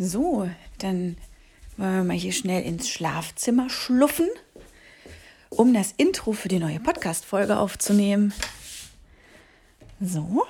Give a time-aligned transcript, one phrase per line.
[0.00, 0.48] So,
[0.78, 1.16] dann
[1.76, 4.28] wollen wir mal hier schnell ins Schlafzimmer schluffen,
[5.48, 8.32] um das Intro für die neue Podcast-Folge aufzunehmen.
[10.00, 10.44] So.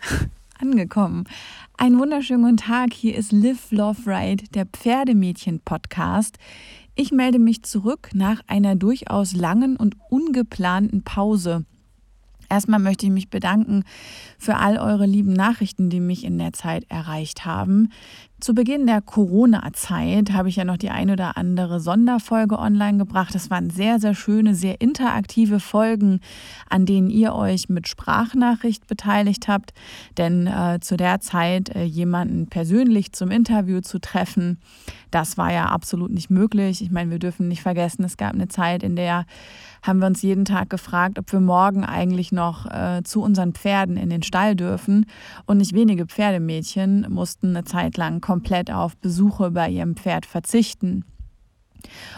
[0.58, 1.24] Angekommen.
[1.76, 2.94] Einen wunderschönen guten Tag.
[2.94, 6.38] Hier ist Live Love Ride, der Pferdemädchen-Podcast.
[6.94, 11.66] Ich melde mich zurück nach einer durchaus langen und ungeplanten Pause.
[12.50, 13.84] Erstmal möchte ich mich bedanken
[14.38, 17.90] für all eure lieben Nachrichten, die mich in der Zeit erreicht haben.
[18.40, 23.34] Zu Beginn der Corona-Zeit habe ich ja noch die ein oder andere Sonderfolge online gebracht.
[23.34, 26.20] Das waren sehr, sehr schöne, sehr interaktive Folgen,
[26.68, 29.74] an denen ihr euch mit Sprachnachricht beteiligt habt.
[30.16, 34.58] Denn äh, zu der Zeit äh, jemanden persönlich zum Interview zu treffen,
[35.10, 36.82] das war ja absolut nicht möglich.
[36.82, 39.26] Ich meine, wir dürfen nicht vergessen, es gab eine Zeit, in der
[39.82, 43.96] haben wir uns jeden Tag gefragt, ob wir morgen eigentlich noch äh, zu unseren Pferden
[43.96, 45.06] in den Stall dürfen.
[45.46, 51.04] Und nicht wenige Pferdemädchen mussten eine Zeit lang komplett auf Besuche bei ihrem Pferd verzichten.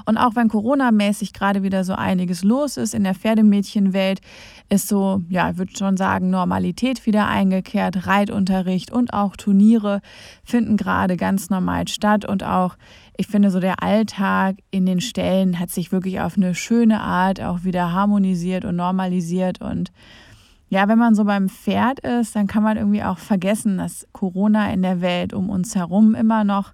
[0.04, 4.20] Und auch wenn Corona-mäßig gerade wieder so einiges los ist in der Pferdemädchenwelt,
[4.68, 8.06] ist so, ja, ich würde schon sagen, Normalität wieder eingekehrt.
[8.06, 10.00] Reitunterricht und auch Turniere
[10.44, 12.24] finden gerade ganz normal statt.
[12.24, 12.76] Und auch,
[13.16, 17.40] ich finde, so der Alltag in den Ställen hat sich wirklich auf eine schöne Art
[17.40, 19.60] auch wieder harmonisiert und normalisiert.
[19.60, 19.92] Und
[20.72, 24.72] ja, wenn man so beim Pferd ist, dann kann man irgendwie auch vergessen, dass Corona
[24.72, 26.72] in der Welt um uns herum immer noch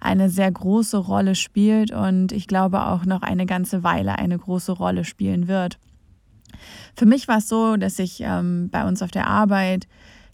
[0.00, 4.72] eine sehr große Rolle spielt und ich glaube auch noch eine ganze Weile eine große
[4.72, 5.78] Rolle spielen wird.
[6.96, 9.86] Für mich war es so, dass ich ähm, bei uns auf der Arbeit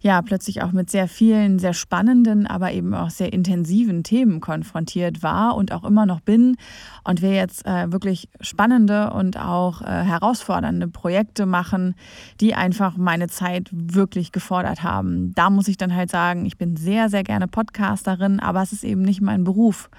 [0.06, 5.22] ja plötzlich auch mit sehr vielen, sehr spannenden, aber eben auch sehr intensiven Themen konfrontiert
[5.22, 6.56] war und auch immer noch bin.
[7.04, 11.96] Und wir jetzt äh, wirklich spannende und auch äh, herausfordernde Projekte machen,
[12.40, 15.32] die einfach meine Zeit wirklich gefordert haben.
[15.34, 18.84] Da muss ich dann halt sagen, ich bin sehr, sehr gerne Podcasterin, aber es ist
[18.84, 19.90] eben nicht mein Beruf.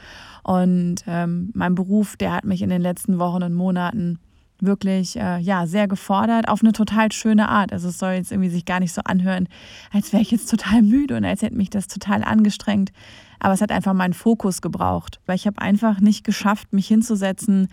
[0.44, 4.20] Und ähm, mein Beruf, der hat mich in den letzten Wochen und Monaten
[4.60, 7.72] wirklich äh, ja sehr gefordert auf eine total schöne Art.
[7.72, 9.48] Also es soll jetzt irgendwie sich gar nicht so anhören,
[9.92, 12.92] als wäre ich jetzt total müde und als hätte mich das total angestrengt.
[13.40, 17.68] Aber es hat einfach meinen Fokus gebraucht, weil ich habe einfach nicht geschafft, mich hinzusetzen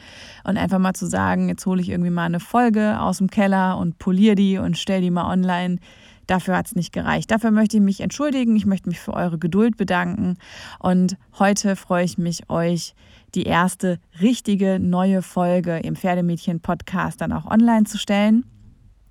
[0.45, 3.79] und einfach mal zu sagen, jetzt hole ich irgendwie mal eine Folge aus dem Keller
[3.79, 5.79] und poliere die und stelle die mal online.
[6.27, 7.31] Dafür hat es nicht gereicht.
[7.31, 8.57] Dafür möchte ich mich entschuldigen.
[8.57, 10.37] Ich möchte mich für eure Geduld bedanken.
[10.79, 12.95] Und heute freue ich mich, euch
[13.35, 18.45] die erste richtige neue Folge im Pferdemädchen-Podcast dann auch online zu stellen.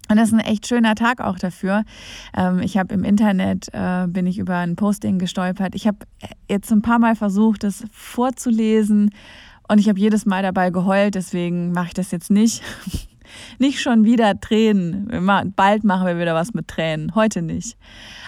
[0.09, 1.83] Und das ist ein echt schöner Tag auch dafür.
[2.35, 5.75] Ähm, ich habe im Internet, äh, bin ich über ein Posting gestolpert.
[5.75, 5.99] Ich habe
[6.49, 9.11] jetzt ein paar Mal versucht, das vorzulesen
[9.69, 12.61] und ich habe jedes Mal dabei geheult, deswegen mache ich das jetzt nicht.
[13.59, 15.07] Nicht schon wieder Tränen.
[15.55, 17.15] Bald machen wir wieder was mit Tränen.
[17.15, 17.77] Heute nicht.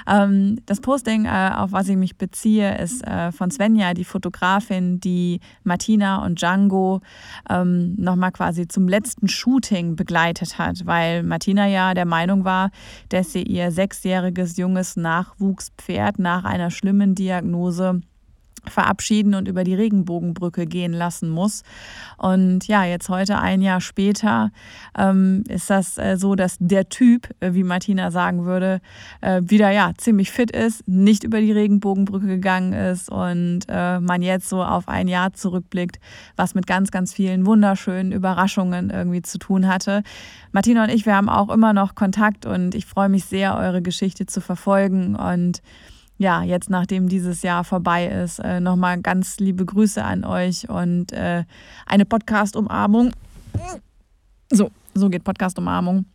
[0.08, 5.00] Ähm, das Posting, äh, auf was ich mich beziehe, ist äh, von Svenja, die Fotografin,
[5.00, 7.02] die Martina und Django
[7.50, 12.70] ähm, nochmal quasi zum letzten Shooting begleitet hat, weil Martina ja der Meinung war,
[13.10, 18.02] dass sie ihr sechsjähriges junges Nachwuchspferd nach einer schlimmen Diagnose
[18.70, 21.64] verabschieden und über die Regenbogenbrücke gehen lassen muss.
[22.18, 24.52] Und ja, jetzt heute ein Jahr später
[24.98, 28.82] ähm, ist das äh, so, dass der Typ, äh, wie Martina sagen würde,
[29.22, 34.22] äh, wieder ja ziemlich fit ist, nicht über die Regenbogenbrücke gegangen ist und äh, man
[34.22, 36.00] jetzt so auf ein Jahr zurückblickt,
[36.36, 40.04] was mit ganz, ganz vielen wunderschönen Überraschungen irgendwie zu tun hatte.
[40.52, 43.82] Martina und ich, wir haben auch immer noch Kontakt und ich freue mich sehr, eure
[43.82, 45.62] Geschichte zu verfolgen und
[46.18, 51.12] ja, jetzt nachdem dieses Jahr vorbei ist, äh, nochmal ganz liebe Grüße an euch und
[51.12, 51.44] äh,
[51.86, 53.12] eine Podcast-Umarmung.
[54.52, 56.06] So, so geht Podcast-Umarmung.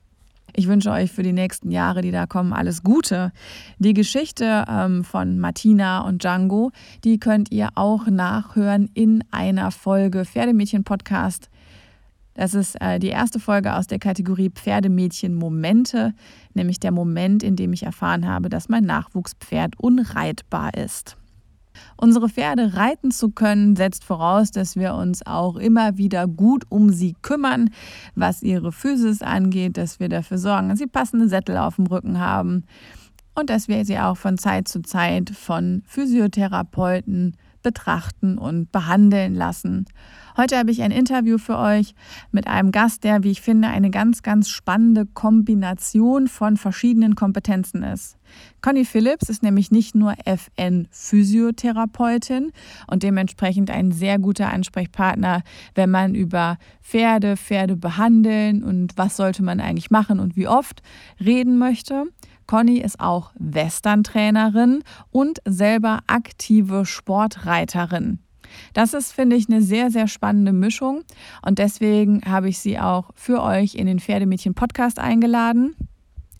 [0.54, 3.32] Ich wünsche euch für die nächsten Jahre, die da kommen, alles Gute.
[3.78, 6.72] Die Geschichte ähm, von Martina und Django,
[7.04, 11.49] die könnt ihr auch nachhören in einer Folge Pferdemädchen-Podcast
[12.34, 16.14] das ist äh, die erste Folge aus der Kategorie Pferdemädchen Momente,
[16.54, 21.16] nämlich der Moment, in dem ich erfahren habe, dass mein Nachwuchspferd unreitbar ist.
[21.96, 26.90] Unsere Pferde reiten zu können, setzt voraus, dass wir uns auch immer wieder gut um
[26.90, 27.70] sie kümmern,
[28.14, 32.18] was ihre Physis angeht, dass wir dafür sorgen, dass sie passende Sättel auf dem Rücken
[32.18, 32.64] haben
[33.34, 39.86] und dass wir sie auch von Zeit zu Zeit von Physiotherapeuten betrachten und behandeln lassen.
[40.36, 41.94] Heute habe ich ein Interview für euch
[42.30, 47.82] mit einem Gast, der, wie ich finde, eine ganz, ganz spannende Kombination von verschiedenen Kompetenzen
[47.82, 48.16] ist.
[48.62, 52.52] Conny Phillips ist nämlich nicht nur FN-Physiotherapeutin
[52.86, 55.42] und dementsprechend ein sehr guter Ansprechpartner,
[55.74, 60.82] wenn man über Pferde, Pferde behandeln und was sollte man eigentlich machen und wie oft
[61.18, 62.04] reden möchte.
[62.46, 68.20] Conny ist auch Western-Trainerin und selber aktive Sportreiterin.
[68.72, 71.02] Das ist, finde ich, eine sehr, sehr spannende Mischung
[71.42, 75.74] und deswegen habe ich sie auch für euch in den Pferdemädchen Podcast eingeladen.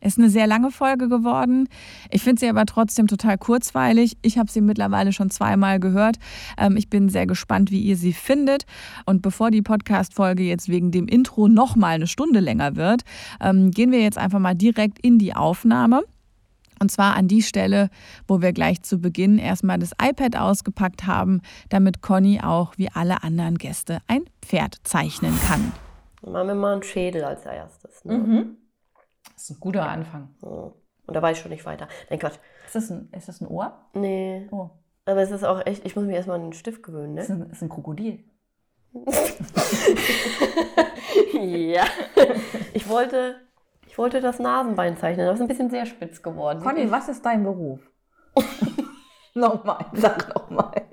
[0.02, 1.68] Ist eine sehr lange Folge geworden.
[2.10, 4.16] Ich finde sie aber trotzdem total kurzweilig.
[4.22, 6.16] Ich habe sie mittlerweile schon zweimal gehört.
[6.56, 8.64] Ähm, ich bin sehr gespannt, wie ihr sie findet.
[9.04, 13.02] Und bevor die Podcast-Folge jetzt wegen dem Intro nochmal eine Stunde länger wird,
[13.42, 16.02] ähm, gehen wir jetzt einfach mal direkt in die Aufnahme.
[16.82, 17.90] Und zwar an die Stelle,
[18.26, 23.22] wo wir gleich zu Beginn erstmal das iPad ausgepackt haben, damit Conny auch wie alle
[23.22, 25.72] anderen Gäste ein Pferd zeichnen kann.
[26.22, 28.02] Machen wir mal einen Schädel als erstes.
[28.04, 28.14] Ne?
[28.14, 28.56] Mhm.
[29.34, 30.30] Das ist ein guter Anfang.
[30.40, 31.86] Und da weiß ich schon nicht weiter.
[32.08, 32.38] Nein, Quatsch.
[32.64, 33.76] Ist das ein, ist das ein Ohr?
[33.92, 34.48] Nee.
[34.50, 34.70] Oh.
[35.04, 37.34] Aber es ist auch echt, ich muss mir erstmal einen Stift gewöhnen, Das ne?
[37.34, 38.24] ist ein, ist ein Krokodil.
[41.34, 41.84] ja.
[42.72, 43.36] Ich wollte,
[43.90, 46.60] ich wollte das Nasenbein zeichnen, aber es ist ein bisschen sehr spitz geworden.
[46.62, 47.80] Conny, was ist dein Beruf?
[49.34, 50.84] nochmal, sag nochmal.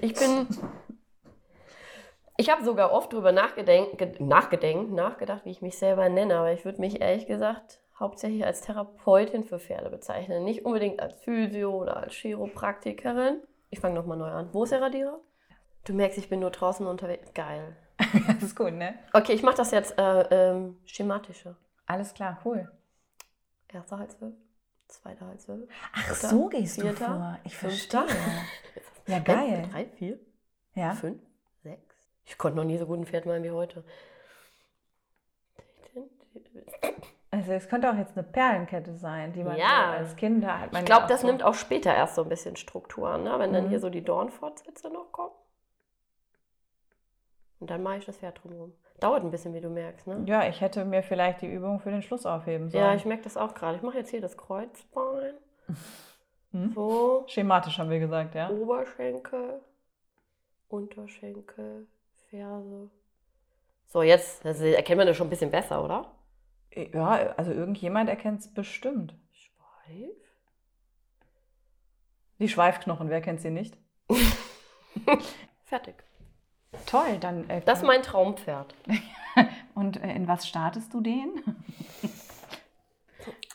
[0.00, 0.46] ich bin.
[2.38, 6.64] Ich habe sogar oft darüber nachgedenkt, nachgedenkt, nachgedacht, wie ich mich selber nenne, aber ich
[6.64, 10.44] würde mich ehrlich gesagt hauptsächlich als Therapeutin für Pferde bezeichnen.
[10.44, 13.42] Nicht unbedingt als Physio oder als Chiropraktikerin.
[13.68, 14.48] Ich fange nochmal neu an.
[14.52, 15.20] Wo ist der Radierer?
[15.84, 17.34] Du merkst, ich bin nur draußen unterwegs.
[17.34, 17.76] Geil.
[18.26, 18.98] Das ist gut, ne?
[19.12, 21.56] Okay, ich mache das jetzt äh, ähm, schematischer.
[21.86, 22.70] Alles klar, cool.
[23.68, 24.36] Erster Halswirbel,
[24.88, 25.68] zweiter Halswirbel.
[25.92, 27.38] Ach, dritter, so gehst du vierter, vor.
[27.44, 28.02] Ich fünfter.
[28.06, 28.26] verstehe.
[29.06, 29.68] Ja, geil.
[29.72, 30.18] Drei, vier,
[30.74, 30.92] Ja.
[30.92, 31.20] fünf,
[31.64, 31.96] sechs.
[32.24, 33.82] Ich konnte noch nie so gut ein Pferd malen wie heute.
[35.94, 36.62] 16,
[37.32, 39.90] Also es könnte auch jetzt eine Perlenkette sein, die man Ja.
[39.92, 40.72] als Kind hat.
[40.72, 41.26] Man Ich glaube, das so.
[41.26, 43.36] nimmt auch später erst so ein bisschen Struktur an, ne?
[43.38, 43.68] wenn dann Mhm.
[43.70, 45.34] hier so die Dornfortsätze noch kommen.
[47.60, 48.72] Und dann mache ich das Pferd drumherum.
[49.00, 50.06] Dauert ein bisschen, wie du merkst.
[50.06, 50.22] Ne?
[50.26, 52.84] Ja, ich hätte mir vielleicht die Übung für den Schluss aufheben sollen.
[52.84, 53.76] Ja, ich merke das auch gerade.
[53.76, 55.34] Ich mache jetzt hier das Kreuzbein.
[56.52, 56.72] Hm?
[56.72, 58.50] So, Schematisch haben wir gesagt, ja.
[58.50, 59.60] Oberschenkel,
[60.68, 61.86] Unterschenkel,
[62.28, 62.90] Ferse.
[63.86, 66.10] So, jetzt erkennt man das schon ein bisschen besser, oder?
[66.74, 69.14] Ja, also irgendjemand erkennt es bestimmt.
[69.30, 70.10] Schweif.
[72.40, 73.76] Die Schweifknochen, wer kennt sie nicht?
[75.66, 75.94] Fertig.
[76.86, 77.48] Toll, dann.
[77.50, 78.74] Äh, Das ist mein Traumpferd.
[79.74, 81.30] Und äh, in was startest du den?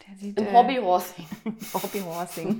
[0.07, 1.25] Der sieht, Im äh, Hobbyhorsing.
[1.73, 2.59] Hobbyhorsing.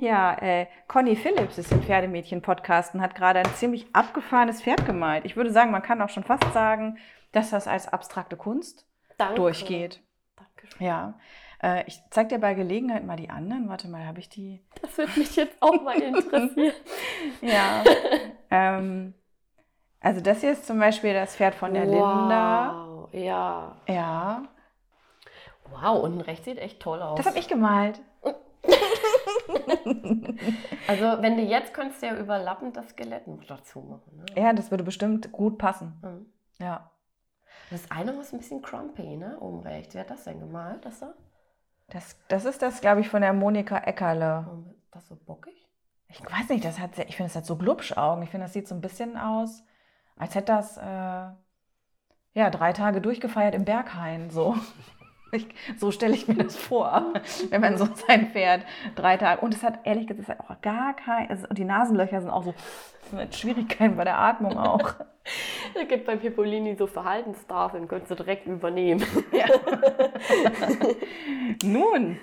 [0.00, 5.24] ja, äh, Conny Phillips ist im Pferdemädchen-Podcast und hat gerade ein ziemlich abgefahrenes Pferd gemalt.
[5.24, 6.98] Ich würde sagen, man kann auch schon fast sagen,
[7.30, 8.86] dass das als abstrakte Kunst
[9.16, 9.36] Danke.
[9.36, 10.02] durchgeht.
[10.36, 10.86] Dankeschön.
[10.86, 11.18] Ja.
[11.62, 13.68] Äh, ich zeig dir bei Gelegenheit mal die anderen.
[13.68, 14.60] Warte mal, habe ich die?
[14.80, 16.72] Das würde mich jetzt auch mal interessieren.
[17.40, 17.84] Ja.
[18.50, 19.14] ähm,
[20.02, 22.86] also das hier ist zum Beispiel das Pferd von der Linda.
[22.86, 23.76] Wow, ja.
[23.88, 24.42] Ja.
[25.70, 27.16] Wow, unten rechts sieht echt toll aus.
[27.16, 28.00] Das habe ich gemalt.
[30.86, 34.16] Also, wenn du jetzt könntest du ja überlappend das Skelett noch dazu machen.
[34.16, 34.42] Ne?
[34.42, 35.98] Ja, das würde bestimmt gut passen.
[36.02, 36.26] Mhm.
[36.58, 36.90] Ja.
[37.70, 39.38] Das eine ist ein bisschen crumpy, ne?
[39.40, 39.94] Oben rechts.
[39.94, 40.84] Wer hat das denn gemalt?
[40.84, 41.14] Das da?
[41.88, 44.44] Das, das ist das, glaube ich, von der Monika Eckerle.
[44.46, 45.54] Warum ist das so bockig?
[46.08, 48.22] Ich weiß nicht, das hat sehr, ich finde, das hat so Glubschaugen.
[48.22, 49.62] Ich finde, das sieht so ein bisschen aus,
[50.22, 50.80] als hätte das äh,
[52.34, 54.30] ja, drei Tage durchgefeiert im Berghain.
[54.30, 54.56] So,
[55.32, 57.12] ich, so stelle ich mir das vor,
[57.50, 59.40] wenn man so sein Pferd drei Tage.
[59.40, 61.28] Und es hat ehrlich gesagt es hat auch gar kein.
[61.28, 62.54] Also, und die Nasenlöcher sind auch so
[63.16, 64.94] mit Schwierigkeiten bei der Atmung auch.
[65.74, 69.04] Es gibt bei Pippolini so Verhaltenstafeln, könntest du direkt übernehmen.
[69.32, 69.46] Ja.
[71.64, 72.18] Nun,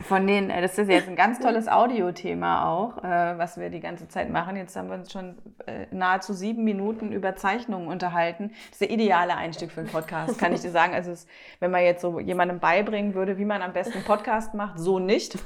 [0.00, 3.80] von denen, äh, das ist jetzt ein ganz tolles Audiothema auch, äh, was wir die
[3.80, 4.56] ganze Zeit machen.
[4.56, 8.50] Jetzt haben wir uns schon äh, nahezu sieben Minuten über Zeichnungen unterhalten.
[8.50, 10.94] Das ist der ideale Einstieg für einen Podcast, kann ich dir sagen.
[10.94, 11.26] Also, es,
[11.60, 14.98] wenn man jetzt so jemandem beibringen würde, wie man am besten einen Podcast macht, so
[14.98, 15.36] nicht.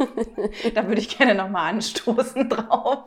[0.74, 3.04] da würde ich gerne nochmal anstoßen drauf.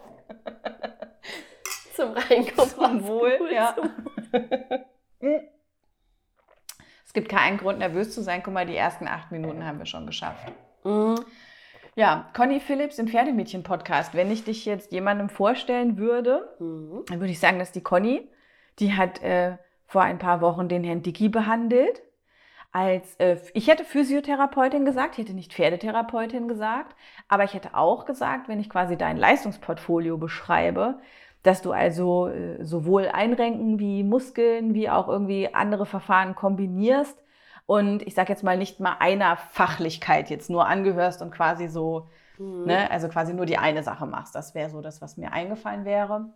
[1.95, 2.69] Zum Reinkommen.
[2.69, 3.75] Zum Wohl, Cool, ja.
[3.75, 3.91] zum-
[7.05, 8.41] Es gibt keinen Grund, nervös zu sein.
[8.43, 10.51] Guck mal, die ersten acht Minuten haben wir schon geschafft.
[10.86, 11.15] Mhm.
[11.96, 14.13] Ja, Conny Phillips im Pferdemädchen-Podcast.
[14.13, 17.04] Wenn ich dich jetzt jemandem vorstellen würde, Mhm.
[17.08, 18.27] dann würde ich sagen, dass die Conny,
[18.80, 22.01] die hat äh, vor ein paar Wochen den Herrn Dicky behandelt.
[22.74, 26.96] Als, äh, ich hätte Physiotherapeutin gesagt, ich hätte nicht Pferdetherapeutin gesagt,
[27.30, 31.00] aber ich hätte auch gesagt, wenn ich quasi dein Leistungsportfolio beschreibe,
[31.44, 37.18] dass du also äh, sowohl Einrenken wie Muskeln wie auch irgendwie andere Verfahren kombinierst
[37.65, 42.07] und ich sage jetzt mal nicht mal einer Fachlichkeit jetzt nur angehörst und quasi so
[42.38, 42.65] Mhm.
[42.65, 42.91] Ne?
[42.91, 44.36] Also quasi nur die eine Sache machst.
[44.36, 46.34] Das wäre so das, was mir eingefallen wäre.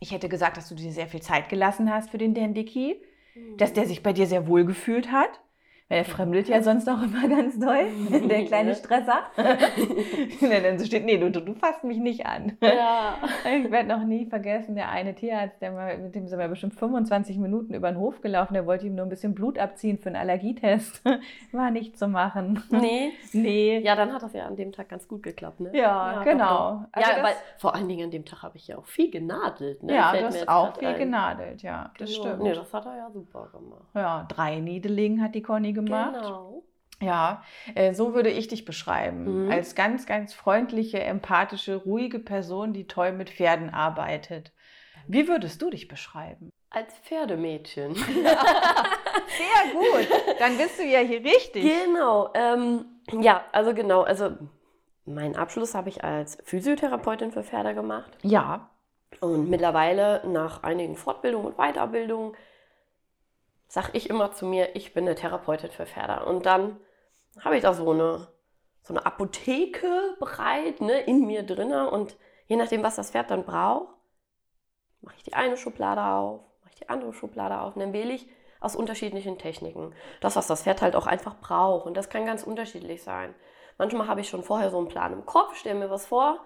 [0.00, 3.02] Ich hätte gesagt, dass du dir sehr viel Zeit gelassen hast für den Dan Dicky,
[3.56, 5.40] dass der sich bei dir sehr wohl gefühlt hat,
[5.90, 7.86] Er fremdelt ja sonst auch immer ganz doll,
[8.28, 9.22] der kleine Stresser.
[10.40, 12.56] Wenn dann so steht, nee, du, du fasst mich nicht an.
[12.60, 13.14] Ja.
[13.56, 16.74] Ich werde noch nie vergessen, der eine Tierarzt, der mal, mit dem sind wir bestimmt
[16.74, 20.08] 25 Minuten über den Hof gelaufen, der wollte ihm nur ein bisschen Blut abziehen für
[20.10, 21.02] einen Allergietest.
[21.52, 22.62] War nicht zu machen.
[22.70, 23.12] Nee.
[23.32, 23.78] Nee.
[23.78, 25.70] Ja, dann hat das ja an dem Tag ganz gut geklappt, ne?
[25.72, 26.44] Ja, genau.
[26.44, 26.88] Doch, doch.
[26.92, 29.82] Also ja, weil vor allen Dingen an dem Tag habe ich ja auch viel genadelt,
[29.82, 29.94] ne?
[29.94, 30.98] ja, Fällt du hast auch viel ein.
[30.98, 32.20] genadelt, ja, das Genau.
[32.22, 32.42] stimmt.
[32.42, 33.84] Nee, das hat er ja super gemacht.
[33.94, 36.14] ja, drei Niedelingen hat die Conny gemacht.
[36.22, 36.62] Genau.
[37.00, 37.44] Ja,
[37.74, 39.44] äh, so würde ich dich beschreiben.
[39.44, 39.52] Mhm.
[39.52, 44.52] Als ganz, ganz freundliche, empathische, ruhige Person, die toll mit Pferden arbeitet.
[45.06, 46.50] Wie würdest du dich beschreiben?
[46.70, 47.94] Als Pferdemädchen.
[47.94, 48.04] Sehr
[49.72, 50.08] gut.
[50.38, 51.64] Dann bist du ja hier richtig.
[51.64, 52.30] Genau.
[52.34, 52.84] Ähm,
[53.20, 54.02] ja, also genau.
[54.02, 54.32] Also
[55.06, 58.10] meinen Abschluss habe ich als Physiotherapeutin für Pferde gemacht.
[58.22, 58.68] Ja.
[59.20, 62.36] Und mittlerweile, nach einigen Fortbildungen und Weiterbildungen,
[63.68, 66.24] sage ich immer zu mir, ich bin eine Therapeutin für Pferde.
[66.24, 66.80] Und dann
[67.40, 68.28] habe ich da so eine,
[68.82, 71.90] so eine Apotheke bereit, ne, in mir drinne.
[71.90, 73.88] Und je nachdem, was das Pferd dann braucht,
[75.02, 77.76] mache ich die eine Schublade auf, mache ich die andere Schublade auf.
[77.76, 78.26] Und dann wähle ich
[78.60, 79.94] aus unterschiedlichen Techniken.
[80.20, 81.86] Das, was das Pferd halt auch einfach braucht.
[81.86, 83.34] Und das kann ganz unterschiedlich sein.
[83.76, 86.40] Manchmal habe ich schon vorher so einen Plan im Kopf, stelle mir was vor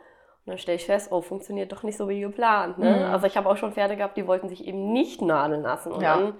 [0.44, 2.76] und dann stelle ich fest, oh, funktioniert doch nicht so wie geplant.
[2.76, 2.90] Ne?
[2.96, 3.04] Mhm.
[3.04, 5.92] Also ich habe auch schon Pferde gehabt, die wollten sich eben nicht nadeln lassen.
[5.92, 6.16] Und Ja.
[6.16, 6.34] dann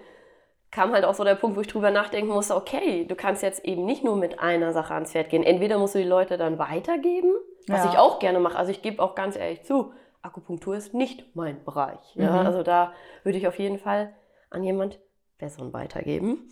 [0.73, 3.65] kam halt auch so der Punkt, wo ich drüber nachdenken musste, okay, du kannst jetzt
[3.65, 5.45] eben nicht nur mit einer Sache ans Pferd gehen.
[5.45, 7.31] Entweder musst du die Leute dann weitergeben,
[7.69, 7.91] was Ja.
[7.93, 8.57] ich auch gerne mache.
[8.59, 12.15] Also ich gebe auch ganz ehrlich zu, Akupunktur ist nicht mein Bereich.
[12.15, 12.41] Ja?
[12.41, 12.47] Mhm.
[12.47, 14.13] Also da würde ich auf jeden Fall
[14.51, 14.99] an jemand
[15.39, 16.49] Besseren weitergeben,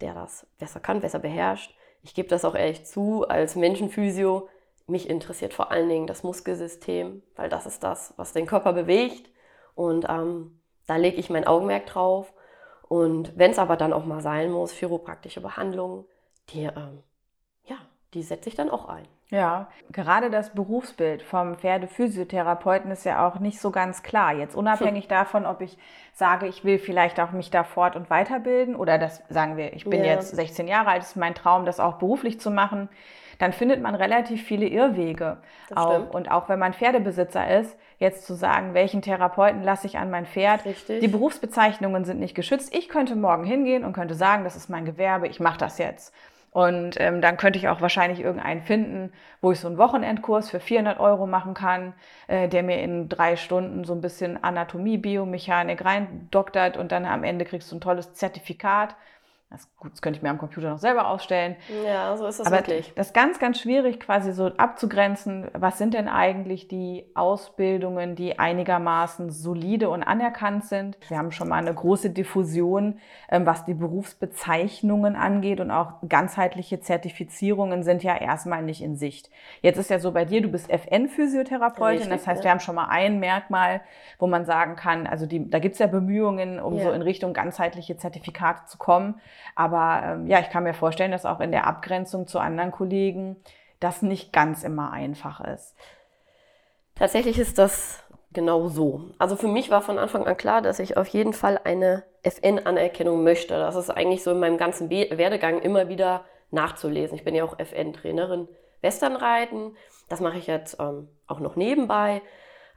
[0.00, 1.74] der das besser kann, besser beherrscht.
[2.02, 4.48] Ich gebe das auch ehrlich zu, als Menschenphysio,
[4.86, 9.30] mich interessiert vor allen Dingen das Muskelsystem, weil das ist das, was den Körper bewegt.
[9.76, 12.32] Und ähm, da lege ich mein Augenmerk drauf.
[12.90, 16.04] Und wenn es aber dann auch mal sein muss, chiropraktische Behandlungen,
[16.48, 17.04] die, ähm,
[17.64, 17.76] ja,
[18.14, 19.06] die setze ich dann auch ein.
[19.28, 24.34] Ja, gerade das Berufsbild vom Pferdephysiotherapeuten ist ja auch nicht so ganz klar.
[24.34, 25.78] Jetzt unabhängig davon, ob ich
[26.14, 29.84] sage, ich will vielleicht auch mich da fort- und weiterbilden oder das sagen wir, ich
[29.84, 30.14] bin Ja.
[30.14, 32.88] jetzt 16 Jahre alt, ist mein Traum, das auch beruflich zu machen,
[33.40, 35.38] dann findet man relativ viele Irrwege.
[35.74, 40.10] Auch, und auch wenn man Pferdebesitzer ist, jetzt zu sagen, welchen Therapeuten lasse ich an
[40.10, 40.66] mein Pferd.
[40.66, 41.00] Richtig.
[41.00, 42.74] Die Berufsbezeichnungen sind nicht geschützt.
[42.74, 46.14] Ich könnte morgen hingehen und könnte sagen, das ist mein Gewerbe, ich mache das jetzt.
[46.50, 50.60] Und ähm, dann könnte ich auch wahrscheinlich irgendeinen finden, wo ich so einen Wochenendkurs für
[50.60, 51.94] 400 Euro machen kann,
[52.26, 57.24] äh, der mir in drei Stunden so ein bisschen Anatomie, Biomechanik reindoktert und dann am
[57.24, 58.96] Ende kriegst du ein tolles Zertifikat.
[59.52, 61.56] Das, gut, das könnte ich mir am Computer noch selber ausstellen.
[61.84, 62.92] Ja, so ist es Aber wirklich.
[62.94, 68.38] das ist ganz, ganz schwierig, quasi so abzugrenzen, was sind denn eigentlich die Ausbildungen, die
[68.38, 70.98] einigermaßen solide und anerkannt sind.
[71.08, 76.78] Wir haben schon mal eine große Diffusion, ähm, was die Berufsbezeichnungen angeht und auch ganzheitliche
[76.78, 79.30] Zertifizierungen sind ja erstmal nicht in Sicht.
[79.62, 82.86] Jetzt ist ja so bei dir, du bist FN-Physiotherapeutin, das heißt, wir haben schon mal
[82.88, 83.80] ein Merkmal,
[84.20, 86.84] wo man sagen kann, also die, da gibt es ja Bemühungen, um Ja.
[86.84, 89.20] so in Richtung ganzheitliche Zertifikate zu kommen.
[89.54, 93.36] Aber ähm, ja, ich kann mir vorstellen, dass auch in der Abgrenzung zu anderen Kollegen
[93.80, 95.74] das nicht ganz immer einfach ist.
[96.94, 99.02] Tatsächlich ist das genau so.
[99.18, 103.24] Also für mich war von Anfang an klar, dass ich auf jeden Fall eine FN-Anerkennung
[103.24, 103.54] möchte.
[103.54, 107.16] Das ist eigentlich so in meinem ganzen Be Werdegang immer wieder nachzulesen.
[107.16, 108.48] Ich bin ja auch FN-Trainerin
[108.82, 109.76] Westernreiten.
[110.08, 112.22] Das mache ich jetzt ähm, auch noch nebenbei.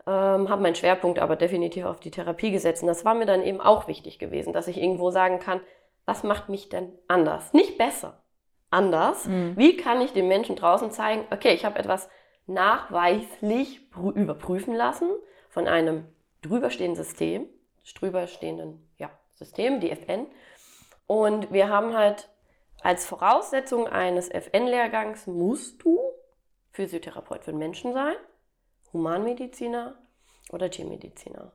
[0.05, 2.83] Ähm, habe meinen Schwerpunkt aber definitiv auf die Therapie gesetzt.
[2.83, 5.61] Und das war mir dann eben auch wichtig gewesen, dass ich irgendwo sagen kann,
[6.05, 7.53] was macht mich denn anders?
[7.53, 8.23] Nicht besser,
[8.69, 9.25] anders.
[9.25, 9.53] Mhm.
[9.57, 12.09] Wie kann ich den Menschen draußen zeigen, okay, ich habe etwas
[12.45, 15.09] nachweislich prü- überprüfen lassen
[15.49, 16.05] von einem
[16.41, 17.47] drüberstehenden System,
[17.95, 20.27] drüberstehenden ja, System, die FN.
[21.07, 22.29] Und wir haben halt
[22.81, 25.99] als Voraussetzung eines FN-Lehrgangs musst du
[26.71, 28.15] Physiotherapeut für Menschen sein,
[28.91, 29.95] Humanmediziner
[30.51, 31.53] oder Tiermediziner.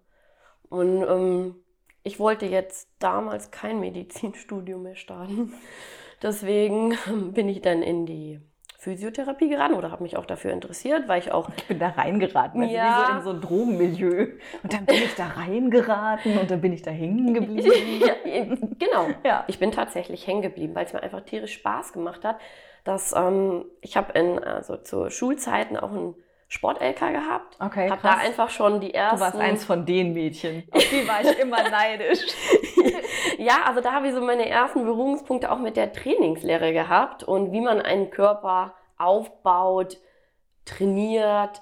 [0.70, 1.64] Und ähm,
[2.08, 5.52] ich wollte jetzt damals kein Medizinstudium mehr starten.
[6.22, 6.96] Deswegen
[7.34, 8.40] bin ich dann in die
[8.78, 12.62] Physiotherapie geraten oder habe mich auch dafür interessiert, weil ich auch Ich bin da reingeraten,
[12.62, 13.00] also Ja.
[13.00, 14.26] wie so in so ein Drogenmilieu.
[14.62, 18.00] Und dann bin ich da reingeraten und dann bin ich da hängen geblieben.
[18.00, 18.14] ja,
[18.78, 19.08] genau.
[19.24, 19.44] Ja.
[19.48, 22.38] Ich bin tatsächlich hängen geblieben, weil es mir einfach tierisch Spaß gemacht hat.
[22.84, 26.14] Dass, ähm, ich habe in also zu Schulzeiten auch einen
[26.50, 27.56] Sport-LK gehabt.
[27.60, 28.24] Okay, Habe da krass.
[28.24, 29.18] einfach schon die ersten.
[29.18, 30.66] Du warst eins von den Mädchen.
[30.72, 32.20] Auf die war ich immer neidisch.
[33.38, 37.52] ja, also da habe ich so meine ersten Berührungspunkte auch mit der Trainingslehre gehabt und
[37.52, 39.98] wie man einen Körper aufbaut,
[40.64, 41.60] trainiert,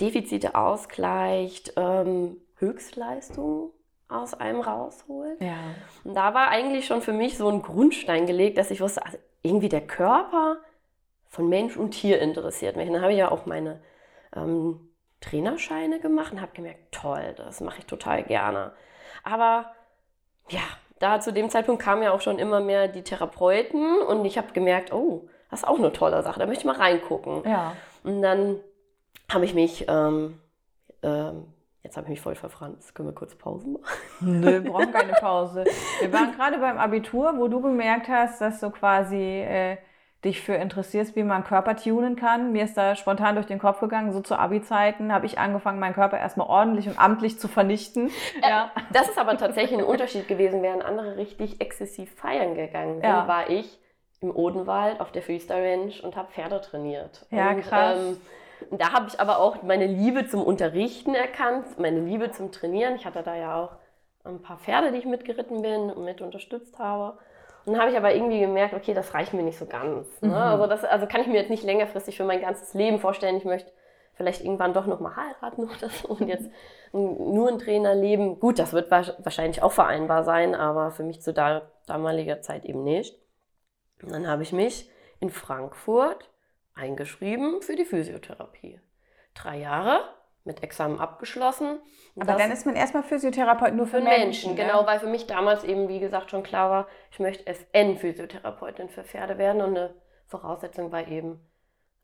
[0.00, 3.70] Defizite ausgleicht, ähm, Höchstleistung
[4.08, 5.40] aus einem rausholt.
[5.42, 5.58] Ja.
[6.04, 9.18] Und da war eigentlich schon für mich so ein Grundstein gelegt, dass ich wusste, also
[9.42, 10.56] irgendwie der Körper
[11.28, 12.88] von Mensch und Tier interessiert mich.
[12.88, 13.80] Und dann habe ich ja auch meine
[14.34, 18.72] ähm, Trainerscheine gemacht und habe gemerkt, toll, das mache ich total gerne.
[19.24, 19.72] Aber
[20.48, 20.60] ja,
[20.98, 24.52] da zu dem Zeitpunkt kamen ja auch schon immer mehr die Therapeuten und ich habe
[24.52, 27.42] gemerkt, oh, das ist auch eine tolle Sache, da möchte ich mal reingucken.
[27.44, 27.74] Ja.
[28.04, 28.60] Und dann
[29.30, 30.40] habe ich mich, ähm,
[31.02, 33.84] ähm, jetzt habe ich mich voll verfranst, können wir kurz Pause machen?
[34.20, 35.64] Nö, wir brauchen keine Pause.
[36.00, 39.76] Wir waren gerade beim Abitur, wo du gemerkt hast, dass du quasi äh,
[40.24, 42.52] dich für interessierst, wie man Körper tunen kann.
[42.52, 45.94] Mir ist da spontan durch den Kopf gegangen, so zu Abi-Zeiten habe ich angefangen, meinen
[45.94, 48.08] Körper erstmal ordentlich und amtlich zu vernichten.
[48.40, 48.70] Äh, ja.
[48.92, 53.26] Das ist aber tatsächlich ein Unterschied gewesen, während andere richtig exzessiv feiern gegangen sind, Ja.
[53.26, 53.78] war ich
[54.20, 57.26] im Odenwald auf der Freestyle Range und habe Pferde trainiert.
[57.30, 57.98] Ja, und, krass.
[57.98, 62.94] Ähm, da habe ich aber auch meine Liebe zum Unterrichten erkannt, meine Liebe zum Trainieren.
[62.94, 63.72] Ich hatte da ja auch
[64.24, 67.18] ein paar Pferde, die ich mitgeritten bin und mit unterstützt habe.
[67.64, 70.06] Und dann habe ich aber irgendwie gemerkt, okay, das reicht mir nicht so ganz.
[70.20, 70.28] Ne?
[70.28, 70.34] Mhm.
[70.34, 73.36] Also, das, also kann ich mir jetzt nicht längerfristig für mein ganzes Leben vorstellen.
[73.36, 73.70] Ich möchte
[74.14, 76.50] vielleicht irgendwann doch nochmal heiraten oder so und jetzt
[76.92, 78.38] nur ein Trainerleben.
[78.40, 82.64] Gut, das wird wa- wahrscheinlich auch vereinbar sein, aber für mich zu da, damaliger Zeit
[82.64, 83.16] eben nicht.
[84.02, 84.90] Und dann habe ich mich
[85.20, 86.28] in Frankfurt
[86.74, 88.80] eingeschrieben für die Physiotherapie.
[89.34, 90.00] Drei Jahre
[90.44, 91.80] mit Examen abgeschlossen.
[92.14, 94.52] Und Aber dann ist man erstmal Physiotherapeut nur für, für Menschen.
[94.52, 98.88] Menschen, genau, weil für mich damals eben, wie gesagt, schon klar war, ich möchte FN-Physiotherapeutin
[98.88, 99.94] für Pferde werden und eine
[100.26, 101.40] Voraussetzung war eben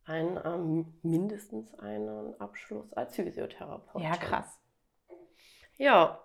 [0.04, 4.08] ein, ähm, mindestens einen Abschluss als Physiotherapeutin.
[4.08, 4.58] Ja, krass.
[5.76, 6.20] Ja,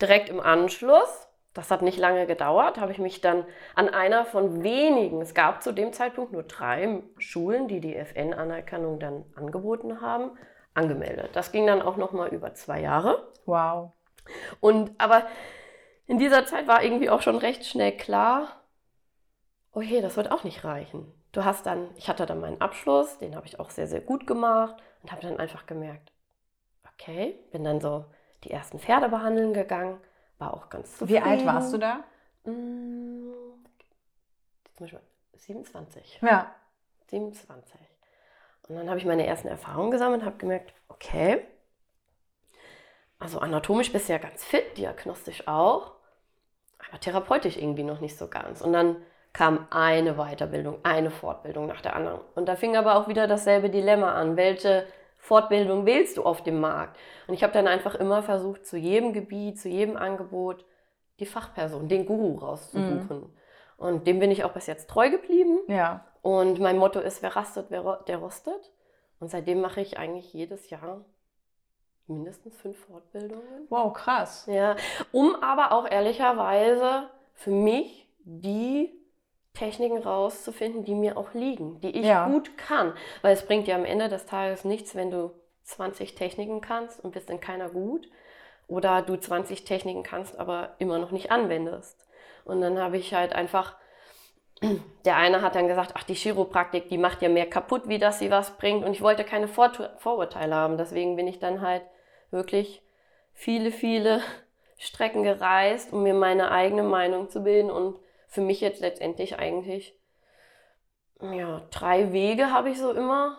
[0.00, 3.44] direkt im Anschluss, das hat nicht lange gedauert, habe ich mich dann
[3.74, 8.98] an einer von wenigen, es gab zu dem Zeitpunkt nur drei Schulen, die die FN-Anerkennung
[8.98, 10.36] dann angeboten haben,
[10.74, 11.30] angemeldet.
[11.34, 13.32] Das ging dann auch noch mal über zwei Jahre.
[13.46, 13.92] Wow.
[14.60, 15.26] Und aber
[16.06, 18.48] in dieser Zeit war irgendwie auch schon recht schnell klar,
[19.72, 21.12] oh je, das wird auch nicht reichen.
[21.32, 24.26] Du hast dann, ich hatte dann meinen Abschluss, den habe ich auch sehr, sehr gut
[24.26, 26.12] gemacht und habe dann einfach gemerkt,
[26.92, 28.04] okay, bin dann so
[28.44, 30.00] die ersten Pferde behandeln gegangen,
[30.38, 31.24] war auch ganz Wie zufrieden.
[31.24, 32.04] alt warst du da?
[32.44, 33.32] Mm,
[34.74, 35.00] Zum Beispiel
[35.36, 36.20] 27.
[36.22, 36.54] Ja.
[37.08, 37.78] 27.
[38.68, 41.42] Und dann habe ich meine ersten Erfahrungen gesammelt und habe gemerkt, okay,
[43.18, 45.92] also anatomisch bist du ja ganz fit, diagnostisch auch,
[46.88, 48.60] aber therapeutisch irgendwie noch nicht so ganz.
[48.60, 48.96] Und dann
[49.32, 52.20] kam eine Weiterbildung, eine Fortbildung nach der anderen.
[52.34, 54.36] Und da fing aber auch wieder dasselbe Dilemma an.
[54.36, 54.86] Welche
[55.18, 56.96] Fortbildung wählst du auf dem Markt?
[57.26, 60.64] Und ich habe dann einfach immer versucht, zu jedem Gebiet, zu jedem Angebot
[61.18, 63.34] die Fachperson, den Guru rauszusuchen.
[63.76, 65.60] Und dem bin ich auch bis jetzt treu geblieben.
[65.68, 66.04] Ja.
[66.24, 68.72] Und mein Motto ist, wer rastet, wer der rostet.
[69.20, 71.04] Und seitdem mache ich eigentlich jedes Jahr
[72.06, 73.66] mindestens fünf Fortbildungen.
[73.68, 74.46] Wow, krass.
[74.46, 74.74] Ja,
[75.12, 78.90] um aber auch ehrlicherweise für mich die
[79.52, 82.26] Techniken rauszufinden, die mir auch liegen, die ich Ja.
[82.26, 82.94] gut kann.
[83.20, 85.30] Weil es bringt dir am Ende des Tages nichts, wenn du
[85.64, 88.08] 20 Techniken kannst und bist in keiner gut.
[88.66, 92.08] Oder du 20 Techniken kannst, aber immer noch nicht anwendest.
[92.46, 93.76] Und dann habe ich halt einfach,
[95.04, 98.18] der eine hat dann gesagt, ach, die Chiropraktik, die macht ja mehr kaputt, wie dass
[98.18, 98.84] sie was bringt.
[98.84, 100.78] Und ich wollte keine Vor Vorurteile haben.
[100.78, 101.82] Deswegen bin ich dann halt
[102.30, 102.82] wirklich
[103.32, 104.22] viele, viele
[104.78, 107.70] Strecken gereist, um mir meine eigene Meinung zu bilden.
[107.70, 107.96] Und
[108.28, 109.94] für mich jetzt letztendlich eigentlich,
[111.20, 113.38] ja, drei Wege habe ich so immer.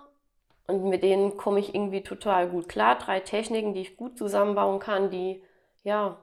[0.67, 2.97] Und mit denen komme ich irgendwie total gut klar.
[2.97, 5.43] Drei Techniken, die ich gut zusammenbauen kann, die,
[5.83, 6.17] ja,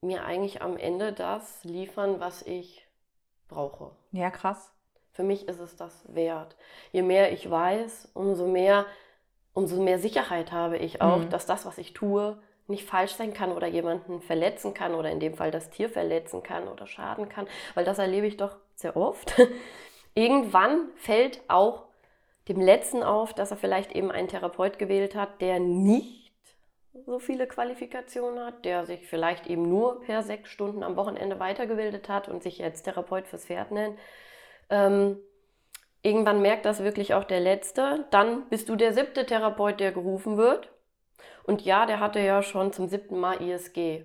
[0.00, 2.85] mir eigentlich am Ende das liefern, was ich
[3.48, 3.90] brauche.
[4.12, 4.72] Ja, krass.
[5.12, 6.56] Für mich ist es das wert.
[6.92, 8.84] Je mehr ich weiß, umso mehr,
[9.54, 11.30] umso mehr Sicherheit habe ich auch, Mhm.
[11.30, 15.20] dass das, was ich tue, nicht falsch sein kann oder jemanden verletzen kann oder in
[15.20, 18.96] dem Fall das Tier verletzen kann oder schaden kann, weil das erlebe ich doch sehr
[18.96, 19.32] oft.
[20.14, 21.84] Irgendwann fällt auch
[22.48, 26.25] dem Letzten auf, dass er vielleicht eben einen Therapeut gewählt hat, der nicht
[27.04, 32.08] so viele Qualifikationen hat, der sich vielleicht eben nur per sechs Stunden am Wochenende weitergebildet
[32.08, 33.98] hat und sich jetzt Therapeut fürs Pferd nennt.
[34.70, 35.18] Ähm,
[36.02, 38.06] irgendwann merkt das wirklich auch der Letzte.
[38.10, 40.72] Dann bist du der siebte Therapeut, der gerufen wird.
[41.44, 44.04] Und ja, der hatte ja schon zum siebten Mal ISG.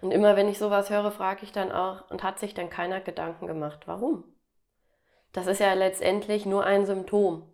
[0.00, 3.00] Und immer wenn ich sowas höre, frage ich dann auch, und hat sich dann keiner
[3.00, 4.24] Gedanken gemacht, warum?
[5.32, 7.48] Das ist ja letztendlich nur ein Symptom.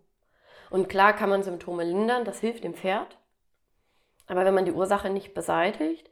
[0.69, 3.18] Und klar kann man Symptome lindern, das hilft dem Pferd.
[4.29, 6.09] Aber wenn man die Ursache nicht beseitigt,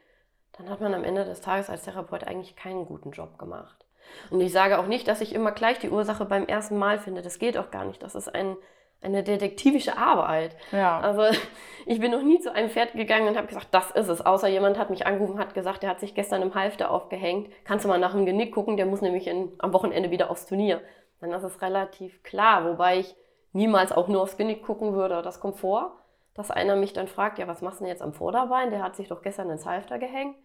[0.58, 3.86] dann hat man am Ende des Tages als Therapeut eigentlich keinen guten Job gemacht.
[4.32, 7.22] Und ich sage auch nicht, dass ich immer gleich die Ursache beim ersten Mal finde.
[7.22, 8.02] Das geht auch gar nicht.
[8.02, 8.56] Das ist ein,
[9.02, 10.56] eine detektivische Arbeit.
[10.72, 11.00] Ja.
[11.00, 11.24] Also
[11.86, 14.26] ich bin noch nie zu einem Pferd gegangen und habe gesagt, das ist es.
[14.26, 17.50] Außer jemand hat mich angerufen und hat gesagt, der hat sich gestern im Halfter aufgehängt.
[17.66, 20.48] Kannst du mal nach dem Genick gucken, der muss nämlich in, am Wochenende wieder aufs
[20.48, 20.82] Turnier.
[21.20, 23.16] Dann ist es relativ klar, wobei ich
[23.54, 25.22] niemals auch nur aufs Genick gucken würde.
[25.22, 25.98] Das kommt vor,
[26.38, 28.70] dass einer mich dann fragt, ja, was machst du denn jetzt am Vorderbein?
[28.72, 30.38] Der hat sich doch gestern ins Halfter gehängt.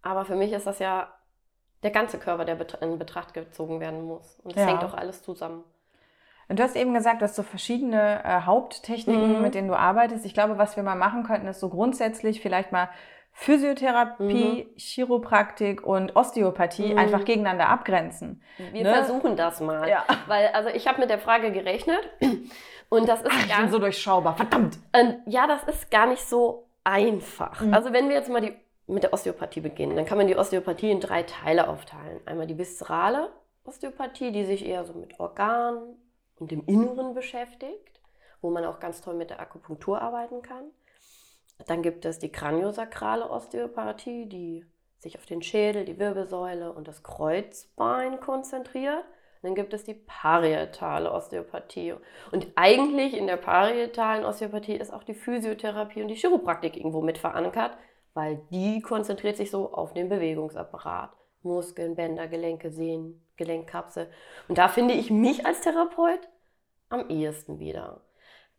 [0.00, 1.08] Aber für mich ist das ja
[1.82, 4.40] der ganze Körper, der in Betracht gezogen werden muss.
[4.44, 4.68] Und das Ja.
[4.68, 5.62] hängt doch alles zusammen.
[6.48, 9.42] Und du hast eben gesagt, du hast so verschiedene äh, Haupttechniken, Mhm.
[9.42, 10.24] mit denen du arbeitest.
[10.26, 12.88] Ich glaube, was wir mal machen könnten, ist so grundsätzlich vielleicht mal
[13.34, 16.98] Physiotherapie, Chiropraktik und Osteopathie Mhm.
[16.98, 18.42] einfach gegeneinander abgrenzen.
[18.72, 18.92] Wir Ne?
[18.94, 19.88] versuchen das mal.
[19.88, 20.04] Ja.
[20.26, 22.00] Weil, also ich habe mit der Frage gerechnet
[22.92, 24.78] und das ist Ich gar bin so durchschaubar, verdammt.
[24.92, 27.62] Ähm, ja, das ist gar nicht so einfach.
[27.62, 27.72] Mhm.
[27.72, 28.54] Also wenn wir jetzt mal die,
[28.86, 32.20] mit der Osteopathie beginnen, dann kann man die Osteopathie in drei Teile aufteilen.
[32.26, 33.32] Einmal die viszerale
[33.64, 35.96] Osteopathie, die sich eher so mit Organen
[36.36, 38.02] und dem Inneren beschäftigt,
[38.42, 40.64] wo man auch ganz toll mit der Akupunktur arbeiten kann.
[41.66, 44.66] Dann gibt es die kraniosakrale Osteopathie, die
[44.98, 49.04] sich auf den Schädel, die Wirbelsäule und das Kreuzbein konzentriert.
[49.42, 51.94] Dann gibt es die parietale Osteopathie.
[52.30, 57.18] Und eigentlich in der parietalen Osteopathie ist auch die Physiotherapie und die Chiropraktik irgendwo mit
[57.18, 57.76] verankert,
[58.14, 61.10] weil die konzentriert sich so auf den Bewegungsapparat.
[61.42, 64.08] Muskeln, Bänder, Gelenke, Sehnen, Gelenkkapsel.
[64.48, 66.28] Und da finde ich mich als Therapeut
[66.88, 68.00] am ehesten wieder.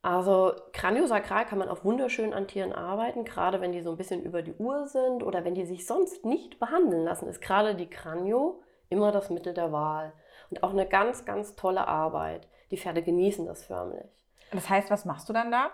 [0.01, 4.21] Also Kraniosakral kann man auch wunderschön an Tieren arbeiten, gerade wenn die so ein bisschen
[4.21, 7.89] über die Uhr sind oder wenn die sich sonst nicht behandeln lassen, ist gerade die
[7.89, 10.11] Kranio immer das Mittel der Wahl.
[10.53, 12.47] Und auch eine ganz, ganz tolle Arbeit.
[12.69, 14.05] Die Pferde genießen das förmlich.
[14.51, 15.71] Das heißt, was machst du dann da?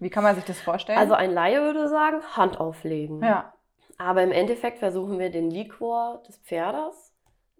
[0.00, 0.98] Wie kann man sich das vorstellen?
[0.98, 3.22] Also ein Laie würde sagen, Hand auflegen.
[3.22, 3.52] ja.
[3.98, 7.14] Aber im Endeffekt versuchen wir den Liquor des Pferdes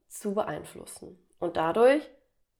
[0.08, 2.10] zu beeinflussen und dadurch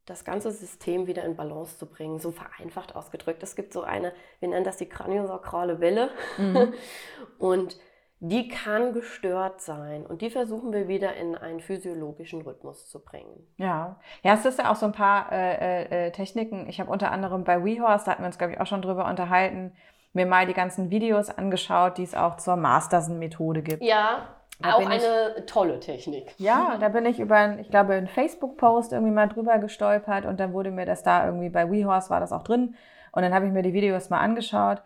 [0.07, 3.43] das ganze System wieder in Balance zu bringen, so vereinfacht ausgedrückt.
[3.43, 6.73] Es gibt so eine, wir nennen das die kraniosakrale Welle Mhm.
[7.39, 7.77] und
[8.21, 13.47] die kann gestört sein und die versuchen wir wieder in einen physiologischen Rhythmus zu bringen.
[13.59, 16.67] Ja, ja, es ist ja auch so ein paar äh, äh, Techniken.
[16.69, 19.07] Ich habe unter anderem bei WeHorse, da hatten wir uns, glaube ich, auch schon drüber
[19.07, 19.73] unterhalten,
[20.15, 23.83] mir mal die ganzen Videos angeschaut, die es auch zur Masterson-Methode gibt.
[23.83, 24.29] Ja,
[24.61, 26.35] Da auch bin ich- eine tolle Technik.
[26.39, 30.41] Ja, da bin ich über, einen, ich glaube, einen Facebook-Post irgendwie mal drüber gestolpert und
[30.41, 32.77] dann wurde mir das da irgendwie bei WeHorse war das auch drin
[33.13, 34.83] und dann habe ich mir die Videos mal angeschaut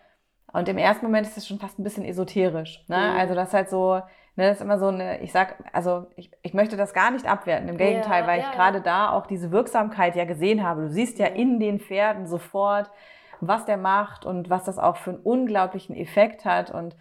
[0.52, 2.84] und im ersten Moment ist das schon fast ein bisschen esoterisch.
[2.88, 2.96] Ne?
[2.96, 3.18] Mhm.
[3.18, 6.30] Also das ist halt so, ne, das ist immer so eine, ich sag, also ich,
[6.42, 8.56] ich möchte das gar nicht abwerten, im Gegenteil, Ja, weil ja, ich ja.
[8.56, 10.82] gerade da auch diese Wirksamkeit ja gesehen habe.
[10.82, 12.90] Du siehst ja in den Pferden sofort,
[13.40, 16.96] was der macht und was das auch für einen unglaublichen Effekt hat und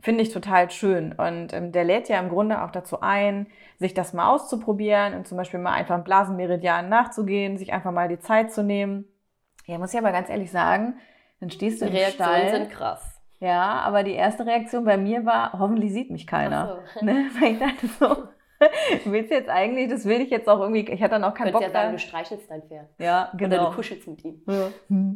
[0.00, 1.12] finde ich total schön.
[1.12, 3.46] Und ähm, der lädt ja im Grunde auch dazu ein,
[3.78, 8.08] sich das mal auszuprobieren und zum Beispiel mal einfach im Blasenmeridian nachzugehen, sich einfach mal
[8.08, 9.06] die Zeit zu nehmen.
[9.66, 10.94] Ja, muss ich aber ganz ehrlich sagen,
[11.40, 12.50] dann stehst Die du im Reaktionen Stall.
[12.50, 13.20] sind krass.
[13.40, 16.80] Ja, aber die erste Reaktion bei mir war, hoffentlich sieht mich keiner.
[16.84, 17.04] Ach so.
[17.06, 17.30] Ne?
[17.40, 18.28] Weil ich dachte so,
[19.04, 21.52] willst du jetzt eigentlich, das will ich jetzt auch irgendwie, ich hatte dann auch keinen
[21.52, 22.86] Bock ja sagen, du streichelst dein Pferd.
[22.98, 23.70] Ja, Oder genau.
[23.70, 24.42] du kuschelst mit ihm.
[24.46, 24.68] Ja.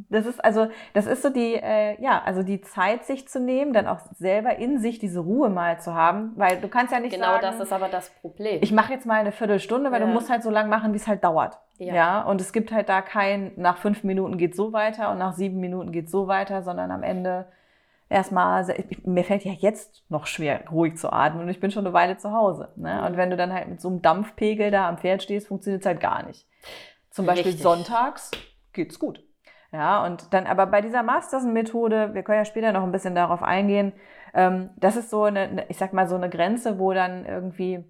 [0.08, 3.72] Das ist also, das ist so die, äh, ja, also die Zeit, sich zu nehmen,
[3.72, 7.14] dann auch selber in sich diese Ruhe mal zu haben, weil du kannst ja nicht
[7.14, 8.58] Genau sagen, das ist aber das Problem.
[8.62, 10.06] ich mache jetzt mal eine Viertelstunde, weil Ja.
[10.06, 11.58] du musst halt so lange machen, wie es halt dauert.
[11.78, 11.94] Ja.
[11.94, 12.22] Ja.
[12.22, 15.58] und es gibt halt da kein, nach fünf Minuten geht so weiter und nach sieben
[15.58, 17.46] Minuten geht so weiter, sondern am Ende
[18.12, 18.64] erstmal,
[19.04, 22.18] mir fällt ja jetzt noch schwer, ruhig zu atmen und ich bin schon eine Weile
[22.18, 22.72] zu Hause.
[22.76, 23.04] Ne?
[23.06, 25.86] Und wenn du dann halt mit so einem Dampfpegel da am Pferd stehst, funktioniert es
[25.86, 26.46] halt gar nicht.
[27.10, 27.62] Zum Beispiel Richtig.
[27.62, 28.30] sonntags
[28.72, 29.24] geht's gut.
[29.72, 33.42] Ja, und dann aber bei dieser Masterson-Methode, wir können ja später noch ein bisschen darauf
[33.42, 33.92] eingehen,
[34.34, 37.84] ähm, das ist so eine, eine, ich sag mal, so eine Grenze, wo dann irgendwie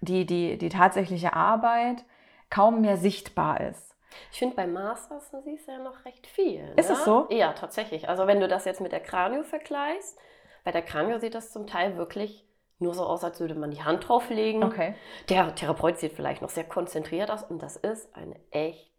[0.00, 2.04] die, die, die tatsächliche Arbeit
[2.50, 3.87] kaum mehr sichtbar ist.
[4.32, 6.72] Ich finde, bei Masters siehst du ja noch recht viel.
[6.76, 6.96] Ist ne?
[6.96, 7.26] es so?
[7.30, 8.08] Ja, tatsächlich.
[8.08, 10.18] Also wenn du das jetzt mit der Kranio vergleichst,
[10.64, 12.44] bei der Kranio sieht das zum Teil wirklich
[12.78, 14.62] nur so aus, als würde man die Hand drauflegen.
[14.62, 14.94] Okay.
[15.28, 18.92] Der Therapeut sieht vielleicht noch sehr konzentriert aus und das ist eine echt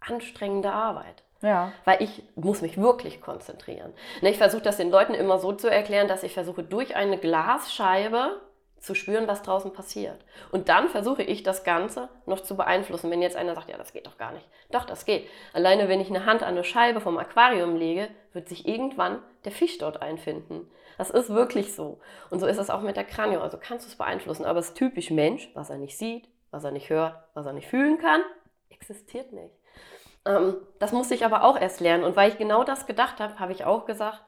[0.00, 1.22] anstrengende Arbeit.
[1.42, 1.72] Ja.
[1.84, 3.92] Weil ich muss mich wirklich konzentrieren.
[4.22, 7.18] Ne, Ich versuche das den Leuten immer so zu erklären, dass ich versuche, durch eine
[7.18, 8.40] Glasscheibe
[8.84, 10.24] zu spüren, was draußen passiert.
[10.52, 13.10] Und dann versuche ich das Ganze noch zu beeinflussen.
[13.10, 14.46] Wenn jetzt einer sagt, ja, das geht doch gar nicht.
[14.70, 15.26] Doch, das geht.
[15.52, 19.52] Alleine wenn ich eine Hand an eine Scheibe vom Aquarium lege, wird sich irgendwann der
[19.52, 20.70] Fisch dort einfinden.
[20.98, 21.98] Das ist wirklich so.
[22.30, 23.40] Und so ist es auch mit der Kranio.
[23.40, 24.44] Also kannst du es beeinflussen.
[24.44, 27.52] Aber es ist typisch Mensch, was er nicht sieht, was er nicht hört, was er
[27.52, 28.22] nicht fühlen kann,
[28.68, 29.54] existiert nicht.
[30.26, 32.04] Ähm, das musste ich aber auch erst lernen.
[32.04, 34.22] Und weil ich genau das gedacht habe, habe ich auch gesagt,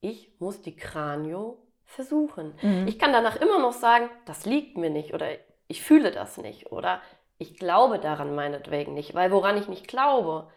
[0.00, 2.54] ich muss die Kranio versuchen.
[2.62, 2.86] Mhm.
[2.88, 5.28] Ich kann danach immer noch sagen, das liegt mir nicht oder
[5.68, 7.00] ich fühle das nicht oder
[7.38, 10.48] ich glaube daran meinetwegen nicht, weil woran ich nicht glaube,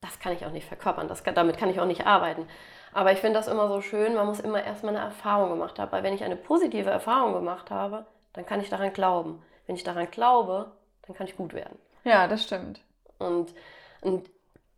[0.00, 2.48] das kann ich auch nicht verkörpern, das kann, damit kann ich auch nicht arbeiten.
[2.92, 5.92] Aber ich finde das immer so schön, man muss immer erstmal eine Erfahrung gemacht haben.
[5.92, 9.42] Weil wenn ich eine positive Erfahrung gemacht habe, dann kann ich daran glauben.
[9.66, 10.72] Wenn ich daran glaube,
[11.06, 11.78] dann kann ich gut werden.
[12.04, 12.80] Ja, das stimmt.
[13.18, 13.54] Und,
[14.00, 14.28] und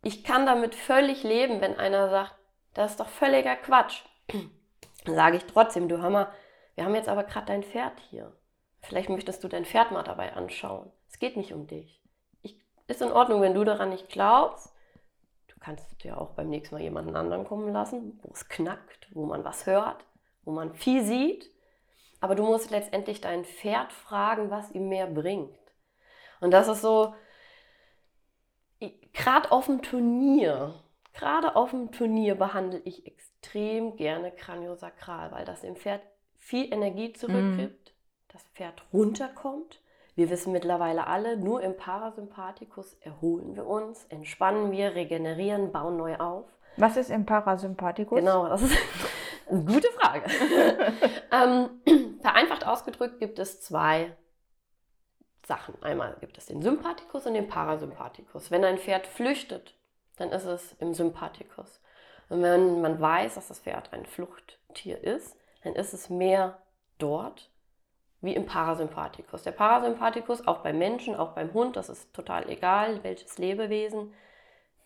[0.03, 2.35] ich kann damit völlig leben, wenn einer sagt,
[2.73, 4.03] das ist doch völliger Quatsch.
[5.05, 6.31] Sage ich trotzdem, du Hammer,
[6.75, 8.35] wir haben jetzt aber gerade dein Pferd hier.
[8.81, 10.91] Vielleicht möchtest du dein Pferd mal dabei anschauen.
[11.09, 12.01] Es geht nicht um dich.
[12.41, 14.73] Ich, ist in Ordnung, wenn du daran nicht glaubst
[15.63, 19.25] kannst du ja auch beim nächsten Mal jemanden anderen kommen lassen, wo es knackt, wo
[19.25, 20.05] man was hört,
[20.43, 21.49] wo man viel sieht.
[22.19, 25.57] Aber du musst letztendlich dein Pferd fragen, was ihm mehr bringt.
[26.41, 27.15] Und das ist so,
[29.13, 30.82] gerade auf dem Turnier,
[31.13, 36.01] gerade auf dem Turnier behandle ich extrem gerne Kraniosakral, weil das dem Pferd
[36.37, 38.33] viel Energie zurückgibt, mm.
[38.33, 39.79] das Pferd runterkommt
[40.15, 46.17] wir wissen mittlerweile alle, nur im Parasympathikus erholen wir uns, entspannen wir, regenerieren, bauen neu
[46.17, 46.45] auf.
[46.77, 48.19] Was ist im Parasympathikus?
[48.19, 48.77] Genau, das ist
[49.49, 50.25] eine gute Frage.
[51.31, 54.15] ähm, vereinfacht ausgedrückt gibt es zwei
[55.47, 55.81] Sachen.
[55.81, 58.51] Einmal gibt es den Sympathikus und den Parasympathikus.
[58.51, 59.75] Wenn ein Pferd flüchtet,
[60.17, 61.81] dann ist es im Sympathikus.
[62.29, 66.57] Und wenn man weiß, dass das Pferd ein Fluchttier ist, dann ist es mehr
[66.97, 67.49] dort
[68.21, 69.43] wie im Parasympathikus.
[69.43, 74.13] Der Parasympathikus, auch beim Menschen, auch beim Hund, das ist total egal, welches Lebewesen,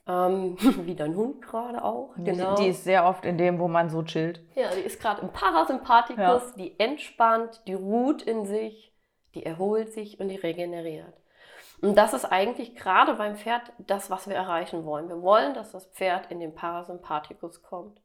[0.07, 2.15] ähm, wie dein Hund gerade auch.
[2.17, 2.55] Genau.
[2.55, 4.41] Die, die, ist sehr oft in dem, wo man so chillt.
[4.55, 6.53] Ja, die ist gerade im Parasympathikus, ja.
[6.57, 8.91] die entspannt, die ruht in sich,
[9.35, 11.13] die erholt sich und die regeneriert.
[11.81, 15.09] Und das ist eigentlich gerade beim Pferd das, was wir erreichen wollen.
[15.09, 18.01] Wir wollen, dass das Pferd in den Parasympathikus kommt.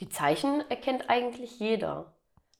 [0.00, 2.14] Die Zeichen erkennt eigentlich jeder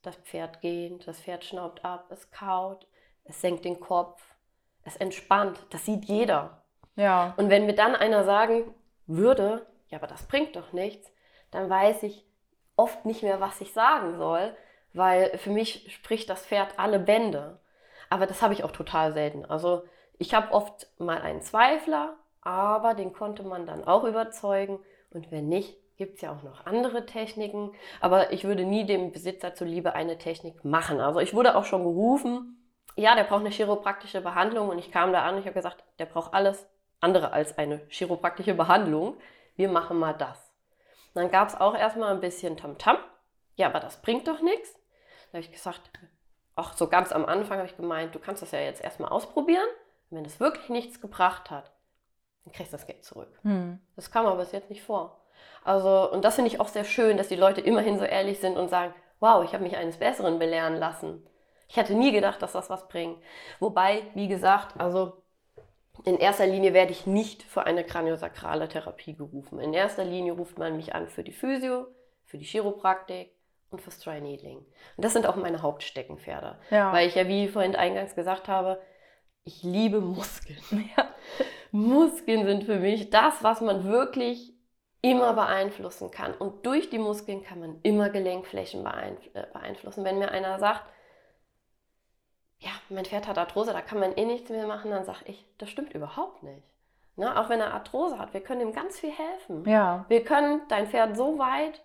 [0.05, 2.87] das Pferd geht, das Pferd schnaubt ab, es kaut,
[3.25, 4.23] es senkt den Kopf,
[4.85, 5.59] es entspannt.
[5.71, 6.63] Das sieht jeder.
[6.97, 7.35] Ja.
[7.37, 8.75] Und wenn mir dann einer sagen
[9.07, 11.11] würde, ja, aber das bringt doch nichts,
[11.51, 12.25] dann weiß ich
[12.77, 14.55] oft nicht mehr, was ich sagen soll,
[14.93, 17.61] weil für mich spricht das Pferd alle Bände.
[18.11, 19.45] Aber das habe ich auch total selten.
[19.45, 19.85] Also
[20.19, 24.79] ich habe oft mal einen Zweifler, aber den konnte man dann auch überzeugen.
[25.11, 29.13] Und wenn nicht, gibt es ja auch noch andere Techniken, aber ich würde nie dem
[29.13, 31.01] Besitzer zuliebe eine Technik machen.
[31.01, 32.61] Also ich wurde auch schon gerufen,
[32.97, 35.85] ja, der braucht eine chiropraktische Behandlung und ich kam da an und ich habe gesagt,
[35.99, 36.67] der braucht alles
[37.01, 39.17] andere als eine chiropraktische Behandlung.
[39.57, 40.53] Wir machen mal das.
[41.15, 42.97] dann gab es auch erstmal ein bisschen Tamtam.
[42.97, 43.01] -Tam.
[43.57, 44.73] Ja, aber das bringt doch nichts.
[45.31, 45.91] Da habe ich gesagt,
[46.57, 49.69] auch so ganz am Anfang habe ich gemeint, du kannst das ja jetzt erstmal ausprobieren.
[50.11, 51.73] Und wenn es wirklich nichts gebracht hat,
[52.45, 53.39] dann kriegst du das Geld zurück.
[53.43, 53.81] Hm.
[53.97, 55.21] Das kam aber bis jetzt nicht vor.
[55.65, 58.57] Also, und das finde ich auch sehr schön, dass die Leute immerhin so ehrlich sind
[58.57, 61.27] und sagen, wow, ich habe mich eines Besseren belehren lassen.
[61.69, 63.19] Ich hätte nie gedacht, dass das was bringt.
[63.59, 65.23] Wobei, wie gesagt, also
[66.05, 69.59] in erster Linie werde ich nicht für eine kraniosakrale Therapie gerufen.
[69.61, 71.87] In erster Linie ruft man mich an für die Physio,
[72.25, 73.34] für die Chiropraktik
[73.75, 74.59] und fürs Dry Needling.
[74.59, 76.59] Und das sind auch meine Hauptsteckenpferde.
[76.71, 76.93] Ja.
[76.93, 78.81] Weil ich ja, wie vorhin eingangs gesagt habe,
[79.45, 80.59] ich liebe Muskeln.
[80.97, 81.09] Ja.
[81.73, 84.55] Muskeln sind für mich das, was man wirklich
[85.03, 86.33] immer beeinflussen kann.
[86.33, 90.05] Und durch die Muskeln kann man immer Gelenkflächen äh, beeinflussen.
[90.05, 90.85] Wenn mir einer sagt,
[92.59, 95.45] ja, mein Pferd hat Arthrose, da kann man eh nichts mehr machen, dann sage ich,
[95.59, 96.63] das stimmt überhaupt nicht.
[97.17, 97.39] Ne?
[97.39, 99.69] Auch wenn er Arthrose hat, wir können ihm ganz viel helfen.
[99.69, 100.05] Ja.
[100.09, 101.83] Wir können dein Pferd so weit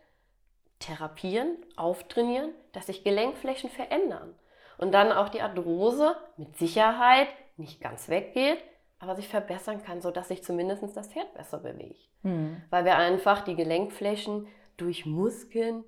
[0.79, 4.33] therapieren, auftrainieren, dass sich Gelenkflächen verändern.
[4.77, 8.63] Und dann auch die Arthrose mit Sicherheit nicht ganz weggeht,
[8.99, 12.09] aber sich verbessern kann, sodass sich zumindest das Pferd besser bewegt.
[12.23, 12.61] Mhm.
[12.69, 15.83] Weil wir einfach die Gelenkflächen durch Muskeln,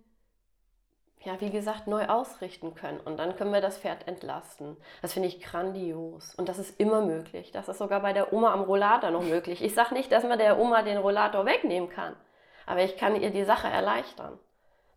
[1.24, 3.00] ja, wie gesagt, neu ausrichten können.
[3.00, 4.76] Und dann können wir das Pferd entlasten.
[5.02, 6.34] Das finde ich grandios.
[6.36, 7.52] Und das ist immer möglich.
[7.52, 9.64] Das ist sogar bei der Oma am Rollator noch möglich.
[9.64, 12.16] Ich sage nicht, dass man der Oma den Rollator wegnehmen kann,
[12.66, 14.40] aber ich kann ihr die Sache erleichtern.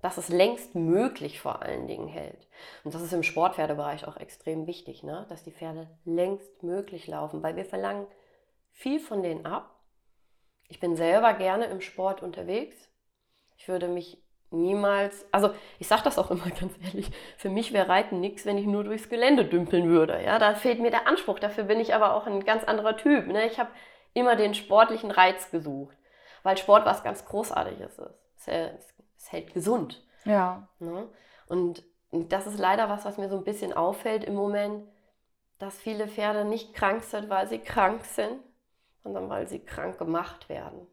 [0.04, 2.46] Dass es längst möglich vor allen Dingen hält.
[2.84, 5.24] Und das ist im Sportpferdebereich auch extrem wichtig, ne?
[5.30, 8.06] dass die Pferde längst möglich laufen, weil wir verlangen
[8.70, 9.80] viel von denen ab.
[10.68, 12.76] Ich bin selber gerne im Sport unterwegs.
[13.56, 17.88] Ich würde mich niemals, also ich sage das auch immer ganz ehrlich, für mich wäre
[17.88, 20.22] Reiten nichts, wenn ich nur durchs Gelände dümpeln würde.
[20.22, 21.38] Ja, da fehlt mir der Anspruch.
[21.38, 23.26] Dafür bin ich aber auch ein ganz anderer Typ.
[23.26, 23.46] Ne?
[23.46, 23.70] Ich habe
[24.12, 25.96] immer den sportlichen Reiz gesucht,
[26.42, 28.94] weil Sport was ganz Großartiges ist.
[29.24, 30.02] Es hält gesund.
[30.24, 30.68] Ja.
[30.78, 31.08] Ne?
[31.46, 34.86] Und das ist leider was, was mir so ein bisschen auffällt im Moment,
[35.58, 38.38] dass viele Pferde nicht krank sind, weil sie krank sind,
[39.02, 40.86] sondern weil sie krank gemacht werden.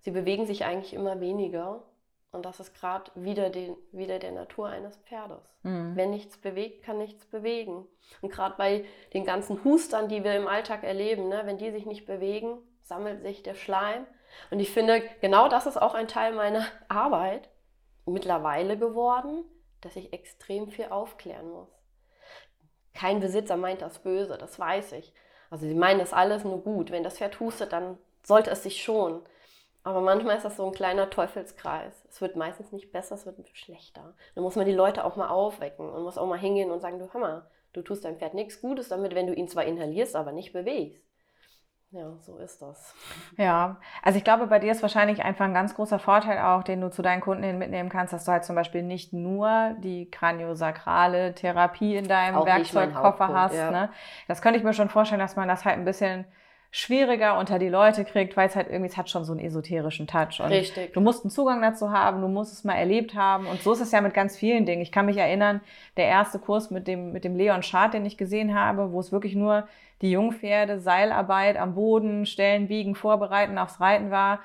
[0.00, 1.82] Sie bewegen sich eigentlich immer weniger
[2.30, 3.50] und das ist gerade wieder,
[3.92, 5.54] wieder der Natur eines Pferdes.
[5.62, 5.96] Mhm.
[5.96, 7.86] Wenn nichts bewegt, kann nichts bewegen.
[8.20, 11.86] Und gerade bei den ganzen Hustern, die wir im Alltag erleben, ne, wenn die sich
[11.86, 14.06] nicht bewegen, sammelt sich der Schleim.
[14.50, 17.48] Und ich finde, genau das ist auch ein Teil meiner Arbeit
[18.06, 19.44] mittlerweile geworden,
[19.80, 21.68] dass ich extrem viel aufklären muss.
[22.94, 25.12] Kein Besitzer meint das böse, das weiß ich.
[25.50, 26.90] Also sie meinen das alles nur gut.
[26.90, 29.22] Wenn das Pferd hustet, dann sollte es sich schon.
[29.84, 32.04] Aber manchmal ist das so ein kleiner Teufelskreis.
[32.08, 34.14] Es wird meistens nicht besser, es wird schlechter.
[34.34, 36.98] Dann muss man die Leute auch mal aufwecken und muss auch mal hingehen und sagen,
[36.98, 40.30] du mal, du tust deinem Pferd nichts Gutes damit, wenn du ihn zwar inhalierst, aber
[40.30, 41.04] nicht bewegst.
[41.92, 42.94] Ja, so ist das.
[43.36, 46.80] Ja, also ich glaube, bei dir ist wahrscheinlich einfach ein ganz großer Vorteil auch, den
[46.80, 50.10] du zu deinen Kunden hin mitnehmen kannst, dass du halt zum Beispiel nicht nur die
[50.10, 53.54] kraniosakrale Therapie in deinem auch Werkzeugkoffer hast.
[53.54, 53.70] Ja.
[53.70, 53.90] Ne?
[54.26, 56.24] Das könnte ich mir schon vorstellen, dass man das halt ein bisschen
[56.74, 60.06] schwieriger unter die Leute kriegt, weil es halt irgendwie, es hat schon so einen esoterischen
[60.06, 60.40] Touch.
[60.40, 60.94] Und Richtig.
[60.94, 63.46] Du musst einen Zugang dazu haben, du musst es mal erlebt haben.
[63.46, 64.80] Und so ist es ja mit ganz vielen Dingen.
[64.80, 65.60] Ich kann mich erinnern,
[65.98, 69.12] der erste Kurs mit dem, mit dem Leon Schad, den ich gesehen habe, wo es
[69.12, 69.68] wirklich nur
[70.00, 74.40] die Jungpferde, Seilarbeit am Boden, Stellen biegen, vorbereiten aufs Reiten war.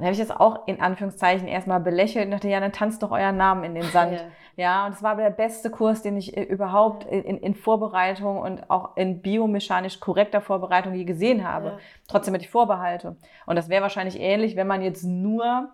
[0.00, 3.10] Dann habe ich das auch in Anführungszeichen erstmal belächelt und dachte, ja, dann tanzt doch
[3.10, 4.12] euren Namen in den Sand.
[4.14, 4.26] Ja.
[4.56, 8.68] Ja, und es war der beste Kurs, den ich äh, überhaupt in, in Vorbereitung und
[8.68, 11.68] auch in biomechanisch korrekter Vorbereitung je gesehen habe.
[11.68, 11.78] Ja.
[12.08, 13.16] Trotzdem hatte ich Vorbehalte.
[13.46, 15.70] Und das wäre wahrscheinlich ähnlich, wenn man jetzt nur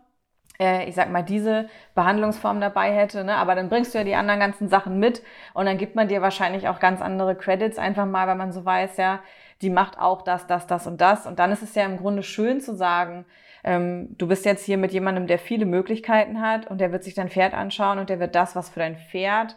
[0.58, 3.36] äh, ich sag mal, diese Behandlungsform dabei hätte, ne?
[3.36, 5.22] aber dann bringst du ja die anderen ganzen Sachen mit
[5.54, 8.64] und dann gibt man dir wahrscheinlich auch ganz andere Credits einfach mal, weil man so
[8.64, 9.20] weiß, ja,
[9.62, 12.22] die macht auch das, das, das und das und dann ist es ja im Grunde
[12.22, 13.24] schön zu sagen,
[13.66, 17.14] ähm, du bist jetzt hier mit jemandem, der viele Möglichkeiten hat und der wird sich
[17.14, 19.56] dein Pferd anschauen und der wird das, was für dein Pferd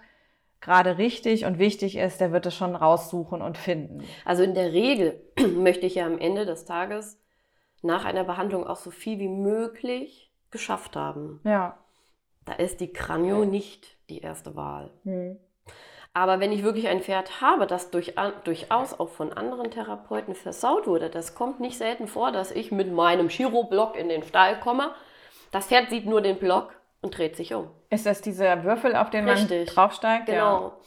[0.62, 4.04] gerade richtig und wichtig ist, der wird es schon raussuchen und finden.
[4.26, 5.22] Also in der Regel
[5.56, 7.22] möchte ich ja am Ende des Tages
[7.82, 11.40] nach einer Behandlung auch so viel wie möglich geschafft haben.
[11.44, 11.78] Ja.
[12.46, 14.92] Da ist die Kranio nicht die erste Wahl.
[15.04, 15.38] Hm.
[16.14, 20.88] Aber wenn ich wirklich ein Pferd habe, das durch, durchaus auch von anderen Therapeuten versaut
[20.88, 24.92] wurde, das kommt nicht selten vor, dass ich mit meinem Chiro-Block in den Stall komme.
[25.52, 27.70] Das Pferd sieht nur den Block und dreht sich um.
[27.90, 29.68] Ist das dieser Würfel, auf den Richtig.
[29.68, 30.26] man draufsteigt?
[30.26, 30.36] Genau.
[30.38, 30.78] Ja.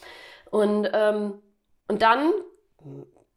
[0.51, 1.43] Und, ähm,
[1.89, 2.33] und dann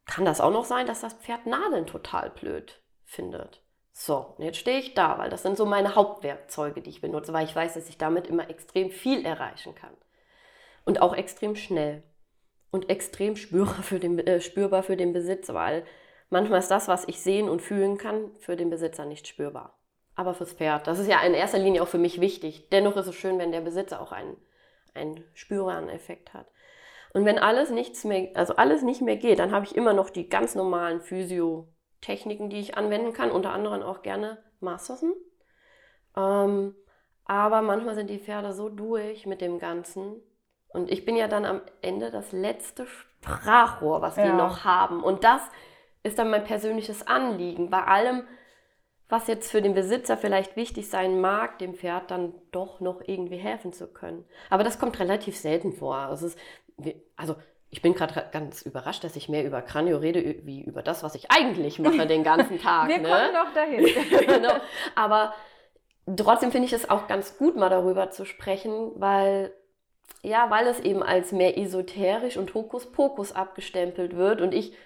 [0.06, 3.62] kann das auch noch sein, dass das Pferd Nadeln total blöd findet.
[3.92, 7.32] So, und jetzt stehe ich da, weil das sind so meine Hauptwerkzeuge, die ich benutze,
[7.32, 9.95] weil ich weiß, dass ich damit immer extrem viel erreichen kann.
[10.86, 12.02] Und auch extrem schnell.
[12.70, 15.84] Und extrem spürbar für den, äh, spürbar für den Besitzer, weil
[16.30, 19.78] manchmal ist das, was ich sehen und fühlen kann, für den Besitzer nicht spürbar.
[20.14, 22.70] Aber fürs Pferd, das ist ja in erster Linie auch für mich wichtig.
[22.70, 24.38] Dennoch ist es schön, wenn der Besitzer auch einen,
[24.94, 26.46] einen spürbaren Effekt hat.
[27.12, 30.10] Und wenn alles nichts mehr, also alles nicht mehr geht, dann habe ich immer noch
[30.10, 35.14] die ganz normalen Physio-Techniken, die ich anwenden kann, unter anderem auch gerne Mastersen.
[36.16, 36.74] Ähm,
[37.24, 40.22] aber manchmal sind die Pferde so durch mit dem Ganzen,
[40.76, 44.26] und ich bin ja dann am Ende das letzte Sprachrohr, was ja.
[44.26, 45.02] die noch haben.
[45.02, 45.40] Und das
[46.02, 47.70] ist dann mein persönliches Anliegen.
[47.70, 48.24] Bei allem,
[49.08, 53.38] was jetzt für den Besitzer vielleicht wichtig sein mag, dem Pferd dann doch noch irgendwie
[53.38, 54.24] helfen zu können.
[54.50, 55.96] Aber das kommt relativ selten vor.
[55.96, 56.38] Also, ist,
[57.16, 57.36] also
[57.70, 61.14] ich bin gerade ganz überrascht, dass ich mehr über Kranio rede, wie über das, was
[61.14, 62.88] ich eigentlich mache den ganzen Tag.
[62.88, 63.08] Wir ne?
[63.08, 63.84] kommen noch dahin.
[64.26, 64.54] genau.
[64.94, 65.34] Aber
[66.16, 69.52] trotzdem finde ich es auch ganz gut, mal darüber zu sprechen, weil
[70.26, 74.76] ja, weil es eben als mehr esoterisch und Hokuspokus abgestempelt wird und ich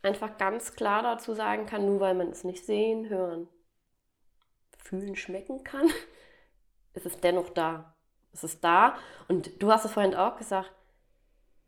[0.00, 3.48] einfach ganz klar dazu sagen kann, nur weil man es nicht sehen, hören,
[4.82, 5.90] fühlen, schmecken kann,
[6.94, 7.94] ist es dennoch da.
[8.32, 8.96] Es ist da
[9.28, 10.72] und du hast es vorhin auch gesagt,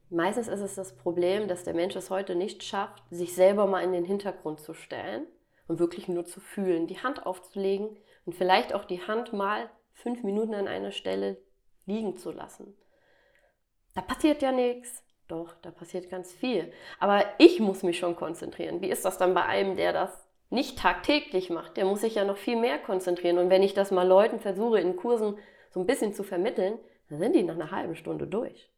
[0.08, 3.82] meistens ist es das Problem, dass der Mensch es heute nicht schafft, sich selber mal
[3.82, 5.26] in den Hintergrund zu stellen
[5.68, 10.22] und wirklich nur zu fühlen, die Hand aufzulegen und vielleicht auch die Hand mal fünf
[10.22, 11.36] Minuten an einer Stelle
[11.84, 12.74] liegen zu lassen
[13.94, 15.02] da passiert ja nichts.
[15.28, 16.72] Doch, da passiert ganz viel.
[16.98, 18.80] Aber ich muss mich schon konzentrieren.
[18.80, 21.76] Wie ist das dann bei einem, der das nicht tagtäglich macht?
[21.76, 23.38] Der muss sich ja noch viel mehr konzentrieren.
[23.38, 25.38] Und wenn ich das mal Leuten versuche, in Kursen
[25.70, 28.70] so ein bisschen zu vermitteln, dann sind die nach einer halben Stunde durch.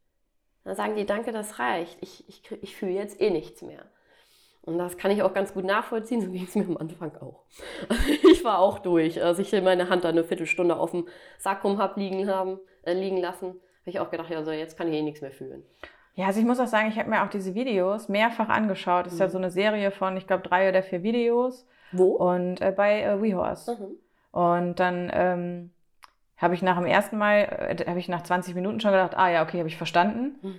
[0.65, 1.97] Dann sagen die, danke, das reicht.
[2.03, 3.87] Ich, ich, ich fühle jetzt eh nichts mehr.
[4.61, 6.21] Und das kann ich auch ganz gut nachvollziehen.
[6.21, 7.45] So ging es mir am Anfang auch.
[8.31, 11.99] Ich war auch durch, als ich meine Hand da eine Viertelstunde auf dem Sakrum habe
[11.99, 15.21] liegen, äh, liegen lassen habe ich auch gedacht, ja, so jetzt kann ich eh nichts
[15.21, 15.63] mehr fühlen.
[16.15, 19.07] Ja, also ich muss auch sagen, ich habe mir auch diese Videos mehrfach angeschaut.
[19.07, 19.25] Das ist mhm.
[19.25, 21.67] ja so eine Serie von, ich glaube, drei oder vier Videos.
[21.91, 22.11] Wo?
[22.11, 23.77] Und äh, bei äh, WeHorse.
[23.77, 24.39] Mhm.
[24.39, 25.71] Und dann ähm,
[26.37, 29.31] habe ich nach dem ersten Mal, äh, habe ich nach 20 Minuten schon gedacht, ah
[29.31, 30.39] ja, okay, habe ich verstanden.
[30.43, 30.55] Mhm.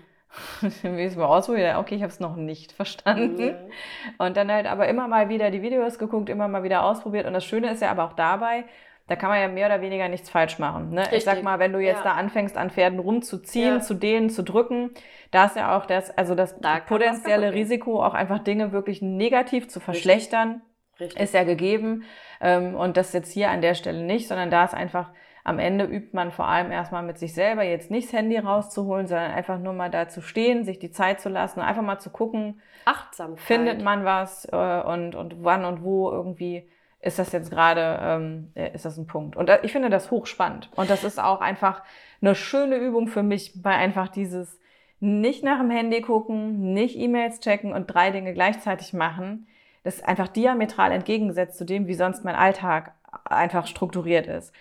[0.81, 3.51] Wie es mal ausprobiert, okay, ich habe es noch nicht verstanden.
[3.51, 3.71] Mhm.
[4.17, 7.27] Und dann halt aber immer mal wieder die Videos geguckt, immer mal wieder ausprobiert.
[7.27, 8.65] Und das Schöne ist ja aber auch dabei,
[9.07, 10.91] da kann man ja mehr oder weniger nichts falsch machen.
[10.91, 11.03] Ne?
[11.11, 12.03] Ich sag mal, wenn du jetzt ja.
[12.03, 13.79] da anfängst, an Pferden rumzuziehen, ja.
[13.81, 14.91] zu dehnen, zu drücken,
[15.31, 19.67] da ist ja auch das, also das da potenzielle Risiko, auch einfach Dinge wirklich negativ
[19.67, 20.61] zu verschlechtern.
[20.99, 21.21] Richtig.
[21.21, 22.03] Ist ja gegeben.
[22.39, 25.09] Ähm, und das jetzt hier an der Stelle nicht, sondern da ist einfach
[25.43, 29.07] am Ende übt man vor allem erstmal mit sich selber, jetzt nicht das Handy rauszuholen,
[29.07, 32.11] sondern einfach nur mal da zu stehen, sich die Zeit zu lassen, einfach mal zu
[32.11, 33.35] gucken, Achtsam.
[33.35, 36.69] findet man was äh, und, und wann und wo irgendwie
[37.03, 39.35] ist das jetzt gerade, ähm, äh, ist das ein Punkt.
[39.35, 40.69] Und ich finde das hochspannend.
[40.75, 41.83] Und das ist auch einfach
[42.21, 44.59] eine schöne Übung für mich, weil einfach dieses
[44.99, 49.47] nicht nach dem Handy gucken, nicht E-Mails checken und drei Dinge gleichzeitig machen,
[49.83, 52.93] das ist einfach diametral entgegengesetzt zu dem, wie sonst mein Alltag
[53.25, 54.53] einfach strukturiert ist.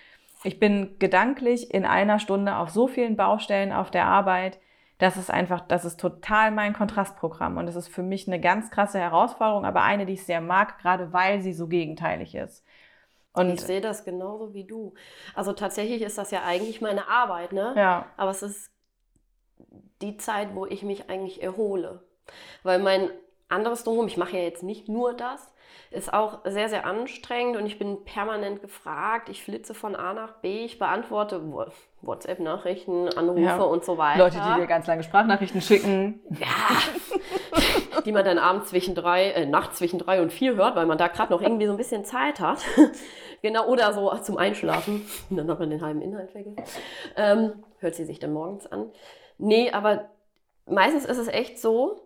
[0.43, 4.59] Ich bin gedanklich in einer Stunde auf so vielen Baustellen auf der Arbeit,
[4.97, 8.71] das ist einfach, das ist total mein Kontrastprogramm und das ist für mich eine ganz
[8.71, 12.63] krasse Herausforderung, aber eine, die ich sehr mag, gerade weil sie so gegenteilig ist.
[13.33, 14.93] Und ich sehe das genauso wie du.
[15.33, 17.73] Also tatsächlich ist das ja eigentlich meine Arbeit, ne?
[17.75, 18.05] Ja.
[18.15, 18.71] Aber es ist
[20.01, 22.03] die Zeit, wo ich mich eigentlich erhole.
[22.61, 23.09] Weil mein
[23.49, 25.51] anderes Drumherum, ich mache ja jetzt nicht nur das,
[25.89, 29.29] ist auch sehr, sehr anstrengend und ich bin permanent gefragt.
[29.29, 31.43] Ich flitze von A nach B, ich beantworte
[32.05, 33.61] WhatsApp-Nachrichten, Anrufe ja.
[33.61, 34.19] und so weiter.
[34.19, 36.21] Leute, die dir ganz lange Sprachnachrichten schicken.
[36.29, 40.85] Ja, die man dann abends zwischen drei, äh, nachts zwischen drei und vier hört, weil
[40.85, 42.59] man da gerade noch irgendwie so ein bisschen Zeit hat.
[43.41, 45.05] genau, oder so zum Einschlafen.
[45.29, 46.57] Und dann hat man den halben Inhalt vergessen.
[47.15, 48.91] Ähm, hört sie sich dann morgens an.
[49.37, 50.09] Nee, aber
[50.65, 52.01] meistens ist es echt so,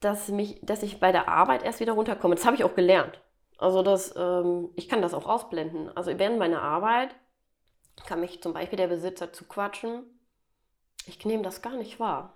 [0.00, 2.34] dass, mich, dass ich bei der Arbeit erst wieder runterkomme.
[2.34, 3.20] Das habe ich auch gelernt.
[3.58, 5.96] Also das, ähm, ich kann das auch ausblenden.
[5.96, 7.14] Also während meiner Arbeit
[8.06, 10.04] kann mich zum Beispiel der Besitzer zuquatschen.
[11.06, 12.34] Ich nehme das gar nicht wahr.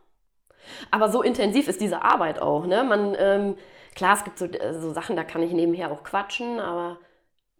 [0.90, 2.66] Aber so intensiv ist diese Arbeit auch.
[2.66, 2.82] Ne?
[2.84, 3.56] Man, ähm,
[3.94, 6.98] klar, es gibt so, äh, so Sachen, da kann ich nebenher auch quatschen, aber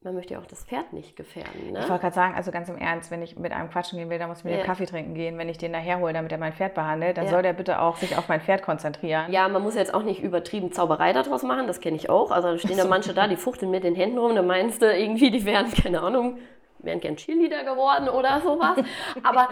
[0.02, 1.72] man möchte ja auch das Pferd nicht gefährden.
[1.72, 1.80] Ne?
[1.80, 4.20] Ich wollte gerade sagen, also ganz im Ernst, wenn ich mit einem quatschen gehen will,
[4.20, 4.61] dann muss ich mit ja.
[4.61, 5.36] dem Kaffee trinken gehen.
[5.36, 7.30] Wenn ich den nachher hole, damit er mein Pferd behandelt, dann ja.
[7.32, 9.32] soll der bitte auch sich auf mein Pferd konzentrieren.
[9.32, 12.30] Ja, man muss jetzt auch nicht übertrieben Zauberei daraus machen, das kenne ich auch.
[12.30, 14.96] Also da stehen da manche da, die fuchteln mit den Händen rum, da meinst du
[14.96, 16.38] irgendwie, die wären, keine Ahnung,
[16.87, 18.78] wären gern Cheerleader geworden oder sowas.
[19.22, 19.51] Aber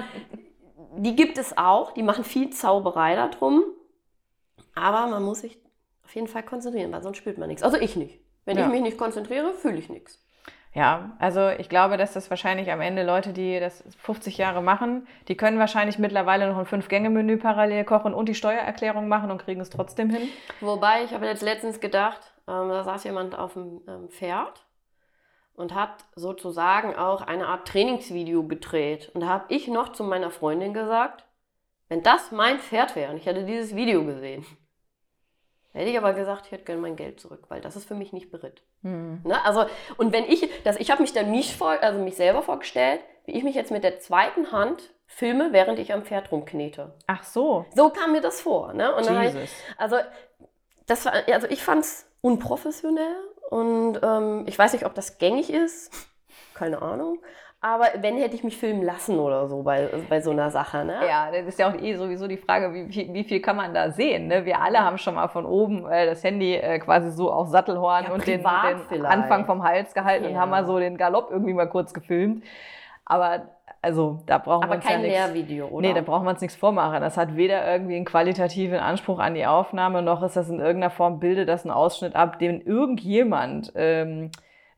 [0.97, 3.65] die gibt es auch, die machen viel Zauberei darum.
[4.75, 5.59] Aber man muss sich
[6.05, 7.63] auf jeden Fall konzentrieren, weil sonst spürt man nichts.
[7.63, 8.21] Also ich nicht.
[8.45, 8.67] Wenn ja.
[8.67, 10.21] ich mich nicht konzentriere, fühle ich nichts.
[10.75, 15.07] Ja, also ich glaube, dass das wahrscheinlich am Ende Leute, die das 50 Jahre machen,
[15.29, 19.61] die können wahrscheinlich mittlerweile noch ein Fünf-Gänge-Menü parallel kochen und die Steuererklärung machen und kriegen
[19.61, 20.29] es trotzdem hin.
[20.61, 24.64] Wobei, ich habe jetzt letztens gedacht, ähm, da saß jemand auf dem ähm, Pferd
[25.55, 29.11] und hat sozusagen auch eine Art Trainingsvideo gedreht.
[29.15, 31.25] Und da habe ich noch zu meiner Freundin gesagt,
[31.89, 34.45] wenn das mein Pferd wäre und ich hätte dieses Video gesehen,
[35.75, 38.13] Hätte ich aber gesagt, ich hätte gerne mein Geld zurück, weil das ist für mich
[38.13, 38.63] nicht beritt.
[38.83, 39.21] Mhm.
[39.25, 39.45] Ne?
[39.45, 43.01] Also, und wenn ich, das, ich habe mich dann mich, vor, also mich selber vorgestellt,
[43.25, 46.95] wie ich mich jetzt mit der zweiten Hand filme, während ich am Pferd rumknete.
[47.09, 47.67] Ach so.
[47.75, 48.73] So kam mir das vor.
[48.73, 48.95] Ne?
[48.95, 49.43] Und Jesus.
[49.43, 49.97] Ich, also,
[50.87, 53.17] das war, also ich fand es unprofessionell
[53.51, 55.93] und ähm, ich weiß nicht, ob das gängig ist.
[56.55, 57.19] Keine Ahnung.
[57.65, 60.99] Aber wenn hätte ich mich filmen lassen oder so bei, bei so einer Sache, ne?
[61.09, 63.73] Ja, das ist ja auch eh sowieso die Frage, wie, wie, wie viel kann man
[63.73, 64.27] da sehen?
[64.27, 64.45] Ne?
[64.45, 68.05] Wir alle haben schon mal von oben äh, das Handy äh, quasi so auf Sattelhorn
[68.05, 68.45] ja, und den,
[68.91, 70.31] den Anfang vom Hals gehalten ja.
[70.31, 72.45] und haben mal so den Galopp irgendwie mal kurz gefilmt.
[73.07, 73.54] Aber
[73.85, 75.87] also da brauchen wir uns kein ja Lehrvideo, oder?
[75.87, 77.03] Nee, da brauchen wir uns nichts vormachen.
[77.03, 80.91] Das hat weder irgendwie einen qualitativen Anspruch an die Aufnahme, noch ist das in irgendeiner
[80.91, 84.31] Form, bildet das einen Ausschnitt ab, den irgendjemand ähm,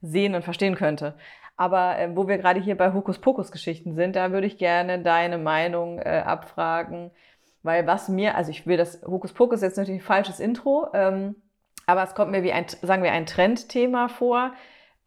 [0.03, 1.15] sehen und verstehen könnte.
[1.57, 5.99] Aber äh, wo wir gerade hier bei Hokuspokus-Geschichten sind, da würde ich gerne deine Meinung
[6.01, 7.13] äh, abfragen.
[7.63, 11.37] Weil was mir, also ich will das Hokuspokus jetzt natürlich ein falsches Intro, ähm,
[11.87, 14.53] aber es kommt mir wie ein, sagen wir, ein Trendthema vor.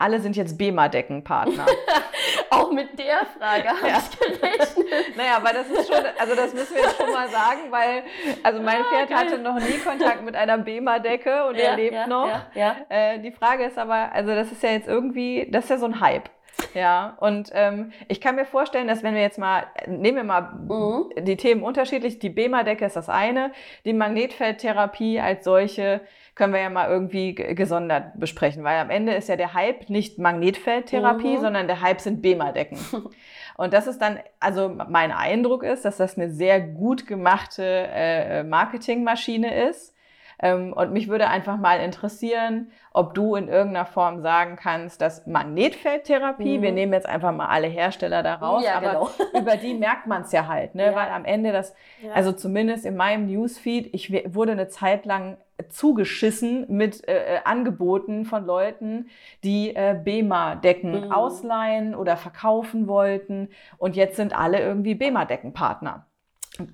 [0.02, 1.66] Alle sind jetzt BEMA-Deckenpartner.
[2.50, 3.97] Auch mit der Frage habe ja.
[4.00, 5.16] ich gerechnet.
[5.18, 8.04] naja, aber das ist schon, also das müssen wir jetzt schon mal sagen, weil,
[8.41, 11.93] also mein ah, Pferd hatte noch nie Kontakt mit einer BEMA-Decke und ja, er lebt
[11.93, 12.30] ja, noch.
[12.56, 15.86] Äh, die Frage ist aber, also das ist ja jetzt irgendwie, das ist ja so
[15.86, 16.30] ein Hype.
[16.74, 20.41] Ja, und ähm, ich kann mir vorstellen, dass wenn wir jetzt mal, nehmen wir mal
[20.41, 21.26] mhm.
[21.26, 23.52] die Themen unterschiedlich, die BEMA-Decke ist das eine,
[23.84, 26.02] die Magnetfeldtherapie als solche
[26.36, 30.18] können wir ja mal irgendwie gesondert besprechen, weil am Ende ist ja der Hype nicht
[30.20, 31.42] Magnetfeldtherapie, mhm.
[31.42, 32.78] sondern der Hype sind BEMA-Decken.
[33.58, 38.44] Und das ist dann, also mein Eindruck ist, dass das eine sehr gut gemachte äh,
[38.44, 39.94] Marketingmaschine ist
[40.42, 45.28] ähm, und mich würde einfach mal interessieren, ob du in irgendeiner Form sagen kannst, dass
[45.28, 46.62] Magnetfeldtherapie, mhm.
[46.62, 49.10] wir nehmen jetzt einfach mal alle Hersteller da raus, ja, aber genau.
[49.40, 50.88] über die merkt man es ja halt, ne?
[50.88, 50.96] Ja.
[50.96, 52.14] weil am Ende das, ja.
[52.14, 58.26] also zumindest in meinem Newsfeed, ich wurde eine Zeit lang zugeschissen mit äh, äh, Angeboten
[58.26, 59.10] von Leuten,
[59.43, 61.12] die äh, BEMA-Decken mhm.
[61.12, 66.05] ausleihen oder verkaufen wollten und jetzt sind alle irgendwie BEMA-Deckenpartner.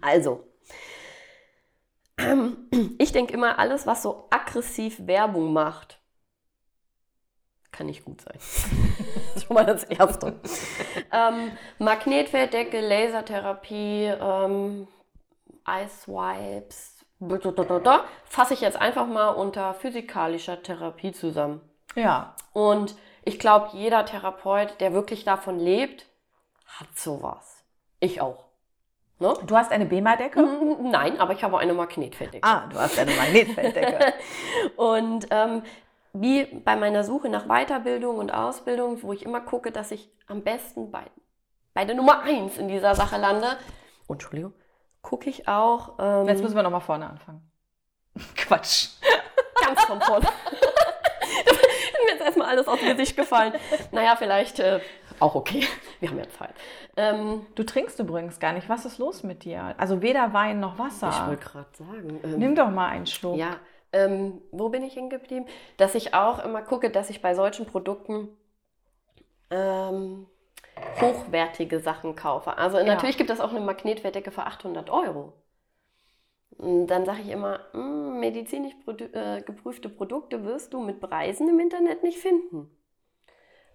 [0.02, 0.48] Also,
[2.98, 6.00] ich denke immer, alles, was so aggressiv Werbung macht,
[7.72, 8.38] kann nicht gut sein.
[9.46, 10.40] schon mal das Erste.
[11.12, 14.88] ähm, Magnetfelddecke, Lasertherapie, ähm,
[15.66, 17.05] Wipes,
[18.26, 21.62] fasse ich jetzt einfach mal unter physikalischer Therapie zusammen.
[21.96, 22.36] Ja.
[22.54, 26.06] Und ich glaube, jeder Therapeut, der wirklich davon lebt,
[26.68, 27.64] hat sowas.
[28.00, 28.46] Ich auch.
[29.20, 29.34] Ne?
[29.48, 30.42] Du hast eine BEMA-Decke?
[30.82, 32.46] Nein, aber ich habe eine Magnetfelddecke.
[32.46, 34.14] Ah, du hast eine Magnetfelddecke.
[34.76, 35.64] und ähm,
[36.14, 40.44] wie bei meiner Suche nach Weiterbildung und Ausbildung, wo ich immer gucke, dass ich am
[40.44, 41.04] besten bei,
[41.74, 43.58] bei der Nummer 1 in dieser Sache lande.
[44.08, 44.54] Entschuldigung,
[45.06, 45.94] gucke ich auch.
[46.00, 47.42] Ähm, Jetzt müssen wir nochmal vorne anfangen.
[48.36, 48.90] Quatsch.
[49.62, 50.28] Ganz von vorne.
[52.06, 53.54] mir jetzt erstmal alles auf Gesicht gefallen.
[53.92, 54.80] Naja, vielleicht äh,
[55.20, 55.64] auch okay.
[56.00, 56.54] Wir haben ja Zeit.
[56.98, 58.68] Ähm, du trinkst übrigens gar nicht.
[58.68, 59.76] Was ist los mit dir?
[59.78, 61.10] Also weder Wein noch Wasser.
[61.10, 62.20] Ich wollte gerade sagen.
[62.24, 63.38] Ähm, Nimm doch mal einen Schluck.
[63.38, 63.58] Ja.
[63.94, 65.48] Ähm, wo bin ich hingeblieben?
[65.78, 68.30] Dass ich auch immer gucke, dass ich bei solchen Produkten
[69.52, 70.26] ähm,
[71.02, 72.58] hochwertige Sachen kaufe.
[72.58, 72.84] Also ja.
[72.84, 75.34] natürlich gibt es auch eine Magnetwertdecke für 800 Euro.
[76.58, 81.02] Und dann sage ich immer, mh, hm, medizinisch produ äh, geprüfte Produkte wirst du mit
[81.02, 82.70] Preisen im Internet nicht finden.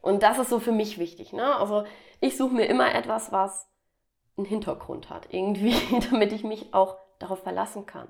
[0.01, 1.33] Und das ist so für mich wichtig.
[1.33, 1.57] Ne?
[1.57, 1.85] Also
[2.21, 3.71] ich suche mir immer etwas, was
[4.37, 5.77] einen Hintergrund hat, irgendwie,
[6.11, 8.09] damit ich mich auch darauf verlassen kann.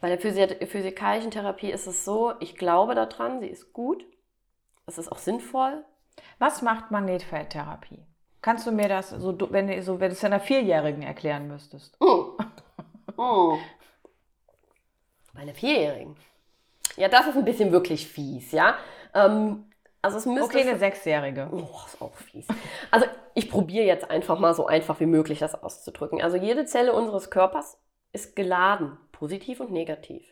[0.00, 4.04] Bei der physikalischen Therapie ist es so, ich glaube daran, sie ist gut,
[4.86, 5.84] es ist auch sinnvoll.
[6.40, 8.04] Was macht Magnetfeldtherapie?
[8.42, 11.96] Kannst du mir das, so, wenn, du, so, wenn du es einer Vierjährigen erklären müsstest?
[12.00, 12.32] Oh.
[13.18, 13.58] Oh.
[15.34, 16.16] Bei einer Vierjährigen.
[16.96, 18.74] Ja, das ist ein bisschen wirklich fies, ja.
[19.14, 19.66] Ähm,
[20.00, 20.44] also es müsste.
[20.44, 21.48] Okay, eine Sechsjährige.
[21.52, 22.46] Oh, ist auch fies.
[22.90, 26.22] Also ich probiere jetzt einfach mal so einfach wie möglich das auszudrücken.
[26.22, 27.78] Also jede Zelle unseres Körpers
[28.12, 30.24] ist geladen, positiv und negativ.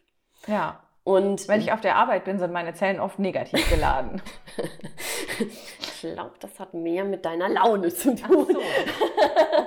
[0.47, 0.81] Ja.
[1.05, 4.21] Und wenn ich auf der Arbeit bin, sind meine Zellen oft negativ geladen.
[5.41, 8.47] ich glaube, das hat mehr mit deiner Laune zu tun.
[8.49, 8.61] Ach so.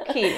[0.01, 0.32] Okay.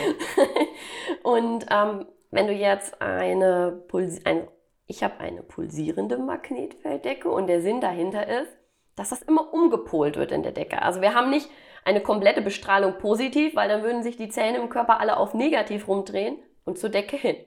[1.24, 4.48] und ähm, wenn du jetzt eine, Puls ein,
[4.88, 8.52] ich habe eine pulsierende Magnetfelddecke und der Sinn dahinter ist,
[8.96, 10.82] dass das immer umgepolt wird in der Decke.
[10.82, 11.50] Also wir haben nicht
[11.84, 15.88] eine komplette Bestrahlung positiv, weil dann würden sich die Zellen im Körper alle auf negativ
[15.88, 17.38] rumdrehen und zur Decke hin.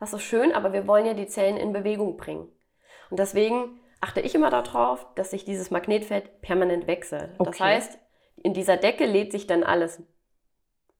[0.00, 2.48] Das ist schön, aber wir wollen ja die Zellen in Bewegung bringen.
[3.10, 7.30] Und deswegen achte ich immer darauf, dass sich dieses Magnetfeld permanent wechselt.
[7.38, 7.50] Okay.
[7.50, 7.98] Das heißt,
[8.42, 10.02] in dieser Decke lädt sich dann alles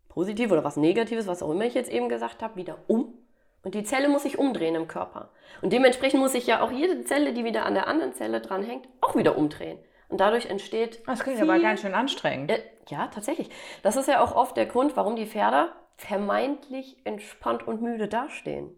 [0.08, 3.14] positiv oder was Negatives, was auch immer ich jetzt eben gesagt habe, wieder um.
[3.62, 5.30] Und die Zelle muss sich umdrehen im Körper.
[5.60, 8.88] Und dementsprechend muss sich ja auch jede Zelle, die wieder an der anderen Zelle dranhängt,
[9.00, 9.78] auch wieder umdrehen.
[10.08, 11.02] Und dadurch entsteht.
[11.06, 12.50] Das klingt viel, aber ganz schön anstrengend.
[12.50, 13.50] Äh, ja, tatsächlich.
[13.82, 18.70] Das ist ja auch oft der Grund, warum die Pferde vermeintlich entspannt und müde dastehen.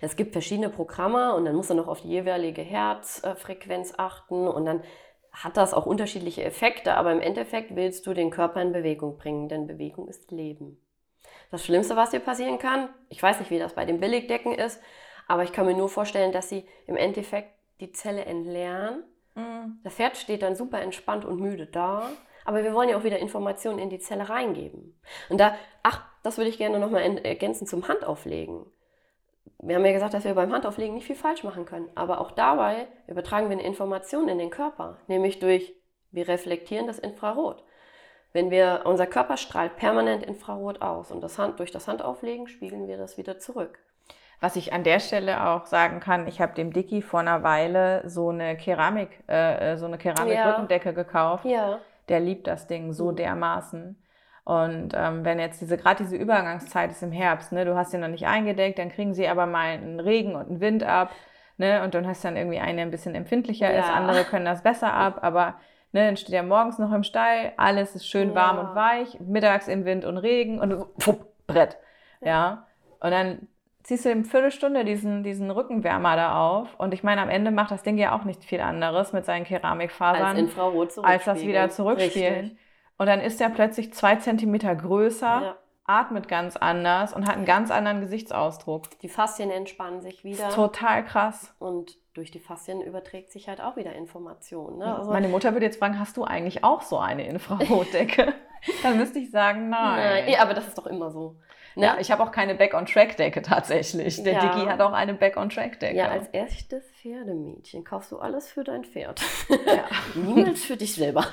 [0.00, 4.64] Es gibt verschiedene Programme und dann muss er noch auf die jeweilige Herzfrequenz achten und
[4.64, 4.82] dann
[5.32, 9.48] hat das auch unterschiedliche Effekte, aber im Endeffekt willst du den Körper in Bewegung bringen,
[9.48, 10.78] denn Bewegung ist Leben.
[11.50, 14.80] Das Schlimmste, was dir passieren kann, ich weiß nicht, wie das bei den Billigdecken ist,
[15.28, 17.50] aber ich kann mir nur vorstellen, dass sie im Endeffekt
[17.80, 19.04] die Zelle entleeren.
[19.34, 19.78] Mhm.
[19.84, 22.10] Das Pferd steht dann super entspannt und müde da,
[22.44, 24.98] aber wir wollen ja auch wieder Informationen in die Zelle reingeben.
[25.30, 28.66] Und da, ach, das würde ich gerne nochmal ergänzen zum Handauflegen
[29.58, 31.88] wir haben ja gesagt, dass wir beim Handauflegen nicht viel falsch machen können.
[31.94, 35.74] Aber auch dabei übertragen wir eine Information in den Körper, nämlich durch,
[36.10, 37.62] wir reflektieren das Infrarot.
[38.32, 42.88] Wenn wir, unser Körper strahlt permanent Infrarot aus und das Hand, durch das Handauflegen spiegeln
[42.88, 43.78] wir das wieder zurück.
[44.40, 48.02] Was ich an der Stelle auch sagen kann, ich habe dem Dicky vor einer Weile
[48.08, 50.94] so eine Keramik, äh, äh so eine Keramikrückendecke ja.
[50.94, 51.44] gekauft.
[51.44, 51.78] Ja.
[52.08, 54.01] Der liebt das Ding so dermaßen.
[54.44, 57.98] Und ähm, wenn jetzt diese, gerade diese Übergangszeit ist im Herbst, ne, du hast sie
[57.98, 61.12] noch nicht eingedeckt, dann kriegen sie aber mal einen Regen und einen Wind ab,
[61.58, 63.80] ne, und dann hast du dann irgendwie eine ein bisschen empfindlicher ja.
[63.80, 65.54] ist, andere können das besser ab, aber
[65.92, 68.34] ne, dann steht er morgens noch im Stall, alles ist schön ja.
[68.34, 71.76] warm und weich, mittags im Wind und Regen und pfupp, Brett,
[72.20, 72.28] ja.
[72.28, 72.66] ja.
[72.98, 73.48] Und dann
[73.84, 76.74] ziehst du im Viertelstunde diesen, diesen Rückenwärmer da auf.
[76.78, 79.44] Und ich meine, am Ende macht das Ding ja auch nicht viel anderes mit seinen
[79.44, 82.40] Keramikfasern, als, Infrarot als das wieder zurückspielen.
[82.40, 82.58] Richtig.
[82.98, 85.56] Und dann ist er plötzlich zwei Zentimeter größer, ja.
[85.86, 88.98] atmet ganz anders und hat einen ganz anderen Gesichtsausdruck.
[89.00, 90.50] Die Faszien entspannen sich wieder.
[90.50, 91.54] total krass.
[91.58, 94.78] Und durch die Faszien überträgt sich halt auch wieder Information.
[94.78, 94.96] Ne?
[94.96, 98.34] Also Meine Mutter würde jetzt fragen, hast du eigentlich auch so eine Infrarotdecke?
[98.82, 100.24] dann müsste ich sagen, nein.
[100.26, 100.34] nein.
[100.38, 101.36] aber das ist doch immer so.
[101.74, 101.86] Ne?
[101.86, 104.22] Ja, ich habe auch keine Back-on-Track-Decke tatsächlich.
[104.22, 104.40] Der ja.
[104.40, 105.96] Digi hat auch eine Back-on-Track-Decke.
[105.96, 109.22] Ja, als echtes Pferdemädchen kaufst du alles für dein Pferd.
[109.48, 109.84] Ja.
[110.14, 111.24] Niemals für dich selber.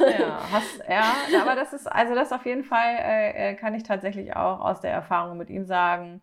[0.00, 3.82] ja, hast, ja, aber das ist, also das auf jeden Fall äh, äh, kann ich
[3.82, 6.20] tatsächlich auch aus der Erfahrung mit ihm sagen,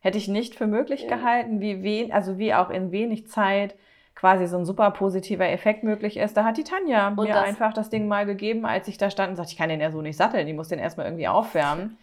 [0.00, 1.16] hätte ich nicht für möglich ja.
[1.16, 3.74] gehalten, wie wen, also wie auch in wenig Zeit
[4.14, 6.36] quasi so ein super positiver Effekt möglich ist.
[6.36, 9.10] Da hat die Tanja Und mir das- einfach das Ding mal gegeben, als ich da
[9.10, 11.28] stand und sagte, ich kann den ja so nicht satteln, ich muss den erstmal irgendwie
[11.28, 11.98] aufwärmen.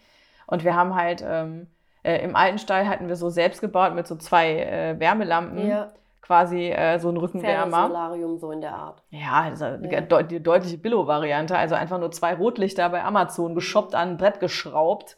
[0.46, 1.66] Und wir haben halt ähm,
[2.02, 5.92] äh, im alten Stall hatten wir so selbst gebaut mit so zwei äh, Wärmelampen, Ja,
[6.22, 7.70] quasi äh, so ein Rückenwärmer.
[7.88, 9.02] Pferdesolarium so in der Art.
[9.10, 10.00] Ja, eine Ja.
[10.00, 11.56] deut- die deutliche Billo-Variante.
[11.56, 15.16] Also einfach nur zwei Rotlichter bei Amazon geschoppt an ein Brett geschraubt.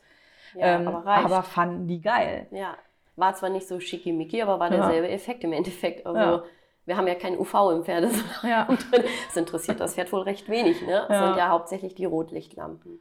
[0.55, 1.24] Ja, ähm, aber reicht.
[1.26, 2.47] aber fanden die geil.
[2.51, 2.74] Ja,
[3.16, 4.79] war zwar nicht so schickimicki, aber war Ja.
[4.79, 6.07] derselbe Effekt im Endeffekt.
[6.07, 6.43] Also Ja.
[6.87, 8.64] wir haben ja kein UV im Pferdesolarium Ja.
[8.91, 9.05] drin.
[9.26, 10.81] Das interessiert das Pferd wohl recht wenig.
[10.87, 11.05] Ne?
[11.09, 11.26] Das Ja.
[11.26, 13.01] sind ja hauptsächlich die Rotlichtlampen.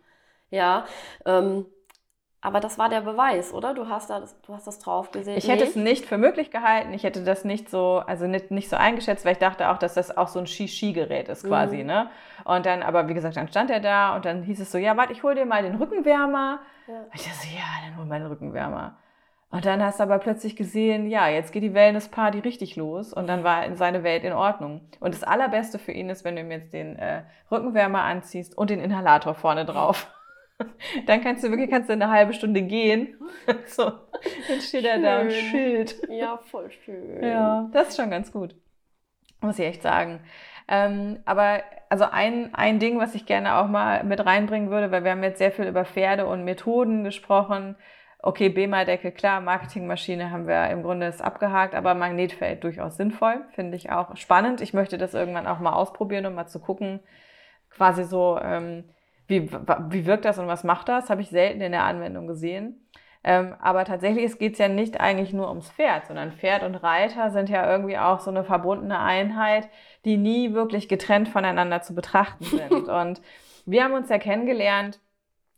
[0.50, 0.86] Ja,
[1.26, 1.66] ähm,
[2.42, 3.74] aber das war der Beweis, oder?
[3.74, 5.38] Du hast, da, du hast das drauf gesehen.
[5.38, 6.94] Ich hätte es nicht für möglich gehalten.
[6.94, 9.96] Ich hätte das nicht so, also nicht, nicht so eingeschätzt, weil ich dachte auch, dass
[9.96, 11.86] das auch so ein Ski-Ski-Gerät ist quasi, Mhm.
[11.88, 12.10] ne?
[12.46, 14.96] Und dann, aber wie gesagt, dann stand er da und dann hieß es so, ja,
[14.96, 16.60] warte, ich hol dir mal den Rückenwärmer.
[16.88, 16.94] Ja.
[17.02, 18.98] Und ich dachte so, ja, dann hol mal den Rückenwärmer.
[19.50, 23.28] Und dann hast du aber plötzlich gesehen, ja, jetzt geht die Wellness-Party richtig los und
[23.28, 24.82] dann war seine Welt in Ordnung.
[25.00, 28.70] Und das Allerbeste für ihn ist, wenn du ihm jetzt den äh, Rückenwärmer anziehst und
[28.70, 30.08] den Inhalator vorne drauf.
[31.06, 33.16] Dann kannst du wirklich kannst du eine halbe Stunde gehen.
[33.68, 35.32] So, dann steht er da Schön.
[35.32, 36.02] schild.
[36.10, 37.24] Ja, voll schön.
[37.24, 38.56] Ja, das ist schon ganz gut.
[39.40, 40.20] Muss ich echt sagen.
[40.68, 45.04] Ähm, aber also ein, ein Ding, was ich gerne auch mal mit reinbringen würde, weil
[45.06, 47.78] wir haben jetzt sehr viel über Pferde und Methoden gesprochen.
[48.20, 53.78] Okay, BEMA-Decke, klar, Marketingmaschine haben wir im Grunde ist abgehakt, aber Magnetfeld durchaus sinnvoll, finde
[53.78, 54.60] ich auch spannend.
[54.60, 57.00] Ich möchte das irgendwann auch mal ausprobieren, um mal zu gucken,
[57.70, 58.84] quasi so, ähm,
[59.28, 61.10] wie, wie wirkt das und was macht das?
[61.10, 62.88] Habe ich selten in der Anwendung gesehen.
[63.24, 67.30] Ähm, aber tatsächlich es geht ja nicht eigentlich nur ums Pferd, sondern Pferd und Reiter
[67.32, 69.68] sind ja irgendwie auch so eine verbundene Einheit,
[70.06, 72.72] die nie wirklich getrennt voneinander zu betrachten sind.
[72.88, 73.22] und
[73.66, 75.00] wir haben uns ja kennengelernt,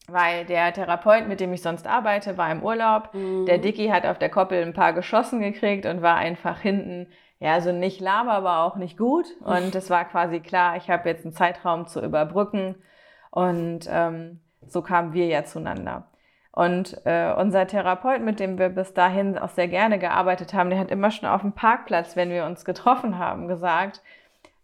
[0.08, 3.14] weil der Therapeut, mit dem ich sonst arbeite, war im Urlaub.
[3.14, 3.46] Mhm.
[3.46, 7.08] Der Dicky hat auf der Koppel ein paar geschossen gekriegt und war einfach hinten,
[7.40, 9.28] ja, also nicht lahm, aber auch nicht gut.
[9.42, 12.76] Und es war quasi klar, ich habe jetzt einen Zeitraum zu überbrücken.
[13.32, 16.08] Und ähm, so kamen wir ja zueinander.
[16.52, 20.80] Und äh, unser Therapeut, mit dem wir bis dahin auch sehr gerne gearbeitet haben, der
[20.80, 24.02] hat immer schon auf dem Parkplatz, wenn wir uns getroffen haben, gesagt,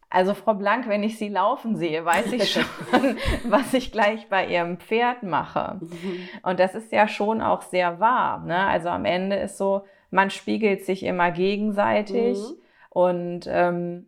[0.09, 2.51] also Frau Blank, wenn ich Sie laufen sehe, weiß ich
[2.91, 5.77] schon, was ich gleich bei Ihrem Pferd mache.
[5.81, 6.29] Mhm.
[6.43, 8.39] Und das ist ja schon auch sehr wahr.
[8.45, 8.57] Ne?
[8.57, 12.37] Also am Ende ist so, man spiegelt sich immer gegenseitig.
[12.37, 12.55] Mhm.
[12.89, 14.07] Und ähm,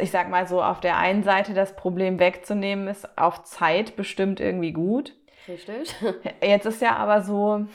[0.00, 4.40] ich sag mal so, auf der einen Seite das Problem wegzunehmen, ist auf Zeit bestimmt
[4.40, 5.14] irgendwie gut.
[5.46, 5.94] Richtig.
[6.42, 7.66] Jetzt ist ja aber so,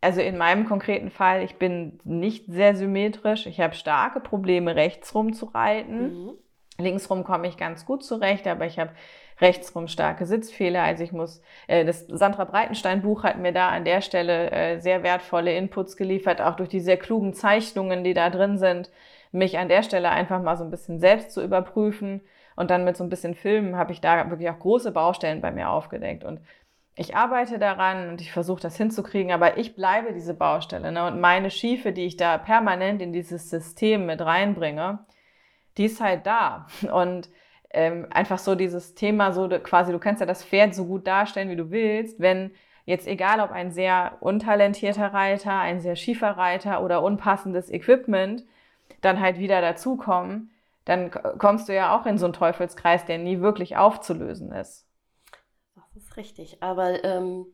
[0.00, 3.46] also in meinem konkreten Fall, ich bin nicht sehr symmetrisch.
[3.46, 6.24] Ich habe starke Probleme, rechtsrum zu reiten.
[6.24, 6.30] Mhm.
[6.80, 8.92] Linksrum komme ich ganz gut zurecht, aber ich habe
[9.40, 10.82] rechtsrum starke Sitzfehler.
[10.82, 14.78] Also ich muss, äh, das Sandra Breitenstein Buch hat mir da an der Stelle äh,
[14.78, 18.90] sehr wertvolle Inputs geliefert, auch durch die sehr klugen Zeichnungen, die da drin sind,
[19.32, 22.22] mich an der Stelle einfach mal so ein bisschen selbst zu überprüfen.
[22.56, 25.52] Und dann mit so ein bisschen Filmen habe ich da wirklich auch große Baustellen bei
[25.52, 26.24] mir aufgedeckt.
[26.24, 26.40] Und
[26.96, 30.90] ich arbeite daran und ich versuche das hinzukriegen, aber ich bleibe diese Baustelle.
[30.90, 31.06] Ne?
[31.06, 34.98] Und meine Schiefe, die ich da permanent in dieses System mit reinbringe,
[35.76, 36.66] die ist halt da.
[36.92, 37.30] Und
[37.70, 41.50] ähm, einfach so dieses Thema, so quasi, du kannst ja das Pferd so gut darstellen,
[41.50, 42.50] wie du willst, wenn
[42.84, 48.44] jetzt egal ob ein sehr untalentierter Reiter, ein sehr schiefer Reiter oder unpassendes Equipment
[49.00, 50.50] dann halt wieder dazukommen,
[50.84, 54.86] dann kommst du ja auch in so einen Teufelskreis, der nie wirklich aufzulösen ist.
[55.74, 56.62] Das ist richtig.
[56.62, 57.46] Aber ähm,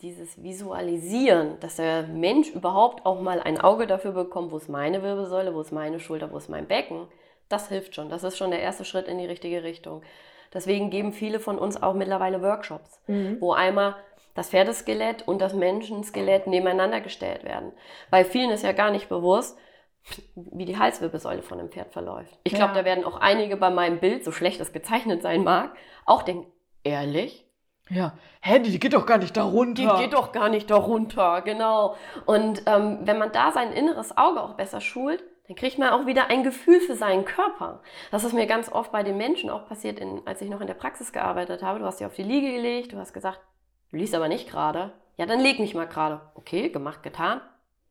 [0.00, 5.02] dieses Visualisieren, dass der Mensch überhaupt auch mal ein Auge dafür bekommt, wo ist meine
[5.02, 7.06] Wirbelsäule, wo ist meine Schulter, wo ist mein Becken,
[7.50, 8.08] das hilft schon.
[8.08, 10.02] Das ist schon der erste Schritt in die richtige Richtung.
[10.54, 13.00] Deswegen geben viele von uns auch mittlerweile Workshops,
[13.40, 13.96] wo einmal
[14.34, 17.72] das Pferdeskelett und das Menschenskelett nebeneinander gestellt werden.
[18.10, 19.58] Weil vielen ist ja gar nicht bewusst,
[20.34, 22.38] wie die Halswirbelsäule von einem Pferd verläuft.
[22.44, 22.78] Ich glaube, Ja.
[22.80, 25.72] da werden auch einige bei meinem Bild, so schlecht es gezeichnet sein mag,
[26.06, 26.46] auch denken,
[26.84, 27.46] ehrlich?
[27.88, 31.42] Ja, hä, die geht doch gar nicht da Die geht doch gar nicht da runter,
[31.42, 31.96] genau.
[32.24, 36.06] Und ähm, wenn man da sein inneres Auge auch besser schult, dann kriegt man auch
[36.06, 37.82] wieder ein Gefühl für seinen Körper.
[38.12, 40.68] Das ist mir ganz oft bei den Menschen auch passiert, in, als ich noch in
[40.68, 41.80] der Praxis gearbeitet habe.
[41.80, 43.40] Du hast dich auf die Liege gelegt, du hast gesagt,
[43.90, 44.92] du liest aber nicht gerade.
[45.16, 46.20] Ja, dann leg mich mal gerade.
[46.36, 47.40] Okay, gemacht, getan.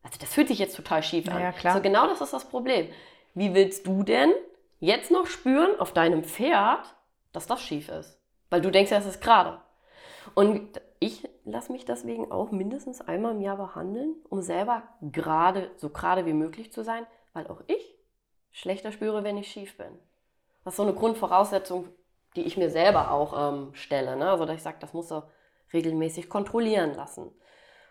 [0.04, 1.42] Also das fühlt sich jetzt total schief an.
[1.42, 1.76] Ja, klar.
[1.76, 2.90] So genau das ist das Problem.
[3.34, 4.32] Wie willst du denn
[4.80, 6.96] jetzt noch spüren auf deinem Pferd,
[7.34, 8.20] dass das schief ist?
[8.50, 9.60] Weil du denkst ja, es ist gerade.
[10.36, 15.90] Und ich lasse mich deswegen auch mindestens einmal im Jahr behandeln, um selber gerade, so
[15.90, 17.96] gerade wie möglich zu sein, weil auch ich
[18.52, 20.00] schlechter spüre, wenn ich schief bin.
[20.64, 21.88] Das ist so eine Grundvoraussetzung,
[22.36, 24.16] die ich mir selber auch ähm, stelle.
[24.16, 24.30] Ne?
[24.30, 25.30] Also, dass ich sage, das muss er
[25.74, 27.32] regelmäßig kontrollieren lassen.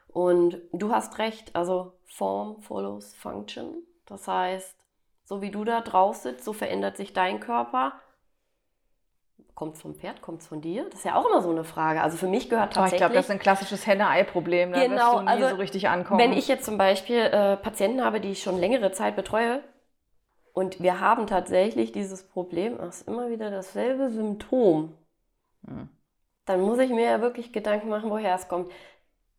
[0.08, 3.82] Und du hast recht, also Form follows Function.
[4.06, 4.76] Das heißt,
[5.28, 7.92] So wie du da drauf sitzt, so verändert sich dein Körper.
[9.54, 10.84] Kommt es vom Pferd, kommt es von dir?
[10.84, 12.00] Das ist ja auch immer so eine Frage.
[12.00, 12.92] Also für mich gehört tatsächlich...
[12.92, 14.72] Oh, ich glaube, das ist ein klassisches Henne-Ei-Problem.
[14.72, 16.18] Da genau, wirst du nie also, so richtig ankommen.
[16.18, 19.62] Wenn ich jetzt zum Beispiel äh, Patienten habe, die ich schon längere Zeit betreue
[20.54, 24.96] und wir haben tatsächlich dieses Problem, es ist immer wieder dasselbe Symptom,
[25.66, 25.90] hm.
[26.46, 28.72] dann muss ich mir ja wirklich Gedanken machen, woher es kommt.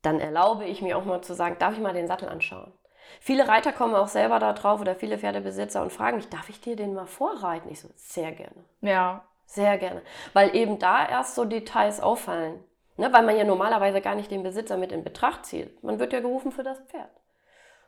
[0.02, 2.72] Dann erlaube ich mir auch mal zu sagen, darf ich mal den Sattel anschauen?
[3.20, 6.62] Viele Reiter kommen auch selber da drauf oder viele Pferdebesitzer und fragen mich, darf ich
[6.62, 7.70] dir den mal vorreiten?
[7.70, 8.64] Ich so, sehr gerne.
[8.82, 10.02] Ja, sehr gerne.
[10.34, 12.64] Weil eben da erst so Details auffallen.
[12.98, 13.12] Ne?
[13.12, 15.84] Weil man ja normalerweise gar nicht den Besitzer mit in Betracht zieht.
[15.84, 17.10] Man wird ja gerufen für das Pferd.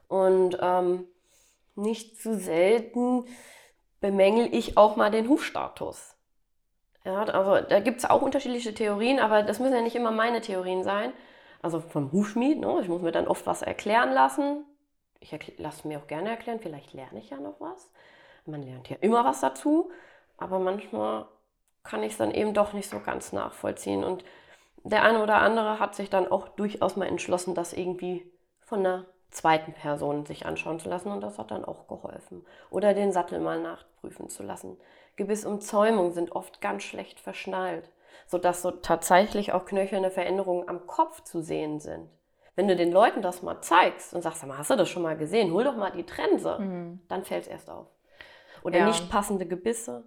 [0.08, 1.08] Und ähm,
[1.76, 3.26] nicht zu selten
[4.02, 6.16] bemängel ich auch mal den Hufstatus.
[7.06, 10.42] Ja, also da gibt es auch unterschiedliche Theorien, aber das müssen ja nicht immer meine
[10.42, 11.14] Theorien sein.
[11.62, 12.80] Also vom Hufschmied, ne?
[12.82, 14.66] ich muss mir dann oft was erklären lassen.
[15.20, 17.92] Ich lasse mir auch gerne erklären, vielleicht lerne ich ja noch was.
[18.46, 19.92] Man lernt ja immer was dazu,
[20.38, 21.28] aber manchmal
[21.84, 24.04] kann ich es dann eben doch nicht so ganz nachvollziehen.
[24.04, 24.24] Und
[24.84, 28.26] der eine oder andere hat sich dann auch durchaus mal entschlossen, das irgendwie
[28.60, 32.46] von einer zweiten Person sich anschauen zu lassen und das hat dann auch geholfen.
[32.70, 34.78] Oder den Sattel mal nachprüfen zu lassen.
[35.16, 37.90] Gebissumzäumungen sind oft ganz schlecht verschnallt,
[38.32, 42.10] sodass so tatsächlich auch knöcherne Veränderungen am Kopf zu sehen sind.
[42.56, 45.52] Wenn du den Leuten das mal zeigst und sagst, hast du das schon mal gesehen,
[45.52, 47.02] hol doch mal die Trense, mhm.
[47.10, 47.88] dann fällt es erst auf.
[48.64, 48.86] Oder ja.
[48.88, 50.06] nicht passende Gebisse.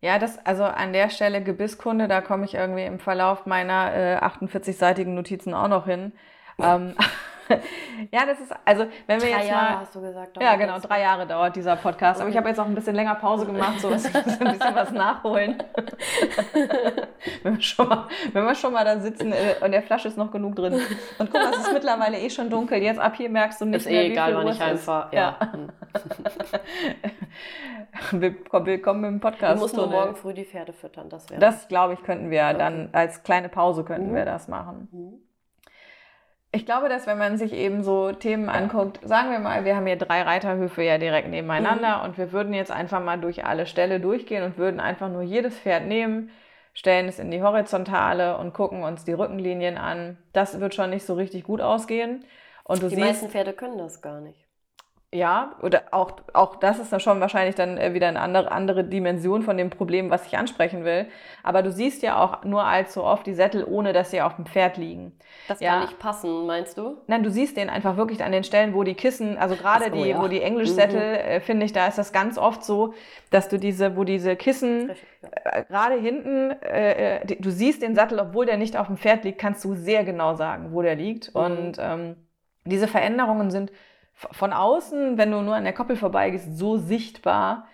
[0.00, 4.16] Ja, das, also an der Stelle Gebisskunde, da komme ich irgendwie im Verlauf meiner äh,
[4.18, 6.12] 48-seitigen Notizen auch noch hin.
[6.60, 6.94] ähm,
[8.10, 9.80] ja, das ist, also wenn wir drei jetzt Jahre, mal.
[9.80, 10.42] hast du gesagt.
[10.42, 12.16] Ja, genau, drei Jahre dauert dieser Podcast.
[12.16, 12.22] Okay.
[12.22, 14.74] Aber ich habe jetzt auch ein bisschen länger Pause gemacht, so dass wir ein bisschen
[14.74, 15.62] was nachholen.
[17.42, 20.16] wenn, wir schon mal, wenn wir schon mal da sitzen äh, und der Flasche ist
[20.16, 20.74] noch genug drin.
[21.18, 22.82] Und guck mal, es ist mittlerweile eh schon dunkel.
[22.82, 25.12] Jetzt ab hier merkst du nicht ist mehr, eh egal, wann ich einfach.
[25.12, 25.36] Ja.
[25.40, 26.60] ja.
[28.12, 29.56] Willkommen im Podcast.
[29.56, 31.08] Du musst nur morgen früh die Pferde füttern.
[31.08, 32.58] Das, das glaube ich, könnten wir okay.
[32.58, 34.14] dann als kleine Pause könnten mhm.
[34.14, 34.88] wir das machen.
[34.92, 35.31] Mhm.
[36.54, 39.86] Ich glaube, dass wenn man sich eben so Themen anguckt, sagen wir mal, wir haben
[39.86, 42.04] hier drei Reiterhöfe ja direkt nebeneinander mhm.
[42.04, 45.58] und wir würden jetzt einfach mal durch alle Ställe durchgehen und würden einfach nur jedes
[45.58, 46.30] Pferd nehmen,
[46.74, 50.18] stellen es in die Horizontale und gucken uns die Rückenlinien an.
[50.34, 52.22] Das wird schon nicht so richtig gut ausgehen.
[52.64, 54.41] Und du die siehst, meisten Pferde können das gar nicht.
[55.14, 58.82] Ja, oder auch, auch das ist dann schon wahrscheinlich dann äh, wieder eine andere, andere
[58.82, 61.04] Dimension von dem Problem, was ich ansprechen will.
[61.42, 64.46] Aber du siehst ja auch nur allzu oft die Sättel, ohne dass sie auf dem
[64.46, 65.12] Pferd liegen.
[65.48, 65.72] Das ja.
[65.72, 66.96] kann nicht passen, meinst du?
[67.08, 69.90] Nein, du siehst den einfach wirklich an den Stellen, wo die Kissen, also gerade so,
[69.90, 70.22] die, ja.
[70.22, 71.14] wo die Englischsättel, mhm.
[71.16, 72.94] äh, finde ich, da ist das ganz oft so,
[73.28, 75.58] dass du diese, wo diese Kissen Richtig, ja.
[75.58, 78.96] äh, gerade hinten, äh, äh, die, du siehst den Sattel, obwohl der nicht auf dem
[78.96, 81.34] Pferd liegt, kannst du sehr genau sagen, wo der liegt.
[81.34, 81.40] Mhm.
[81.42, 82.16] Und ähm,
[82.64, 83.72] diese Veränderungen sind
[84.14, 87.66] von außen, wenn du nur an der Koppel vorbeigehst, so sichtbar,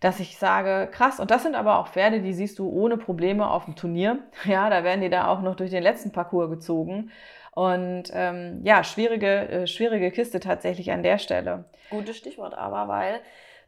[0.00, 1.20] dass ich sage, krass.
[1.20, 4.18] Und das sind aber auch Pferde, die siehst du ohne Probleme auf dem Turnier.
[4.44, 7.10] Ja, da werden die da auch noch durch den letzten Parcours gezogen.
[7.52, 11.64] Und ähm, ja, schwierige, äh, schwierige Kiste tatsächlich an der Stelle.
[11.88, 13.20] Gutes Stichwort aber, weil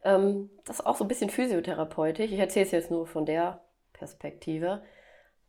[0.03, 2.31] ähm, das ist auch so ein bisschen physiotherapeutisch.
[2.31, 3.61] Ich erzähle es jetzt nur von der
[3.93, 4.83] Perspektive.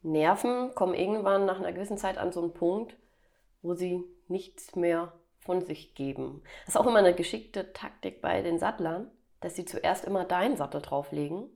[0.03, 2.97] Nerven kommen irgendwann nach einer gewissen Zeit an so einen Punkt,
[3.61, 6.43] wo sie nichts mehr von sich geben.
[6.65, 9.11] Das ist auch immer eine geschickte Taktik bei den Sattlern,
[9.41, 11.49] dass sie zuerst immer deinen Sattel drauflegen.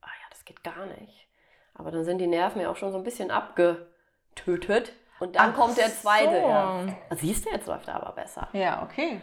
[0.00, 1.28] Ah ja, das geht gar nicht.
[1.74, 4.92] Aber dann sind die Nerven ja auch schon so ein bisschen abgetötet.
[5.20, 6.40] Und dann Ach kommt der zweite.
[6.40, 6.48] So.
[6.48, 6.86] Ja.
[7.16, 8.48] Siehst du, jetzt läuft er aber besser.
[8.52, 9.20] Ja, okay.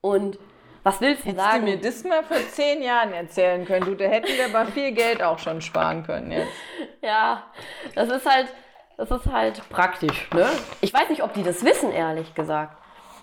[0.00, 0.38] Und
[0.82, 1.66] was willst du Hättest sagen?
[1.66, 4.92] du mir das mal vor zehn Jahren erzählen können, du, da hätten wir aber viel
[4.92, 6.52] Geld auch schon sparen können jetzt.
[7.02, 7.44] Ja,
[7.94, 8.48] das ist halt,
[8.96, 10.48] das ist halt praktisch, ne?
[10.80, 12.77] Ich weiß nicht, ob die das wissen, ehrlich gesagt.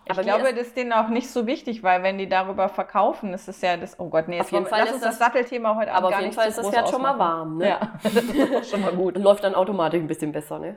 [0.08, 3.34] Aber ich glaube, das ist denen auch nicht so wichtig, weil wenn die darüber verkaufen,
[3.34, 5.76] ist es ja das, oh Gott, nee, auf jeden Fall lass uns das, das Sattelthema
[5.76, 7.70] heute Aber auf jeden Fall ist das Pferd schon mal warm, ne?
[7.70, 9.16] Ja, das ist schon mal gut.
[9.16, 10.76] Und läuft dann automatisch ein bisschen besser, ne?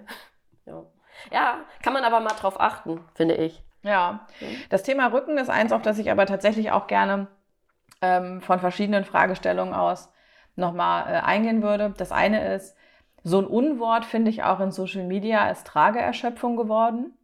[0.64, 0.82] Ja.
[1.30, 3.62] ja, kann man aber mal drauf achten, finde ich.
[3.82, 4.26] Ja,
[4.70, 7.28] das Thema Rücken ist eins, auf das ich aber tatsächlich auch gerne
[8.02, 10.10] ähm, von verschiedenen Fragestellungen aus
[10.56, 11.94] nochmal äh, eingehen würde.
[11.96, 12.76] Das eine ist,
[13.22, 17.17] so ein Unwort finde ich auch in Social Media ist Trageerschöpfung geworden.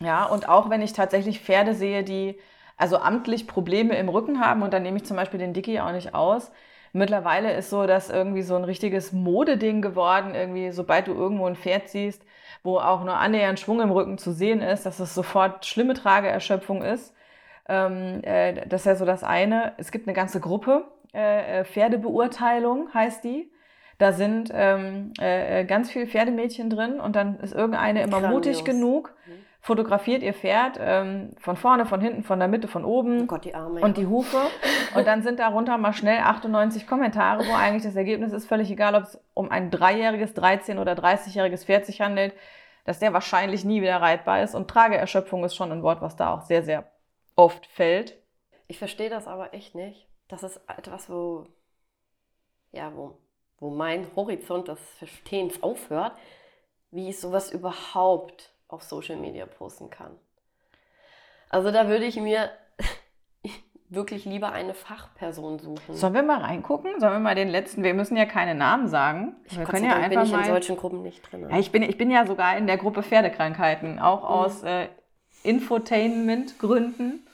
[0.00, 2.38] Ja, und auch wenn ich tatsächlich Pferde sehe, die
[2.76, 5.92] also amtlich Probleme im Rücken haben, und dann nehme ich zum Beispiel den Dicky auch
[5.92, 6.50] nicht aus.
[6.92, 11.54] Mittlerweile ist so das irgendwie so ein richtiges Modeding geworden, irgendwie, sobald du irgendwo ein
[11.54, 12.24] Pferd siehst,
[12.64, 16.82] wo auch nur annähernd Schwung im Rücken zu sehen ist, dass es sofort schlimme Trageerschöpfung
[16.82, 17.14] ist.
[17.68, 19.74] Ähm, äh, das ist ja so das eine.
[19.76, 20.84] Es gibt eine ganze Gruppe,
[21.14, 23.52] äh, äh Pferdebeurteilung heißt die.
[23.98, 28.32] Da sind ähm, äh, äh, ganz viele Pferdemädchen drin und dann ist irgendeine immer Grandios.
[28.32, 32.84] mutig genug, mhm fotografiert ihr Pferd ähm, von vorne, von hinten, von der Mitte, von
[32.84, 33.80] oben Oh Gott, die Arme.
[33.82, 34.38] und die Hufe.
[34.94, 38.94] Und dann sind darunter mal schnell 98 Kommentare, wo eigentlich das Ergebnis ist völlig egal,
[38.94, 42.34] ob es um ein dreijähriges, 13- oder 30-jähriges Pferd sich handelt,
[42.84, 44.54] dass der wahrscheinlich nie wieder reitbar ist.
[44.54, 46.90] Und Trageerschöpfung ist schon ein Wort, was da auch sehr, sehr
[47.36, 48.16] oft fällt.
[48.66, 50.08] Ich verstehe das aber echt nicht.
[50.28, 51.46] Das ist etwas, wo,
[52.72, 53.18] ja, wo,
[53.58, 56.12] wo mein Horizont des Verstehens aufhört,
[56.90, 60.16] wie ich sowas überhaupt auf Social Media posten kann.
[61.48, 62.50] Also da würde ich mir
[63.88, 65.94] wirklich lieber eine Fachperson suchen.
[65.94, 67.00] Sollen wir mal reingucken?
[67.00, 69.36] Sollen wir mal den letzten, wir müssen ja keine Namen sagen.
[69.46, 70.40] ich, wir können ja Dank einfach bin ich mal.
[70.40, 71.48] in solchen Gruppen nicht drin.
[71.50, 74.88] Ja, ich, bin, ich bin ja sogar in der Gruppe Pferdekrankheiten, auch aus äh,
[75.42, 77.26] Infotainment-Gründen.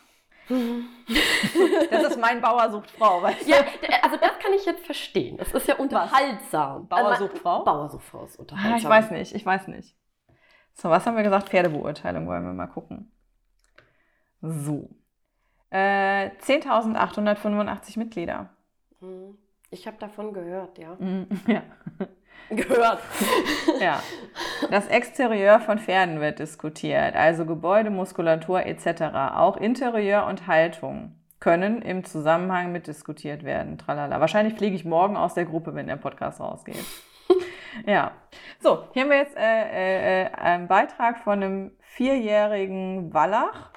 [1.91, 3.21] das ist mein Bauer sucht Frau.
[3.21, 3.51] Weißt du?
[3.51, 3.65] ja,
[4.03, 5.37] also das kann ich jetzt verstehen.
[5.37, 6.87] Das ist ja unterhaltsam.
[6.87, 7.65] Bauer sucht Frau?
[7.65, 8.73] Bauer sucht Frau ist unterhaltsam.
[8.73, 9.97] Ah, ich weiß nicht, ich weiß nicht.
[10.79, 11.49] So, was haben wir gesagt?
[11.49, 13.11] Pferdebeurteilung wollen wir mal gucken.
[14.43, 14.91] So.
[15.71, 18.51] Äh, 10.885 Mitglieder.
[19.01, 19.37] Hm,
[19.71, 20.95] Ich habe davon gehört, ja.
[20.99, 21.63] Mhm, Ja.
[22.51, 23.01] Gehört.
[23.81, 24.01] ja.
[24.71, 29.03] Das Exterieur von Pferden wird diskutiert, also Gebäude, Muskulatur etc.
[29.35, 33.79] Auch Interieur und Haltung können im Zusammenhang mit diskutiert werden.
[33.79, 34.21] Tralala.
[34.21, 36.85] Wahrscheinlich fliege ich morgen aus der Gruppe, wenn der Podcast rausgeht.
[37.85, 38.13] Ja.
[38.61, 43.71] So, hier haben wir jetzt äh, äh, einen Beitrag von einem vierjährigen Wallach.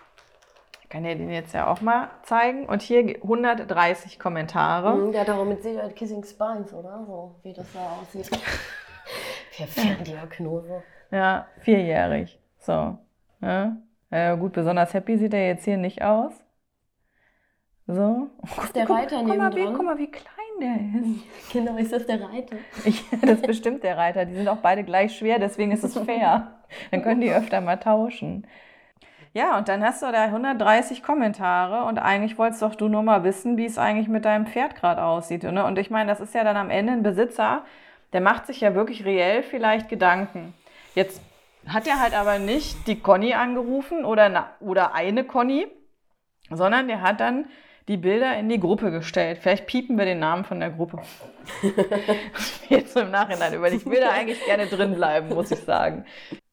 [0.84, 2.66] Ich kann dir den jetzt ja auch mal zeigen.
[2.66, 4.94] Und hier 130 Kommentare.
[4.94, 7.04] Hm, Der hat doch mit Sicherheit Kissing Spines, oder?
[7.06, 8.30] So, wie das da aussieht.
[9.68, 10.84] Ferndiagnose.
[11.12, 12.40] Ja, vierjährig.
[12.60, 12.98] So.
[13.42, 13.76] Ja.
[14.12, 16.34] Ja, gut, besonders happy sieht er jetzt hier nicht aus.
[17.86, 18.28] So.
[18.64, 21.24] Ist der Guck- Reiter guck mal, wie, guck mal, wie klein der ist.
[21.52, 22.58] Genau, ist das der Reiter?
[22.86, 24.26] Ich, das ist bestimmt der Reiter.
[24.26, 26.60] Die sind auch beide gleich schwer, deswegen ist es fair.
[26.92, 28.46] Dann können die öfter mal tauschen.
[29.34, 33.24] Ja, und dann hast du da 130 Kommentare und eigentlich wolltest doch du nur mal
[33.24, 35.44] wissen, wie es eigentlich mit deinem Pferd gerade aussieht.
[35.44, 35.66] Ne?
[35.66, 37.64] Und ich meine, das ist ja dann am Ende ein Besitzer,
[38.14, 40.54] der macht sich ja wirklich reell vielleicht Gedanken.
[40.96, 41.22] Jetzt
[41.68, 45.68] hat er halt aber nicht die Conny angerufen oder, na, oder eine Conny,
[46.50, 47.46] sondern der hat dann
[47.90, 49.40] die Bilder in die Gruppe gestellt.
[49.40, 51.02] Vielleicht piepen wir den Namen von der Gruppe.
[52.70, 53.82] Jetzt im Nachhinein überlegt.
[53.82, 56.06] Ich will da eigentlich gerne drin bleiben, muss ich sagen.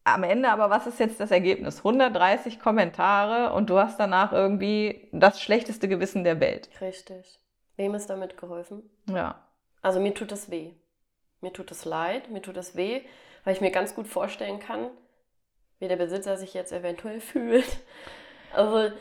[0.05, 1.79] Am Ende aber, was ist jetzt das Ergebnis?
[1.79, 6.71] 130 Kommentare und du hast danach irgendwie das schlechteste Gewissen der Welt.
[6.81, 7.41] Richtig.
[7.77, 8.89] Wem ist damit geholfen?
[9.11, 9.45] Ja.
[9.83, 10.75] Also mir tut das weh.
[11.41, 13.03] Mir tut es leid, mir tut es weh,
[13.45, 14.89] weil ich mir ganz gut vorstellen kann,
[15.81, 17.67] wie der Besitzer sich jetzt eventuell fühlt.
[18.57, 18.95] Also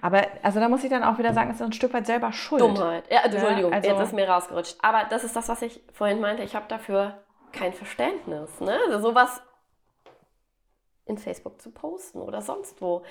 [0.00, 2.32] Aber also da muss ich dann auch wieder sagen, es ist ein Stück weit selber
[2.32, 2.60] schuld.
[2.60, 3.04] Dummheit.
[3.10, 4.76] Ja, Entschuldigung, also- jetzt ist mir rausgerutscht.
[4.82, 6.42] Aber das ist das, was ich vorhin meinte.
[6.42, 8.60] Ich habe dafür kein Verständnis.
[8.60, 8.78] Ne?
[8.86, 9.42] Also sowas
[11.06, 13.02] in Facebook zu posten oder sonst wo.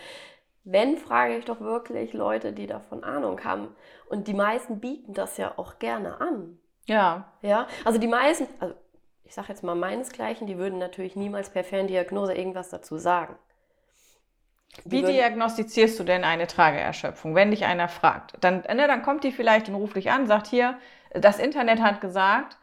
[0.65, 3.75] Wenn, frage ich doch wirklich Leute, die davon Ahnung haben.
[4.09, 6.57] Und die meisten bieten das ja auch gerne an.
[6.85, 7.31] Ja.
[7.41, 8.73] Ja, also die meisten, also
[9.23, 13.37] ich sage jetzt mal meinesgleichen, die würden natürlich niemals per Ferndiagnose irgendwas dazu sagen.
[14.85, 18.33] Wie diagnostizierst du denn eine Trageerschöpfung, wenn dich einer fragt?
[18.41, 20.77] Dann, ne, dann kommt die vielleicht und ruft dich an, sagt hier,
[21.13, 22.57] das Internet hat gesagt,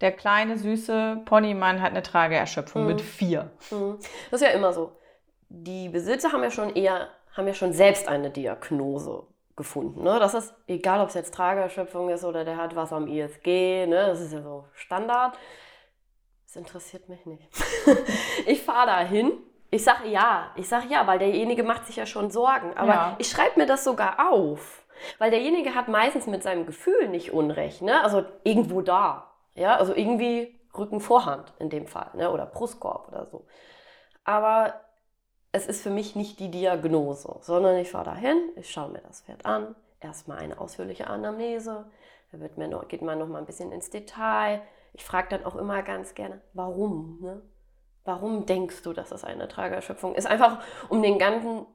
[0.00, 2.88] der kleine süße Ponymann hat eine Trageerschöpfung Mhm.
[2.88, 3.50] mit vier.
[3.70, 3.98] Mhm.
[4.30, 4.96] Das ist ja immer so.
[5.48, 9.22] Die Besitzer haben ja schon eher, haben ja schon selbst eine Diagnose
[9.54, 10.02] gefunden.
[10.02, 10.18] Ne?
[10.18, 14.06] Das ist egal, ob es jetzt Trageerschöpfung ist oder der hat was am ISG, ne?
[14.08, 15.38] das ist ja so Standard.
[16.46, 17.48] Das interessiert mich nicht.
[18.46, 19.32] ich fahre da hin.
[19.72, 22.76] Ich sage ja, ich sage ja, weil derjenige macht sich ja schon Sorgen.
[22.76, 23.16] Aber Ja.
[23.18, 24.84] ich schreibe mir das sogar auf.
[25.18, 27.80] Weil derjenige hat meistens mit seinem Gefühl nicht Unrecht.
[27.80, 28.04] Ne?
[28.04, 29.32] Also irgendwo da.
[29.54, 32.10] Ja, also irgendwie Rücken-Vorhand in dem Fall.
[32.12, 32.30] Ne?
[32.30, 33.46] Oder Brustkorb oder so.
[34.24, 34.74] Aber
[35.52, 39.22] es ist für mich nicht die Diagnose, sondern ich fahre dahin, ich schaue mir das
[39.22, 41.90] Pferd an, erstmal eine ausführliche Anamnese,
[42.30, 44.62] da wird mir noch, geht man noch mal ein bisschen ins Detail.
[44.94, 47.18] Ich frage dann auch immer ganz gerne, warum?
[47.20, 47.42] Ne?
[48.04, 50.26] Warum denkst du, dass das eine Tragerschöpfung ist?
[50.26, 51.66] Einfach um den ganzen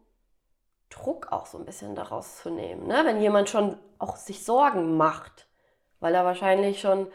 [0.90, 2.88] Druck auch so ein bisschen daraus zu nehmen.
[2.88, 3.02] Ne?
[3.06, 5.48] Wenn jemand schon auch sich Sorgen macht,
[6.00, 7.08] weil er wahrscheinlich schon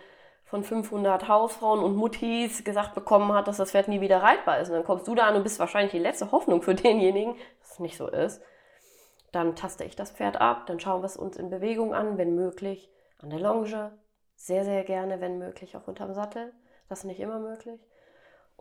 [0.45, 4.69] von 500 Hausfrauen und Muttis gesagt bekommen hat, dass das Pferd nie wieder reitbar ist.
[4.69, 7.73] Und dann kommst du da an und bist wahrscheinlich die letzte Hoffnung für denjenigen, dass
[7.73, 8.43] es nicht so ist.
[9.31, 12.35] Dann taste ich das Pferd ab, dann schauen wir es uns in Bewegung an, wenn
[12.35, 12.91] möglich.
[13.19, 13.93] An der Longe,
[14.37, 16.53] sehr, sehr gerne, wenn möglich, auch unterm Sattel.
[16.89, 17.81] Das ist nicht immer möglich.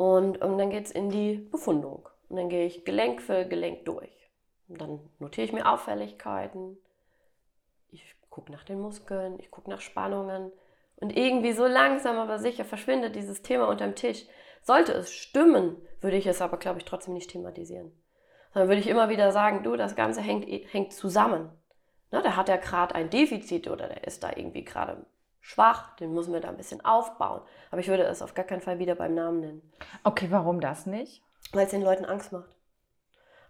[0.02, 2.10] Und, und dann geht es in die Befundung.
[2.28, 4.32] Und dann gehe ich Gelenk für Gelenk durch.
[4.68, 6.76] Und dann notiere ich mir Auffälligkeiten.
[7.92, 10.52] Ich gucke nach den Muskeln, ich gucke nach Spannungen.
[10.96, 14.26] Und irgendwie so langsam aber sicher verschwindet dieses Thema unterm Tisch.
[14.64, 17.92] Sollte es stimmen, würde ich es aber, glaube ich, trotzdem nicht thematisieren.
[18.54, 21.52] Sondern würde ich immer wieder sagen, du, das Ganze hängt, hängt zusammen.
[22.10, 25.06] Ne, da hat er gerade ein Defizit oder der ist da irgendwie gerade
[25.42, 27.42] schwach, den müssen wir da ein bisschen aufbauen.
[27.72, 29.74] Aber ich würde es auf gar keinen Fall wieder beim Namen nennen.
[30.04, 31.24] Okay, warum das nicht?
[31.52, 32.56] Weil es den Leuten Angst macht.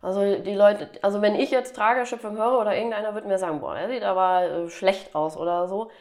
[0.01, 3.75] Also die Leute, also wenn ich jetzt Tragerschöpfung höre oder irgendeiner wird mir sagen, boah,
[3.75, 5.91] der sieht aber äh, schlecht aus oder so,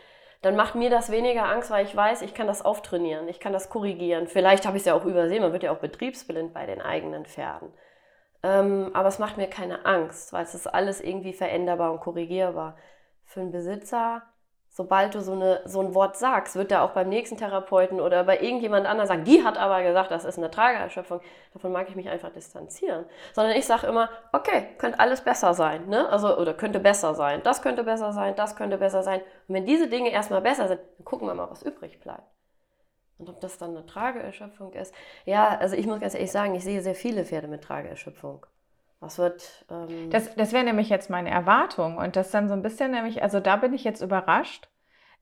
[0.41, 3.53] dann macht mir das weniger Angst, weil ich weiß, ich kann das auftrainieren, ich kann
[3.53, 4.27] das korrigieren.
[4.27, 7.27] Vielleicht habe ich es ja auch übersehen, man wird ja auch betriebsblind bei den eigenen
[7.27, 7.75] Pferden.
[8.43, 12.77] Ähm, aber es macht mir keine Angst, weil es ist alles irgendwie veränderbar und korrigierbar.
[13.27, 14.23] Für einen Besitzer
[14.71, 18.25] sobald du so, eine, so ein Wort sagst, wird er auch beim nächsten Therapeuten oder
[18.25, 21.21] bei irgendjemand anderem sagen, die hat aber gesagt, das ist eine Trageerschöpfung.
[21.53, 23.05] Davon mag ich mich einfach distanzieren.
[23.35, 25.89] Sondern ich sage immer, okay, könnte alles besser sein.
[25.89, 26.09] Ne?
[26.09, 27.43] Also, oder könnte besser sein.
[27.43, 29.21] Das könnte besser sein, das könnte besser sein.
[29.49, 32.23] Und wenn diese Dinge erstmal besser sind, dann gucken wir mal, was übrig bleibt.
[33.19, 34.95] Und ob das dann eine Trageerschöpfung ist.
[35.27, 38.47] Ja, also ich muss ganz ehrlich sagen, ich sehe sehr viele Pferde mit Trageerschöpfung.
[39.01, 39.65] Was wird.
[39.71, 41.97] Ähm das das wäre nämlich jetzt meine Erwartung.
[41.97, 44.69] Und das dann so ein bisschen nämlich, also da bin ich jetzt überrascht,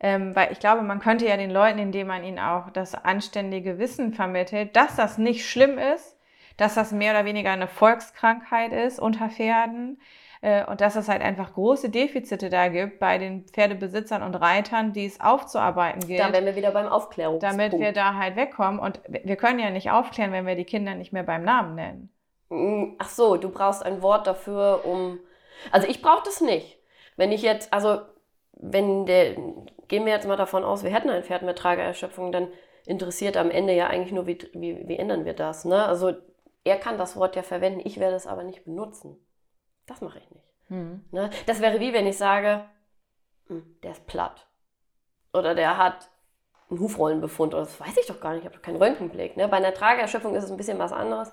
[0.01, 3.79] ähm, weil ich glaube, man könnte ja den Leuten, indem man ihnen auch das anständige
[3.79, 6.17] Wissen vermittelt, dass das nicht schlimm ist,
[6.57, 10.01] dass das mehr oder weniger eine Volkskrankheit ist unter Pferden
[10.41, 14.93] äh, und dass es halt einfach große Defizite da gibt bei den Pferdebesitzern und Reitern,
[14.93, 16.21] die es aufzuarbeiten gilt.
[16.21, 17.61] Da wären wir wieder beim Aufklärungspunkt.
[17.61, 18.81] Damit wir da halt wegkommen.
[18.81, 22.13] Und wir können ja nicht aufklären, wenn wir die Kinder nicht mehr beim Namen nennen.
[22.49, 25.21] Mm, ach so, du brauchst ein Wort dafür, um.
[25.71, 26.79] Also ich brauche das nicht.
[27.17, 28.01] Wenn ich jetzt, also
[28.53, 29.35] wenn der,
[29.89, 32.49] gehen wir jetzt mal davon aus, wir hätten ein Pferd mit Trageerschöpfung, dann
[32.87, 35.65] interessiert am Ende ja eigentlich nur, wie, wie, wie ändern wir das.
[35.65, 35.85] Ne?
[35.85, 36.13] Also
[36.65, 39.17] er kann das Wort ja verwenden, ich werde es aber nicht benutzen.
[39.87, 40.53] Das mache ich nicht.
[40.69, 41.05] Mhm.
[41.11, 41.31] Ne?
[41.47, 42.65] Das wäre wie wenn ich sage,
[43.49, 44.47] hm, der ist platt.
[45.33, 46.09] Oder der hat
[46.71, 47.55] einen Hufrollenbefund.
[47.55, 49.37] Oder das weiß ich doch gar nicht, ich habe doch keinen Röntgenblick.
[49.37, 49.49] Ne?
[49.49, 51.33] Bei einer Trageerschöpfung ist es ein bisschen was anderes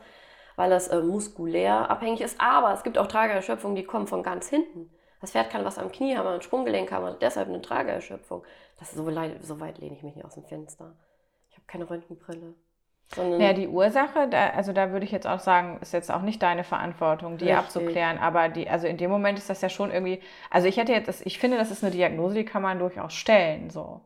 [0.56, 2.39] weil das äh, muskulär abhängig ist.
[2.39, 4.89] Aber es gibt auch Trageerschöpfungen, die kommen von ganz hinten.
[5.22, 8.43] Das Pferd kann was am Knie haben, ein Sprunggelenk haben und deshalb eine Trageerschöpfung.
[8.78, 10.95] Das ist so, leid, so weit lehne ich mich nicht aus dem Fenster.
[11.49, 12.53] Ich habe keine Röntgenbrille.
[13.39, 16.43] ja, die Ursache, da, also da würde ich jetzt auch sagen, ist jetzt auch nicht
[16.43, 17.58] deine Verantwortung, die Richtig.
[17.58, 18.18] abzuklären.
[18.18, 21.08] Aber die, also in dem Moment ist das ja schon irgendwie, also ich hätte jetzt,
[21.08, 24.01] das, ich finde, das ist eine Diagnose, die kann man durchaus stellen, so.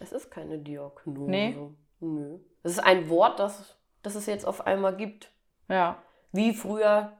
[0.00, 1.30] Es ist keine Diagnose.
[1.30, 1.56] Nee.
[2.00, 2.38] Nö.
[2.62, 3.77] Es ist ein Wort, das
[4.08, 5.30] das es jetzt auf einmal gibt.
[5.68, 5.96] Ja.
[6.32, 7.12] Wie früher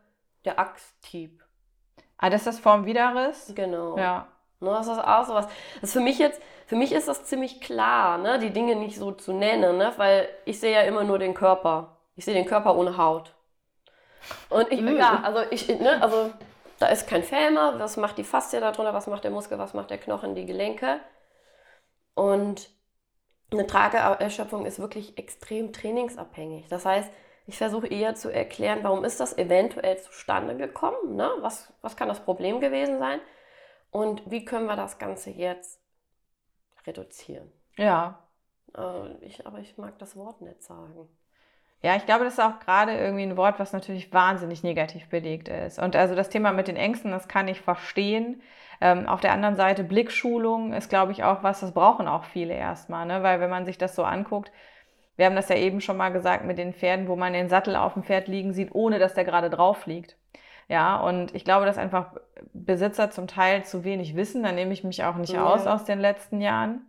[0.45, 1.45] der Axthieb.
[2.17, 3.53] Ah, das ist das vorm Widerriss?
[3.55, 3.97] Genau.
[3.99, 4.29] Ja.
[4.61, 5.47] Ne, das ist auch sowas.
[5.75, 8.99] Das ist für mich jetzt, für mich ist das ziemlich klar, ne, die Dinge nicht
[8.99, 11.99] so zu nennen, ne, weil ich sehe ja immer nur den Körper.
[12.17, 13.35] Ich sehe den Körper ohne Haut.
[14.51, 16.33] Und ich, ja, also ich, ne, also
[16.81, 17.75] da ist kein Fell mehr.
[17.79, 18.95] Was macht die Faszie darunter?
[18.95, 19.59] Was macht der Muskel?
[19.59, 20.35] Was macht der Knochen?
[20.35, 21.01] Die Gelenke?
[22.15, 22.71] Und
[23.51, 26.67] eine Trageerschöpfung ist wirklich extrem trainingsabhängig.
[26.69, 27.11] Das heißt,
[27.47, 31.17] ich versuche eher zu erklären, warum ist das eventuell zustande gekommen?
[31.17, 31.31] Ne?
[31.41, 33.21] Was, was kann das Problem gewesen sein?
[33.91, 35.81] Und wie können wir das Ganze jetzt
[36.87, 37.51] reduzieren?
[37.77, 38.23] Ja.
[38.77, 41.09] Äh, ich, aber ich mag das Wort nicht sagen.
[41.81, 45.49] Ja, ich glaube, das ist auch gerade irgendwie ein Wort, was natürlich wahnsinnig negativ belegt
[45.49, 45.79] ist.
[45.79, 48.43] Und also das Thema mit den Ängsten, das kann ich verstehen.
[48.81, 52.55] Ähm, auf der anderen Seite Blickschulung ist, glaube ich, auch was, das brauchen auch viele
[52.55, 53.23] erstmal, ne?
[53.23, 54.53] weil wenn man sich das so anguckt,
[55.17, 57.75] wir haben das ja eben schon mal gesagt mit den Pferden, wo man den Sattel
[57.75, 60.17] auf dem Pferd liegen sieht, ohne dass der gerade drauf liegt.
[60.69, 62.13] Ja, und ich glaube, dass einfach
[62.53, 64.43] Besitzer zum Teil zu wenig wissen.
[64.45, 65.45] Da nehme ich mich auch nicht ja.
[65.45, 66.83] aus aus den letzten Jahren.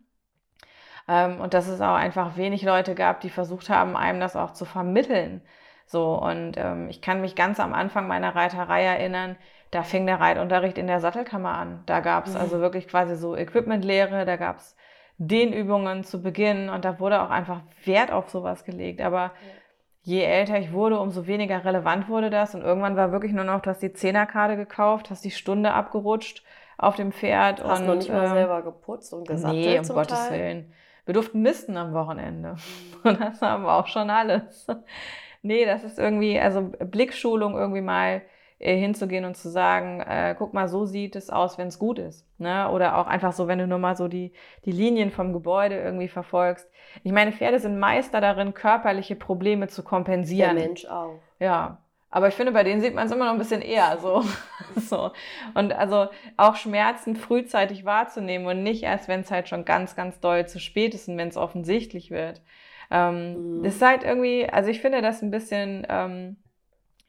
[1.07, 4.51] Ähm, und dass es auch einfach wenig Leute gab, die versucht haben, einem das auch
[4.51, 5.41] zu vermitteln.
[5.87, 9.37] So, und ähm, ich kann mich ganz am Anfang meiner Reiterei erinnern,
[9.71, 11.83] da fing der Reitunterricht in der Sattelkammer an.
[11.85, 12.39] Da gab es mhm.
[12.39, 14.75] also wirklich quasi so Equipmentlehre, da gab es
[15.17, 19.01] Dehnübungen zu Beginn und da wurde auch einfach Wert auf sowas gelegt.
[19.01, 19.31] Aber ja.
[20.01, 23.61] je älter ich wurde, umso weniger relevant wurde das und irgendwann war wirklich nur noch,
[23.61, 26.43] du hast die Zehnerkarte gekauft, hast die Stunde abgerutscht
[26.77, 27.63] auf dem Pferd.
[27.63, 30.39] Hast und, noch nicht mal ähm, selber geputzt und gesattelt Nee, um Gottes Teil.
[30.39, 30.73] Willen.
[31.05, 32.53] Wir durften misten am Wochenende.
[32.53, 33.09] Mhm.
[33.09, 34.67] Und das haben wir auch schon alles.
[35.41, 38.23] Nee, das ist irgendwie, also Blickschulung irgendwie mal
[38.59, 42.25] hinzugehen und zu sagen, äh, guck mal, so sieht es aus, wenn es gut ist.
[42.37, 42.69] Ne?
[42.69, 44.33] Oder auch einfach so, wenn du nur mal so die,
[44.65, 46.69] die Linien vom Gebäude irgendwie verfolgst.
[47.03, 50.57] Ich meine, Pferde sind Meister darin, körperliche Probleme zu kompensieren.
[50.57, 51.19] Der Mensch auch.
[51.39, 51.77] Ja.
[52.11, 54.23] Aber ich finde, bei denen sieht man es immer noch ein bisschen eher so.
[54.75, 55.11] so.
[55.53, 60.19] Und also auch Schmerzen frühzeitig wahrzunehmen und nicht erst, wenn es halt schon ganz, ganz
[60.19, 62.41] doll zu spät ist und wenn es offensichtlich wird.
[62.91, 63.63] Ähm, mhm.
[63.63, 66.37] Das ist halt irgendwie, also ich finde das ein bisschen, ähm,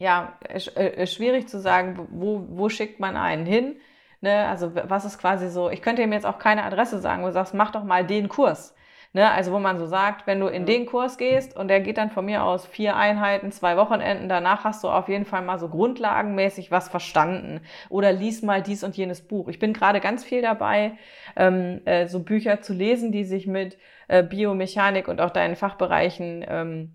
[0.01, 3.77] ja, äh, schwierig zu sagen, wo, wo schickt man einen hin.
[4.23, 4.49] Ne?
[4.49, 7.33] Also was ist quasi so, ich könnte ihm jetzt auch keine Adresse sagen, wo du
[7.35, 8.75] sagst, mach doch mal den Kurs.
[9.13, 9.31] Ne?
[9.31, 12.11] Also wo man so sagt, wenn du in den Kurs gehst und der geht dann
[12.11, 15.69] von mir aus vier Einheiten, zwei Wochenenden, danach hast du auf jeden Fall mal so
[15.69, 19.49] grundlagenmäßig was verstanden oder lies mal dies und jenes Buch.
[19.49, 20.93] Ich bin gerade ganz viel dabei,
[21.37, 23.77] ähm, äh, so Bücher zu lesen, die sich mit
[24.09, 26.95] äh, Biomechanik und auch deinen Fachbereichen ähm,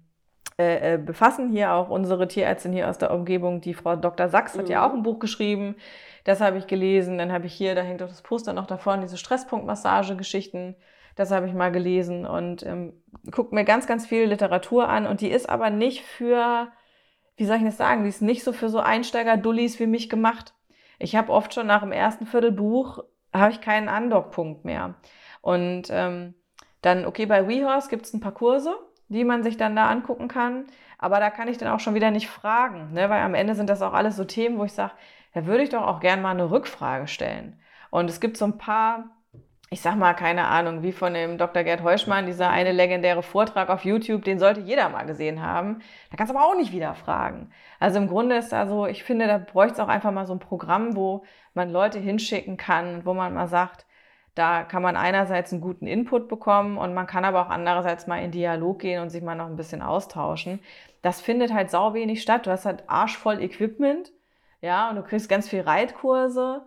[0.58, 1.52] äh, äh, befassen.
[1.52, 4.30] Hier auch unsere Tierärztin hier aus der Umgebung, die Frau Dr.
[4.30, 4.86] Sachs, hat ja mhm.
[4.86, 5.76] auch ein Buch geschrieben.
[6.24, 7.18] Das habe ich gelesen.
[7.18, 10.76] Dann habe ich hier, da hängt auch das Poster noch davor, diese Stresspunktmassage-Geschichten.
[11.16, 12.94] Das habe ich mal gelesen und ähm,
[13.32, 15.08] gucke mir ganz, ganz viel Literatur an.
[15.08, 16.70] Und die ist aber nicht für,
[17.36, 20.54] wie soll ich das sagen, die ist nicht so für so Einsteiger-Dullis wie mich gemacht.
[21.00, 23.04] Ich habe oft schon nach dem ersten Viertelbuch,
[23.34, 24.96] habe ich keinen Andockpunkt mehr.
[25.42, 26.34] Und ähm,
[26.82, 28.76] dann, okay, bei WeHorse gibt es ein paar Kurse,
[29.10, 30.66] die man sich dann da angucken kann.
[30.98, 33.10] Aber da kann ich dann auch schon wieder nicht fragen, ne?
[33.10, 34.94] weil am Ende sind das auch alles so Themen, wo ich sage,
[35.34, 37.60] da würde ich doch auch gern mal eine Rückfrage stellen.
[37.92, 39.06] Und es gibt so ein paar
[39.72, 41.64] ich sag mal, keine Ahnung, wie von dem Dr.
[41.64, 45.82] Gerd Heuschmann, dieser eine legendäre Vortrag auf YouTube, den sollte jeder mal gesehen haben.
[46.12, 47.52] Da kannst du aber auch nicht wieder fragen.
[47.80, 50.34] Also im Grunde ist da so, ich finde, da bräuchte es auch einfach mal so
[50.34, 53.85] ein Programm, wo man Leute hinschicken kann, wo man mal sagt,
[54.36, 58.22] da kann man einerseits einen guten Input bekommen und man kann aber auch andererseits mal
[58.22, 60.60] in Dialog gehen und sich mal noch ein bisschen austauschen.
[61.02, 62.46] Das findet halt sau wenig statt.
[62.46, 64.12] Du hast halt arschvoll Equipment,
[64.62, 66.64] ja, und du kriegst ganz viel Reitkurse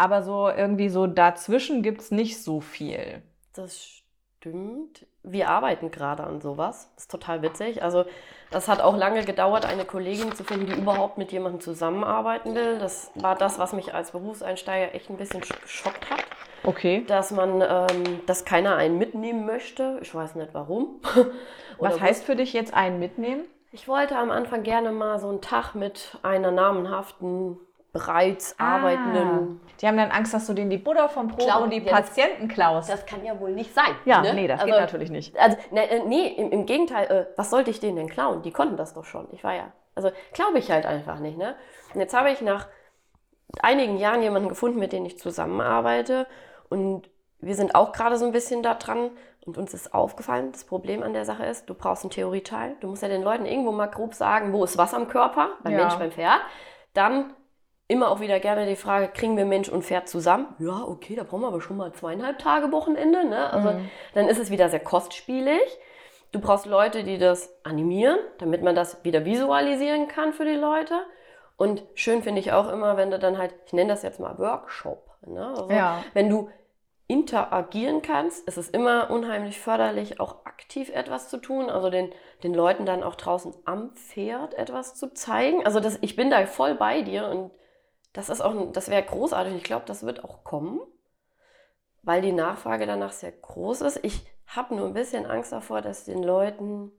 [0.00, 3.22] aber so irgendwie so dazwischen gibt es nicht so viel.
[3.52, 4.00] Das
[4.38, 5.06] stimmt.
[5.22, 6.88] Wir arbeiten gerade an sowas.
[6.94, 7.82] Das ist total witzig.
[7.82, 8.06] Also
[8.50, 12.78] das hat auch lange gedauert, eine Kollegin zu finden, die überhaupt mit jemandem zusammenarbeiten will.
[12.78, 16.24] Das war das, was mich als Berufseinsteiger echt ein bisschen geschockt hat.
[16.62, 17.04] Okay.
[17.06, 19.98] Dass man, ähm, dass keiner einen mitnehmen möchte.
[20.02, 21.00] Ich weiß nicht warum.
[21.78, 23.44] was heißt für dich jetzt einen mitnehmen?
[23.72, 27.58] Ich wollte am Anfang gerne mal so einen Tag mit einer namenhaften
[27.92, 29.60] bereits ah, arbeitenden.
[29.80, 31.92] Die haben dann Angst, dass du denen die Butter vom Brot Klau und die ja,
[31.92, 32.88] Patienten klaust.
[32.88, 33.94] Das kann ja wohl nicht sein.
[34.04, 34.34] Ja, ne?
[34.34, 35.38] nee, das also, geht natürlich nicht.
[35.38, 38.42] Also, ne, äh, nee, im, im Gegenteil, äh, was sollte ich denen denn klauen?
[38.42, 39.28] Die konnten das doch schon.
[39.32, 41.36] Ich war ja, also glaube ich halt einfach nicht.
[41.36, 41.56] Ne?
[41.94, 42.68] Und jetzt habe ich nach
[43.60, 46.26] einigen Jahren jemanden gefunden, mit dem ich zusammenarbeite.
[46.70, 47.10] Und
[47.40, 49.10] wir sind auch gerade so ein bisschen da dran.
[49.44, 52.76] Und uns ist aufgefallen, das Problem an der Sache ist, du brauchst einen Theorieteil.
[52.80, 55.72] Du musst ja den Leuten irgendwo mal grob sagen, wo ist was am Körper, beim
[55.72, 55.78] ja.
[55.80, 56.40] Mensch, beim Pferd.
[56.94, 57.34] Dann
[57.88, 60.54] immer auch wieder gerne die Frage, kriegen wir Mensch und Pferd zusammen?
[60.58, 63.26] Ja, okay, da brauchen wir aber schon mal zweieinhalb Tage Wochenende.
[63.26, 63.52] Ne?
[63.52, 63.90] Also mhm.
[64.14, 65.60] dann ist es wieder sehr kostspielig.
[66.30, 70.94] Du brauchst Leute, die das animieren, damit man das wieder visualisieren kann für die Leute.
[71.56, 74.38] Und schön finde ich auch immer, wenn du dann halt, ich nenne das jetzt mal
[74.38, 75.10] Workshop.
[75.26, 75.48] Ne?
[75.48, 76.04] Also ja.
[76.14, 76.48] Wenn du
[77.10, 82.12] interagieren kannst, ist es immer unheimlich förderlich, auch aktiv etwas zu tun, also den,
[82.44, 85.66] den Leuten dann auch draußen am Pferd etwas zu zeigen.
[85.66, 87.50] Also das, ich bin da voll bei dir und
[88.12, 89.56] das ist auch, das wäre großartig.
[89.56, 90.80] Ich glaube, das wird auch kommen,
[92.02, 93.98] weil die Nachfrage danach sehr groß ist.
[94.04, 96.92] Ich habe nur ein bisschen Angst davor, dass den Leuten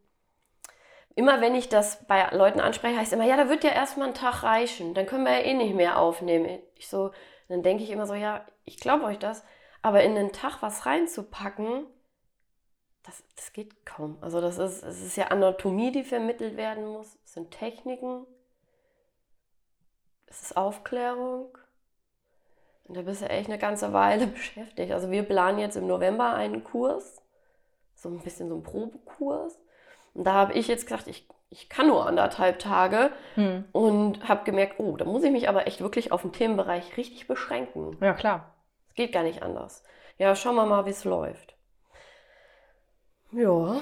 [1.15, 4.13] immer wenn ich das bei Leuten anspreche, heißt immer, ja, da wird ja erstmal ein
[4.13, 6.59] Tag reichen, dann können wir ja eh nicht mehr aufnehmen.
[6.75, 7.11] Ich so,
[7.47, 9.43] dann denke ich immer so, ja, ich glaube euch das,
[9.81, 11.85] aber in den Tag was reinzupacken,
[13.03, 14.17] das, das geht kaum.
[14.21, 18.25] Also das ist, es ist ja Anatomie, die vermittelt werden muss, es sind Techniken,
[20.27, 21.57] es ist Aufklärung.
[22.85, 24.91] Und da bist du echt eine ganze Weile beschäftigt.
[24.91, 27.21] Also wir planen jetzt im November einen Kurs,
[27.95, 29.59] so ein bisschen so ein Probekurs.
[30.13, 33.65] Und da habe ich jetzt gesagt, ich, ich kann nur anderthalb Tage hm.
[33.71, 37.27] und habe gemerkt, oh, da muss ich mich aber echt wirklich auf den Themenbereich richtig
[37.27, 37.97] beschränken.
[38.01, 38.53] Ja, klar.
[38.91, 39.83] Es geht gar nicht anders.
[40.17, 41.55] Ja, schauen wir mal, wie es läuft.
[43.31, 43.81] Ja.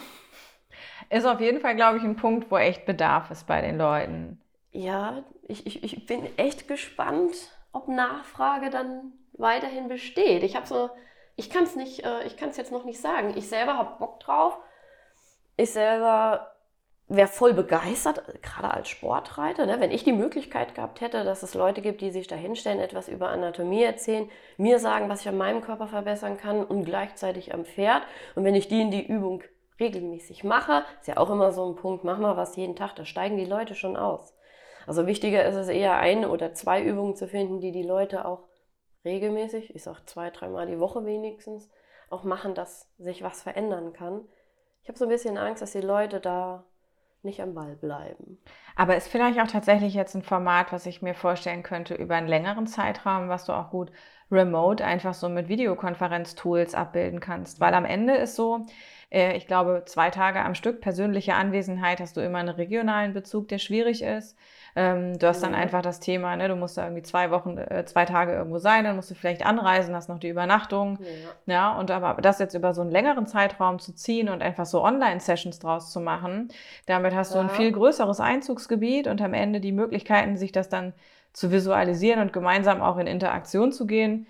[1.09, 4.39] Ist auf jeden Fall, glaube ich, ein Punkt, wo echt Bedarf ist bei den Leuten
[4.71, 7.35] ja, ich, ich, ich bin echt gespannt,
[7.71, 10.43] ob Nachfrage dann weiterhin besteht.
[10.43, 10.89] Ich habe so,
[11.35, 13.33] ich kann es nicht, äh, ich kann es jetzt noch nicht sagen.
[13.35, 14.57] Ich selber habe Bock drauf.
[15.57, 16.55] Ich selber
[17.09, 19.79] wäre voll begeistert, gerade als Sportreiter, ne?
[19.79, 23.09] wenn ich die Möglichkeit gehabt hätte, dass es Leute gibt, die sich da hinstellen, etwas
[23.09, 27.65] über Anatomie erzählen, mir sagen, was ich an meinem Körper verbessern kann und gleichzeitig am
[27.65, 28.03] Pferd.
[28.35, 29.43] Und wenn ich die in die Übung
[29.79, 33.05] regelmäßig mache, ist ja auch immer so ein Punkt, mach mal was jeden Tag, da
[33.05, 34.35] steigen die Leute schon aus.
[34.85, 38.43] Also wichtiger ist es eher eine oder zwei Übungen zu finden, die die Leute auch
[39.03, 41.71] regelmäßig, ich sage zwei, dreimal die Woche wenigstens,
[42.09, 44.27] auch machen, dass sich was verändern kann.
[44.83, 46.65] Ich habe so ein bisschen Angst, dass die Leute da
[47.23, 48.37] nicht am Ball bleiben.
[48.75, 52.27] Aber ist vielleicht auch tatsächlich jetzt ein Format, was ich mir vorstellen könnte über einen
[52.27, 53.91] längeren Zeitraum, was du auch gut
[54.31, 57.59] remote einfach so mit Videokonferenztools abbilden kannst.
[57.59, 58.65] Weil am Ende ist so,
[59.11, 63.47] Äh, ich glaube, zwei Tage am Stück persönliche Anwesenheit hast du immer einen regionalen Bezug,
[63.47, 64.37] der schwierig ist.
[64.75, 67.85] Ähm, du hast dann einfach das Thema, ne, du musst da irgendwie zwei Wochen, äh,
[67.85, 70.99] zwei Tage irgendwo sein, dann musst du vielleicht anreisen, hast noch die Übernachtung.
[71.47, 71.53] Ja.
[71.53, 74.83] ja, und aber das jetzt über so einen längeren Zeitraum zu ziehen und einfach so
[74.83, 76.49] Online-Sessions draus zu machen,
[76.85, 77.41] damit hast ja.
[77.41, 80.93] du ein viel größeres Einzugsgebiet und am Ende die Möglichkeiten, sich das dann
[81.33, 84.27] zu visualisieren und gemeinsam auch in Interaktion zu gehen,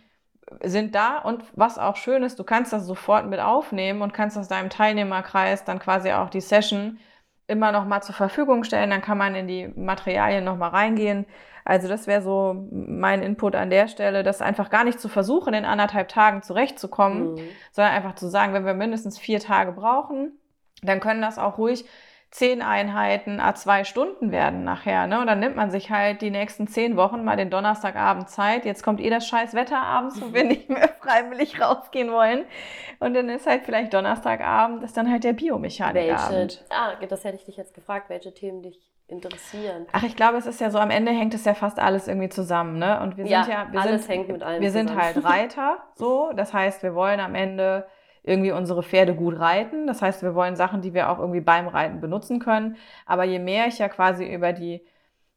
[0.63, 4.37] sind da und was auch schön ist, du kannst das sofort mit aufnehmen und kannst
[4.37, 6.99] aus deinem Teilnehmerkreis dann quasi auch die Session
[7.47, 11.25] immer noch mal zur Verfügung stellen, dann kann man in die Materialien noch mal reingehen.
[11.65, 15.53] Also das wäre so mein Input an der Stelle, das einfach gar nicht zu versuchen,
[15.53, 17.39] in anderthalb Tagen zurechtzukommen, mhm.
[17.71, 20.39] sondern einfach zu sagen, wenn wir mindestens vier Tage brauchen,
[20.81, 21.85] dann können das auch ruhig
[22.31, 25.07] zehn Einheiten a zwei Stunden werden nachher.
[25.07, 25.19] Ne?
[25.19, 28.65] Und dann nimmt man sich halt die nächsten zehn Wochen mal den Donnerstagabend Zeit.
[28.65, 32.45] Jetzt kommt eh das scheiß Wetter abends, wo wir nicht mehr freiwillig rausgehen wollen.
[32.99, 36.65] Und dann ist halt vielleicht Donnerstagabend, ist dann halt der Biomechanikabend.
[36.69, 39.87] Ah, das hätte ich dich jetzt gefragt, welche Themen dich interessieren.
[39.91, 42.29] Ach, ich glaube, es ist ja so, am Ende hängt es ja fast alles irgendwie
[42.29, 43.01] zusammen, ne?
[43.01, 45.79] Und wir sind ja, ja wir alles sind, hängt mit allem Wir sind halt Reiter,
[45.95, 46.31] so.
[46.35, 47.87] Das heißt, wir wollen am Ende
[48.29, 49.87] irgendwie unsere Pferde gut reiten.
[49.87, 52.77] Das heißt, wir wollen Sachen, die wir auch irgendwie beim Reiten benutzen können.
[53.05, 54.81] Aber je mehr ich ja quasi über die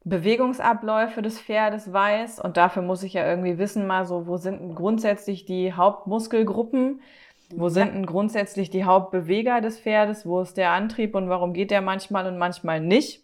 [0.05, 4.75] Bewegungsabläufe des Pferdes weiß und dafür muss ich ja irgendwie wissen, mal so, wo sind
[4.75, 7.01] grundsätzlich die Hauptmuskelgruppen,
[7.55, 11.71] wo sind denn grundsätzlich die Hauptbeweger des Pferdes, wo ist der Antrieb und warum geht
[11.71, 13.23] der manchmal und manchmal nicht.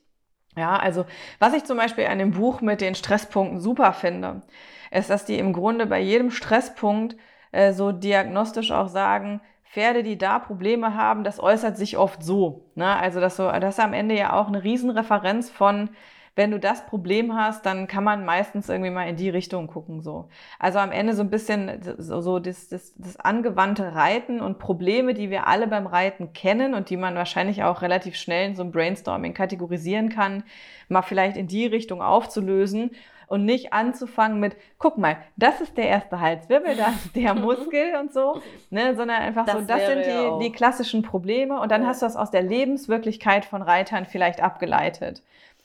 [0.56, 1.06] Ja, also
[1.38, 4.42] was ich zum Beispiel an dem Buch mit den Stresspunkten super finde,
[4.90, 7.18] ist, dass die im Grunde bei jedem Stresspunkt
[7.52, 9.42] äh, so diagnostisch auch sagen,
[9.72, 12.66] Pferde, die da Probleme haben, das äußert sich oft so.
[12.76, 12.88] Ne?
[12.98, 15.90] Also das, so, das ist am Ende ja auch eine Riesenreferenz von,
[16.36, 20.02] wenn du das Problem hast, dann kann man meistens irgendwie mal in die Richtung gucken.
[20.02, 20.30] So.
[20.58, 25.14] Also am Ende so ein bisschen so, so das, das, das angewandte Reiten und Probleme,
[25.14, 28.64] die wir alle beim Reiten kennen und die man wahrscheinlich auch relativ schnell in so
[28.64, 30.44] einem Brainstorming kategorisieren kann,
[30.88, 32.92] mal vielleicht in die Richtung aufzulösen
[33.30, 37.96] und nicht anzufangen mit, guck mal, das ist der erste Halswirbel, das ist der Muskel
[38.00, 38.42] und so,
[38.72, 41.90] ne, sondern einfach das so, das sind die, die klassischen Probleme und dann ja.
[41.90, 45.24] hast du das aus der Lebenswirklichkeit von Reitern vielleicht abgeleitet.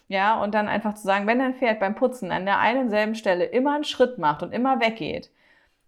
[0.09, 3.15] Ja, und dann einfach zu sagen, wenn dein Pferd beim Putzen an der einen selben
[3.15, 5.31] Stelle immer einen Schritt macht und immer weggeht,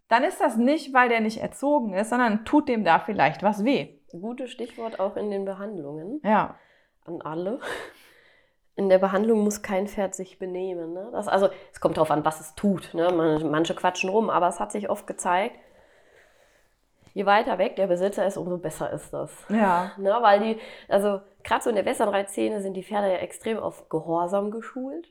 [0.09, 3.65] dann ist das nicht, weil der nicht erzogen ist, sondern tut dem da vielleicht was
[3.65, 3.89] weh.
[4.19, 6.23] Gutes Stichwort auch in den Behandlungen.
[6.24, 6.55] Ja.
[7.05, 7.61] An alle
[8.77, 10.93] in der Behandlung muss kein Pferd sich benehmen.
[10.93, 11.09] Ne?
[11.12, 12.93] Das, also es kommt darauf an, was es tut.
[12.93, 13.11] Ne?
[13.43, 15.59] Manche quatschen rum, aber es hat sich oft gezeigt,
[17.15, 19.32] je weiter weg der Besitzer ist, umso besser ist das.
[19.48, 19.93] Ja.
[19.97, 20.15] Ne?
[20.20, 24.51] Weil die, also gerade so in der Westernreitszene sind die Pferde ja extrem auf Gehorsam
[24.51, 25.09] geschult.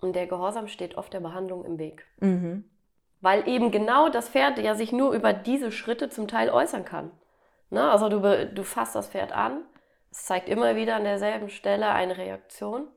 [0.00, 2.04] Und der Gehorsam steht oft der Behandlung im Weg.
[2.18, 2.64] Mhm.
[3.20, 7.12] Weil eben genau das Pferd ja sich nur über diese Schritte zum Teil äußern kann.
[7.70, 7.88] Ne?
[7.88, 9.62] Also du, du fasst das Pferd an,
[10.10, 12.88] es zeigt immer wieder an derselben Stelle eine Reaktion.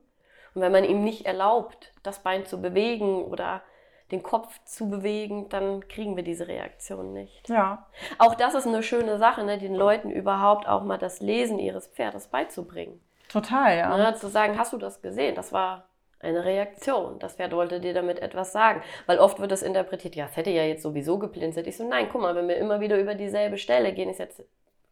[0.58, 3.62] Und wenn man ihm nicht erlaubt, das Bein zu bewegen oder
[4.10, 7.48] den Kopf zu bewegen, dann kriegen wir diese Reaktion nicht.
[7.48, 7.86] Ja.
[8.18, 11.86] Auch das ist eine schöne Sache, ne, den Leuten überhaupt auch mal das Lesen ihres
[11.86, 13.00] Pferdes beizubringen.
[13.28, 13.96] Total, ja.
[13.96, 15.36] Ne, zu sagen, hast du das gesehen?
[15.36, 15.84] Das war
[16.18, 17.20] eine Reaktion.
[17.20, 18.82] Das Pferd wollte dir damit etwas sagen.
[19.06, 21.68] Weil oft wird das interpretiert, ja, es hätte ja jetzt sowieso geplinzert.
[21.68, 24.42] Ich so, nein, guck mal, wenn wir immer wieder über dieselbe Stelle gehen, ist jetzt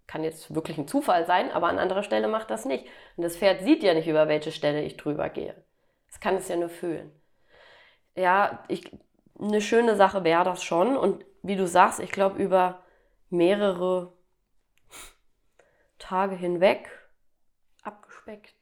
[0.07, 2.87] kann jetzt wirklich ein Zufall sein, aber an anderer Stelle macht das nicht.
[3.16, 5.55] Und das Pferd sieht ja nicht, über welche Stelle ich drüber gehe.
[6.09, 7.11] Es kann es ja nur fühlen.
[8.15, 8.91] Ja, ich,
[9.39, 10.97] eine schöne Sache wäre das schon.
[10.97, 12.83] Und wie du sagst, ich glaube, über
[13.31, 14.12] mehrere
[15.99, 16.89] Tage hinweg
[17.83, 18.56] abgespeckt.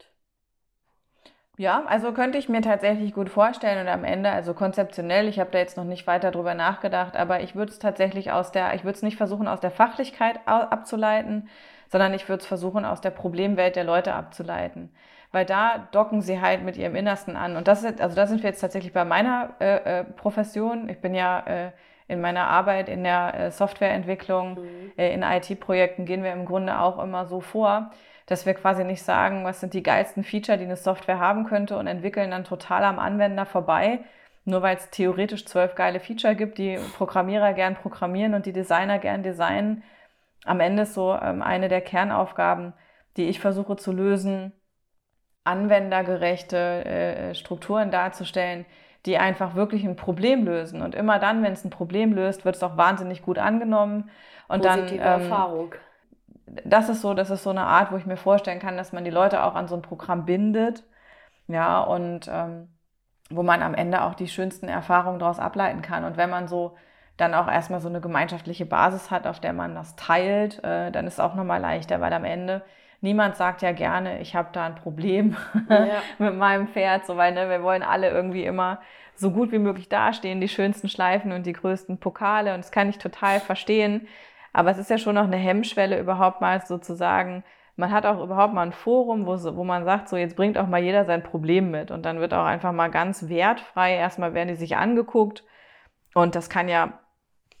[1.57, 5.51] Ja, also könnte ich mir tatsächlich gut vorstellen und am Ende, also konzeptionell, ich habe
[5.51, 8.83] da jetzt noch nicht weiter drüber nachgedacht, aber ich würde es tatsächlich aus der, ich
[8.83, 11.47] würde es nicht versuchen aus der Fachlichkeit abzuleiten,
[11.87, 14.91] sondern ich würde es versuchen aus der Problemwelt der Leute abzuleiten.
[15.31, 17.57] Weil da docken sie halt mit ihrem Innersten an.
[17.57, 20.89] Und das ist, also da sind wir jetzt tatsächlich bei meiner äh, äh, Profession.
[20.89, 21.71] Ich bin ja äh,
[22.07, 24.91] in meiner Arbeit in der äh, Softwareentwicklung, mhm.
[24.97, 27.91] Äh, in IT-Projekten gehen wir im Grunde auch immer so vor,
[28.25, 31.77] dass wir quasi nicht sagen, was sind die geilsten Feature, die eine Software haben könnte
[31.77, 33.99] und entwickeln dann total am Anwender vorbei,
[34.45, 38.99] nur weil es theoretisch zwölf geile Feature gibt, die Programmierer gern programmieren und die Designer
[38.99, 39.83] gern designen.
[40.43, 42.73] Am Ende ist so ähm, eine der Kernaufgaben,
[43.17, 44.51] die ich versuche zu lösen,
[45.43, 48.65] anwendergerechte äh, Strukturen darzustellen,
[49.05, 50.81] die einfach wirklich ein Problem lösen.
[50.81, 54.09] Und immer dann, wenn es ein Problem löst, wird es auch wahnsinnig gut angenommen.
[54.47, 55.75] Und Positive dann ähm, Erfahrung
[56.45, 59.03] das ist so, das ist so eine Art, wo ich mir vorstellen kann, dass man
[59.03, 60.83] die Leute auch an so ein Programm bindet.
[61.47, 62.69] Ja, und ähm,
[63.29, 66.03] wo man am Ende auch die schönsten Erfahrungen daraus ableiten kann.
[66.03, 66.75] Und wenn man so
[67.17, 71.07] dann auch erstmal so eine gemeinschaftliche Basis hat, auf der man das teilt, äh, dann
[71.07, 72.61] ist es auch nochmal leichter, weil am Ende
[73.01, 75.35] niemand sagt ja gerne, ich habe da ein Problem
[75.69, 76.01] ja.
[76.19, 78.79] mit meinem Pferd, so weil ne, wir wollen alle irgendwie immer
[79.15, 82.89] so gut wie möglich dastehen, die schönsten Schleifen und die größten Pokale und das kann
[82.89, 84.07] ich total verstehen,
[84.55, 87.43] aber es ist ja schon noch eine Hemmschwelle überhaupt mal sozusagen,
[87.75, 90.67] man hat auch überhaupt mal ein Forum, wo, wo man sagt, so jetzt bringt auch
[90.67, 94.49] mal jeder sein Problem mit und dann wird auch einfach mal ganz wertfrei, erstmal werden
[94.49, 95.43] die sich angeguckt
[96.13, 96.99] und das kann ja,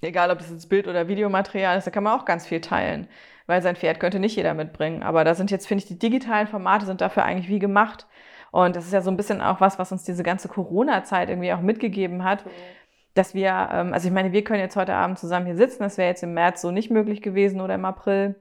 [0.01, 3.07] egal ob das jetzt Bild- oder Videomaterial ist, da kann man auch ganz viel teilen
[3.47, 5.03] weil sein Pferd könnte nicht jeder mitbringen.
[5.03, 8.07] Aber da sind jetzt, finde ich, die digitalen Formate sind dafür eigentlich wie gemacht.
[8.51, 11.53] Und das ist ja so ein bisschen auch was, was uns diese ganze Corona-Zeit irgendwie
[11.53, 12.45] auch mitgegeben hat.
[13.15, 15.81] Dass wir, ähm, also ich meine, wir können jetzt heute Abend zusammen hier sitzen.
[15.81, 18.35] Das wäre jetzt im März so nicht möglich gewesen oder im April.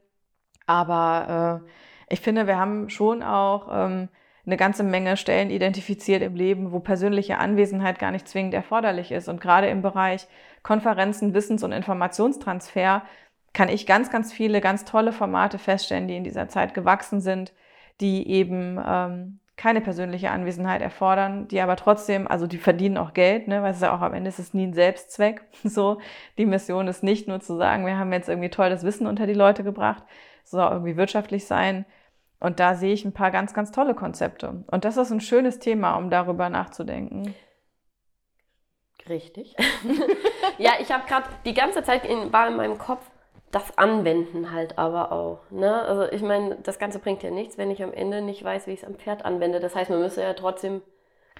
[0.66, 4.08] Aber äh, ich finde, wir haben schon auch ähm,
[4.46, 9.28] eine ganze Menge Stellen identifiziert im Leben, wo persönliche Anwesenheit gar nicht zwingend erforderlich ist.
[9.28, 10.26] Und gerade im Bereich
[10.62, 13.02] Konferenzen, Wissens- und Informationstransfer
[13.52, 17.52] kann ich ganz, ganz viele ganz tolle Formate feststellen, die in dieser Zeit gewachsen sind,
[18.00, 23.46] die eben ähm, keine persönliche Anwesenheit erfordern, die aber trotzdem, also die verdienen auch Geld,
[23.46, 25.42] ne, weil es ja auch am Ende ist es nie ein Selbstzweck.
[25.62, 26.00] So,
[26.38, 29.34] die Mission ist nicht nur zu sagen, wir haben jetzt irgendwie tolles Wissen unter die
[29.34, 30.02] Leute gebracht,
[30.44, 31.84] soll irgendwie wirtschaftlich sein.
[32.40, 34.64] Und da sehe ich ein paar ganz, ganz tolle Konzepte.
[34.66, 37.34] Und das ist ein schönes Thema, um darüber nachzudenken.
[39.08, 39.54] Richtig.
[40.58, 43.08] ja, ich habe gerade die ganze Zeit in, war in meinem Kopf,
[43.54, 45.38] das Anwenden halt aber auch.
[45.50, 45.82] Ne?
[45.82, 48.72] Also ich meine, das Ganze bringt ja nichts, wenn ich am Ende nicht weiß, wie
[48.72, 49.60] ich es am Pferd anwende.
[49.60, 50.82] Das heißt, man müsste ja trotzdem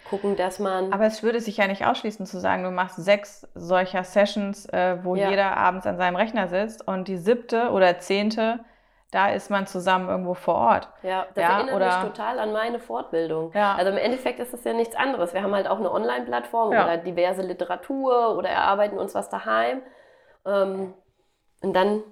[0.08, 0.92] gucken, dass man.
[0.92, 4.98] Aber es würde sich ja nicht ausschließen zu sagen, du machst sechs solcher Sessions, äh,
[5.02, 5.30] wo ja.
[5.30, 8.60] jeder abends an seinem Rechner sitzt und die siebte oder zehnte,
[9.10, 10.88] da ist man zusammen irgendwo vor Ort.
[11.02, 13.52] Ja, das ja, erinnert oder, mich total an meine Fortbildung.
[13.54, 13.74] Ja.
[13.74, 15.34] Also im Endeffekt ist das ja nichts anderes.
[15.34, 16.84] Wir haben halt auch eine Online-Plattform ja.
[16.84, 19.82] oder diverse Literatur oder erarbeiten uns was daheim.
[20.46, 20.94] Ähm,
[21.64, 22.02] und dann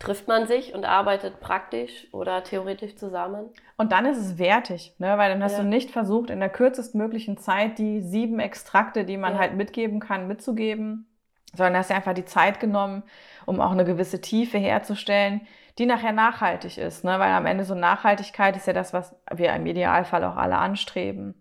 [0.00, 3.50] trifft man sich und arbeitet praktisch oder theoretisch zusammen.
[3.76, 5.18] Und dann ist es wertig, ne?
[5.18, 5.62] weil dann hast ja.
[5.62, 9.40] du nicht versucht, in der kürzestmöglichen Zeit die sieben Extrakte, die man ja.
[9.40, 11.06] halt mitgeben kann, mitzugeben,
[11.54, 13.02] sondern hast du einfach die Zeit genommen,
[13.44, 15.46] um auch eine gewisse Tiefe herzustellen,
[15.78, 17.04] die nachher nachhaltig ist.
[17.04, 17.18] Ne?
[17.18, 21.34] Weil am Ende so Nachhaltigkeit ist ja das, was wir im Idealfall auch alle anstreben.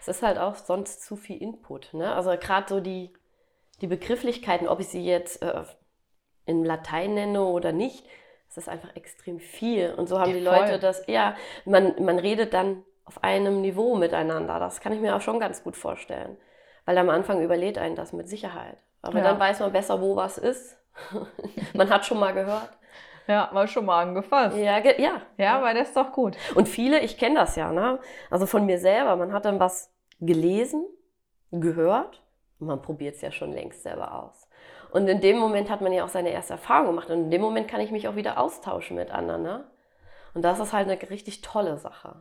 [0.00, 1.92] Es ist halt auch sonst zu viel Input.
[1.94, 2.14] Ne?
[2.14, 3.12] Also gerade so die,
[3.80, 5.64] die Begrifflichkeiten, ob ich sie jetzt äh,
[6.46, 8.04] in Latein nenne oder nicht,
[8.48, 9.92] es ist einfach extrem viel.
[9.94, 10.78] Und so haben ja, die Leute voll.
[10.78, 11.34] das, ja,
[11.64, 14.58] man, man redet dann auf einem Niveau miteinander.
[14.58, 16.36] Das kann ich mir auch schon ganz gut vorstellen.
[16.84, 18.76] Weil am Anfang überlädt einen das mit Sicherheit.
[19.02, 19.24] Aber ja.
[19.24, 20.78] dann weiß man besser, wo was ist.
[21.74, 22.70] man hat schon mal gehört.
[23.26, 24.56] Ja, mal schon mal angefasst.
[24.56, 24.92] Ja, ja.
[24.98, 25.62] Ja, ja.
[25.62, 26.36] weil das ist doch gut.
[26.54, 27.98] Und viele, ich kenne das ja, ne?
[28.30, 30.86] Also von mir selber, man hat dann was gelesen,
[31.50, 32.22] gehört
[32.58, 34.43] und man probiert es ja schon längst selber aus.
[34.94, 37.10] Und in dem Moment hat man ja auch seine erste Erfahrung gemacht.
[37.10, 39.42] Und in dem Moment kann ich mich auch wieder austauschen mit anderen.
[39.42, 39.64] Ne?
[40.34, 42.14] Und das ist halt eine richtig tolle Sache.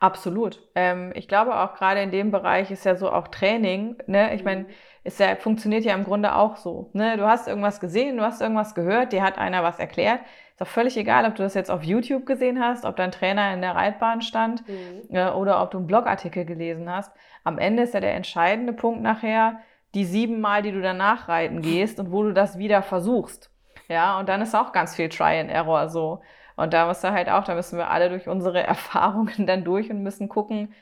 [0.00, 0.62] Absolut.
[0.74, 3.98] Ähm, ich glaube auch gerade in dem Bereich ist ja so auch Training.
[4.06, 4.34] Ne?
[4.34, 4.68] Ich meine, mhm.
[5.04, 6.88] es ja, funktioniert ja im Grunde auch so.
[6.94, 7.18] Ne?
[7.18, 10.20] Du hast irgendwas gesehen, du hast irgendwas gehört, dir hat einer was erklärt.
[10.54, 13.52] Ist auch völlig egal, ob du das jetzt auf YouTube gesehen hast, ob dein Trainer
[13.52, 15.14] in der Reitbahn stand mhm.
[15.14, 17.12] äh, oder ob du einen Blogartikel gelesen hast.
[17.44, 19.60] Am Ende ist ja der entscheidende Punkt nachher,
[19.94, 23.50] die sieben Mal, die du danach reiten gehst und wo du das wieder versuchst.
[23.88, 26.20] Ja, und dann ist auch ganz viel Try and Error so.
[26.56, 29.90] Und da musst du halt auch, da müssen wir alle durch unsere Erfahrungen dann durch
[29.90, 30.74] und müssen gucken,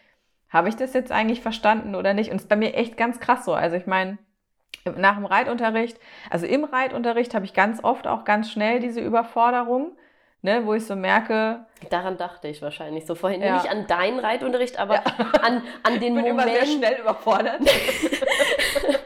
[0.49, 2.31] habe ich das jetzt eigentlich verstanden oder nicht?
[2.31, 3.55] Und es ist bei mir echt ganz krass so.
[3.55, 4.19] Also ich meine,
[4.97, 5.99] nach dem Reitunterricht,
[6.31, 9.93] also im Reitunterricht habe ich ganz oft auch ganz schnell diese Überforderung
[10.43, 11.65] ne, wo ich so merke.
[11.89, 13.41] Daran dachte ich wahrscheinlich so vorhin.
[13.41, 13.57] Ja.
[13.57, 15.03] Nicht an deinen Reitunterricht, aber ja.
[15.41, 16.51] an, an den ich bin Moment.
[16.51, 17.61] Immer sehr schnell überfordert.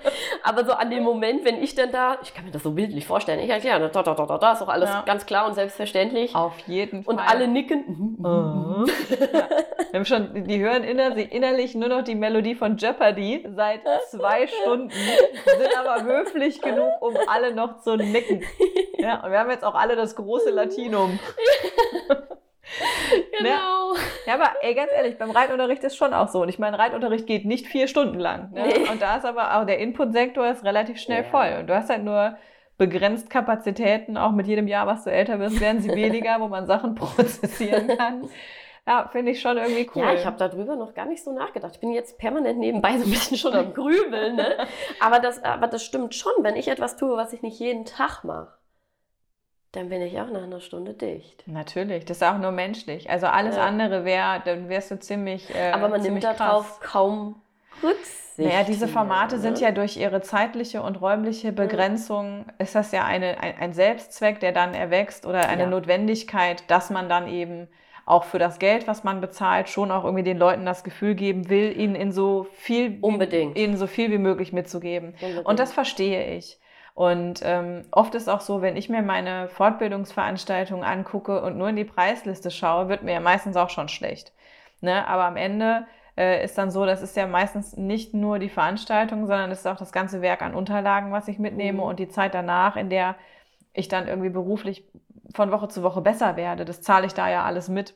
[0.47, 3.06] aber so an dem Moment, wenn ich dann da, ich kann mir das so bildlich
[3.06, 5.02] vorstellen, ich erkläre, da, da, da, da, da ist auch alles ja.
[5.05, 6.35] ganz klar und selbstverständlich.
[6.35, 7.14] Auf jeden Fall.
[7.14, 8.16] Und alle nicken.
[8.18, 9.48] Uh ja.
[9.90, 14.47] Wir haben schon, die hören innerlich, innerlich nur noch die Melodie von Jeopardy seit zwei
[14.62, 18.43] Stunden, sind aber höflich genug, um alle noch zu nicken.
[18.98, 21.18] Ja, und wir haben jetzt auch alle das große Latinum.
[23.38, 23.93] genau.
[23.93, 23.98] Ne?
[24.26, 26.43] Ja, aber ey, ganz ehrlich, beim Reitunterricht ist schon auch so.
[26.43, 28.52] Und ich meine, Reitunterricht geht nicht vier Stunden lang.
[28.52, 28.66] Ne?
[28.66, 28.90] Nee.
[28.90, 31.30] Und da ist aber auch der Inputsektor ist relativ schnell ja.
[31.30, 31.56] voll.
[31.60, 32.36] Und du hast halt nur
[32.78, 34.16] begrenzt Kapazitäten.
[34.16, 37.97] Auch mit jedem Jahr, was du älter wirst, werden sie weniger, wo man Sachen prozessieren
[37.97, 38.28] kann.
[38.86, 40.02] Ja, finde ich schon irgendwie cool.
[40.02, 41.72] Ja, ich habe darüber noch gar nicht so nachgedacht.
[41.74, 44.36] Ich bin jetzt permanent nebenbei so ein bisschen schon am Grübeln.
[44.36, 44.59] Ne?
[45.01, 48.22] Aber, das, aber das stimmt schon, wenn ich etwas tue, was ich nicht jeden Tag
[48.22, 48.56] mache
[49.72, 51.43] dann bin ich auch nach einer Stunde dicht.
[51.47, 53.10] Natürlich, das ist auch nur menschlich.
[53.10, 53.64] Also alles ja.
[53.64, 55.55] andere wäre, dann wärst du ziemlich.
[55.55, 57.36] Äh, Aber man nimmt darauf kaum
[57.82, 58.22] Rücksicht.
[58.38, 63.40] Naja, diese Formate sind ja durch ihre zeitliche und räumliche Begrenzung, ist das ja eine,
[63.40, 65.68] ein, ein Selbstzweck, der dann erwächst oder eine Ja.
[65.68, 67.66] Notwendigkeit, dass man dann eben
[68.05, 71.48] auch für das Geld, was man bezahlt, schon auch irgendwie den Leuten das Gefühl geben
[71.48, 73.56] will, ihnen in so viel, Unbedingt.
[73.59, 75.14] ihnen so viel wie möglich mitzugeben.
[75.20, 75.47] Unbedingt.
[75.47, 76.59] Und das verstehe ich.
[76.97, 81.77] Und ähm, oft ist auch so, wenn ich mir meine Fortbildungsveranstaltungen angucke und nur in
[81.77, 84.35] die Preisliste schaue, wird mir ja meistens auch schon schlecht.
[84.81, 85.06] Ne?
[85.09, 85.86] Aber am Ende
[86.16, 89.66] äh, ist dann so, das ist ja meistens nicht nur die Veranstaltung, sondern es ist
[89.68, 91.85] auch das ganze Werk an Unterlagen, was ich mitnehme Mhm.
[91.85, 93.16] und die Zeit danach, in der
[93.74, 94.85] ich dann irgendwie beruflich
[95.35, 96.64] von Woche zu Woche besser werde.
[96.66, 97.94] Das zahle ich da ja alles mit.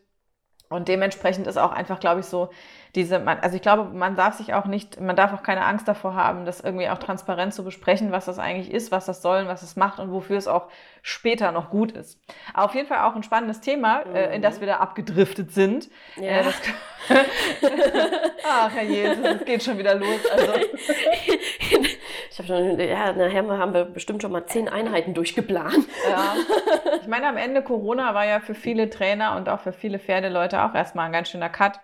[0.70, 2.48] Und dementsprechend ist auch einfach, glaube ich, so
[2.94, 5.88] diese, man, also ich glaube, man darf sich auch nicht, man darf auch keine Angst
[5.88, 9.42] davor haben, das irgendwie auch transparent zu besprechen, was das eigentlich ist, was das soll
[9.42, 10.68] und was es macht und wofür es auch
[11.02, 12.20] später noch gut ist.
[12.54, 15.88] Aber auf jeden Fall auch ein spannendes Thema, äh, in das wir da abgedriftet sind.
[16.14, 16.40] Ja.
[16.40, 16.44] Äh,
[18.48, 20.20] Ach, Herr Jesus, es geht schon wieder los.
[20.30, 20.52] Also,
[22.40, 25.86] habe schon, ja, nachher haben wir bestimmt schon mal zehn Einheiten durchgeplant.
[26.08, 26.34] Ja.
[27.00, 30.62] Ich meine, am Ende Corona war ja für viele Trainer und auch für viele Pferdeleute
[30.62, 31.80] auch erstmal ein ganz schöner Cut.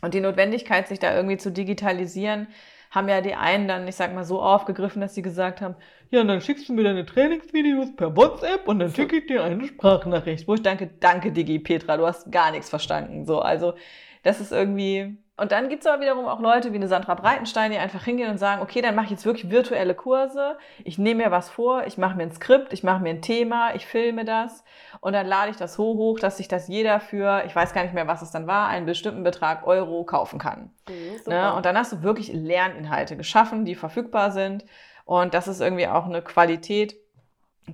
[0.00, 2.48] Und die Notwendigkeit, sich da irgendwie zu digitalisieren,
[2.90, 5.76] haben ja die einen dann, ich sag mal, so aufgegriffen, dass sie gesagt haben,
[6.10, 9.44] ja, und dann schickst du mir deine Trainingsvideos per WhatsApp und dann schicke ich dir
[9.44, 10.48] eine Sprachnachricht.
[10.48, 13.26] Wo ich danke, danke Digi Petra, du hast gar nichts verstanden.
[13.26, 13.74] So, also
[14.22, 15.18] das ist irgendwie.
[15.36, 18.30] Und dann gibt es aber wiederum auch Leute wie eine Sandra Breitenstein, die einfach hingehen
[18.30, 21.86] und sagen, okay, dann mache ich jetzt wirklich virtuelle Kurse, ich nehme mir was vor,
[21.86, 24.62] ich mache mir ein Skript, ich mache mir ein Thema, ich filme das
[25.00, 27.82] und dann lade ich das so hoch, dass sich das jeder für, ich weiß gar
[27.82, 30.70] nicht mehr, was es dann war, einen bestimmten Betrag Euro kaufen kann.
[30.88, 31.54] Mhm, Ne?
[31.54, 34.64] Und dann hast du wirklich Lerninhalte geschaffen, die verfügbar sind.
[35.04, 36.94] Und das ist irgendwie auch eine Qualität,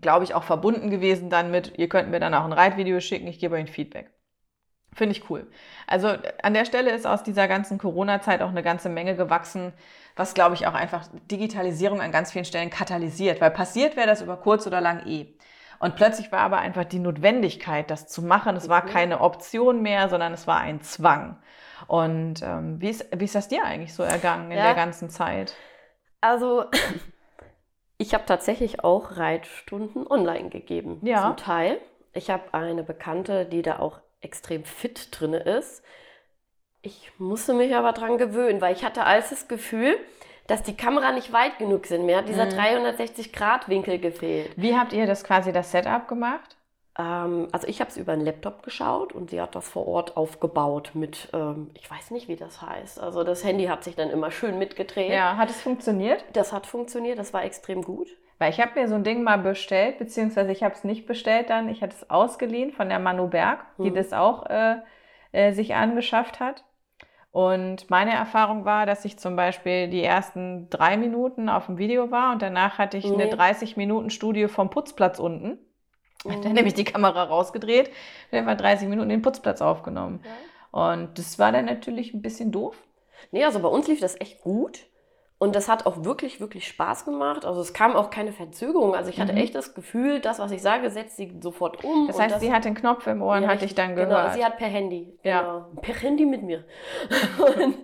[0.01, 3.27] glaube ich, auch verbunden gewesen dann mit, ihr könnt mir dann auch ein Reitvideo schicken,
[3.27, 4.11] ich gebe euch ein Feedback.
[4.93, 5.47] Finde ich cool.
[5.87, 6.09] Also
[6.43, 9.73] an der Stelle ist aus dieser ganzen Corona-Zeit auch eine ganze Menge gewachsen,
[10.17, 13.41] was, glaube ich, auch einfach Digitalisierung an ganz vielen Stellen katalysiert.
[13.41, 15.27] Weil passiert wäre das über kurz oder lang eh.
[15.79, 18.57] Und plötzlich war aber einfach die Notwendigkeit, das zu machen.
[18.57, 18.89] Es war Mhm.
[18.91, 21.39] keine Option mehr, sondern es war ein Zwang.
[21.87, 24.65] Und ähm, wie, ist, wie ist das dir eigentlich so ergangen in Ja.
[24.65, 25.55] der ganzen Zeit?
[26.21, 26.65] Also,
[27.97, 30.99] ich habe tatsächlich auch Reitstunden online gegeben.
[31.03, 31.23] Ja.
[31.23, 31.79] Zum Teil.
[32.12, 35.83] Ich habe eine Bekannte, die da auch extrem fit drin ist.
[36.83, 39.97] Ich musste mich aber dran gewöhnen, weil ich hatte alles das Gefühl,
[40.47, 42.07] dass die Kamera nicht weit genug sind.
[42.07, 42.51] Mir hat dieser Mhm.
[42.51, 44.51] 360-Grad-Winkel gefehlt.
[44.57, 46.57] Wie habt ihr das quasi das Setup gemacht?
[46.99, 50.17] Ähm, also ich habe es über einen Laptop geschaut und sie hat das vor Ort
[50.17, 52.99] aufgebaut mit, ähm, ich weiß nicht, wie das heißt.
[52.99, 55.13] Also das Handy hat sich dann immer schön mitgedreht.
[55.13, 56.25] Ja, hat es funktioniert?
[56.33, 58.09] Das hat funktioniert, das war extrem gut.
[58.41, 61.51] Weil ich habe mir so ein Ding mal bestellt, beziehungsweise ich habe es nicht bestellt
[61.51, 63.95] dann, ich hatte es ausgeliehen von der Manu Berg, die Mhm.
[63.95, 64.77] das auch äh,
[65.33, 66.65] äh, sich angeschafft hat.
[67.33, 72.11] Und meine Erfahrung war, dass ich zum Beispiel die ersten drei Minuten auf dem Video
[72.11, 73.31] war und danach hatte ich eine Nee.
[73.31, 75.59] 30 Minuten Studie vom Putzplatz unten.
[76.25, 76.43] Mhm.
[76.43, 77.91] Dann habe ich die Kamera rausgedreht
[78.33, 80.25] und einfach 30 Minuten den Putzplatz aufgenommen.
[80.73, 82.77] Und das war dann natürlich ein bisschen doof.
[83.33, 84.81] Nee, also bei uns lief das echt gut.
[85.43, 87.47] Und das hat auch wirklich, wirklich Spaß gemacht.
[87.47, 88.95] Also es kam auch keine Verzögerung.
[88.95, 89.39] Also ich hatte Mhm.
[89.39, 92.07] echt das Gefühl, das, was ich sage, setzt sie sofort um.
[92.09, 93.77] Das heißt, sie hat den Knopf im Ohr und Ja, hat dich richtig.
[93.77, 94.35] dann Genau, gehört.
[94.35, 95.19] sie hat per Handy.
[95.25, 95.41] Ja.
[95.41, 95.81] Genau.
[95.81, 96.65] Per Handy mit mir.
[97.57, 97.75] und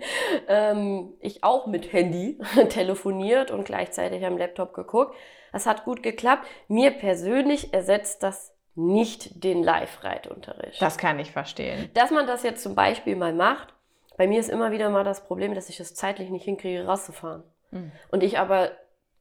[0.48, 2.38] ähm, ich auch mit Handy
[2.68, 5.14] telefoniert und gleichzeitig am Laptop geguckt.
[5.52, 6.46] Das hat gut geklappt.
[6.68, 10.82] Mir persönlich ersetzt das nicht den Live-Reitunterricht.
[10.82, 11.88] das kann ich verstehen.
[11.94, 13.72] Dass man das jetzt zum Beispiel mal macht,
[14.16, 17.42] bei mir ist immer wieder mal das Problem, dass ich es zeitlich nicht hinkriege, rauszufahren.
[17.70, 17.92] Mhm.
[18.10, 18.70] Und ich aber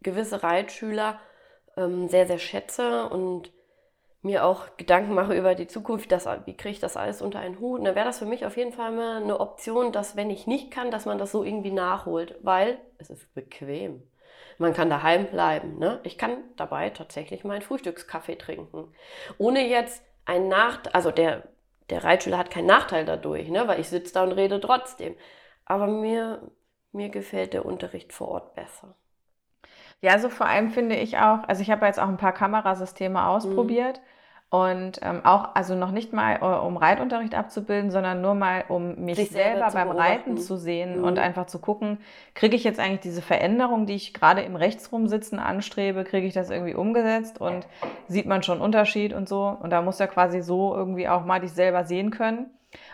[0.01, 1.19] gewisse Reitschüler
[1.77, 3.51] ähm, sehr, sehr schätze und
[4.21, 7.59] mir auch Gedanken mache über die Zukunft, das, wie kriege ich das alles unter einen
[7.59, 7.79] Hut.
[7.79, 10.47] Und dann wäre das für mich auf jeden Fall mal eine Option, dass wenn ich
[10.47, 14.01] nicht kann, dass man das so irgendwie nachholt, weil es ist bequem.
[14.57, 15.77] Man kann daheim bleiben.
[15.77, 15.99] Ne?
[16.03, 18.87] Ich kann dabei tatsächlich meinen Frühstückskaffee trinken.
[19.37, 21.43] Ohne jetzt einen Nachteil, also der,
[21.89, 23.67] der Reitschüler hat keinen Nachteil dadurch, ne?
[23.67, 25.15] weil ich sitze da und rede trotzdem.
[25.65, 26.51] Aber mir,
[26.91, 28.95] mir gefällt der Unterricht vor Ort besser.
[30.01, 32.37] Ja, also vor allem finde ich auch, also ich habe jetzt auch ein paar Mhm.
[32.37, 34.01] Kamerasysteme ausprobiert
[34.49, 38.95] und ähm, auch, also noch nicht mal äh, um Reitunterricht abzubilden, sondern nur mal um
[39.03, 40.37] mich Sich selber, selber beim Reiten beobachten.
[40.37, 41.03] zu sehen Mhm.
[41.03, 41.97] und einfach zu gucken,
[42.35, 46.49] kriege ich jetzt eigentlich diese Veränderung, die ich gerade im Rechtsrumsitzen anstrebe, kriege ich das
[46.51, 47.67] irgendwie umgesetzt und
[48.07, 49.57] sieht man schon Unterschied und so.
[49.61, 52.45] Und da muss ja quasi so irgendwie auch mal dich selber sehen können.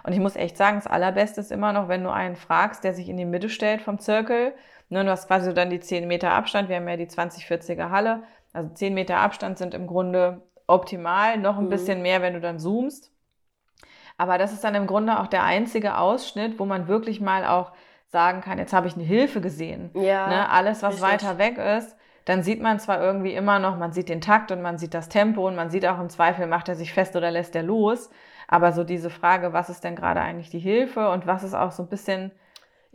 [0.04, 2.94] Und ich muss echt sagen, das Allerbeste ist immer noch, wenn du einen fragst, der
[2.94, 4.54] sich in die Mitte stellt vom Zirkel.
[4.90, 6.70] Ne, du hast quasi so dann die 10 Meter Abstand.
[6.70, 8.24] Wir haben ja die 2040er Halle.
[8.54, 10.42] Also 10 Meter Abstand sind im Grunde
[10.72, 11.38] optimal.
[11.38, 11.70] Noch ein Mhm.
[11.70, 13.12] bisschen mehr, wenn du dann zoomst.
[14.18, 17.72] Aber das ist dann im Grunde auch der einzige Ausschnitt, wo man wirklich mal auch
[18.08, 19.90] sagen kann, jetzt habe ich eine Hilfe gesehen.
[19.94, 20.50] Ja, ne?
[20.50, 21.10] Alles, was richtig.
[21.10, 21.96] weiter weg ist,
[22.26, 25.10] dann sieht man zwar irgendwie immer noch, man sieht den Takt und man sieht das
[25.10, 28.10] Tempo und man sieht auch im Zweifel, macht er sich fest oder lässt er los.
[28.48, 31.72] Aber so diese Frage, was ist denn gerade eigentlich die Hilfe und was ist auch
[31.72, 32.32] so ein bisschen,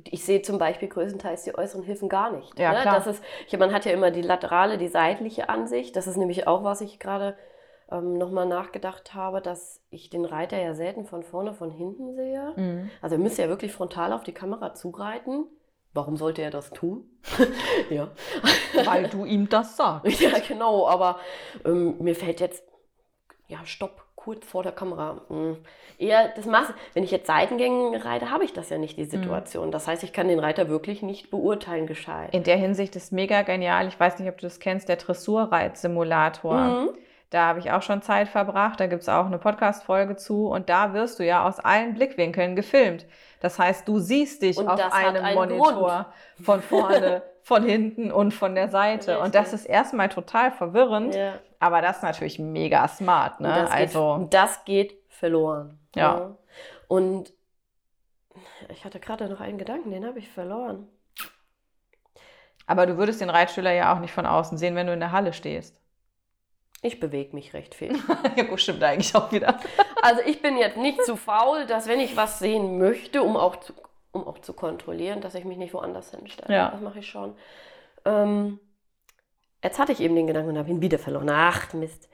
[0.04, 2.58] Ich sehe zum Beispiel größtenteils die äußeren Hilfen gar nicht.
[2.58, 2.80] Ja, ne?
[2.82, 2.94] klar.
[2.96, 5.96] Das ist, ich, man hat ja immer die laterale, die seitliche Ansicht.
[5.96, 7.36] Das ist nämlich auch, was ich gerade
[7.90, 12.52] ähm, nochmal nachgedacht habe, dass ich den Reiter ja selten von vorne, von hinten sehe.
[12.56, 12.90] Mhm.
[13.00, 15.44] Also er müsste ja wirklich frontal auf die Kamera zureiten.
[15.92, 17.04] Warum sollte er das tun?
[17.90, 18.08] ja.
[18.84, 20.20] weil du ihm das sagst.
[20.20, 21.18] ja, genau, aber
[21.64, 22.64] ähm, mir fällt jetzt,
[23.48, 25.22] ja, stopp, kurz vor der Kamera.
[25.28, 25.56] Hm.
[25.98, 29.70] Eher das Maß, wenn ich jetzt Seitengänge reite, habe ich das ja nicht, die Situation.
[29.70, 32.34] Das heißt, ich kann den Reiter wirklich nicht beurteilen gescheit.
[32.34, 33.86] In der Hinsicht ist mega genial.
[33.86, 36.56] Ich weiß nicht, ob du das kennst, der Dressurreitsimulator.
[36.56, 36.88] Mhm.
[37.30, 38.78] Da habe ich auch schon Zeit verbracht.
[38.78, 40.46] Da gibt es auch eine Podcast-Folge zu.
[40.46, 43.06] Und da wirst du ja aus allen Blickwinkeln gefilmt.
[43.40, 48.54] Das heißt, du siehst dich Und auf einem Monitor von vorne, von hinten und von
[48.54, 49.18] der Seite.
[49.18, 49.60] Und das Richtig.
[49.60, 51.14] ist erstmal total verwirrend.
[51.14, 51.34] Ja.
[51.58, 53.40] Aber das ist natürlich mega smart.
[53.40, 53.48] Ne?
[53.48, 55.80] Und das, also, geht, das geht verloren.
[55.94, 56.36] Ja.
[56.86, 57.32] Und
[58.68, 60.88] ich hatte gerade noch einen Gedanken, den habe ich verloren.
[62.66, 65.12] aber du würdest den Reitschüler ja auch nicht von außen sehen, wenn du in der
[65.12, 65.80] Halle stehst.
[66.82, 67.96] Ich bewege mich recht viel.
[68.36, 69.58] ja, gut, stimmt eigentlich auch wieder.
[70.02, 73.56] Also ich bin jetzt nicht zu faul, dass wenn ich was sehen möchte, um auch
[73.56, 73.72] zu,
[74.12, 76.54] um auch zu kontrollieren, dass ich mich nicht woanders hinstelle.
[76.54, 76.70] Ja.
[76.70, 77.34] Das mache ich schon.
[78.04, 78.60] Ähm,
[79.64, 81.28] jetzt hatte ich eben den Gedanken und habe ihn wieder verloren.
[81.30, 82.08] Ach, Mist.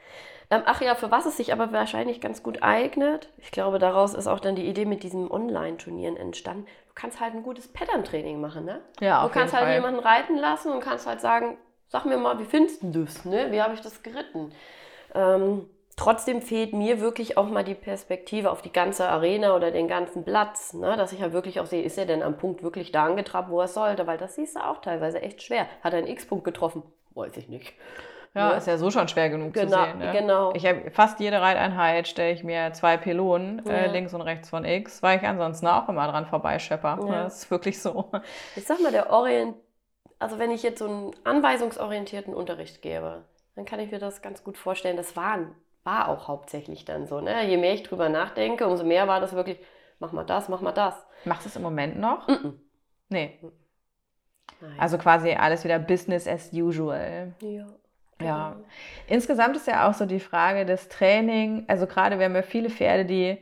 [0.51, 4.13] Ähm, ach ja, für was es sich aber wahrscheinlich ganz gut eignet, ich glaube, daraus
[4.15, 6.67] ist auch dann die Idee mit diesem Online-Turnieren entstanden.
[6.89, 8.83] Du kannst halt ein gutes Pattern-Training machen, ne?
[9.01, 9.75] Ja, Du auf kannst jeden halt Fall.
[9.75, 11.57] jemanden reiten lassen und kannst halt sagen,
[11.93, 13.24] sag mir mal, wie findest du das?
[13.24, 13.48] Ne?
[13.52, 14.52] Wie habe ich das geritten?
[15.14, 19.89] Ähm, trotzdem fehlt mir wirklich auch mal die Perspektive auf die ganze Arena oder den
[19.89, 20.97] ganzen Platz, ne?
[20.97, 23.60] dass ich halt wirklich auch sehe, ist er denn am Punkt wirklich da angetrabt, wo
[23.60, 24.06] er sollte?
[24.06, 25.66] Weil das siehst du auch teilweise echt schwer.
[25.85, 26.82] Hat er einen X-Punkt getroffen?
[27.14, 27.74] Weiß ich nicht.
[28.35, 28.56] Ja, Ne?
[28.56, 29.98] ist ja so schon schwer genug Genau, zu sehen.
[29.98, 30.12] Ne?
[30.12, 30.52] genau.
[30.55, 33.93] Ich habe fast jede Reiteinheit stelle ich mir zwei Pylonen äh, Ja.
[33.93, 36.98] links und rechts von X, weil ich ansonsten auch immer dran vorbeischepper.
[37.06, 37.24] Ja.
[37.24, 38.10] Das ist wirklich so.
[38.56, 39.55] Ich sag mal, der Orient,
[40.23, 43.24] also wenn ich jetzt so einen anweisungsorientierten Unterricht gebe,
[43.57, 44.97] dann kann ich mir das ganz gut vorstellen.
[44.97, 45.39] Das war,
[45.85, 47.20] war auch hauptsächlich dann so.
[47.20, 47.47] Ne?
[47.49, 49.59] Je mehr ich drüber nachdenke, umso mehr war das wirklich,
[49.99, 50.94] mach mal das, mach mal das.
[51.24, 52.27] Machst du es im Moment noch?
[52.28, 52.61] Mhm.
[53.09, 53.39] Nee.
[54.61, 54.74] Nein.
[54.78, 57.35] Also quasi alles wieder Business as usual.
[57.40, 57.66] ja.
[58.20, 58.53] Ja.
[58.53, 58.65] genau.
[59.09, 62.70] Insgesamt ist ja auch so die Frage des Training, also gerade wir haben ja viele
[62.70, 63.39] Pferde, die,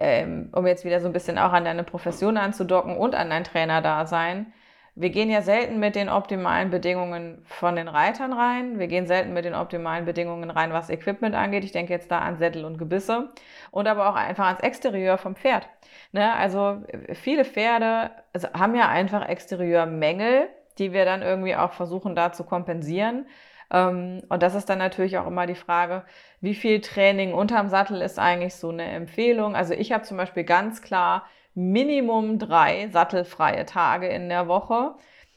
[0.00, 3.44] ähm, um jetzt wieder so ein bisschen auch an deine Profession anzudocken und an dein
[3.44, 4.52] Trainerdasein,
[5.00, 8.80] wir gehen ja selten mit den optimalen Bedingungen von den Reitern rein.
[8.80, 11.62] Wir gehen selten mit den optimalen Bedingungen rein, was Equipment angeht.
[11.62, 13.28] Ich denke jetzt da an Sättel und Gebisse
[13.70, 15.68] und aber auch einfach ans Exterieur vom Pferd.
[16.10, 16.34] Ne?
[16.34, 18.10] Also äh, viele Pferde
[18.52, 20.48] haben ja einfach Exterieurmängel,
[20.78, 23.26] die wir dann irgendwie auch versuchen da zu kompensieren.
[23.70, 26.02] Ähm, und das ist dann natürlich auch immer die Frage,
[26.40, 29.54] wie viel Training unterm Sattel ist eigentlich so eine Empfehlung?
[29.54, 31.24] Also ich habe zum Beispiel ganz klar
[31.58, 34.94] Minimum drei sattelfreie Tage in der Woche,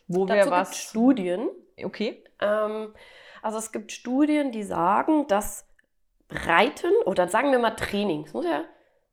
[0.08, 0.78] wo wir Dazu gibt was.
[0.78, 1.50] Studien.
[1.84, 2.24] Okay.
[2.40, 2.94] Ähm,
[3.42, 5.66] also es gibt Studien, die sagen, dass
[6.30, 8.64] Reiten oder sagen wir mal Training, es, muss ja,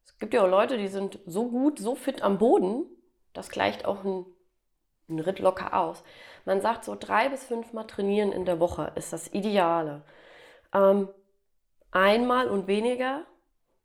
[0.04, 2.84] es gibt ja auch Leute, die sind so gut, so fit am Boden,
[3.32, 4.26] das gleicht auch ein,
[5.08, 6.04] ein Ritt locker aus.
[6.44, 10.04] Man sagt so drei bis fünfmal trainieren in der Woche ist das Ideale.
[10.74, 11.08] Ähm,
[11.90, 13.24] einmal und weniger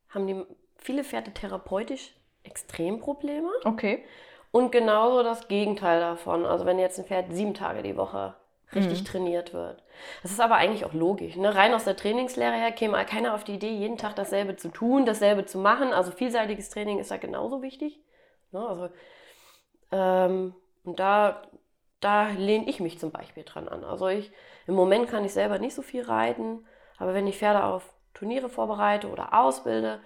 [0.10, 0.46] haben die
[0.76, 2.14] viele Pferde therapeutisch
[2.44, 3.50] Extremprobleme.
[3.66, 4.04] Okay.
[4.52, 6.46] Und genauso das Gegenteil davon.
[6.46, 8.36] Also wenn jetzt ein Pferd sieben Tage die Woche
[8.76, 9.06] richtig Mhm.
[9.06, 9.84] trainiert wird.
[10.24, 11.36] Das ist aber eigentlich auch logisch.
[11.36, 11.54] Ne?
[11.54, 15.06] Rein aus der Trainingslehre her käme keiner auf die Idee, jeden Tag dasselbe zu tun,
[15.06, 15.94] dasselbe zu machen.
[15.94, 18.00] Also vielseitiges Training ist da genauso wichtig.
[18.52, 18.68] Ne?
[18.68, 18.90] Also,
[19.92, 21.42] ähm, und da,
[22.00, 23.84] da lehne ich mich zum Beispiel dran an.
[23.84, 24.32] Also ich,
[24.68, 26.66] im Moment kann ich selber nicht so viel reiten,
[26.98, 30.00] aber wenn ich Pferde auf Turniere vorbereite oder ausbilde,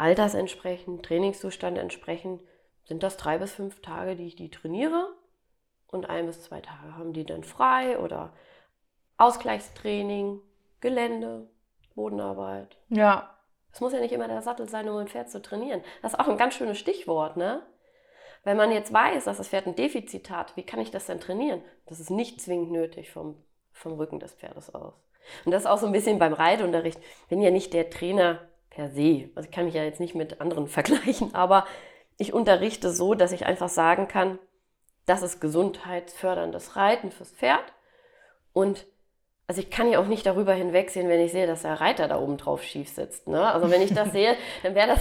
[0.00, 2.42] altersentsprechend, Trainingszustand entsprechend,
[2.84, 5.14] sind das drei bis fünf Tage, die ich die trainiere.
[5.86, 8.32] Und ein bis zwei Tage haben die dann frei oder
[9.18, 10.40] Ausgleichstraining,
[10.80, 11.50] Gelände,
[11.94, 12.78] Bodenarbeit.
[12.88, 13.36] Ja.
[13.72, 15.82] Es muss ja nicht immer der Sattel sein, um ein Pferd zu trainieren.
[16.02, 17.62] Das ist auch ein ganz schönes Stichwort, ne?
[18.42, 21.20] Wenn man jetzt weiß, dass das Pferd ein Defizit hat, wie kann ich das denn
[21.20, 21.62] trainieren?
[21.86, 23.36] Das ist nicht zwingend nötig vom,
[23.72, 24.94] vom Rücken des Pferdes aus.
[25.44, 26.98] Und das ist auch so ein bisschen beim Reitunterricht.
[26.98, 28.40] Ich bin ja nicht der Trainer
[28.70, 29.30] per se.
[29.34, 31.66] Also ich kann mich ja jetzt nicht mit anderen vergleichen, aber
[32.16, 34.38] ich unterrichte so, dass ich einfach sagen kann,
[35.06, 37.64] das ist gesundheitsförderndes Reiten fürs Pferd.
[38.52, 38.86] Und
[39.46, 42.20] also ich kann ja auch nicht darüber hinwegsehen, wenn ich sehe, dass der Reiter da
[42.20, 43.26] oben drauf schief sitzt.
[43.26, 43.52] Ne?
[43.52, 45.00] Also wenn ich das sehe, dann wäre das,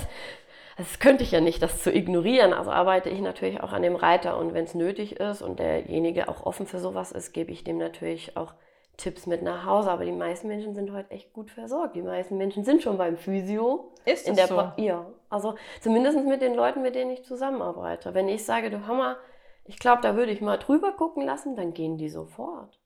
[0.78, 2.54] das könnte ich ja nicht, das zu ignorieren.
[2.54, 6.28] Also arbeite ich natürlich auch an dem Reiter und wenn es nötig ist und derjenige
[6.30, 8.54] auch offen für sowas ist, gebe ich dem natürlich auch
[9.00, 9.90] Tipps mit nach Hause.
[9.90, 11.96] Aber die meisten Menschen sind heute echt gut versorgt.
[11.96, 13.92] Die meisten Menschen sind schon beim Physio.
[14.06, 14.56] Ist in das der so?
[14.56, 18.14] Pa- Ja, also zumindest mit den Leuten, mit denen ich zusammenarbeite.
[18.14, 19.18] Wenn ich sage, du Hammer,
[19.66, 22.80] ich glaube, da würde ich mal drüber gucken lassen, dann gehen die sofort.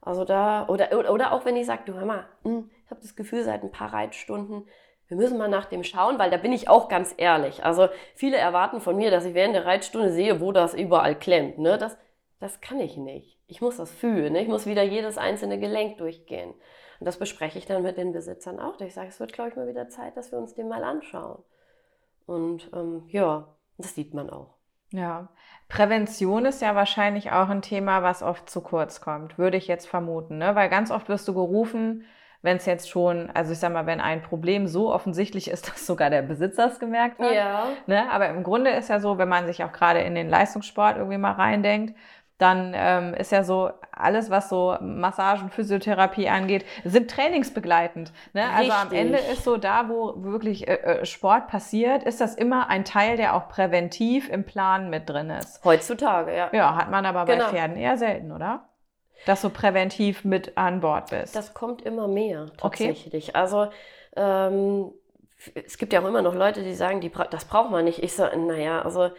[0.00, 3.16] Also da, oder, oder- oder auch wenn ich sage, du Hammer, hm, ich habe das
[3.16, 4.66] Gefühl, seit ein paar Reitstunden,
[5.08, 7.64] wir müssen mal nach dem schauen, weil da bin ich auch ganz ehrlich.
[7.64, 11.58] Also viele erwarten von mir, dass ich während der Reitstunde sehe, wo das überall klemmt.
[11.58, 11.78] Ne?
[11.78, 11.96] Das,
[12.40, 13.35] das kann ich nicht.
[13.46, 14.32] Ich muss das fühlen.
[14.32, 14.42] Ne?
[14.42, 16.50] Ich muss wieder jedes einzelne Gelenk durchgehen.
[16.98, 18.80] Und das bespreche ich dann mit den Besitzern auch.
[18.80, 21.42] Ich sage, es wird, glaube ich, mal wieder Zeit, dass wir uns den mal anschauen.
[22.26, 24.56] Und ähm, ja, das sieht man auch.
[24.90, 25.28] Ja,
[25.68, 29.88] Prävention ist ja wahrscheinlich auch ein Thema, was oft zu kurz kommt, würde ich jetzt
[29.88, 30.54] vermuten, ne?
[30.54, 32.04] Weil ganz oft wirst du gerufen,
[32.42, 35.86] wenn es jetzt schon, also ich sag mal, wenn ein Problem so offensichtlich ist, dass
[35.86, 37.34] sogar der Besitzer es gemerkt hat.
[37.34, 37.66] Ja.
[37.86, 38.10] Ne?
[38.10, 41.18] Aber im Grunde ist ja so, wenn man sich auch gerade in den Leistungssport irgendwie
[41.18, 41.96] mal reindenkt,
[42.38, 48.12] dann ähm, ist ja so, alles, was so Massagen, Physiotherapie angeht, sind trainingsbegleitend.
[48.34, 48.44] Ne?
[48.54, 48.92] Also am.
[48.92, 53.16] Ende ist so da, wo wirklich äh, äh, Sport passiert, ist das immer ein Teil,
[53.16, 55.64] der auch präventiv im Plan mit drin ist.
[55.64, 56.50] Heutzutage, ja.
[56.52, 57.48] Ja, hat man aber bei Genau.
[57.48, 58.68] Pferden eher selten, oder?
[59.24, 61.34] Dass du präventiv mit an Bord bist.
[61.34, 62.88] Das kommt immer mehr Okay.
[62.88, 63.34] tatsächlich.
[63.34, 63.68] Also
[64.14, 64.92] ähm,
[65.54, 68.02] es gibt ja auch immer noch Leute, die sagen, die, das braucht man nicht.
[68.02, 69.10] Ich sage, naja, also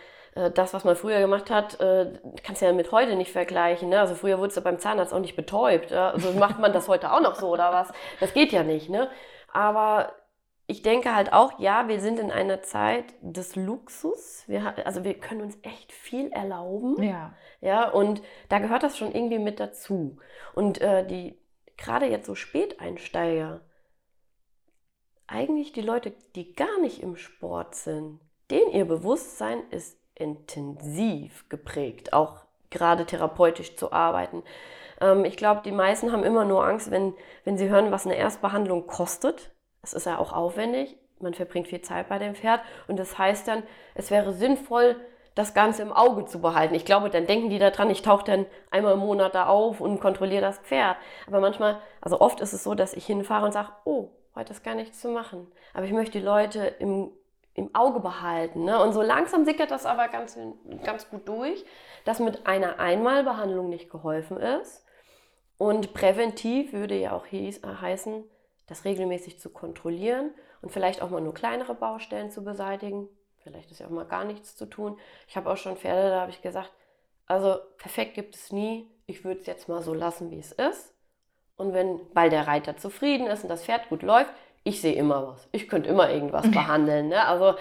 [0.51, 3.89] das, was man früher gemacht hat, äh, kannst du ja mit heute nicht vergleichen.
[3.89, 3.99] Ne?
[3.99, 5.91] Also früher wurdest du beim Zahnarzt auch nicht betäubt.
[5.91, 6.11] Ja?
[6.11, 7.91] Also macht man das heute auch noch so oder was?
[8.19, 8.89] Das geht ja nicht.
[8.89, 9.09] Ne?
[9.51, 10.14] Aber
[10.68, 14.43] ich denke halt auch, ja, wir sind in einer Zeit des Luxus.
[14.47, 17.01] Wir, also wir können uns echt viel erlauben.
[17.01, 17.34] ja.
[17.59, 20.18] Ja, und da gehört das schon irgendwie mit dazu.
[20.53, 21.39] Und äh, die,
[21.76, 23.61] gerade jetzt so Späteinsteiger,
[25.26, 28.19] eigentlich die Leute, die gar nicht im Sport sind,
[28.51, 34.44] denen ihr Bewusstsein ist intensiv geprägt, auch gerade therapeutisch zu arbeiten.
[34.99, 37.14] Ähm, ich glaube, die meisten haben immer nur Angst, wenn,
[37.44, 39.52] wenn sie hören, was eine Erstbehandlung kostet.
[39.81, 40.98] Das ist ja auch aufwendig.
[41.19, 42.61] Man verbringt viel Zeit bei dem Pferd.
[42.88, 43.64] Und das heißt dann,
[43.95, 44.95] es wäre sinnvoll,
[45.38, 46.73] das Ganze im Auge zu behalten.
[46.73, 49.99] Ich glaube, dann denken die daran, ich tauche dann einmal im Monat da auf und
[49.99, 50.98] kontrolliere das Pferd.
[51.27, 54.64] Aber manchmal, also oft ist es so, dass ich hinfahre und sage, oh, heute ist
[54.64, 55.48] gar nichts zu machen.
[55.76, 57.11] Aber ich möchte die Leute im,
[57.57, 58.63] im Auge behalten.
[58.65, 58.81] Ne?
[58.81, 60.38] Und so langsam sickert das aber ganz,
[60.84, 61.65] ganz gut durch,
[62.05, 64.85] dass mit einer Einmalbehandlung nicht geholfen ist.
[65.57, 68.23] Und präventiv würde ja auch hieß, äh, heißen,
[68.67, 70.31] das regelmäßig zu kontrollieren
[70.61, 73.09] und vielleicht auch mal nur kleinere Baustellen zu beseitigen.
[73.39, 74.99] Vielleicht ist ja auch mal gar nichts zu tun.
[75.27, 76.71] Ich habe auch schon Pferde, da habe ich gesagt,
[77.25, 78.88] also perfekt gibt es nie.
[79.07, 80.93] Ich würde es jetzt mal so lassen, wie es ist.
[81.55, 84.31] Und wenn, weil der Reiter zufrieden ist und das Pferd gut läuft,
[84.68, 85.48] ich sehe immer was.
[85.52, 87.07] Ich könnte immer irgendwas behandeln.
[87.07, 87.26] Ne?
[87.26, 87.56] Also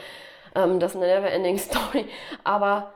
[0.55, 2.07] ähm, das ist eine never-ending Story.
[2.45, 2.93] Aber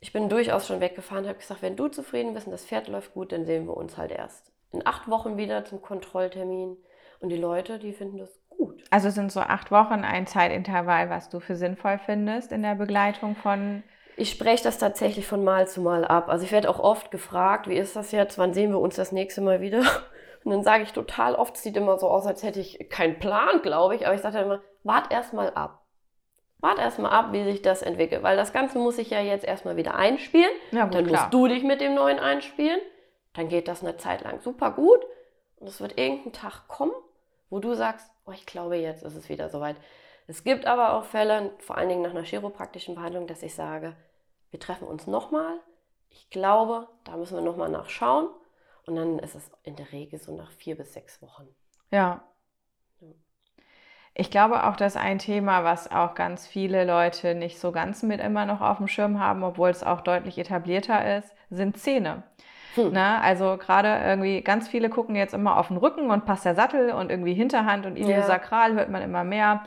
[0.00, 2.88] ich bin durchaus schon weggefahren und habe gesagt, wenn du zufrieden bist und das Pferd
[2.88, 6.76] läuft gut, dann sehen wir uns halt erst in acht Wochen wieder zum Kontrolltermin.
[7.20, 8.84] Und die Leute, die finden das gut.
[8.90, 13.34] Also sind so acht Wochen ein Zeitintervall, was du für sinnvoll findest in der Begleitung
[13.34, 13.82] von.
[14.16, 16.28] Ich spreche das tatsächlich von Mal zu Mal ab.
[16.28, 19.10] Also ich werde auch oft gefragt, wie ist das jetzt, wann sehen wir uns das
[19.10, 19.82] nächste Mal wieder?
[20.48, 23.18] Und dann sage ich total oft, es sieht immer so aus, als hätte ich keinen
[23.18, 24.06] Plan, glaube ich.
[24.06, 25.84] Aber ich sage dann immer, wart erst mal ab.
[26.58, 28.22] Wart erst mal ab, wie sich das entwickelt.
[28.22, 30.48] Weil das Ganze muss ich ja jetzt erstmal wieder einspielen.
[30.70, 31.24] Ja, gut, dann klar.
[31.24, 32.80] musst du dich mit dem neuen einspielen.
[33.34, 35.04] Dann geht das eine Zeit lang super gut.
[35.56, 36.94] Und es wird irgendein Tag kommen,
[37.50, 39.76] wo du sagst, oh, ich glaube, jetzt ist es wieder soweit.
[40.28, 43.96] Es gibt aber auch Fälle, vor allen Dingen nach einer chiropraktischen Behandlung, dass ich sage,
[44.50, 45.58] wir treffen uns nochmal.
[46.08, 48.30] Ich glaube, da müssen wir nochmal nachschauen.
[48.88, 51.46] Und dann ist es in der Regel so nach vier bis sechs Wochen.
[51.90, 52.22] Ja.
[54.14, 58.18] Ich glaube auch, dass ein Thema, was auch ganz viele Leute nicht so ganz mit
[58.20, 62.22] immer noch auf dem Schirm haben, obwohl es auch deutlich etablierter ist, sind Zähne.
[62.74, 62.90] Hm.
[62.92, 66.54] Na, also gerade irgendwie ganz viele gucken jetzt immer auf den Rücken und passt der
[66.54, 69.64] Sattel und irgendwie Hinterhand und Iliosakral hört man immer mehr.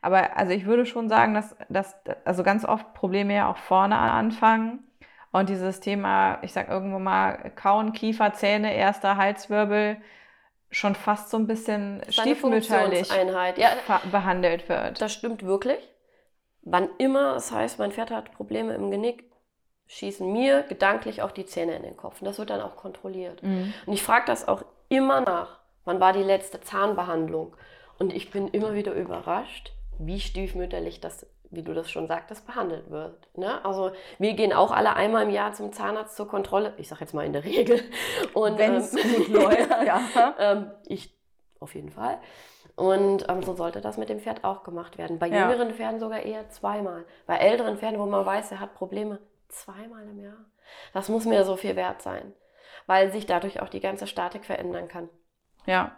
[0.00, 1.94] Aber also ich würde schon sagen, dass, dass
[2.24, 4.80] also ganz oft Probleme ja auch vorne anfangen.
[5.32, 9.96] Und dieses Thema, ich sag irgendwo mal, Kauen, Kiefer, Zähne, erster Halswirbel,
[10.70, 13.08] schon fast so ein bisschen Das ist eine stiefmütterlich.
[13.58, 13.70] Ja,
[14.10, 15.00] behandelt wird.
[15.00, 15.78] das stimmt wirklich.
[16.62, 19.24] Wann immer es heißt, mein Pferd hat Probleme im Genick,
[19.86, 22.20] schießen mir gedanklich auch die Zähne in den Kopf.
[22.20, 23.42] Und das wird dann auch kontrolliert.
[23.42, 23.74] Mhm.
[23.86, 25.60] Und ich frage das auch immer nach.
[25.84, 27.56] Wann war die letzte Zahnbehandlung?
[27.98, 32.90] Und ich bin immer wieder überrascht, wie stiefmütterlich das, wie du das schon sagtest, behandelt
[32.90, 33.28] wird.
[33.36, 33.64] Ne?
[33.64, 36.72] Also wir gehen auch alle einmal im Jahr zum Zahnarzt zur Kontrolle.
[36.78, 37.80] Ich sage jetzt mal in der Regel.
[38.34, 40.34] Und, Wenn es ähm, gut läuft, ja.
[40.38, 41.14] ähm, ich
[41.60, 42.18] auf jeden Fall.
[42.74, 45.18] Und ähm, so sollte das mit dem Pferd auch gemacht werden.
[45.18, 45.48] Bei Ja.
[45.50, 47.04] jüngeren Pferden sogar eher zweimal.
[47.26, 49.18] Bei älteren Pferden, wo man weiß, er hat Probleme,
[49.48, 50.44] zweimal im Jahr.
[50.94, 52.32] Das muss mir so viel wert sein,
[52.86, 55.10] weil sich dadurch auch die ganze Statik verändern kann.
[55.66, 55.96] Ja.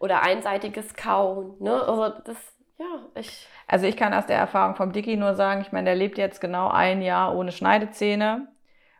[0.00, 1.56] Oder einseitiges Kauen.
[1.60, 1.82] Ne?
[1.82, 2.36] Also das,
[2.78, 3.46] ja, ich.
[3.66, 6.40] Also ich kann aus der Erfahrung vom Dicky nur sagen, ich meine, der lebt jetzt
[6.40, 8.48] genau ein Jahr ohne Schneidezähne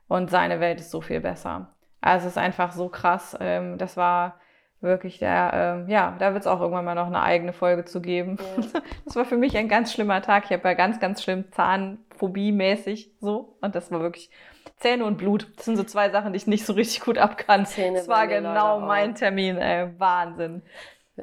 [0.09, 1.75] und seine Welt ist so viel besser.
[2.01, 3.37] Also es ist einfach so krass.
[3.41, 4.41] Ähm, das war
[4.81, 8.01] wirklich der, ähm, ja, da wird es auch irgendwann mal noch eine eigene Folge zu
[8.01, 8.39] geben.
[8.57, 8.81] Ja.
[9.05, 10.45] Das war für mich ein ganz schlimmer Tag.
[10.45, 13.57] Ich habe ja ganz, ganz schlimm Zahnphobie-mäßig so.
[13.61, 14.31] Und das war wirklich
[14.77, 15.51] Zähne und Blut.
[15.57, 17.67] Das sind so zwei Sachen, die ich nicht so richtig gut abkann.
[17.67, 19.57] Zähne Das war genau mein Termin.
[19.57, 19.89] Ey.
[19.99, 20.63] Wahnsinn.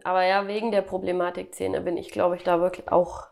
[0.03, 3.27] Aber ja, wegen der Problematik Zähne bin ich, glaube ich, da wirklich auch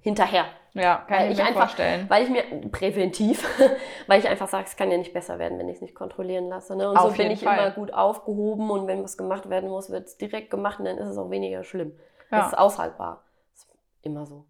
[0.00, 0.44] hinterher.
[0.74, 2.06] Ja, kann Weil ich mir einfach- vorstellen.
[2.10, 3.46] Weil ich mir präventiv,
[4.06, 6.48] weil ich einfach sage, es kann ja nicht besser werden, wenn ich es nicht kontrollieren
[6.48, 6.74] lasse.
[6.76, 6.90] Ne?
[6.90, 7.56] Und Auf so bin ich Fall.
[7.58, 10.98] immer gut aufgehoben und wenn was gemacht werden muss, wird es direkt gemacht und dann
[10.98, 11.92] ist es auch weniger schlimm.
[12.30, 12.38] Ja.
[12.38, 13.22] Das ist aushaltbar.
[13.54, 13.68] Ist
[14.02, 14.44] immer so.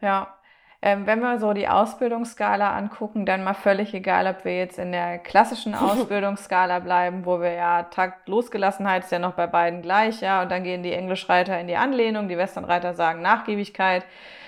[0.00, 0.34] Ja,
[0.82, 4.92] ähm, wenn wir so die Ausbildungsskala angucken, dann mal völlig egal, ob wir jetzt in
[4.92, 10.22] der klassischen Ausbildungsskala bleiben, wo wir ja Takt Losgelassenheit ist ja noch bei beiden gleich,
[10.22, 14.04] ja, und dann gehen die Englischreiter in die Anlehnung, die Westernreiter sagen Nachgiebigkeit.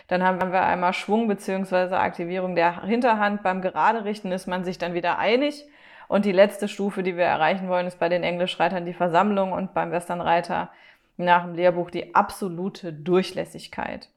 [0.09, 3.43] Dann haben wir einmal Schwung beziehungsweise Aktivierung der Hinterhand.
[3.43, 5.65] Beim Gerade richten ist man sich dann wieder einig.
[6.09, 9.73] Und die letzte Stufe, die wir erreichen wollen, ist bei den Englischreitern die Versammlung und
[9.73, 10.69] beim Westernreiter
[11.17, 14.11] nach dem Lehrbuch die absolute Durchlässigkeit.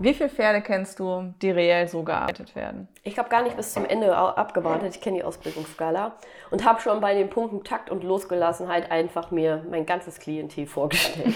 [0.00, 2.88] Wie viele Pferde kennst du, die reell so gearbeitet werden?
[3.02, 4.96] Ich habe gar nicht bis zum Ende abgewartet.
[4.96, 6.16] Ich kenne die Ausbildungsskala
[6.50, 11.34] und habe schon bei den Punkten Takt und Losgelassenheit einfach mir mein ganzes Klientel vorgestellt.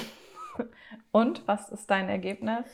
[1.11, 2.65] Und was ist dein Ergebnis?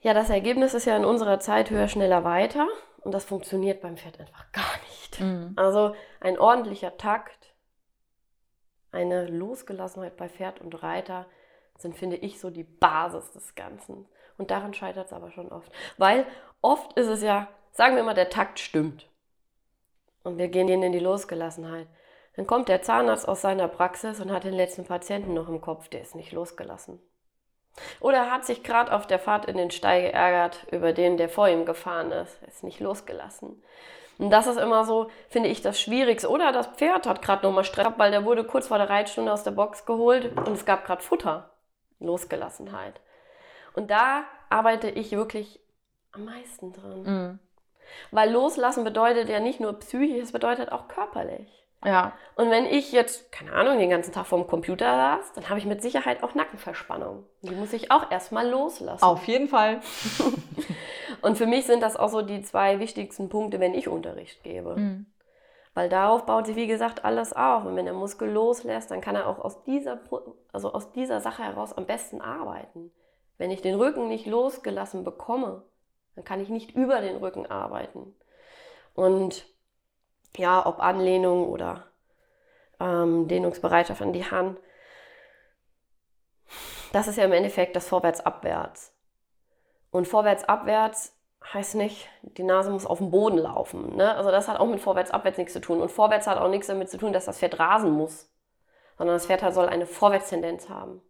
[0.00, 2.66] ja, das Ergebnis ist ja in unserer Zeit höher, schneller, weiter
[3.00, 5.20] und das funktioniert beim Pferd einfach gar nicht.
[5.56, 7.54] Also ein ordentlicher Takt,
[8.92, 11.26] eine Losgelassenheit bei Pferd und Reiter
[11.76, 14.06] sind, finde ich, so die Basis des Ganzen.
[14.40, 15.70] Und daran scheitert es aber schon oft.
[15.98, 16.24] Weil
[16.62, 19.06] oft ist es ja, sagen wir mal, der Takt stimmt.
[20.24, 21.86] Und wir gehen in die Losgelassenheit.
[22.36, 25.88] Dann kommt der Zahnarzt aus seiner Praxis und hat den letzten Patienten noch im Kopf,
[25.88, 27.02] der ist nicht losgelassen.
[28.00, 31.50] Oder hat sich gerade auf der Fahrt in den Stall geärgert über den, der vor
[31.50, 32.42] ihm gefahren ist.
[32.44, 33.62] Ist nicht losgelassen.
[34.16, 36.30] Und das ist immer so, finde ich, das Schwierigste.
[36.30, 39.44] Oder das Pferd hat gerade nochmal Stress, weil der wurde kurz vor der Reitstunde aus
[39.44, 41.50] der Box geholt und es gab gerade Futter.
[41.98, 43.02] Losgelassenheit.
[43.74, 45.60] Und da arbeite ich wirklich
[46.12, 47.02] am meisten dran.
[47.02, 47.38] Mhm.
[48.10, 51.60] Weil loslassen bedeutet ja nicht nur psychisch, es bedeutet auch körperlich.
[51.82, 55.58] Ja, Und wenn ich jetzt, keine Ahnung, den ganzen Tag vorm Computer saß, dann habe
[55.58, 57.24] ich mit Sicherheit auch Nackenverspannung.
[57.40, 59.02] Die muss ich auch erstmal loslassen.
[59.02, 59.80] auf jeden Fall.
[61.22, 64.76] Und für mich sind das auch so die zwei wichtigsten Punkte, wenn ich Unterricht gebe.
[64.76, 65.06] Mhm.
[65.72, 67.64] Weil darauf baut sich, wie gesagt, alles auf.
[67.64, 70.00] Und wenn der Muskel loslässt, dann kann er auch aus dieser,
[70.52, 72.92] also aus dieser Sache heraus am besten arbeiten.
[73.40, 75.62] Wenn ich den Rücken nicht losgelassen bekomme,
[76.14, 78.14] dann kann ich nicht über den Rücken arbeiten.
[78.92, 79.46] Und
[80.36, 81.86] ja, ob Anlehnung oder
[82.80, 84.60] ähm, Dehnungsbereitschaft an die Hand,
[86.92, 88.94] das ist ja im Endeffekt das Vorwärts-Abwärts.
[89.90, 91.16] Und Vorwärts-Abwärts
[91.54, 93.96] heißt nicht, die Nase muss auf dem Boden laufen.
[93.96, 94.14] Ne?
[94.16, 95.80] Also das hat auch mit Vorwärts-Abwärts nichts zu tun.
[95.80, 98.30] Und Vorwärts hat auch nichts damit zu tun, dass das Pferd rasen muss,
[98.98, 101.00] sondern das Pferd soll eine Vorwärtstendenz haben.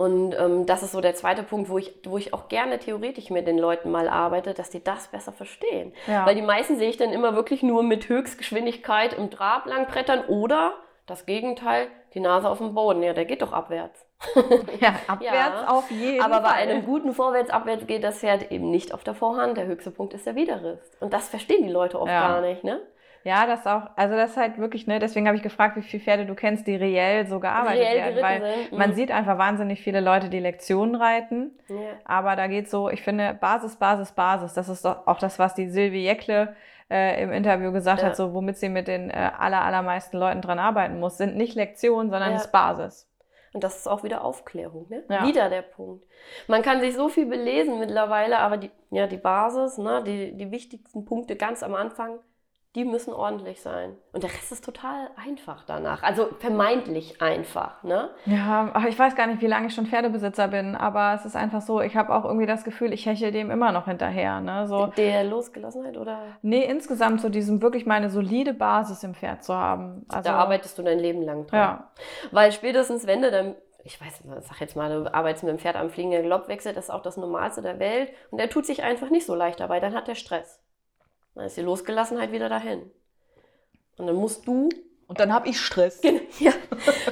[0.00, 3.28] Und ähm, das ist so der zweite Punkt, wo ich, wo ich auch gerne theoretisch
[3.28, 5.92] mit den Leuten mal arbeite, dass die das besser verstehen.
[6.06, 6.24] Ja.
[6.24, 10.72] Weil die meisten sehe ich dann immer wirklich nur mit Höchstgeschwindigkeit im Trab langbrettern oder
[11.04, 13.02] das Gegenteil, die Nase auf dem Boden.
[13.02, 14.06] Ja, der geht doch abwärts.
[14.80, 16.58] ja, abwärts Ja, auf jeden Aber bei Fall.
[16.62, 19.58] einem guten Vorwärts-Abwärts geht das Pferd eben nicht auf der Vorhand.
[19.58, 20.80] Der höchste Punkt ist der Widerriss.
[21.00, 22.26] Und das verstehen die Leute oft Ja.
[22.26, 22.80] gar nicht, ne?
[23.22, 26.02] Ja, das auch, also das ist halt wirklich, ne, deswegen habe ich gefragt, wie viele
[26.02, 28.94] Pferde du kennst, die reell so gearbeitet Reell werden, weil sind, man mhm.
[28.94, 31.76] sieht einfach wahnsinnig viele Leute, die Lektionen reiten, Ja.
[32.04, 35.54] aber da geht so, ich finde, Basis, Basis, Basis, das ist doch auch das, was
[35.54, 36.56] die Silvi Jeckle
[36.90, 38.08] äh, im Interview gesagt Ja.
[38.08, 41.54] hat, so womit sie mit den äh, aller, allermeisten Leuten dran arbeiten muss, sind nicht
[41.54, 42.36] Lektionen, sondern Ja.
[42.36, 43.06] ist Basis.
[43.52, 45.02] Und das ist auch wieder Aufklärung, ne?
[45.08, 45.26] Ja.
[45.26, 46.04] Wieder der Punkt.
[46.46, 50.52] Man kann sich so viel belesen mittlerweile, aber die, ja, die Basis, ne, die, die
[50.52, 52.20] wichtigsten Punkte ganz am Anfang,
[52.76, 53.96] die müssen ordentlich sein.
[54.12, 56.04] Und der Rest ist total einfach danach.
[56.04, 58.10] Also vermeintlich einfach, ne?
[58.26, 61.34] Ja, ach, ich weiß gar nicht, wie lange ich schon Pferdebesitzer bin, aber es ist
[61.34, 64.68] einfach so, ich habe auch irgendwie das Gefühl, ich hechel dem immer noch hinterher, ne,
[64.68, 64.86] so.
[64.96, 69.54] Der Losgelassenheit oder Nee, insgesamt so diesem wirklich mal eine solide Basis im Pferd zu
[69.54, 70.06] haben.
[70.08, 71.58] Also, da arbeitest du dein Leben lang dran.
[71.58, 71.90] Ja,
[72.30, 75.58] Weil spätestens, wenn du dann, ich weiß, nicht, sag jetzt mal, du arbeitest mit dem
[75.58, 78.84] Pferd am fliegenden Galoppwechsel, das ist auch das Normalste der Welt und der tut sich
[78.84, 80.59] einfach nicht so leicht dabei, dann hat der Stress.
[81.34, 82.82] Dann ist die Losgelassenheit wieder dahin.
[83.96, 84.68] Und dann musst du
[85.06, 86.00] Und dann habe ich Stress.
[86.00, 86.52] Genau, ja.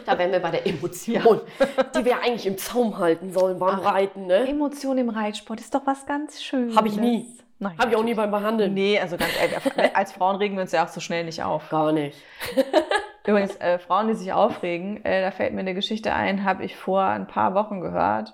[0.07, 1.41] Da wären wir bei der Emotion,
[1.97, 4.27] die wir eigentlich im Zaum halten sollen beim Ach, Reiten.
[4.27, 4.49] Ne?
[4.49, 6.77] Emotion im Reitsport ist doch was ganz Schönes.
[6.77, 7.27] Habe ich nie.
[7.61, 7.77] Nein.
[7.77, 8.73] Habe ich auch nie beim Behandeln.
[8.73, 11.69] Nee, also ganz ehrlich, als Frauen regen wir uns ja auch so schnell nicht auf.
[11.71, 12.17] Gar nicht.
[13.27, 16.77] Übrigens, äh, Frauen, die sich aufregen, äh, da fällt mir eine Geschichte ein, habe ich
[16.77, 18.33] vor ein paar Wochen gehört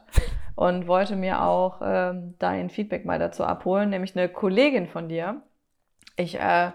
[0.55, 5.43] und wollte mir auch ähm, dein Feedback mal dazu abholen, nämlich eine Kollegin von dir.
[6.17, 6.73] Ich äh,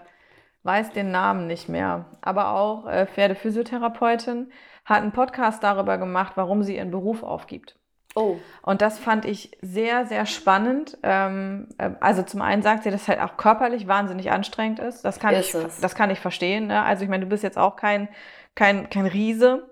[0.62, 4.52] weiß den Namen nicht mehr, aber auch äh, Pferdephysiotherapeutin,
[4.84, 7.76] hat einen Podcast darüber gemacht, warum sie ihren Beruf aufgibt.
[8.14, 8.38] Oh.
[8.62, 10.98] Und das fand ich sehr, sehr spannend.
[11.02, 15.04] Ähm, äh, also zum einen sagt sie, dass es halt auch körperlich wahnsinnig anstrengend ist.
[15.04, 15.80] Das kann, Ist ich, es.
[15.80, 16.66] das kann ich verstehen.
[16.66, 16.82] Ne?
[16.82, 18.08] Also ich meine, du bist jetzt auch kein,
[18.54, 19.70] kein, kein Riese.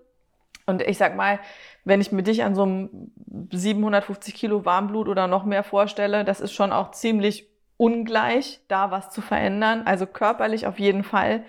[0.67, 1.41] Und ich sag mal,
[1.85, 3.11] wenn ich mir dich an so einem
[3.51, 7.48] 750 Kilo Warmblut oder noch mehr vorstelle, das ist schon auch ziemlich
[7.79, 9.83] ungleich, da was zu verändern.
[9.87, 11.45] Also körperlich auf jeden Fall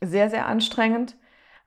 [0.00, 1.16] sehr, sehr anstrengend.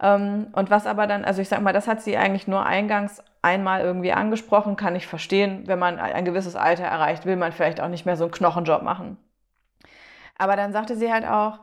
[0.02, 3.22] Ähm, und was aber dann, also ich sag mal, das hat sie eigentlich nur eingangs
[3.44, 5.64] einmal irgendwie angesprochen, kann ich verstehen.
[5.68, 8.82] Wenn man ein gewisses Alter erreicht, will man vielleicht auch nicht mehr so einen Knochenjob
[8.82, 9.18] machen.
[10.38, 11.60] Aber dann sagte sie halt auch,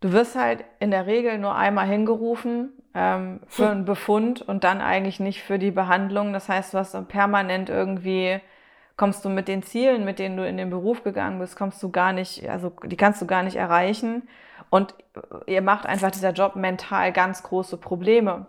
[0.00, 4.80] du wirst halt in der Regel nur einmal hingerufen ähm, für einen Befund und dann
[4.80, 6.32] eigentlich nicht für die Behandlung.
[6.32, 8.40] Das heißt, du hast dann permanent irgendwie,
[9.02, 11.90] kommst du mit den Zielen, mit denen du in den Beruf gegangen bist, kommst du
[11.90, 14.28] gar nicht, also die kannst du gar nicht erreichen.
[14.70, 14.94] Und
[15.46, 18.46] ihr macht einfach dieser Job mental ganz große Probleme.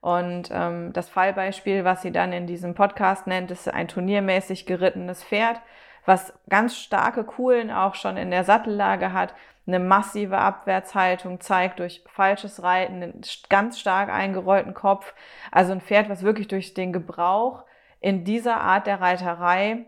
[0.00, 5.24] Und ähm, das Fallbeispiel, was sie dann in diesem Podcast nennt, ist ein turniermäßig gerittenes
[5.24, 5.60] Pferd,
[6.06, 9.34] was ganz starke Kuhlen auch schon in der Sattellage hat,
[9.66, 15.12] eine massive Abwärtshaltung zeigt durch falsches Reiten, einen ganz stark eingerollten Kopf.
[15.50, 17.64] Also ein Pferd, was wirklich durch den Gebrauch
[18.00, 19.86] in dieser Art der Reiterei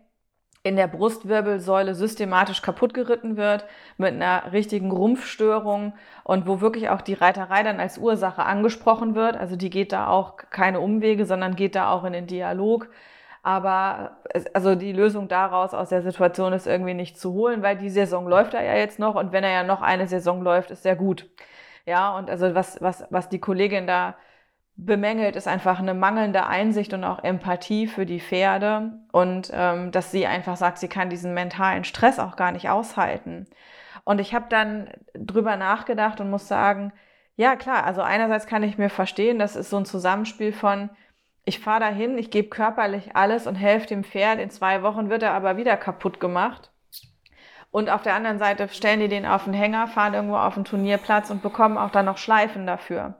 [0.62, 3.64] in der Brustwirbelsäule systematisch kaputt geritten wird,
[3.96, 9.36] mit einer richtigen Rumpfstörung und wo wirklich auch die Reiterei dann als Ursache angesprochen wird.
[9.36, 12.90] Also die geht da auch keine Umwege, sondern geht da auch in den Dialog.
[13.42, 14.18] Aber
[14.52, 18.28] also die Lösung daraus aus der Situation ist irgendwie nicht zu holen, weil die Saison
[18.28, 20.96] läuft er ja jetzt noch und wenn er ja noch eine Saison läuft, ist sehr
[20.96, 21.26] gut.
[21.86, 24.14] Ja, und also was, was, was die Kollegin da
[24.84, 30.10] bemängelt, ist einfach eine mangelnde Einsicht und auch Empathie für die Pferde und ähm, dass
[30.10, 33.46] sie einfach sagt, sie kann diesen mentalen Stress auch gar nicht aushalten.
[34.04, 36.92] Und ich habe dann drüber nachgedacht und muss sagen,
[37.36, 40.90] ja klar, also einerseits kann ich mir verstehen, das ist so ein Zusammenspiel von,
[41.44, 45.22] ich fahre dahin, ich gebe körperlich alles und helfe dem Pferd, in zwei Wochen wird
[45.22, 46.70] er aber wieder kaputt gemacht.
[47.70, 50.64] Und auf der anderen Seite stellen die den auf den Hänger, fahren irgendwo auf den
[50.64, 53.14] Turnierplatz und bekommen auch dann noch Schleifen dafür.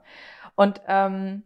[0.55, 1.43] Und ähm,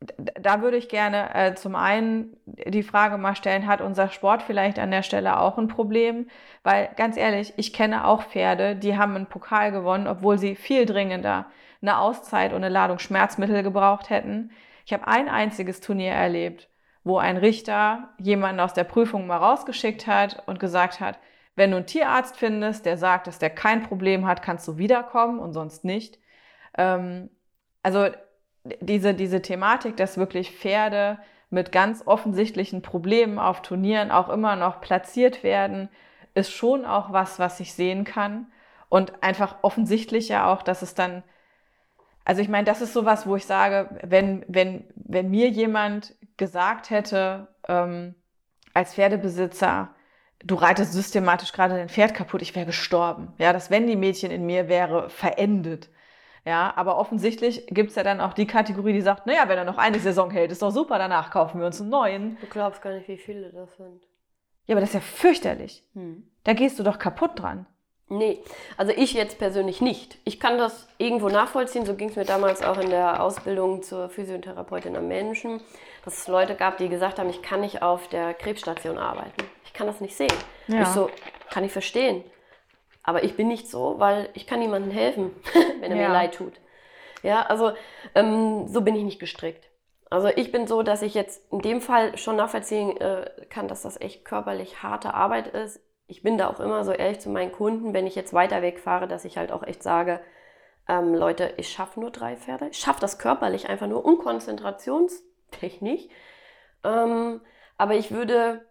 [0.00, 4.78] da würde ich gerne äh, zum einen die Frage mal stellen, hat unser Sport vielleicht
[4.78, 6.28] an der Stelle auch ein Problem?
[6.62, 10.86] Weil ganz ehrlich, ich kenne auch Pferde, die haben einen Pokal gewonnen, obwohl sie viel
[10.86, 11.46] dringender
[11.82, 14.50] eine Auszeit und eine Ladung Schmerzmittel gebraucht hätten.
[14.86, 16.68] Ich habe ein einziges Turnier erlebt,
[17.04, 21.18] wo ein Richter jemanden aus der Prüfung mal rausgeschickt hat und gesagt hat,
[21.56, 25.38] wenn du einen Tierarzt findest, der sagt, dass der kein Problem hat, kannst du wiederkommen
[25.38, 26.18] und sonst nicht.
[26.76, 27.30] Ähm,
[27.82, 28.08] also
[28.64, 31.18] diese, diese Thematik, dass wirklich Pferde
[31.50, 35.88] mit ganz offensichtlichen Problemen auf Turnieren auch immer noch platziert werden,
[36.34, 38.46] ist schon auch was, was ich sehen kann.
[38.88, 41.22] Und einfach offensichtlich ja auch, dass es dann,
[42.24, 46.90] also ich meine, das ist sowas, wo ich sage, wenn, wenn, wenn mir jemand gesagt
[46.90, 48.14] hätte, ähm,
[48.74, 49.94] als Pferdebesitzer,
[50.44, 53.32] du reitest systematisch gerade dein Pferd kaputt, ich wäre gestorben.
[53.38, 55.88] Ja, das wenn die Mädchen in mir wäre verendet.
[56.50, 59.64] Ja, aber offensichtlich gibt es ja dann auch die Kategorie, die sagt, naja, wenn er
[59.64, 62.38] noch eine Saison hält, ist doch super, danach kaufen wir uns einen neuen.
[62.40, 64.02] Du glaubst gar nicht, wie viele das sind.
[64.66, 65.84] Ja, aber das ist ja fürchterlich.
[65.94, 66.28] Hm.
[66.42, 67.66] Da gehst du doch kaputt dran.
[68.08, 68.40] Nee,
[68.76, 70.18] also ich jetzt persönlich nicht.
[70.24, 71.86] Ich kann das irgendwo nachvollziehen.
[71.86, 75.60] So ging es mir damals auch in der Ausbildung zur Physiotherapeutin am Menschen,
[76.04, 79.44] dass es Leute gab, die gesagt haben, ich kann nicht auf der Krebsstation arbeiten.
[79.64, 80.34] Ich kann das nicht sehen.
[80.66, 80.82] Ja.
[80.82, 81.10] Ich so,
[81.48, 82.24] kann ich verstehen.
[83.02, 85.34] Aber ich bin nicht so, weil ich kann niemandem helfen,
[85.80, 86.08] wenn er Ja.
[86.08, 86.54] mir leid tut.
[87.22, 87.72] Ja, also
[88.14, 89.68] ähm, so bin ich nicht gestrickt.
[90.10, 93.82] Also ich bin so, dass ich jetzt in dem Fall schon nachvollziehen äh, kann, dass
[93.82, 95.80] das echt körperlich harte Arbeit ist.
[96.08, 99.06] Ich bin da auch immer so ehrlich zu meinen Kunden, wenn ich jetzt weiter wegfahre,
[99.06, 100.20] dass ich halt auch echt sage,
[100.88, 102.68] ähm, Leute, ich schaffe nur drei Pferde.
[102.70, 106.08] Ich schaffe das körperlich einfach nur unkonzentrationstechnisch.
[106.82, 107.40] Ähm,
[107.78, 108.64] aber ich würde,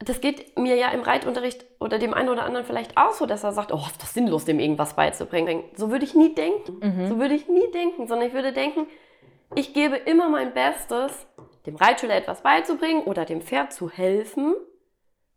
[0.00, 3.44] das geht mir ja im Reitunterricht oder dem einen oder anderen vielleicht auch so, dass
[3.44, 5.64] er sagt, oh, ist das sinnlos, dem irgendwas beizubringen.
[5.76, 6.80] So würde ich nie denken.
[7.08, 8.86] So würde ich nie denken, sondern ich würde denken,
[9.54, 11.26] ich gebe immer mein Bestes,
[11.66, 14.54] dem Reitschüler etwas beizubringen oder dem Pferd zu helfen,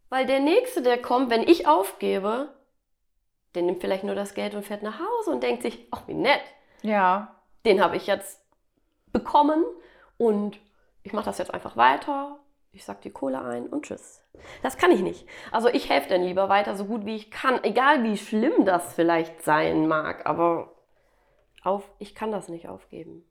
[0.09, 2.53] weil der Nächste, der kommt, wenn ich aufgebe,
[3.55, 6.13] der nimmt vielleicht nur das Geld und fährt nach Hause und denkt sich, ach wie
[6.13, 6.41] nett,
[6.81, 7.33] Ja.
[7.65, 8.39] Den habe ich jetzt
[9.11, 9.63] bekommen
[10.17, 10.57] und
[11.03, 12.39] ich mache das jetzt einfach weiter.
[12.71, 14.21] Ich sag die Kohle ein und tschüss.
[14.61, 15.27] Das kann ich nicht.
[15.51, 18.93] Also ich helfe dann lieber weiter so gut wie ich kann, egal wie schlimm das
[18.93, 20.73] vielleicht sein mag, aber
[21.63, 23.23] auf, ich kann das nicht aufgeben.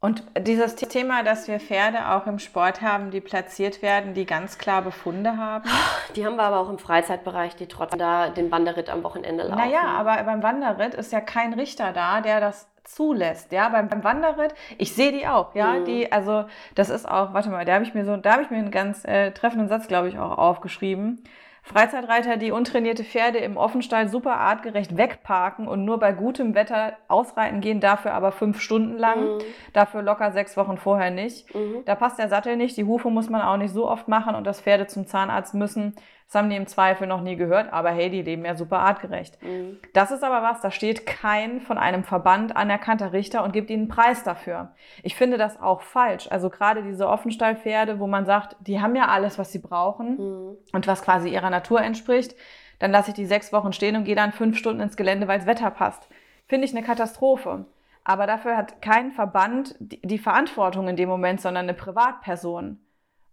[0.00, 4.56] Und dieses Thema, dass wir Pferde auch im Sport haben, die platziert werden, die ganz
[4.56, 5.68] klar Befunde haben.
[6.14, 9.58] Die haben wir aber auch im Freizeitbereich, die trotzdem da den Wanderritt am Wochenende laufen.
[9.58, 13.52] Naja, aber beim Wanderritt ist ja kein Richter da, der das zulässt.
[13.52, 15.84] Ja, beim, beim Wanderritt, ich sehe die auch, ja, mhm.
[15.84, 16.44] die, also
[16.74, 18.70] das ist auch, warte mal, da habe ich mir so, da habe ich mir einen
[18.70, 21.22] ganz äh, treffenden Satz, glaube ich, auch aufgeschrieben.
[21.68, 27.60] Freizeitreiter, die untrainierte Pferde im Offenstall super artgerecht wegparken und nur bei gutem Wetter ausreiten
[27.60, 29.38] gehen, dafür aber fünf Stunden lang, mhm.
[29.74, 31.54] dafür locker sechs Wochen vorher nicht.
[31.54, 31.82] Mhm.
[31.84, 34.46] Da passt der Sattel nicht, die Hufe muss man auch nicht so oft machen und
[34.46, 35.94] das Pferde zum Zahnarzt müssen.
[36.28, 39.42] Das haben die im Zweifel noch nie gehört, aber hey, die leben ja super artgerecht.
[39.42, 39.78] Mhm.
[39.94, 43.84] Das ist aber was, da steht kein von einem Verband anerkannter Richter und gibt ihnen
[43.84, 44.72] einen Preis dafür.
[45.02, 46.28] Ich finde das auch falsch.
[46.30, 50.56] Also gerade diese Offenstallpferde, wo man sagt, die haben ja alles, was sie brauchen mhm.
[50.74, 52.34] und was quasi ihrer Natur entspricht,
[52.78, 55.38] dann lasse ich die sechs Wochen stehen und gehe dann fünf Stunden ins Gelände, weil
[55.38, 56.10] das Wetter passt.
[56.46, 57.64] Finde ich eine Katastrophe.
[58.04, 62.80] Aber dafür hat kein Verband die Verantwortung in dem Moment, sondern eine Privatperson.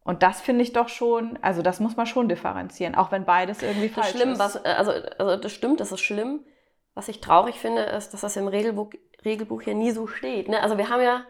[0.06, 3.64] Und das finde ich doch schon, also das muss man schon differenzieren, auch wenn beides
[3.64, 4.40] irgendwie falsch das schlimm, ist.
[4.40, 6.46] Was, also, also das stimmt, das ist schlimm.
[6.94, 8.92] Was ich traurig finde, ist, dass das im Regelbuch,
[9.26, 10.48] Regelbuch hier nie so steht.
[10.48, 10.62] Ne?
[10.62, 11.26] Also wir haben ja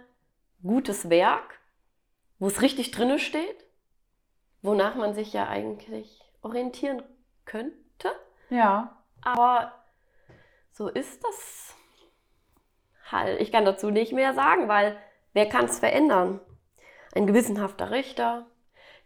[0.62, 1.62] gutes Werk,
[2.38, 3.66] wo es richtig drinne steht,
[4.62, 7.02] wonach man sich ja eigentlich orientieren
[7.46, 8.12] könnte.
[8.50, 9.02] Ja.
[9.22, 9.72] Aber
[10.74, 11.76] so ist das
[13.10, 13.40] halt.
[13.40, 14.98] Ich kann dazu nicht mehr sagen, weil
[15.32, 16.42] wer kann es verändern?
[17.16, 18.48] Ein gewissenhafter Richter,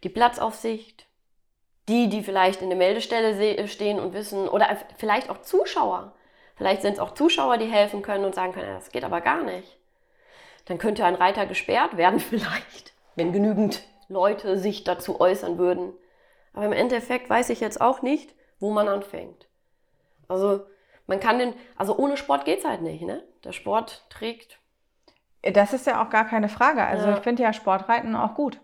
[0.02, 1.06] die Platzaufsicht,
[1.88, 6.12] die, die vielleicht in der Meldestelle stehen und wissen, oder vielleicht auch Zuschauer.
[6.56, 9.42] Vielleicht sind es auch Zuschauer, die helfen können und sagen können, das geht aber gar
[9.42, 9.78] nicht.
[10.66, 15.94] Dann könnte ein Reiter gesperrt werden vielleicht, wenn genügend Leute sich dazu äußern würden.
[16.52, 19.48] Aber im Endeffekt weiß ich jetzt auch nicht, wo man anfängt.
[20.28, 20.66] Also
[21.06, 23.22] man kann den, also ohne Sport geht es halt nicht, ne?
[23.42, 24.60] Der Sport trägt.
[25.42, 26.84] Das ist ja auch gar keine Frage.
[26.84, 27.16] Also ja.
[27.16, 28.60] ich finde ja Sportreiten auch gut.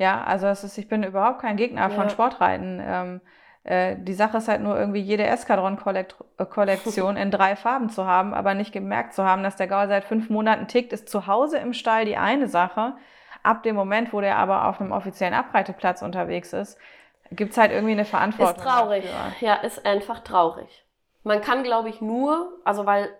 [0.00, 1.90] Ja, also es ist, ich bin überhaupt kein Gegner ja.
[1.90, 2.82] von Sportreiten.
[2.82, 3.20] Ähm,
[3.64, 8.54] äh, die Sache ist halt nur irgendwie jede Eskadron-Kollektion in drei Farben zu haben, aber
[8.54, 11.74] nicht gemerkt zu haben, dass der Gaul seit fünf Monaten tickt, ist zu Hause im
[11.74, 12.94] Stall die eine Sache.
[13.42, 16.78] Ab dem Moment, wo der aber auf einem offiziellen Abreiteplatz unterwegs ist,
[17.30, 18.56] gibt es halt irgendwie eine Verantwortung.
[18.56, 19.04] Ist traurig.
[19.04, 19.48] Dafür.
[19.48, 20.86] Ja, ist einfach traurig.
[21.24, 23.10] Man kann, glaube ich, nur, also weil,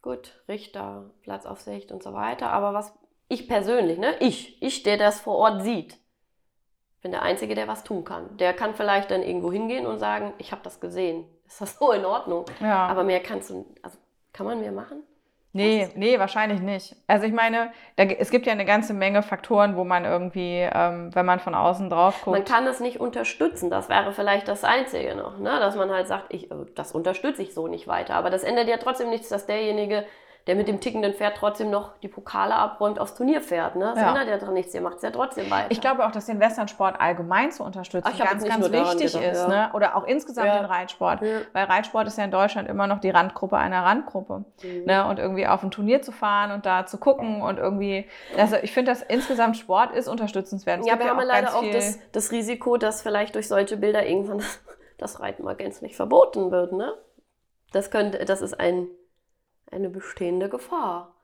[0.00, 2.96] gut, Richter, Platzaufsicht und so weiter, aber was
[3.32, 4.14] ich persönlich, ne?
[4.20, 5.96] Ich, ich, der das vor Ort sieht,
[7.00, 8.36] bin der Einzige, der was tun kann.
[8.36, 11.24] Der kann vielleicht dann irgendwo hingehen und sagen, ich habe das gesehen.
[11.46, 12.44] Ist das so in Ordnung?
[12.60, 12.86] Ja.
[12.86, 13.98] Aber mehr kannst du, also
[14.32, 15.02] kann man mehr machen?
[15.54, 16.96] Nee, nee, wahrscheinlich nicht.
[17.06, 21.14] Also ich meine, da, es gibt ja eine ganze Menge Faktoren, wo man irgendwie, ähm,
[21.14, 22.38] wenn man von außen drauf guckt.
[22.38, 25.60] Man kann es nicht unterstützen, das wäre vielleicht das Einzige noch, ne?
[25.60, 28.14] dass man halt sagt, ich, äh, das unterstütze ich so nicht weiter.
[28.14, 30.06] Aber das ändert ja trotzdem nichts, dass derjenige,
[30.46, 33.76] der mit dem tickenden Pferd trotzdem noch die Pokale abräumt aufs Turnier fährt.
[33.76, 33.92] Ne?
[33.94, 34.08] Das ja.
[34.08, 35.70] ändert ja doch nichts, ihr macht es ja trotzdem weiter.
[35.70, 39.42] Ich glaube auch, dass den Westernsport allgemein zu unterstützen Ach, ganz, ganz wichtig gedacht, ist.
[39.42, 39.48] Ja.
[39.48, 39.70] Ne?
[39.74, 40.56] Oder auch insgesamt ja.
[40.56, 41.22] den Reitsport.
[41.22, 44.44] Weil Reitsport ist ja in Deutschland immer noch die Randgruppe einer Randgruppe.
[44.62, 44.84] Mhm.
[44.84, 45.06] Ne?
[45.06, 48.72] Und irgendwie auf ein Turnier zu fahren und da zu gucken und irgendwie, also ich
[48.72, 50.84] finde, dass insgesamt Sport ist unterstützenswert.
[50.84, 54.42] Ja, wir haben ja leider auch das, das Risiko, dass vielleicht durch solche Bilder irgendwann
[54.98, 56.72] das Reiten mal gänzlich verboten wird.
[56.72, 56.92] Ne?
[57.72, 58.88] Das könnte, das ist ein
[59.72, 61.14] eine bestehende Gefahr.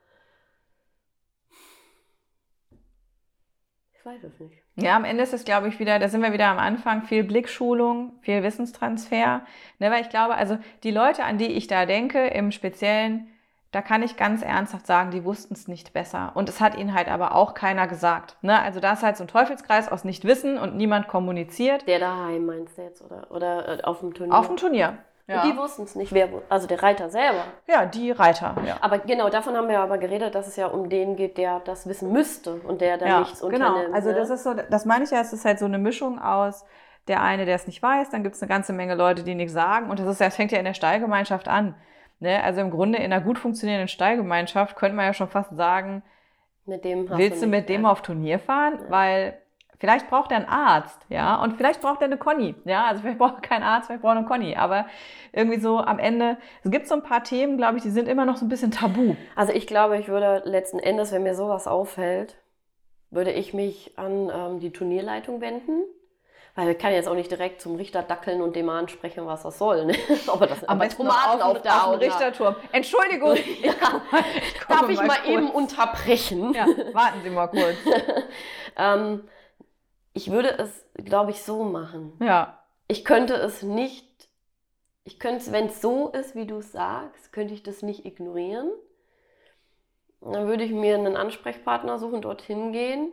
[3.93, 4.57] Ich weiß es nicht.
[4.77, 7.25] Ja, am Ende ist es, glaube ich, wieder, da sind wir wieder am Anfang, viel
[7.25, 9.43] Blickschulung, viel Wissenstransfer.
[9.81, 13.29] Ne, weil ich glaube, also die Leute, an die ich da denke, im Speziellen,
[13.73, 16.33] da kann ich ganz ernsthaft sagen, die wussten es nicht besser.
[16.35, 18.37] Und es hat ihnen halt aber auch keiner gesagt.
[18.41, 18.59] Ne?
[18.59, 21.87] Also da ist halt so ein Teufelskreis aus Nichtwissen und niemand kommuniziert.
[21.87, 24.35] Der daheim meinst du jetzt, oder, oder äh, auf dem Turnier?
[24.35, 24.99] Auf dem Turnier.
[25.29, 25.43] Ja.
[25.43, 27.45] Und die wussten es nicht, wer, also der Reiter selber.
[27.67, 28.57] Ja, die Reiter.
[28.67, 28.79] Ja.
[28.81, 31.87] Aber genau, davon haben wir aber geredet, dass es ja um den geht, der das
[31.87, 33.55] wissen müsste und der da ja, nichts genau.
[33.55, 33.85] unternimmt.
[33.85, 34.15] Genau, also ne?
[34.15, 36.65] das ist so, das meine ich ja, es ist halt so eine Mischung aus
[37.09, 39.53] der eine, der es nicht weiß, dann gibt es eine ganze Menge Leute, die nichts
[39.53, 41.75] sagen und das, ist, das fängt ja in der Stallgemeinschaft an.
[42.21, 42.43] Ne?
[42.43, 46.03] Also im Grunde in einer gut funktionierenden Stallgemeinschaft könnte man ja schon fast sagen,
[46.65, 48.79] mit dem willst du, du mit dem auf Turnier fahren?
[48.89, 49.39] Weil
[49.81, 53.19] Vielleicht braucht er einen Arzt, ja, und vielleicht braucht er eine Conny, ja, also vielleicht
[53.19, 54.87] braucht er keinen Arzt, vielleicht braucht er eine Conny, aber
[55.33, 58.25] irgendwie so am Ende, es gibt so ein paar Themen, glaube ich, die sind immer
[58.25, 59.15] noch so ein bisschen tabu.
[59.37, 62.37] Also ich glaube, ich würde letzten Endes, wenn mir sowas auffällt,
[63.11, 65.85] würde ich mich an ähm, die Turnierleitung wenden,
[66.55, 69.59] Weil ich kann jetzt auch nicht direkt zum Richter dackeln und dem ansprechen, was das
[69.59, 69.87] soll.
[69.87, 69.95] Ne?
[70.27, 72.57] Aber das aber besten Tomaten auf, auf, auf Richterturm.
[72.73, 74.03] Entschuldigung, ich komme,
[74.45, 76.53] ich komme darf ich mal, mal eben unterbrechen?
[76.53, 77.77] Ja, warten Sie mal kurz.
[78.77, 79.23] ähm,
[80.19, 82.13] ich würde es, glaube ich, so machen.
[82.21, 82.59] Ja.
[82.89, 84.29] Ich könnte es nicht,
[85.05, 88.05] ich könnte es, wenn es so ist, wie du es sagst, könnte ich das nicht
[88.05, 88.69] ignorieren.
[90.21, 93.13] Dann würde ich mir einen Ansprechpartner suchen, dorthin gehen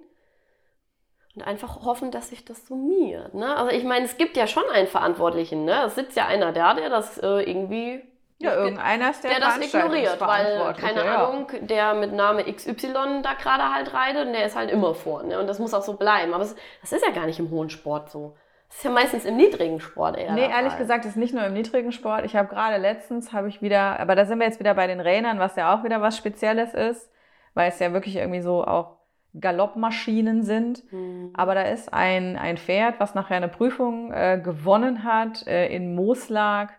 [1.36, 3.36] und einfach hoffen, dass sich das summiert.
[3.36, 3.56] Ne?
[3.56, 5.64] Also ich meine, es gibt ja schon einen Verantwortlichen.
[5.64, 5.84] Ne?
[5.84, 8.02] Es sitzt ja einer da, der das äh, irgendwie
[8.38, 11.26] ja, irgendeiner ist der, der das ignoriert, weil, keine ja.
[11.26, 15.24] Ahnung, der mit Name XY da gerade halt reitet und der ist halt immer vor.
[15.24, 15.40] Ne?
[15.40, 16.34] Und das muss auch so bleiben.
[16.34, 18.36] Aber es, das ist ja gar nicht im hohen Sport so.
[18.68, 20.34] Das ist ja meistens im niedrigen Sport eher.
[20.34, 22.26] Nee, ehrlich gesagt, das ist nicht nur im niedrigen Sport.
[22.26, 25.00] Ich habe gerade letztens, habe ich wieder, aber da sind wir jetzt wieder bei den
[25.00, 27.10] Rainern, was ja auch wieder was Spezielles ist,
[27.54, 28.98] weil es ja wirklich irgendwie so auch
[29.40, 30.92] Galoppmaschinen sind.
[30.92, 31.32] Mhm.
[31.36, 35.96] Aber da ist ein, ein Pferd, was nachher eine Prüfung äh, gewonnen hat, äh, in
[35.96, 36.74] Moslag,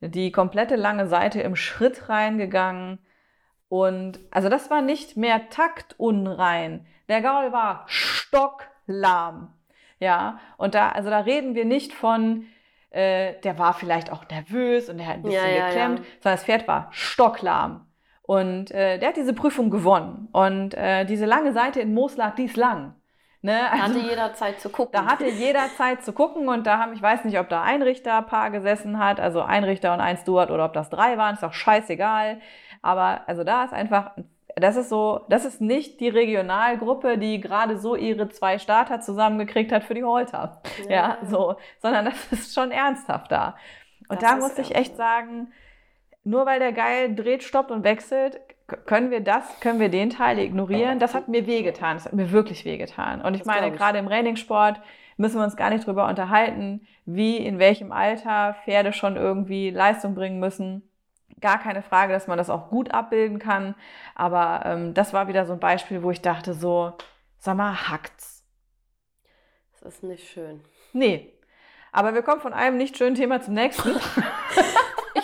[0.00, 2.98] die komplette lange Seite im Schritt reingegangen.
[3.68, 6.86] Und also das war nicht mehr taktunrein.
[7.08, 9.52] Der Gaul war stocklahm.
[9.98, 12.46] Ja, und da, also da reden wir nicht von,
[12.90, 16.04] äh, der war vielleicht auch nervös und der hat ein bisschen ja, ja, geklemmt, ja.
[16.20, 17.86] sondern das Pferd war stocklahm.
[18.22, 20.28] Und äh, der hat diese Prüfung gewonnen.
[20.32, 22.94] Und äh, diese lange Seite in Moos die ist lang.
[23.42, 23.70] Ne?
[23.72, 24.92] Also, hatte jeder Zeit zu gucken.
[24.92, 27.80] Da hatte jeder Zeit zu gucken und da haben, ich weiß nicht, ob da ein
[27.80, 31.44] Richterpaar gesessen hat, also ein Richter und ein Steward oder ob das drei waren, ist
[31.44, 32.40] auch scheißegal.
[32.82, 34.12] Aber also da ist einfach,
[34.56, 39.72] das ist so, das ist nicht die Regionalgruppe, die gerade so ihre zwei Starter zusammengekriegt
[39.72, 40.60] hat für die Holter.
[40.84, 43.56] Ja, ja so, sondern das ist schon ernsthaft da.
[44.08, 45.52] Und das da muss ich echt sagen,
[46.24, 48.40] nur weil der Geil dreht, stoppt und wechselt,
[48.86, 50.98] können wir das, können wir den Teil ignorieren?
[50.98, 51.96] Das hat mir wehgetan.
[51.96, 53.20] Das hat mir wirklich wehgetan.
[53.22, 54.80] Und ich das meine, gerade im Trainingssport
[55.16, 60.14] müssen wir uns gar nicht drüber unterhalten, wie, in welchem Alter Pferde schon irgendwie Leistung
[60.14, 60.88] bringen müssen.
[61.40, 63.74] Gar keine Frage, dass man das auch gut abbilden kann.
[64.14, 66.94] Aber ähm, das war wieder so ein Beispiel, wo ich dachte so,
[67.38, 68.44] sag mal, hackt's.
[69.72, 70.62] Das ist nicht schön.
[70.92, 71.32] Nee.
[71.92, 73.90] Aber wir kommen von einem nicht schönen Thema zum nächsten.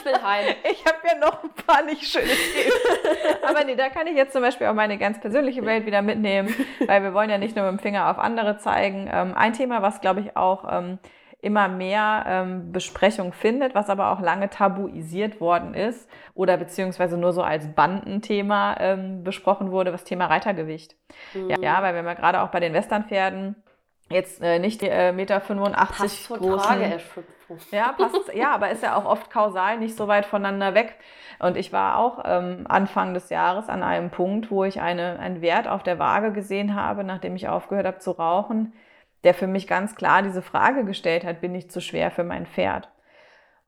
[0.06, 0.54] will heim.
[0.70, 3.36] Ich habe ja noch ein paar nicht schöne Themen.
[3.48, 6.54] Aber nee, da kann ich jetzt zum Beispiel auch meine ganz persönliche Welt wieder mitnehmen,
[6.86, 9.10] weil wir wollen ja nicht nur mit dem Finger auf andere zeigen.
[9.12, 10.98] Ähm, ein Thema, was glaube ich auch ähm,
[11.40, 17.32] immer mehr ähm, Besprechung findet, was aber auch lange tabuisiert worden ist oder beziehungsweise nur
[17.32, 20.96] so als Bandenthema ähm, besprochen wurde, das Thema Reitergewicht.
[21.34, 21.50] Mhm.
[21.50, 23.56] Ja, ja, weil wenn wir gerade auch bei den Westernpferden
[24.08, 27.00] jetzt äh, nicht die äh, Meter 85 großen.
[27.70, 28.16] Ja, passt.
[28.34, 30.96] ja, aber ist ja auch oft kausal nicht so weit voneinander weg.
[31.38, 35.42] Und ich war auch ähm, Anfang des Jahres an einem Punkt, wo ich eine, einen
[35.42, 38.72] Wert auf der Waage gesehen habe, nachdem ich aufgehört habe zu rauchen,
[39.24, 42.46] der für mich ganz klar diese Frage gestellt hat, bin ich zu schwer für mein
[42.46, 42.88] Pferd?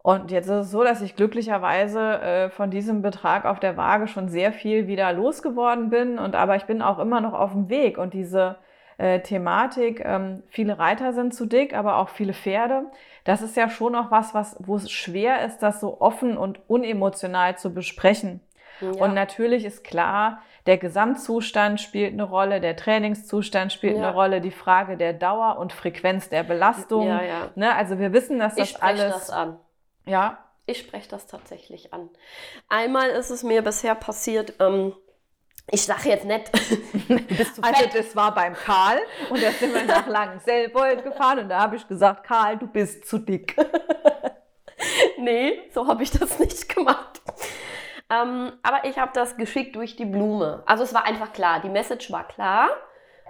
[0.02, 4.06] Und jetzt ist es so, dass ich glücklicherweise äh, von diesem Betrag auf der Waage
[4.06, 6.19] schon sehr viel wieder losgeworden bin.
[6.19, 7.98] Und aber ich bin auch immer noch auf dem Weg.
[7.98, 8.56] Und diese
[8.99, 12.83] äh, Thematik, ähm, viele Reiter sind zu dick, aber auch viele Pferde.
[13.25, 16.61] Das ist ja schon noch was, was wo es schwer ist, das so offen und
[16.69, 18.41] unemotional zu besprechen.
[18.81, 18.91] Ja.
[18.91, 24.03] Und natürlich ist klar, der Gesamtzustand spielt eine Rolle, der Trainingszustand spielt ja.
[24.03, 27.07] eine Rolle, die Frage der Dauer und Frequenz der Belastung.
[27.07, 27.51] Ja, ja.
[27.55, 29.12] Ne, also wir wissen, dass das ich alles.
[29.12, 29.59] Das an.
[30.05, 30.39] Ja.
[30.66, 32.11] Ich spreche das tatsächlich an.
[32.69, 34.93] Einmal ist es mir bisher passiert, ähm,
[35.70, 36.51] ich sage jetzt nicht,
[37.62, 41.77] also das war beim Karl und da sind wir nach Langenselbold gefahren und da habe
[41.77, 43.55] ich gesagt, Karl, du bist zu dick.
[45.19, 47.20] nee, so habe ich das nicht gemacht.
[48.11, 50.62] Ähm, aber ich habe das geschickt durch die Blume.
[50.65, 52.70] Also es war einfach klar, die Message war klar.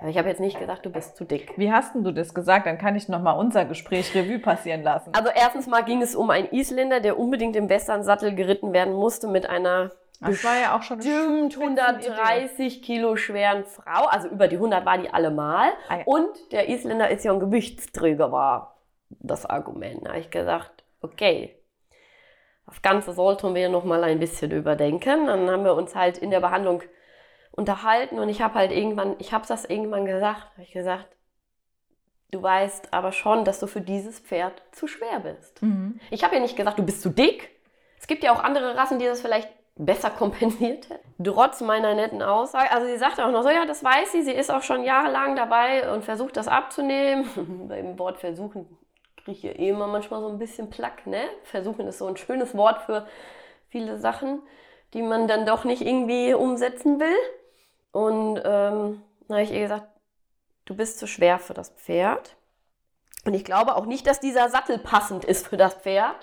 [0.01, 1.55] Aber ich habe jetzt nicht gesagt, du bist zu dick.
[1.57, 2.67] Wie hast du das gesagt?
[2.67, 5.13] Dann kann ich nochmal unser Gespräch Revue passieren lassen.
[5.13, 9.27] Also erstens mal ging es um einen Isländer, der unbedingt im Western-Sattel geritten werden musste
[9.27, 9.91] mit einer
[10.21, 14.07] das war ja auch schon bestimmt 130 Kilo schweren Frau.
[14.07, 15.71] Also über die 100 war die allemal.
[15.89, 16.03] Ah, ja.
[16.07, 18.79] Und der Isländer ist ja ein Gewichtsträger, war
[19.09, 20.05] das Argument.
[20.05, 21.55] Da habe ich gesagt, okay,
[22.67, 25.27] das Ganze sollten wir noch mal ein bisschen überdenken.
[25.27, 26.83] Dann haben wir uns halt in der Behandlung
[27.53, 31.09] unterhalten und ich habe halt irgendwann, ich habe das irgendwann gesagt, habe ich gesagt,
[32.31, 35.61] du weißt aber schon, dass du für dieses Pferd zu schwer bist.
[35.63, 35.99] Mhm.
[36.11, 37.51] Ich habe ja nicht gesagt, du bist zu dick.
[37.99, 41.01] Es gibt ja auch andere Rassen, die das vielleicht besser kompensiert hätte.
[41.23, 42.71] Trotz meiner netten Aussage.
[42.71, 45.37] Also sie sagte auch noch so, ja, das weiß sie, sie ist auch schon jahrelang
[45.37, 47.29] dabei und versucht das abzunehmen.
[47.69, 48.67] Beim Wort versuchen
[49.17, 51.23] kriege ich ja eh immer manchmal so ein bisschen Plack, ne?
[51.45, 53.07] Versuchen ist so ein schönes Wort für
[53.69, 54.43] viele Sachen,
[54.95, 57.17] die man dann doch nicht irgendwie umsetzen will.
[57.93, 59.87] Und ähm, dann habe ich ihr gesagt,
[60.65, 62.37] du bist zu schwer für das Pferd.
[63.25, 66.17] Und ich glaube auch nicht, dass dieser Sattel passend ist für das Pferd.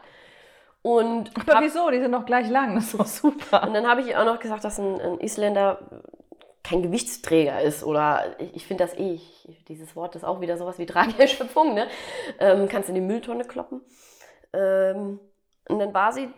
[0.86, 1.90] Und Aber hab- wieso?
[1.90, 2.76] Die sind doch gleich lang.
[2.76, 3.64] Das ist doch super.
[3.64, 5.80] und dann habe ich auch noch gesagt, dass ein, ein Isländer
[6.64, 10.57] kein Gewichtsträger ist oder ich, ich finde das eh, ich, dieses Wort ist auch wieder
[10.57, 11.88] sowas wie Trageerschöpfung, ne?
[12.40, 13.82] Ähm, kannst in die Mülltonne kloppen.
[14.53, 15.20] Ähm,
[15.68, 16.30] und dann war sie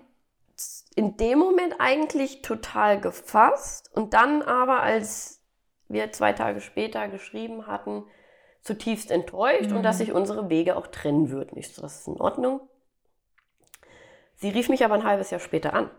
[0.96, 5.44] in dem Moment eigentlich total gefasst und dann aber, als
[5.90, 8.06] wir zwei Tage später geschrieben hatten,
[8.62, 11.58] zutiefst enttäuscht und dass sich unsere Wege auch trennen würden.
[11.58, 12.62] Ich so, das ist in Ordnung.
[14.38, 15.90] Sie rief mich aber ein halbes Jahr später an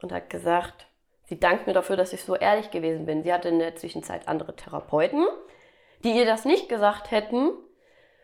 [0.00, 0.86] und hat gesagt,
[1.24, 3.22] sie dankt mir dafür, dass ich so ehrlich gewesen bin.
[3.22, 5.26] Sie hatte in der Zwischenzeit andere Therapeuten,
[6.04, 7.50] die ihr das nicht gesagt hätten,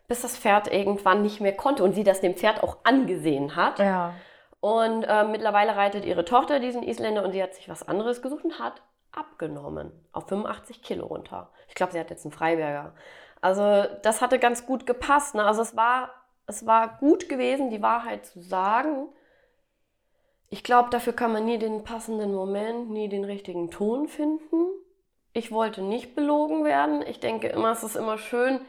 [0.07, 3.79] bis das Pferd irgendwann nicht mehr konnte und sie das dem Pferd auch angesehen hat.
[3.81, 4.15] Ja.
[4.61, 8.45] Und äh, mittlerweile reitet ihre Tochter diesen Isländer und sie hat sich was anderes gesucht
[8.45, 8.81] und hat
[9.13, 9.93] abgenommen.
[10.13, 11.51] Auf 85 Kilo runter.
[11.69, 12.95] Ich glaube, sie hat jetzt einen Freiberger.
[13.41, 15.35] Also das hatte ganz gut gepasst.
[15.35, 15.45] Ne?
[15.45, 16.11] Also es war,
[16.47, 19.09] es war gut gewesen, die Wahrheit zu sagen.
[20.51, 24.67] Ich glaube, dafür kann man nie den passenden Moment, nie den richtigen Ton finden.
[25.33, 27.03] Ich wollte nicht belogen werden.
[27.07, 28.61] Ich denke immer, es ist immer schön.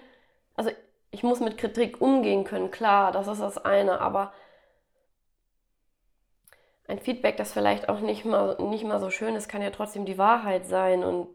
[0.55, 0.71] Also
[1.11, 4.33] ich muss mit Kritik umgehen können, klar, das ist das eine, aber
[6.87, 10.05] ein Feedback, das vielleicht auch nicht mal, nicht mal so schön ist, kann ja trotzdem
[10.05, 11.03] die Wahrheit sein.
[11.03, 11.27] Und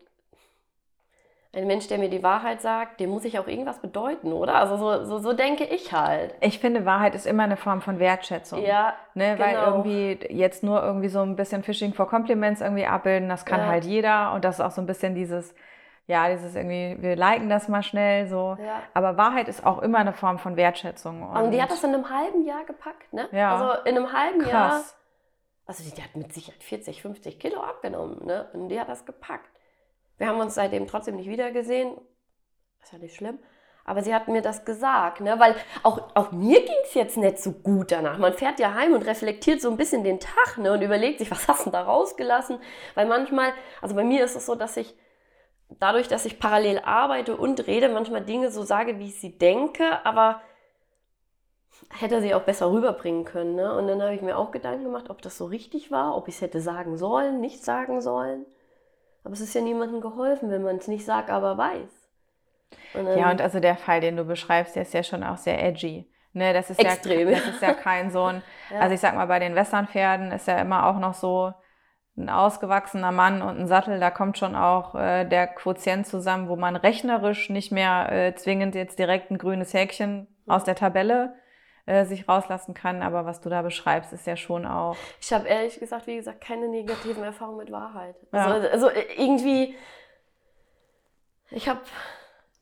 [1.53, 4.55] ein Mensch, der mir die Wahrheit sagt, dem muss ich auch irgendwas bedeuten, oder?
[4.55, 6.35] Also so, so, so denke ich halt.
[6.41, 8.63] Ich finde, Wahrheit ist immer eine Form von Wertschätzung.
[8.65, 9.67] Ja, Ne, weil genau.
[9.67, 13.67] irgendwie jetzt nur irgendwie so ein bisschen Fishing for Compliments irgendwie abbilden, das kann Ja.
[13.67, 15.53] halt jeder und das ist auch so ein bisschen dieses,
[16.07, 18.57] ja, dieses irgendwie, wir liken das mal schnell so.
[18.65, 18.83] Ja.
[18.95, 21.29] Aber Wahrheit ist auch immer eine Form von Wertschätzung.
[21.31, 23.29] Und die hat das in einem halben Jahr gepackt, ne?
[23.33, 23.57] Ja.
[23.57, 24.71] Also in einem halben Jahr.
[24.71, 24.97] krass.
[25.67, 28.49] Also die, die hat mit Sicherheit 40, 50 Kilo abgenommen, ne?
[28.53, 29.51] Und die hat das gepackt.
[30.21, 31.97] Wir haben uns seitdem trotzdem nicht wiedergesehen.
[32.83, 33.39] Ist ja nicht schlimm.
[33.87, 35.41] Aber sie hat mir das gesagt, ne?
[35.41, 38.19] Weil auch, auch mir ging es jetzt nicht so gut danach.
[38.19, 40.75] Man fährt ja heim und reflektiert so ein bisschen den Tag, ne?
[40.75, 42.59] Und überlegt sich, was hast du da rausgelassen?
[42.95, 44.95] Weil manchmal, also bei mir ist es so, dass ich
[45.79, 50.05] dadurch, dass ich parallel arbeite und rede, manchmal Dinge so sage, wie ich sie denke,
[50.05, 50.43] aber
[51.89, 53.55] hätte sie auch besser rüberbringen können.
[53.55, 53.75] Ne?
[53.75, 56.35] Und dann habe ich mir auch Gedanken gemacht, ob das so richtig war, ob ich
[56.35, 58.45] es hätte sagen sollen, nicht sagen sollen.
[59.25, 62.09] Aber es ist ja niemandem geholfen, wenn man es nicht sagt, aber weiß.
[62.95, 65.63] Und Ja, und also der Fall, den du beschreibst, der ist ja schon auch sehr
[65.63, 66.11] edgy.
[66.33, 67.29] Ne, das ist Extrem.
[67.29, 68.81] ja das ist ja kein so ein, Ja.
[68.81, 71.53] also ich sag mal, bei den Westernpferden ist ja immer auch noch so
[72.17, 76.55] ein ausgewachsener Mann und ein Sattel, da kommt schon auch äh, der Quotient zusammen, wo
[76.57, 81.35] man rechnerisch nicht mehr äh, zwingend jetzt direkt ein grünes Häkchen aus der Tabelle
[81.91, 84.97] äh, sich rauslassen kann, aber was du da beschreibst, ist ja schon auch.
[85.21, 88.15] ich habe ehrlich gesagt, wie gesagt, keine negativen Erfahrungen mit Wahrheit.
[88.33, 88.47] Ja.
[88.47, 89.75] Also, also irgendwie,
[91.51, 91.81] ich habe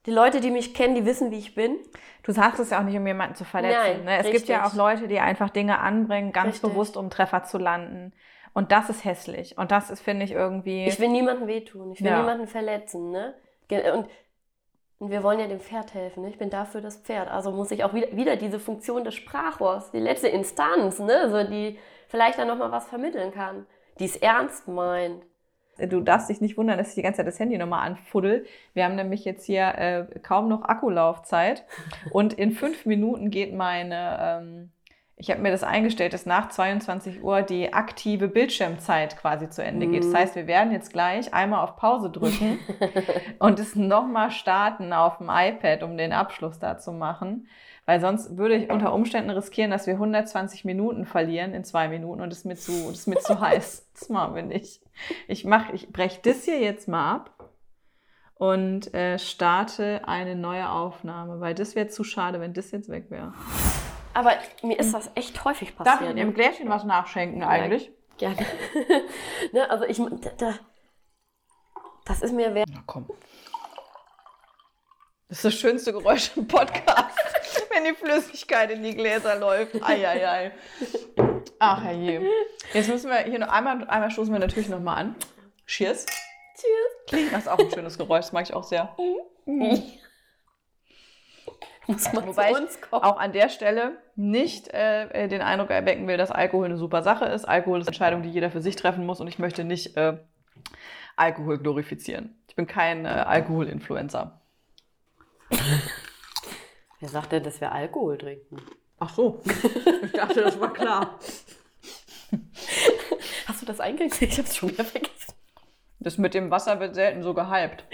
[0.06, 1.76] die Leute, die mich kennen, die wissen, wie ich bin.
[2.22, 3.78] Du sagst es ja auch nicht, um jemanden zu verletzen.
[3.78, 4.16] Nein, ne?
[4.18, 4.72] Es gibt ja richtig.
[4.72, 6.70] auch Leute, die einfach Dinge anbringen, ganz Richtig.
[6.70, 8.14] bewusst, um Treffer zu landen.
[8.54, 9.58] Und das ist hässlich.
[9.58, 10.86] Und das ist, finde ich, irgendwie.
[10.86, 12.20] Ich will niemandem wehtun, ich will Ja.
[12.20, 13.10] niemanden verletzen.
[13.10, 13.34] Ne?
[13.94, 14.08] Und,
[14.98, 16.22] und wir wollen ja dem Pferd helfen.
[16.22, 16.30] Ne?
[16.30, 17.28] Ich bin dafür das Pferd.
[17.28, 21.30] Also muss ich auch wieder, wieder diese Funktion des Sprachrohrs, die letzte Instanz, ne?
[21.30, 23.66] so, die vielleicht dann nochmal was vermitteln kann,
[23.98, 25.22] die es ernst meint.
[25.78, 28.44] du darfst dich nicht wundern, dass ich die ganze Zeit das Handy nochmal anfuddel.
[28.74, 31.64] Wir haben nämlich jetzt hier äh, kaum noch Akkulaufzeit.
[32.10, 34.72] Und in fünf Minuten geht meine, ähm,
[35.18, 39.88] ich habe mir das eingestellt, dass nach 22 Uhr die aktive Bildschirmzeit quasi zu Ende
[39.88, 40.04] geht.
[40.04, 40.16] Das Mhm.
[40.16, 42.58] heißt, wir werden jetzt gleich einmal auf Pause drücken
[43.40, 47.48] und es nochmal starten auf dem iPad, um den Abschluss da zu machen.
[47.84, 52.20] Weil sonst würde ich unter Umständen riskieren, dass wir 120 Minuten verlieren in zwei Minuten
[52.20, 53.88] und es ist mir zu, das ist mir zu heiß.
[53.98, 54.82] Das machen wir nicht.
[55.26, 57.50] Ich mache, ich breche das hier jetzt mal ab
[58.34, 63.10] und äh, starte eine neue Aufnahme, weil das wäre zu schade, wenn das jetzt weg
[63.10, 63.32] wäre.
[64.18, 64.32] Aber
[64.62, 66.10] mir ist das echt häufig Darf ich passiert.
[66.10, 67.92] in dem Gläschen was nachschenken eigentlich?
[68.16, 68.34] Gerne.
[69.52, 69.70] ne?
[69.70, 70.54] Also ich, da, da,
[72.04, 72.68] das ist mir wert.
[72.68, 73.06] Na komm.
[75.28, 77.16] Das ist das schönste Geräusch im Podcast,
[77.70, 79.80] wenn die Flüssigkeit in die Gläser läuft.
[79.84, 80.50] Eieiei.
[81.60, 82.28] Ach herrje.
[82.72, 85.14] Jetzt müssen wir hier noch einmal, einmal stoßen wir natürlich noch mal an.
[85.64, 86.06] Cheers.
[87.08, 87.30] Cheers.
[87.30, 88.96] Das ist auch ein schönes Geräusch, das mag ich auch sehr.
[91.88, 93.02] Muss man Wobei zu ich uns kommen.
[93.02, 97.24] auch an der Stelle nicht äh, den Eindruck erwecken will, dass Alkohol eine super Sache
[97.24, 97.46] ist.
[97.46, 100.18] Alkohol ist eine Entscheidung, die jeder für sich treffen muss und ich möchte nicht äh,
[101.16, 102.36] Alkohol glorifizieren.
[102.46, 104.40] Ich bin kein äh, Alkoholinfluencer.
[107.00, 108.56] Wer sagt denn, dass wir Alkohol trinken?
[108.98, 109.40] Ach so,
[110.02, 111.18] ich dachte, das war klar.
[113.46, 114.32] Hast du das eingekriegt?
[114.32, 115.32] Ich hab's schon wieder vergessen.
[116.00, 117.84] Das mit dem Wasser wird selten so gehypt.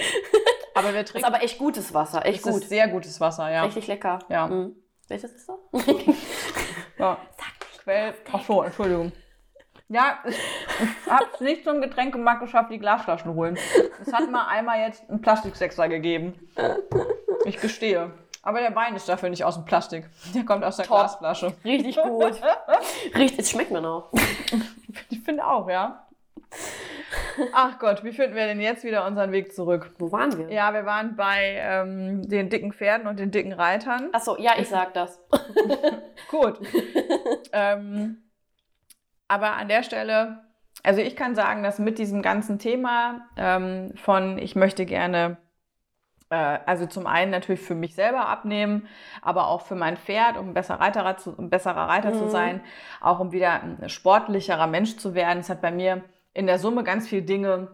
[0.75, 2.63] Aber wir Das ist trinken aber echt gutes Wasser, echt das gut.
[2.63, 3.63] ist sehr gutes Wasser, ja.
[3.65, 4.19] Richtig lecker.
[4.29, 4.47] Ja.
[4.49, 4.77] Mhm.
[5.09, 5.85] Welches ist das?
[6.99, 7.19] Ja.
[7.83, 8.15] Quell.
[8.33, 9.13] Ach so, Entschuldigung.
[9.89, 10.39] Ja, ich,
[11.35, 13.59] es nicht zum Getränkemarkt geschafft, die Glasflaschen holen.
[14.01, 16.49] Es hat mal einmal jetzt einen Plastiksechser gegeben.
[17.45, 18.13] Ich gestehe.
[18.43, 20.09] Aber der Wein ist dafür nicht aus dem Plastik.
[20.35, 20.99] Der kommt aus der Top.
[20.99, 21.53] Glasflasche.
[21.65, 22.41] Richtig gut.
[23.15, 24.11] Riecht, es schmeckt mir noch.
[25.11, 26.07] Ich finde auch, ja.
[27.53, 29.91] Ach Gott, wie finden wir denn jetzt wieder unseren Weg zurück?
[29.99, 30.51] Wo waren wir?
[30.53, 34.09] Ja, wir waren bei ähm, den dicken Pferden und den dicken Reitern.
[34.13, 35.21] Achso, ja, ich sag das.
[36.31, 36.59] Gut.
[37.53, 38.19] ähm,
[39.29, 40.41] aber an der Stelle,
[40.83, 45.37] also ich kann sagen, dass mit diesem ganzen Thema ähm, von ich möchte gerne,
[46.31, 48.87] äh, also zum einen natürlich für mich selber abnehmen,
[49.23, 52.31] aber auch für mein Pferd, um ein besser Reiter zu, um besserer Reiter zu Mhm.
[52.31, 52.61] sein,
[53.01, 55.39] auch um wieder ein sportlicherer Mensch zu werden.
[55.41, 56.03] Es hat bei mir
[56.35, 57.69] in der Summe ganz viele Dinge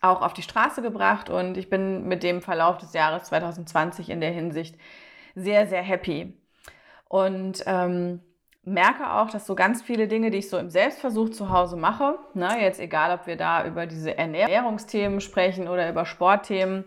[0.00, 4.20] auch auf die Straße gebracht und ich bin mit dem Verlauf des Jahres 2020 in
[4.20, 4.76] der Hinsicht
[5.34, 6.34] sehr, sehr happy.
[7.08, 8.20] Und ähm,
[8.64, 12.18] merke auch, dass so ganz viele Dinge, die ich so im Selbstversuch zu Hause mache,
[12.34, 16.84] ne, jetzt egal, ob wir da über diese Ernährungsthemen sprechen oder über Sportthemen,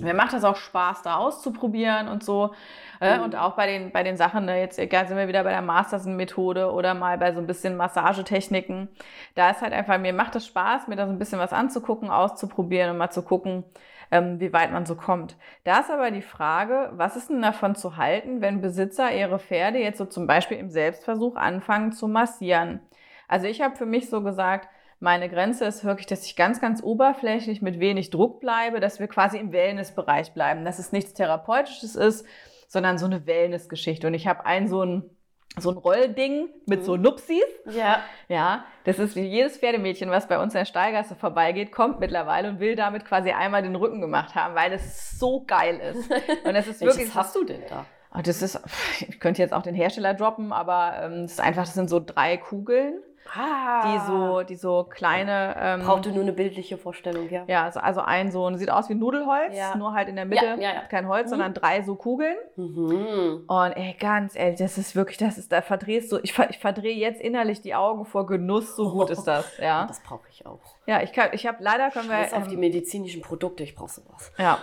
[0.00, 2.54] mir macht das auch Spaß, da auszuprobieren und so.
[3.00, 3.24] Äh, Mhm.
[3.24, 5.62] Und auch bei den, bei den Sachen, ne, jetzt egal, sind wir wieder bei der
[5.62, 8.88] Masterson-Methode oder mal bei so ein bisschen Massagetechniken.
[9.34, 12.10] Da ist halt einfach, mir macht es Spaß, mir da so ein bisschen was anzugucken,
[12.10, 13.64] auszuprobieren und mal zu gucken,
[14.10, 15.36] ähm, wie weit man so kommt.
[15.64, 19.78] Da ist aber die Frage, was ist denn davon zu halten, wenn Besitzer ihre Pferde
[19.78, 22.80] jetzt so zum Beispiel im Selbstversuch anfangen zu massieren?
[23.28, 24.68] Also ich habe für mich so gesagt,
[24.98, 29.08] meine Grenze ist wirklich, dass ich ganz, ganz oberflächlich mit wenig Druck bleibe, dass wir
[29.08, 32.26] quasi im Wellnessbereich bleiben, dass es nichts Therapeutisches ist,
[32.68, 34.06] sondern so eine Wellnessgeschichte.
[34.06, 35.10] Und ich habe ein so ein,
[35.58, 37.44] so ein Rollding mit so Nupsis.
[37.70, 38.00] Ja.
[38.28, 42.48] Ja, das ist wie jedes Pferdemädchen, was bei uns in der Stallgasse vorbeigeht, kommt mittlerweile
[42.48, 46.10] und will damit quasi einmal den Rücken gemacht haben, weil das so geil ist.
[46.44, 46.98] Und das ist wirklich.
[46.98, 47.84] Welches hast du denn da?
[48.14, 48.58] Oh, das ist,
[49.06, 52.00] ich könnte jetzt auch den Hersteller droppen, aber ähm, das ist einfach, das sind so
[52.00, 53.02] drei Kugeln,
[53.34, 53.92] Ah.
[53.92, 55.54] die so, die so kleine.
[55.58, 57.44] Ähm, Brauchte nur eine bildliche Vorstellung, ja.
[57.46, 59.76] ja, also, also ein so, sieht aus wie Nudelholz, Ja.
[59.76, 61.30] nur halt in der Mitte Ja, ja, kein Holz, Mhm.
[61.30, 62.36] sondern drei so Kugeln.
[62.56, 63.44] Mhm.
[63.46, 66.94] Und ey, ganz ehrlich, das ist wirklich, das ist, da verdrehst du, ich, ich verdrehe
[66.96, 69.86] jetzt innerlich die Augen vor Genuss, so gut ist das, ja.
[69.86, 70.60] Das brauche ich auch.
[70.86, 73.74] Ja, ich kann, ich habe leider können wir, Scheiß auf die ähm, medizinischen Produkte, ich
[73.74, 74.32] brauche sowas.
[74.38, 74.58] ja.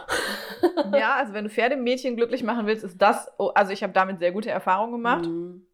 [0.97, 4.19] ja, also wenn du Pferdemädchen glücklich machen willst, ist das, oh, also ich habe damit
[4.19, 5.25] sehr gute Erfahrungen gemacht.
[5.25, 5.65] Mhm.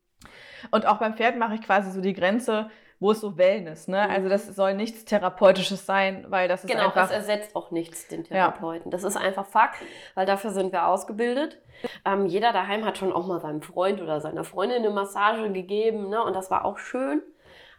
[0.72, 2.70] Und auch beim Pferd mache ich quasi so die Grenze,
[3.00, 4.06] wo es so Wellness, ne?
[4.08, 4.14] Mhm.
[4.14, 8.08] Also das soll nichts Therapeutisches sein, weil das ist Genau, einfach, es ersetzt auch nichts
[8.08, 8.92] den Therapeuten.
[8.92, 9.78] Das ist einfach Fakt,
[10.16, 11.60] weil dafür sind wir ausgebildet.
[12.04, 16.10] Ähm, jeder daheim hat schon auch mal seinem Freund oder seiner Freundin eine Massage gegeben,
[16.10, 16.22] ne?
[16.22, 17.22] Und das war auch schön.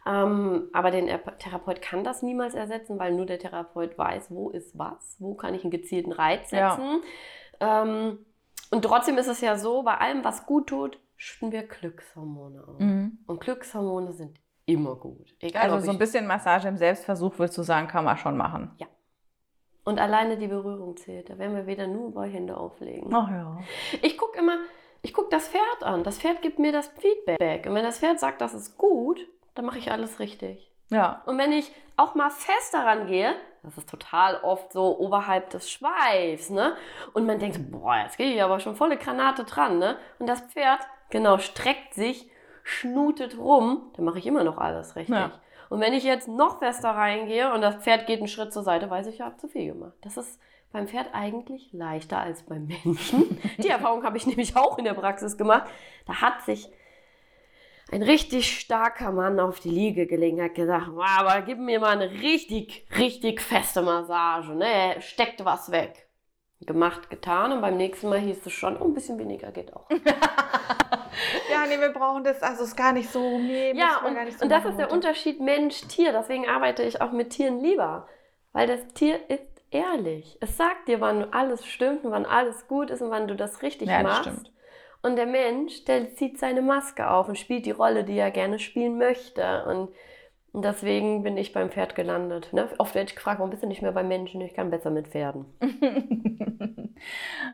[0.07, 4.49] Ähm, aber den Er- Therapeut kann das niemals ersetzen, weil nur der Therapeut weiß, wo
[4.49, 6.71] ist was, wo kann ich einen gezielten Reiz Ja.
[6.71, 7.03] setzen.
[7.59, 8.25] Ähm,
[8.71, 12.79] und trotzdem ist es ja so, bei allem, was gut tut, schütten wir Glückshormone aus.
[12.79, 13.19] Mhm.
[13.27, 15.35] Und Glückshormone sind immer gut.
[15.39, 18.71] Egal, Also so ein bisschen Massage im Selbstversuch, würdest du sagen, kann man schon machen.
[19.83, 21.29] Und alleine die Berührung zählt.
[21.29, 23.13] Da werden wir wieder nur bei Hände auflegen.
[23.13, 23.59] Ach ja.
[24.01, 24.57] Ich gucke immer,
[25.03, 26.03] ich gucke das Pferd an.
[26.03, 27.67] Das Pferd gibt mir das Feedback.
[27.67, 29.19] Und wenn das Pferd sagt, das ist gut,
[29.53, 30.71] dann mache ich alles richtig.
[30.89, 31.21] Ja.
[31.25, 33.33] Und wenn ich auch mal fest daran gehe,
[33.63, 36.75] das ist total oft so oberhalb des Schweifs, ne?
[37.13, 39.97] Und man denkt, boah, jetzt gehe ich aber schon volle Granate dran, ne?
[40.19, 40.79] Und das Pferd,
[41.11, 42.29] genau, streckt sich,
[42.63, 45.15] schnutet rum, dann mache ich immer noch alles richtig.
[45.15, 45.31] Ja.
[45.69, 48.89] Und wenn ich jetzt noch fester reingehe und das Pferd geht einen Schritt zur Seite,
[48.89, 49.93] weiß ich, ich habe zu viel gemacht.
[50.01, 50.39] Das ist
[50.71, 53.39] beim Pferd eigentlich leichter als beim Menschen.
[53.57, 55.69] Die Erfahrung habe ich nämlich auch in der Praxis gemacht.
[56.07, 56.69] Da hat sich
[57.91, 61.97] ein richtig starker Mann auf die Liege gelegen, hat gesagt, "Ah, aber gib mir mal
[61.99, 64.95] eine richtig, richtig feste Massage, ne?
[64.99, 66.07] Steckt was weg.
[66.65, 69.87] Gemacht, getan und beim nächsten Mal hieß es schon, oh, ein bisschen weniger geht auch.
[71.51, 74.39] Ja, nee, wir brauchen das, also ist gar nicht so, nee, Ja, und, gar nicht
[74.39, 74.91] so und das ist der.
[74.91, 76.13] Unterschied Mensch-Tier.
[76.13, 78.07] Deswegen arbeite ich auch mit Tieren lieber.
[78.53, 80.37] Weil das Tier ist ehrlich.
[80.41, 83.61] Es sagt dir, wann alles stimmt und wann alles gut ist und wann du das
[83.61, 84.21] richtig Ja, das machst.
[84.29, 84.51] stimmt.
[85.03, 88.57] Und der Mensch, der zieht seine Maske auf und spielt die Rolle, die er gerne
[88.59, 89.65] spielen möchte.
[89.65, 89.89] Und
[90.53, 92.51] und deswegen bin ich beim Pferd gelandet.
[92.51, 92.67] Ne?
[92.77, 94.41] Oft werde ich gefragt, warum bist du nicht mehr beim Menschen?
[94.41, 95.45] Ich kann besser mit Pferden.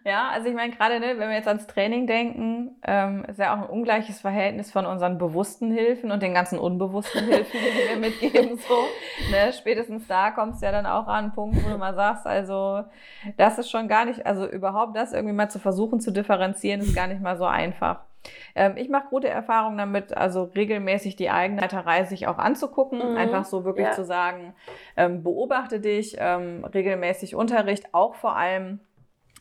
[0.04, 3.54] ja, also ich meine, gerade ne, wenn wir jetzt ans Training denken, ähm, ist ja
[3.54, 7.98] auch ein ungleiches Verhältnis von unseren bewussten Hilfen und den ganzen unbewussten Hilfen, die wir
[7.98, 8.58] mitgeben.
[8.58, 8.88] So,
[9.30, 9.54] ne?
[9.54, 12.84] Spätestens da kommst du ja dann auch an einen Punkt, wo du mal sagst, also
[13.38, 16.96] das ist schon gar nicht, also überhaupt das irgendwie mal zu versuchen zu differenzieren, ist
[16.96, 18.00] gar nicht mal so einfach.
[18.56, 23.18] Ähm, ich mache gute Erfahrungen damit, also regelmäßig die eigene Reiterei sich auch anzugucken, Mhm.
[23.18, 23.92] einfach so wirklich Ja.
[23.94, 24.54] zu sagen,
[24.96, 28.80] ähm, beobachte dich, ähm, regelmäßig Unterricht, auch vor allem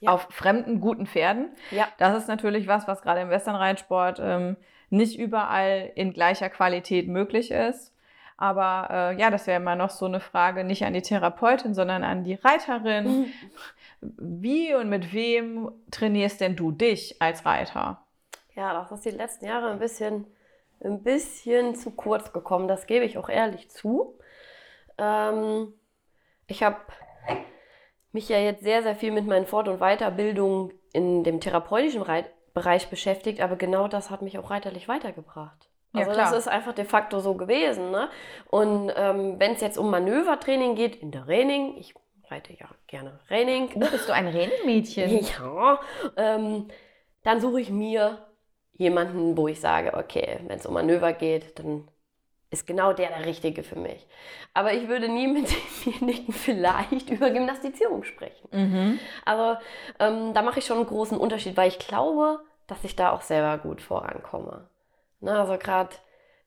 [0.01, 0.11] ja.
[0.13, 1.49] auf fremden, guten Pferden.
[1.71, 1.89] Ja.
[1.99, 4.57] Das ist natürlich was, was gerade im Westernreitsport ähm,
[4.91, 7.93] nicht überall in gleicher Qualität möglich ist.
[8.39, 12.05] Aber äh, ja, das wäre immer noch so eine Frage, nicht an die Therapeutin, sondern
[12.05, 13.21] an die Reiterin.
[13.21, 13.27] Mhm.
[14.03, 18.03] Wie und mit wem trainierst denn du dich als Reiter?
[18.57, 20.27] Ja, das ist die letzten Jahre ein bisschen,
[20.83, 22.69] ein bisschen zu kurz gekommen.
[22.69, 24.19] Das gebe ich auch ehrlich zu.
[24.99, 25.75] Ähm,
[26.47, 26.79] ich habe
[28.13, 32.03] mich ja jetzt sehr, sehr viel mit meinen Fort- und Weiterbildungen in dem therapeutischen
[32.55, 35.69] Bereich beschäftigt, aber genau das hat mich auch reiterlich weitergebracht.
[35.93, 37.91] Also ja, das ist einfach de facto so gewesen.
[37.91, 38.09] Ne?
[38.51, 41.95] Und ähm, wenn es jetzt um Manövertraining geht, in der Training, ich
[42.31, 43.71] reite ja gerne Training.
[43.75, 45.27] Oh, bist du ein Rennmädchen?
[45.39, 45.81] Ja.
[46.17, 46.69] Ähm,
[47.23, 48.26] dann suche ich mir
[48.77, 51.89] jemanden, wo ich sage, okay, wenn es um Manöver geht, dann
[52.51, 54.07] ist genau der der Richtige für mich.
[54.55, 55.49] Aber ich würde nie mit
[55.85, 58.49] demjenigen vielleicht über Gymnastizierung sprechen.
[58.53, 58.99] Mhm.
[59.25, 59.59] Also
[59.99, 63.23] ähm, da mache ich schon einen großen Unterschied, weil ich glaube, dass ich da auch
[63.23, 64.69] selber gut vorankomme.
[65.21, 65.91] Na, also gerade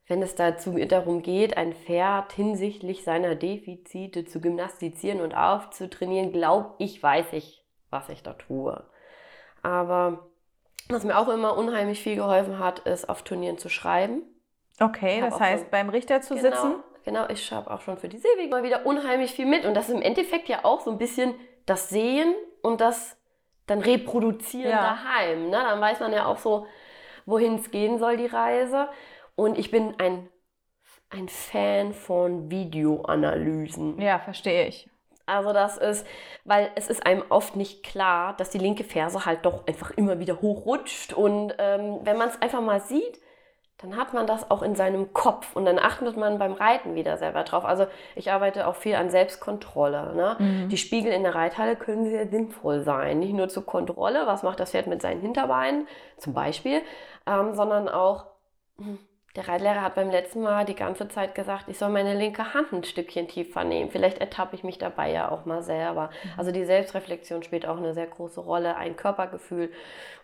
[0.07, 6.73] wenn es dazu darum geht, ein Pferd hinsichtlich seiner Defizite zu gymnastizieren und aufzutrainieren, glaube
[6.79, 8.83] ich, weiß ich, was ich da tue.
[9.61, 10.28] Aber
[10.89, 14.23] was mir auch immer unheimlich viel geholfen hat, ist auf Turnieren zu schreiben.
[14.79, 16.75] Okay, das heißt, schon, beim Richter zu genau, sitzen?
[17.05, 19.65] Genau, ich habe auch schon für die Seewege mal wieder unheimlich viel mit.
[19.65, 21.35] Und das ist im Endeffekt ja auch so ein bisschen
[21.65, 23.17] das Sehen und das
[23.67, 24.81] dann Reproduzieren ja.
[24.81, 25.49] daheim.
[25.49, 25.57] Ne?
[25.57, 26.65] Dann weiß man ja auch so,
[27.25, 28.89] wohin es gehen soll, die Reise.
[29.35, 30.27] Und ich bin ein,
[31.09, 34.01] ein Fan von Videoanalysen.
[34.01, 34.89] Ja, verstehe ich.
[35.29, 36.05] Also das ist,
[36.43, 40.19] weil es ist einem oft nicht klar, dass die linke Ferse halt doch einfach immer
[40.19, 41.13] wieder hochrutscht.
[41.13, 43.19] Und ähm, wenn man es einfach mal sieht,
[43.81, 47.15] dann hat man das auch in seinem Kopf und dann achtet man beim Reiten wieder
[47.17, 47.63] selber drauf.
[47.63, 50.15] Also ich arbeite auch viel an Selbstkontrolle.
[50.15, 50.35] Ne?
[50.37, 50.69] Mhm.
[50.69, 53.19] Die Spiegel in der Reithalle können sehr sinnvoll sein.
[53.19, 55.87] Nicht nur zur Kontrolle, was macht das Pferd mit seinen Hinterbeinen
[56.17, 56.81] zum Beispiel,
[57.25, 58.25] ähm, sondern auch,
[58.77, 58.99] hm,
[59.35, 62.73] der Reitlehrer hat beim letzten Mal die ganze Zeit gesagt, ich soll meine linke Hand
[62.73, 63.91] ein Stückchen tiefer nehmen.
[63.91, 66.09] Vielleicht ertappe ich mich dabei ja auch mal selber.
[66.23, 66.31] Mhm.
[66.37, 69.71] Also die Selbstreflexion spielt auch eine sehr große Rolle, ein Körpergefühl.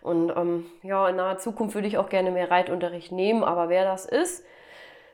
[0.02, 3.84] Und ähm, ja, in naher Zukunft würde ich auch gerne mehr Reitunterricht nehmen, aber wer
[3.84, 4.44] das ist,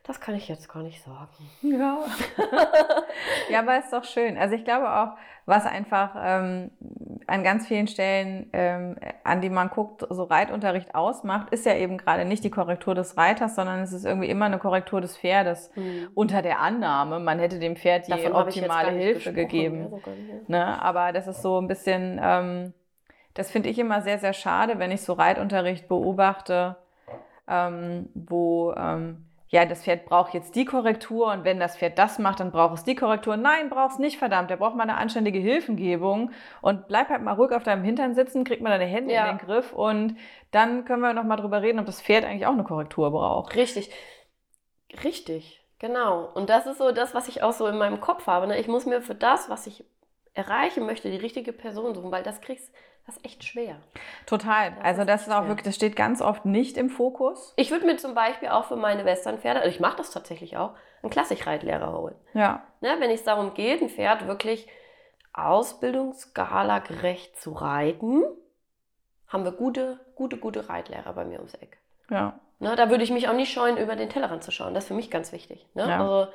[0.05, 1.29] das kann ich jetzt gar nicht sagen.
[1.63, 2.05] Ja.
[3.51, 4.37] ja, aber ist doch schön.
[4.37, 5.17] Also ich glaube auch,
[5.47, 6.73] was einfach ähm,
[7.29, 11.99] an ganz vielen Stellen, ähm, an die man guckt, so Reitunterricht ausmacht, ist ja eben
[11.99, 15.71] gerade nicht die Korrektur des Reiters, sondern es ist irgendwie immer eine Korrektur des Pferdes
[15.77, 16.09] mhm.
[16.15, 19.93] unter der Annahme, man hätte dem Pferd die Davon optimale Hilfe gegeben.
[20.05, 20.13] Ja,
[20.49, 20.83] ne?
[20.83, 22.75] Aber das ist so ein bisschen, ähm,
[23.35, 26.77] das finde ich immer sehr, sehr schade, wenn ich so Reitunterricht beobachte,
[27.49, 32.19] ähm, wo ähm, ja, das Pferd braucht jetzt die Korrektur und wenn das Pferd das
[32.19, 33.37] macht, dann braucht es die Korrektur.
[33.37, 34.49] Nein, braucht es nicht, verdammt.
[34.49, 36.31] Der braucht mal eine anständige Hilfengebung
[36.63, 39.29] und bleib halt mal ruhig auf deinem Hintern sitzen, krieg mal deine Hände ja.
[39.29, 40.17] in den Griff und
[40.53, 43.55] dann können wir noch mal drüber reden, ob das Pferd eigentlich auch eine Korrektur braucht.
[43.55, 43.91] Richtig.
[45.05, 45.63] Richtig.
[45.79, 46.31] Genau.
[46.33, 48.47] Und das ist so das, was ich auch so in meinem Kopf habe.
[48.47, 48.59] Ne?
[48.59, 49.85] Ich muss mir für das, was ich
[50.33, 52.73] erreichen möchte, die richtige Person suchen, weil das kriegst
[53.07, 53.77] das ist echt schwer.
[54.27, 54.73] Total.
[54.73, 55.49] Das also das ist auch schwer.
[55.49, 57.53] wirklich, das steht ganz oft nicht im Fokus.
[57.57, 60.75] Ich würde mir zum Beispiel auch für meine Westernpferde, also ich mache das tatsächlich auch,
[61.03, 62.15] einen Klassikreitlehrer holen.
[62.33, 62.63] Ja.
[62.81, 64.69] Ne, wenn es darum geht, ein Pferd wirklich
[65.33, 68.23] Ausbildungsskala gerecht zu reiten,
[69.27, 71.79] haben wir gute, gute, gute Reitlehrer bei mir ums Eck.
[72.11, 72.39] Ja.
[72.61, 74.75] Ne, da würde ich mich auch nicht scheuen, über den Tellerrand zu schauen.
[74.75, 75.67] Das ist für mich ganz wichtig.
[75.75, 75.89] Ne?
[75.89, 75.99] Ja.
[75.99, 76.33] Also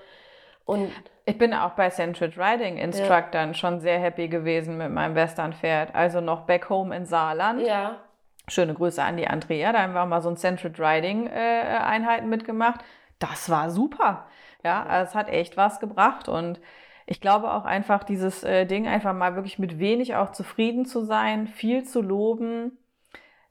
[0.68, 0.92] und
[1.26, 3.54] ich bin auch bei Central Riding Instructern ja.
[3.54, 5.96] schon sehr happy gewesen mit meinem Western-Pferd.
[5.96, 7.62] Also noch back home in Saarland.
[7.62, 8.02] Ja.
[8.50, 9.72] Schöne Grüße an die Andrea.
[9.72, 12.82] Da haben wir mal so ein Central Riding äh, Einheiten mitgemacht.
[13.18, 14.28] Das war super.
[14.64, 16.60] Ja, also es hat echt was gebracht und
[17.06, 21.06] ich glaube auch einfach dieses äh, Ding einfach mal wirklich mit wenig auch zufrieden zu
[21.06, 22.78] sein, viel zu loben.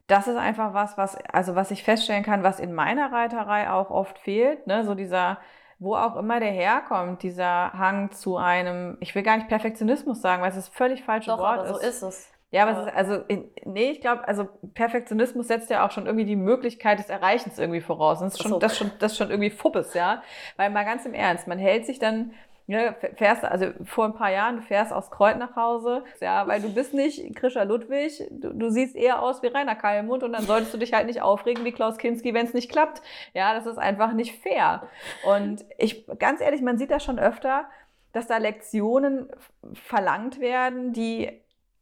[0.06, 3.90] Das ist einfach was, was, also was ich feststellen kann, was in meiner Reiterei auch
[3.90, 4.84] oft fehlt, ne?
[4.84, 5.38] so dieser,
[5.78, 10.42] wo auch immer der herkommt, dieser Hang zu einem, ich will gar nicht Perfektionismus sagen,
[10.42, 12.32] weil es das völlig falsche Doch, Wort aber so ist es.
[12.52, 13.24] Ja, aber es ist, also,
[13.64, 17.80] nee, ich glaube, also Perfektionismus setzt ja auch schon irgendwie die Möglichkeit des Erreichens irgendwie
[17.80, 18.20] voraus.
[18.20, 18.58] das ist schon, so.
[18.58, 20.22] das schon, das ist schon irgendwie Fuppes, ja.
[20.56, 22.32] Weil mal ganz im Ernst, man hält sich dann
[22.68, 26.60] ja, fährst, also vor ein paar Jahren, du fährst aus Kreuz nach Hause, ja, weil
[26.60, 30.42] du bist nicht Krischer Ludwig, du, du siehst eher aus wie Rainer Kallmund und dann
[30.42, 33.02] solltest du dich halt nicht aufregen wie Klaus Kinski, wenn es nicht klappt.
[33.34, 34.82] Ja, das ist einfach nicht fair.
[35.24, 37.66] Und ich, ganz ehrlich, man sieht das schon öfter,
[38.12, 39.28] dass da Lektionen
[39.74, 41.30] verlangt werden, die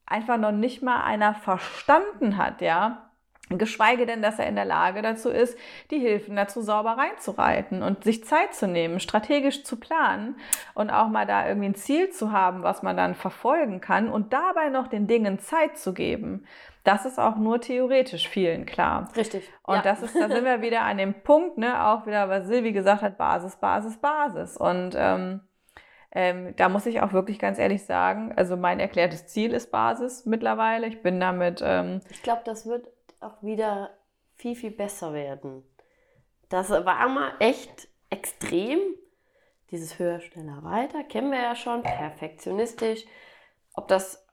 [0.05, 3.03] einfach noch nicht mal einer verstanden hat, ja.
[3.51, 5.59] Geschweige denn, dass er in der Lage dazu ist,
[5.91, 10.37] die Hilfen dazu sauber reinzureiten und sich Zeit zu nehmen, strategisch zu planen
[10.73, 14.33] und auch mal da irgendwie ein Ziel zu haben, was man dann verfolgen kann und
[14.33, 16.47] dabei noch den Dingen Zeit zu geben.
[16.85, 19.09] Das ist auch nur theoretisch vielen klar.
[19.15, 19.51] Richtig.
[19.62, 19.83] Und ja.
[19.83, 23.03] das ist, da sind wir wieder an dem Punkt, ne, auch wieder, was Silvi gesagt
[23.03, 24.57] hat, Basis, Basis, Basis.
[24.57, 25.41] Und ähm,
[26.12, 30.27] ähm, da muss ich auch wirklich ganz ehrlich sagen, also mein erklärtes Ziel ist Basis
[30.27, 30.87] mittlerweile.
[30.87, 31.62] Ich bin damit.
[31.65, 32.87] Ähm, ich glaube, das wird
[33.25, 33.91] auch wieder
[34.37, 35.63] viel, viel besser werden.
[36.49, 38.79] Das war mal echt extrem.
[39.71, 43.05] Dieses höher, schneller, weiter kennen wir ja schon, perfektionistisch.
[43.75, 44.25] Ob das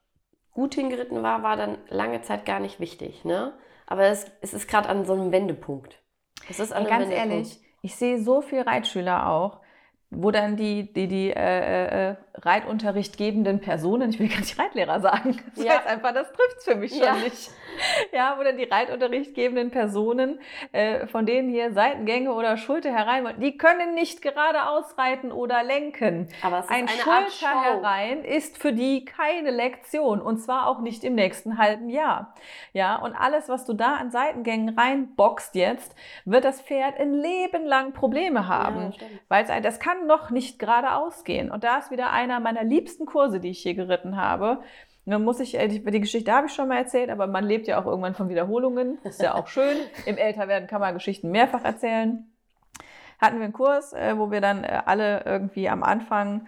[0.51, 3.25] gut hingeritten war, war dann lange Zeit gar nicht wichtig.
[3.25, 3.53] Ne?
[3.87, 6.01] Aber es, es ist gerade an so einem Wendepunkt.
[6.49, 7.31] Es ist an Ey, ganz Wendepunkt.
[7.31, 9.61] ehrlich, ich sehe so viele Reitschüler auch,
[10.09, 14.99] wo dann die, die, die äh, äh, Reitunterricht gebenden Personen, ich will gar nicht Reitlehrer
[15.01, 15.73] sagen, das ja.
[15.73, 17.15] heißt einfach, das trifft es für mich schon ja.
[17.15, 17.51] nicht.
[18.11, 20.39] Ja, wo dann die Reitunterricht gebenden Personen,
[20.71, 25.63] äh, von denen hier Seitengänge oder Schulter herein wollen, die können nicht geradeaus reiten oder
[25.63, 26.27] lenken.
[26.41, 31.03] Aber es ist Ein Schulter herein ist für die keine Lektion und zwar auch nicht
[31.03, 32.33] im nächsten halben Jahr.
[32.73, 35.95] Ja, und alles, was du da an Seitengängen reinboxt jetzt,
[36.25, 38.93] wird das Pferd ein Leben lang Probleme haben.
[38.93, 41.51] Ja, weil es, das kann noch nicht geradeaus gehen.
[41.51, 44.61] Und da ist wieder einer meiner liebsten Kurse, die ich hier geritten habe.
[45.05, 47.81] Dann muss ich, äh, die, Geschichte habe ich schon mal erzählt, aber man lebt ja
[47.81, 48.99] auch irgendwann von Wiederholungen.
[49.03, 49.77] Das ist ja auch schön.
[50.05, 52.31] Im Älterwerden kann man Geschichten mehrfach erzählen.
[53.19, 56.47] Hatten wir einen Kurs, äh, wo wir dann äh, alle irgendwie am Anfang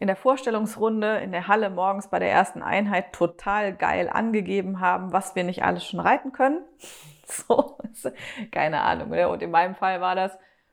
[0.00, 5.12] in der Vorstellungsrunde in der Halle morgens bei der ersten Einheit total geil angegeben haben,
[5.12, 6.60] was wir nicht alles schon reiten können.
[7.30, 7.76] So,
[8.52, 9.10] keine Ahnung.
[9.10, 9.28] Ne?
[9.28, 10.32] Und in meinem Fall war das,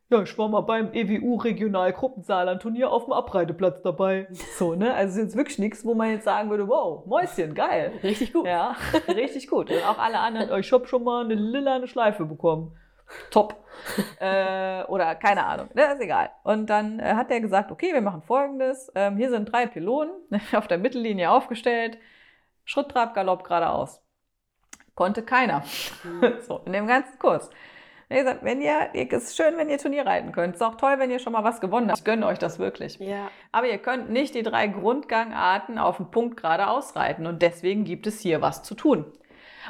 [0.10, 4.28] ja, ich war mal beim EWU Regional Gruppensaarland Turnier auf dem Abreiteplatz dabei.
[4.58, 4.94] So, ne?
[4.94, 7.92] Also ist jetzt wirklich nichts, wo man jetzt sagen würde, wow, Mäuschen, geil.
[8.04, 8.46] Richtig gut.
[8.46, 8.76] Ja,
[9.08, 9.70] richtig gut.
[9.70, 12.78] Und auch alle anderen, ich habe schon mal eine lila Schleife bekommen.
[13.32, 13.56] Top.
[14.20, 16.30] äh, oder keine Ahnung, ne, ist egal.
[16.44, 18.92] Und dann äh, hat er gesagt, okay, wir machen folgendes.
[18.96, 20.12] Ähm, hier sind drei Pylonen
[20.54, 21.98] auf der Mittellinie aufgestellt.
[22.64, 24.02] Schritt, Trab, Galopp geradeaus.
[24.96, 25.64] Konnte keiner.
[26.04, 26.36] Mhm.
[26.42, 27.50] so, in dem ganzen Kurs.
[28.10, 30.56] Wie gesagt, wenn ihr, es ist schön, wenn ihr Turnier reiten könnt.
[30.56, 32.00] Es ist auch toll, wenn ihr schon mal was gewonnen habt.
[32.00, 33.00] Ich gönne euch das wirklich.
[33.00, 33.30] Ja.
[33.52, 37.26] Aber ihr könnt nicht die drei Grundgangarten auf den Punkt gerade ausreiten.
[37.26, 39.06] Und deswegen gibt es hier was zu tun.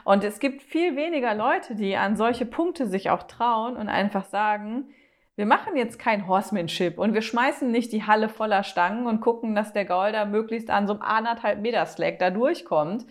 [0.03, 4.25] Und es gibt viel weniger Leute, die an solche Punkte sich auch trauen und einfach
[4.25, 4.89] sagen,
[5.37, 9.53] wir machen jetzt kein Horsemanship und wir schmeißen nicht die Halle voller Stangen und gucken,
[9.53, 13.05] dass der Gaul da möglichst an so einem anderthalb Meter Slack da durchkommt,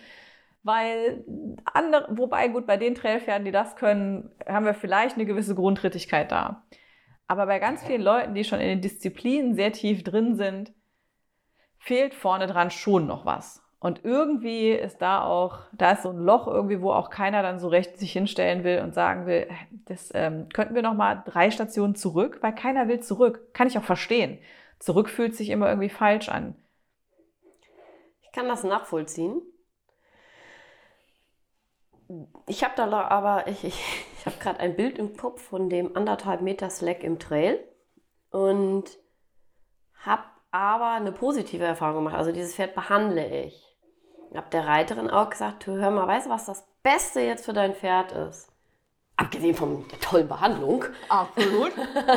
[0.64, 1.24] weil
[1.64, 6.32] andere, wobei gut, bei den Trailpferden, die das können, haben wir vielleicht eine gewisse Grundrittigkeit
[6.32, 6.64] da.
[7.26, 10.72] Aber bei ganz vielen Leuten, die schon in den Disziplinen sehr tief drin sind,
[11.78, 13.62] fehlt vorne dran schon noch was.
[13.78, 17.58] Und irgendwie ist da auch, da ist so ein Loch irgendwie, wo auch keiner dann
[17.58, 19.46] so recht sich hinstellen will und sagen will,
[19.84, 23.52] das ähm, könnten wir noch mal drei Stationen zurück, weil keiner will zurück.
[23.52, 24.38] Kann ich auch verstehen.
[24.78, 26.56] Zurück fühlt sich immer irgendwie falsch an.
[28.22, 29.42] Ich kann das nachvollziehen
[32.46, 35.96] ich habe da aber, ich, ich, ich habe gerade ein Bild im Kopf von dem
[35.96, 37.58] anderthalb Meter Slack im Trail
[38.30, 38.84] und
[40.04, 42.16] habe aber eine positive Erfahrung gemacht.
[42.16, 43.76] Also dieses Pferd behandle ich.
[44.30, 47.52] Ich habe der Reiterin auch gesagt, hör mal, weißt du, was das Beste jetzt für
[47.52, 48.50] dein Pferd ist?
[49.16, 50.84] Abgesehen von der tollen Behandlung.
[51.08, 51.72] Absolut.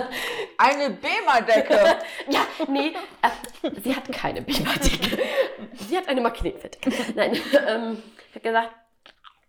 [0.58, 1.76] Eine Bema-Decke.
[2.30, 5.20] ja, nee, äh, sie hat keine Bema-Decke.
[5.88, 7.14] Sie hat eine Magnetfettdecke.
[7.16, 7.38] Nein,
[7.68, 8.70] ähm, ich habe gesagt,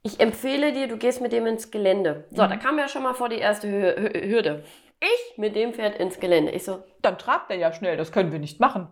[0.08, 2.24] ich empfehle dir, du gehst mit dem ins Gelände.
[2.30, 2.48] So, mhm.
[2.48, 4.64] da kam ja schon mal vor die erste Hürde.
[5.00, 6.50] Ich mit dem Pferd ins Gelände.
[6.52, 8.88] Ich so, dann trabt er ja schnell, das können wir nicht machen.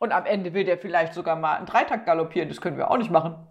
[0.00, 2.96] Und am Ende will der vielleicht sogar mal einen Dreitakt galoppieren, das können wir auch
[2.96, 3.46] nicht machen.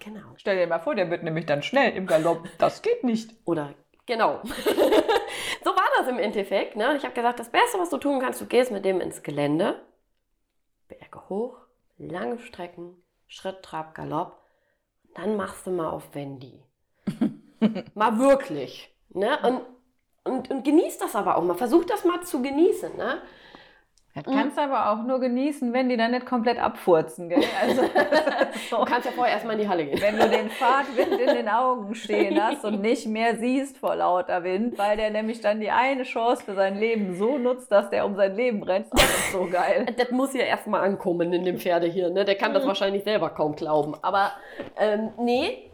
[0.00, 0.20] Genau.
[0.36, 2.46] Stell dir mal vor, der wird nämlich dann schnell im Galopp.
[2.58, 3.34] Das geht nicht.
[3.46, 3.72] Oder
[4.04, 4.42] genau.
[5.64, 6.76] so war das im Endeffekt.
[6.76, 6.94] Ne?
[6.96, 9.80] Ich habe gesagt, das Beste, was du tun kannst, du gehst mit dem ins Gelände,
[10.86, 11.56] Berge hoch,
[11.96, 14.37] lange Strecken, Schritt, Trab, Galopp
[15.18, 16.62] dann machst du mal auf Wendy.
[17.94, 18.94] mal wirklich.
[19.10, 19.36] Ne?
[19.42, 19.62] Und,
[20.24, 21.56] und, und genieß das aber auch mal.
[21.56, 22.96] Versuch das mal zu genießen.
[22.96, 23.20] Ne?
[24.14, 27.28] Das kannst du aber auch nur genießen, wenn die dann nicht komplett abfurzen.
[27.28, 27.42] Gell?
[27.60, 27.82] Also,
[28.70, 28.78] so.
[28.78, 30.00] Du kannst ja vorher erstmal in die Halle gehen.
[30.00, 34.42] Wenn du den Fahrtwind in den Augen stehen hast und nicht mehr siehst vor lauter
[34.42, 38.04] Wind, weil der nämlich dann die eine Chance für sein Leben so nutzt, dass der
[38.04, 39.86] um sein Leben rennt, das ist so geil.
[39.98, 42.10] Das muss ja erstmal ankommen in dem Pferde hier.
[42.10, 42.24] Ne?
[42.24, 42.68] Der kann das mhm.
[42.68, 43.94] wahrscheinlich selber kaum glauben.
[44.02, 44.32] Aber
[44.78, 45.70] ähm, nee,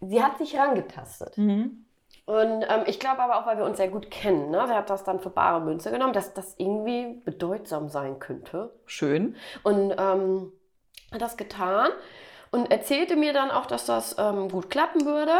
[0.00, 1.36] sie hat sich rangetastet.
[1.36, 1.81] Mhm.
[2.32, 4.66] Und ähm, ich glaube aber auch, weil wir uns sehr gut kennen, ne?
[4.66, 8.72] sie hat das dann für bare Münze genommen, dass das irgendwie bedeutsam sein könnte.
[8.86, 9.36] Schön.
[9.64, 10.50] Und ähm,
[11.12, 11.90] hat das getan.
[12.50, 15.34] und erzählte mir dann auch, dass das ähm, gut klappen würde.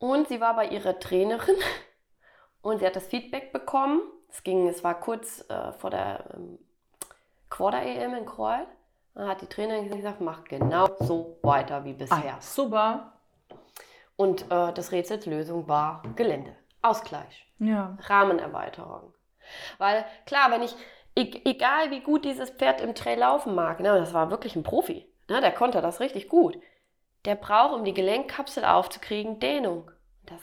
[0.00, 1.56] Und sie war bei ihrer Trainerin
[2.60, 4.02] und sie hat das Feedback bekommen.
[4.28, 6.58] Es ging, es war kurz äh, vor der ähm,
[7.48, 8.68] Quarter-EM in Kreuz.
[9.14, 12.34] Dann hat die Trainerin gesagt, mach genau so weiter wie bisher.
[12.36, 13.12] Ah, super.
[14.16, 16.56] Und äh, das Rätsels Lösung war Gelände.
[16.82, 17.46] Ausgleich.
[17.58, 17.96] Ja.
[18.00, 19.14] Rahmenerweiterung.
[19.78, 20.74] Weil klar, wenn ich,
[21.14, 24.62] e egal wie gut dieses Pferd im Trail laufen mag, ne, das war wirklich ein
[24.62, 26.58] Profi, ne, der konnte das richtig gut.
[27.24, 29.90] Der braucht, um die Gelenkkapsel aufzukriegen, Dehnung.
[30.24, 30.40] Das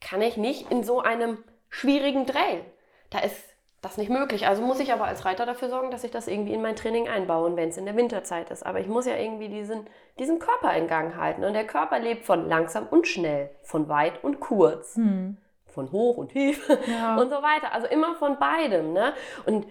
[0.00, 2.64] kann ich nicht in so einem schwierigen Trail.
[3.10, 3.51] Da ist
[3.82, 4.46] das nicht möglich.
[4.46, 7.08] Also muss ich aber als Reiter dafür sorgen, dass ich das irgendwie in mein Training
[7.08, 8.64] einbaue, wenn es in der Winterzeit ist.
[8.64, 9.86] Aber ich muss ja irgendwie diesen,
[10.18, 11.42] diesen Körper in Gang halten.
[11.44, 15.36] Und der Körper lebt von langsam und schnell, von weit und kurz, Hm.
[15.66, 17.16] von hoch und tief Ja.
[17.20, 17.72] und so weiter.
[17.72, 18.92] Also immer von beidem.
[18.92, 19.12] Ne?
[19.46, 19.66] Und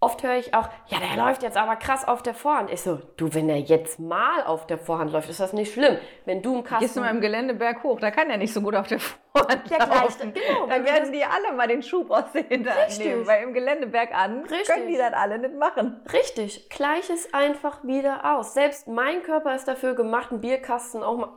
[0.00, 2.70] oft höre ich auch, ja, der läuft jetzt aber krass auf der Vorhand.
[2.70, 5.98] Ich so, du, wenn er jetzt mal auf der Vorhand läuft, ist das nicht schlimm.
[6.24, 6.84] Wenn du im Kasten...
[6.84, 9.64] Gehst du mal im Geländeberg hoch, da kann er nicht so gut auf der Vorhand
[9.66, 10.32] gleiche- laufen.
[10.32, 13.06] genau, Dann werden die alle mal den Schub aus der Hinterhand Richtig.
[13.06, 14.66] nehmen, weil im Geländeberg an Richtig.
[14.66, 16.00] können die das alle nicht machen.
[16.12, 18.54] Richtig, gleich es einfach wieder aus.
[18.54, 21.28] Selbst mein Körper ist dafür gemacht, einen Bierkasten auch mal.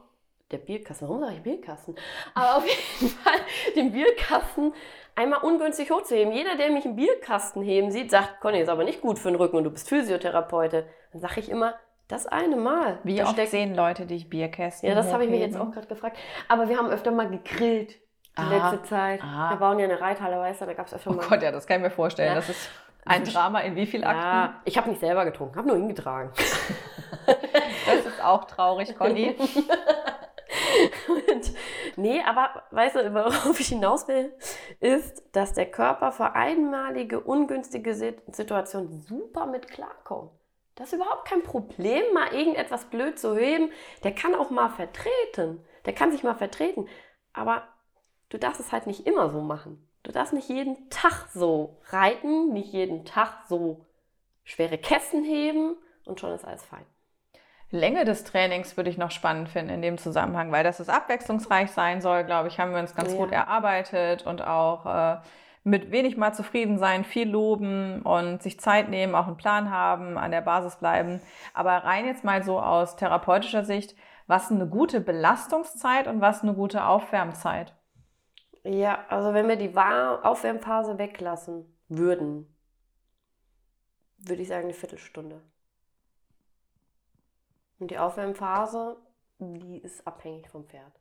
[0.54, 1.96] Der Bierkasten, warum sage ich Bierkasten?
[2.36, 2.64] Aber auf
[3.02, 3.40] jeden Fall
[3.76, 4.74] den Bierkasten
[5.16, 6.32] einmal ungünstig hochzuheben.
[6.32, 9.36] Jeder, der mich einen Bierkasten heben sieht, sagt, Conny, ist aber nicht gut für den
[9.36, 10.84] Rücken und du bist Physiotherapeutin.
[11.12, 11.74] Dann sage ich immer,
[12.08, 13.00] das eine Mal.
[13.04, 15.72] Wie Da oft steckt- sehen Leute dich Bierkästen Ja, das habe ich mich jetzt auch
[15.72, 16.18] gerade gefragt.
[16.48, 17.92] Aber wir haben öfter mal gegrillt
[18.38, 19.22] die Ah, letzte Zeit.
[19.24, 19.50] ah.
[19.52, 21.26] Wir bauen ja eine Reithalle, weißt du, da gab es öfter Oh mal.
[21.28, 22.30] Gott, ja, das kann ich mir vorstellen.
[22.30, 22.36] Ja.
[22.36, 22.70] Das ist
[23.06, 24.22] ein Drama in wie viel Akten?
[24.22, 26.32] ja, ich habe nicht selber getrunken, habe nur hingetragen.
[27.86, 29.36] Das ist auch traurig, Conny.
[31.08, 31.54] Und,
[31.96, 34.34] nee, aber weißt du, worauf ich hinaus will,
[34.80, 40.32] ist, dass der Körper für einmalige, ungünstige Sit- Situationen super mit klarkommt.
[40.76, 43.72] Das ist überhaupt kein Problem, mal irgendetwas blöd zu heben.
[44.04, 45.64] Der kann auch mal vertreten.
[45.86, 46.88] Der kann sich mal vertreten.
[47.32, 47.68] Aber
[48.30, 49.88] du darfst es halt nicht immer so machen.
[50.02, 53.86] Du darfst nicht jeden Tag so reiten, nicht jeden Tag so
[54.44, 56.86] schwere Kästen heben und schon ist alles fein.
[57.74, 61.72] Länge des Trainings würde ich noch spannend finden in dem Zusammenhang, weil das es abwechslungsreich
[61.72, 63.18] sein soll, glaube ich, haben wir uns ganz Ja.
[63.18, 65.18] gut erarbeitet und auch äh,
[65.64, 70.20] mit wenig mal zufrieden sein, viel loben und sich Zeit nehmen, auch einen Plan haben,
[70.20, 71.20] an der Basis bleiben.
[71.56, 73.96] Aber rein jetzt mal so aus therapeutischer Sicht,
[74.28, 77.74] was eine gute Belastungszeit und was eine gute Aufwärmzeit?
[78.64, 82.56] Ja, also wenn wir die Aufwärmphase weglassen würden,
[84.20, 85.42] würde ich sagen eine Viertelstunde.
[87.84, 88.96] Und die Aufwärmphase,
[89.40, 90.94] die ist abhängig vom Pferd.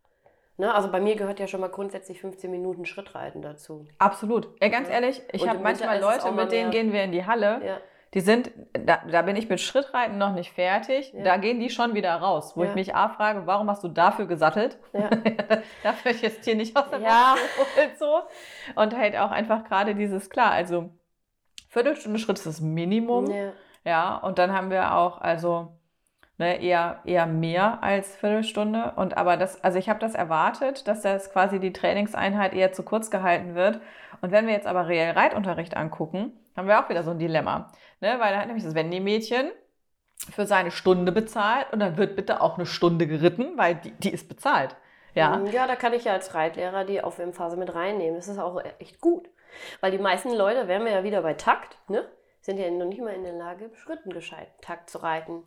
[0.56, 0.74] Ne?
[0.74, 3.86] Also bei mir gehört ja schon mal grundsätzlich 15 Minuten Schrittreiten dazu.
[3.98, 4.48] Absolut.
[4.60, 4.94] Ja, ganz Ja.
[4.94, 7.64] ehrlich, ich Und habe manchmal Leute, mit denen gehen wir in die Halle.
[7.64, 7.78] Ja.
[8.14, 11.12] Die sind, da, da bin ich mit Schrittreiten noch nicht fertig.
[11.12, 11.22] Ja.
[11.22, 14.26] Da gehen die schon wieder raus, wo ich mich A frage, warum hast du dafür
[14.26, 14.76] gesattelt?
[14.92, 15.08] Ja.
[15.84, 17.36] dafür ich jetzt hier nicht aus der Ja.
[17.76, 18.22] Geholt, so.
[18.74, 20.90] Und halt auch einfach gerade dieses, klar, also
[21.68, 23.32] Viertelstunde Schritt ist das Minimum.
[23.84, 25.78] Ja, und dann haben wir auch, also
[26.42, 28.92] ne, eher, eher mehr als Viertelstunde.
[28.96, 32.82] Und aber das, also ich habe das erwartet, dass das quasi die Trainingseinheit eher zu
[32.82, 33.80] kurz gehalten wird.
[34.20, 37.70] Und wenn wir jetzt aber reell Reitunterricht angucken, haben wir auch wieder so ein Dilemma.
[38.00, 38.16] Ne?
[38.18, 39.50] Weil da hat nämlich das Wendy-Mädchen
[40.30, 44.12] für seine Stunde bezahlt und dann wird bitte auch eine Stunde geritten, weil die, die
[44.12, 44.76] ist bezahlt.
[45.14, 45.42] Ja.
[45.52, 48.14] ja, da kann ich ja als Reitlehrer die Aufwärmphase mit reinnehmen.
[48.14, 49.28] Das ist auch echt gut.
[49.80, 52.06] Weil die meisten Leute, wären wir ja wieder bei Takt, ne?
[52.40, 55.44] sind ja noch nicht mal in der Lage, Schritten gescheiten Takt zu reiten.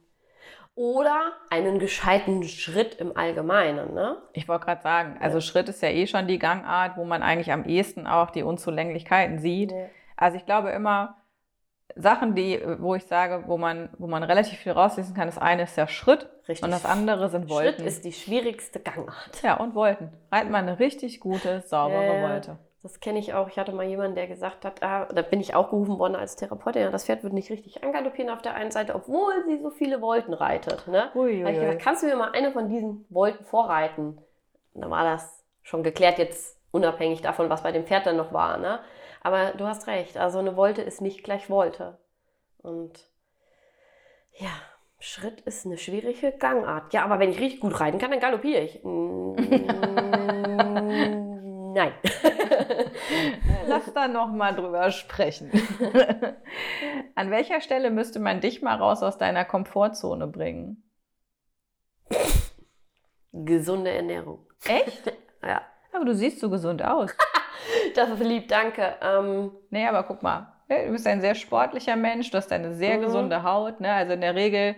[0.75, 3.93] Oder einen gescheiten Schritt im Allgemeinen.
[3.93, 4.17] Ne?
[4.33, 5.41] Ich wollte gerade sagen, also Ja.
[5.41, 9.39] Schritt ist ja eh schon die Gangart, wo man eigentlich am ehesten auch die Unzulänglichkeiten
[9.39, 9.71] sieht.
[9.71, 9.85] Ja.
[10.17, 11.15] Also ich glaube immer,
[11.95, 15.63] Sachen, die, wo ich sage, wo man, wo man relativ viel rauslesen kann, das eine
[15.63, 16.63] ist der Schritt Richtig.
[16.65, 17.75] und das andere sind Wolten.
[17.75, 19.41] Schritt ist die schwierigste Gangart.
[19.43, 20.09] ja, und Wolten.
[20.29, 22.29] Reit mal eine richtig gute, saubere ja.
[22.29, 22.57] Wolte.
[22.85, 23.47] Das kenne ich auch.
[23.47, 26.35] Ich hatte mal jemanden, der gesagt hat, ah, da bin ich auch gerufen worden als
[26.35, 29.71] Therapeutin, ja, das Pferd wird nicht richtig angaloppieren auf der einen Seite, obwohl sie so
[29.71, 30.87] viele Volten reitet.
[30.87, 31.09] Ne?
[31.15, 34.19] Ui, ich gesagt, kannst du mir mal eine von diesen Volten vorreiten?
[34.75, 38.33] Und dann war das schon geklärt, jetzt unabhängig davon, was bei dem Pferd dann noch
[38.33, 38.59] war.
[38.59, 38.79] Ne?
[39.23, 41.97] Aber du hast recht, also eine Volte ist nicht gleich Volte.
[42.59, 43.09] Und
[44.33, 44.51] ja,
[44.99, 46.93] Schritt ist eine schwierige Gangart.
[46.93, 48.79] Ja, aber wenn ich richtig gut reiten kann, dann galoppiere ich.
[51.75, 51.91] Nein.
[53.67, 55.51] Lass da noch mal drüber sprechen.
[57.15, 60.89] An welcher Stelle müsste man dich mal raus aus deiner Komfortzone bringen?
[63.33, 64.47] Gesunde Ernährung.
[64.67, 65.11] Echt?
[65.45, 65.61] Ja,
[65.93, 67.15] Aber du siehst so gesund aus.
[67.93, 68.95] das ist lieb, danke.
[68.99, 72.97] Ähm, Nee, aber guck mal, du bist ein sehr sportlicher Mensch, du hast eine sehr
[72.97, 73.01] Mhm.
[73.03, 73.79] gesunde Haut.
[73.79, 73.91] Ne?
[73.93, 74.75] Also in der Regel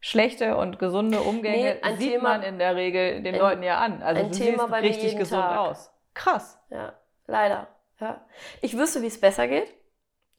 [0.00, 3.76] schlechte und gesunde Umgänge Nee, sieht Thema- man in der Regel den ein- Leuten ja
[3.78, 4.02] an.
[4.02, 5.58] Also ein du Thema siehst bei mir richtig gesund Tag.
[5.58, 5.92] aus.
[6.16, 6.58] Krass.
[6.70, 6.92] Ja,
[7.26, 7.68] leider.
[8.00, 8.20] Ja.
[8.62, 9.72] Ich wüsste, wie es besser geht,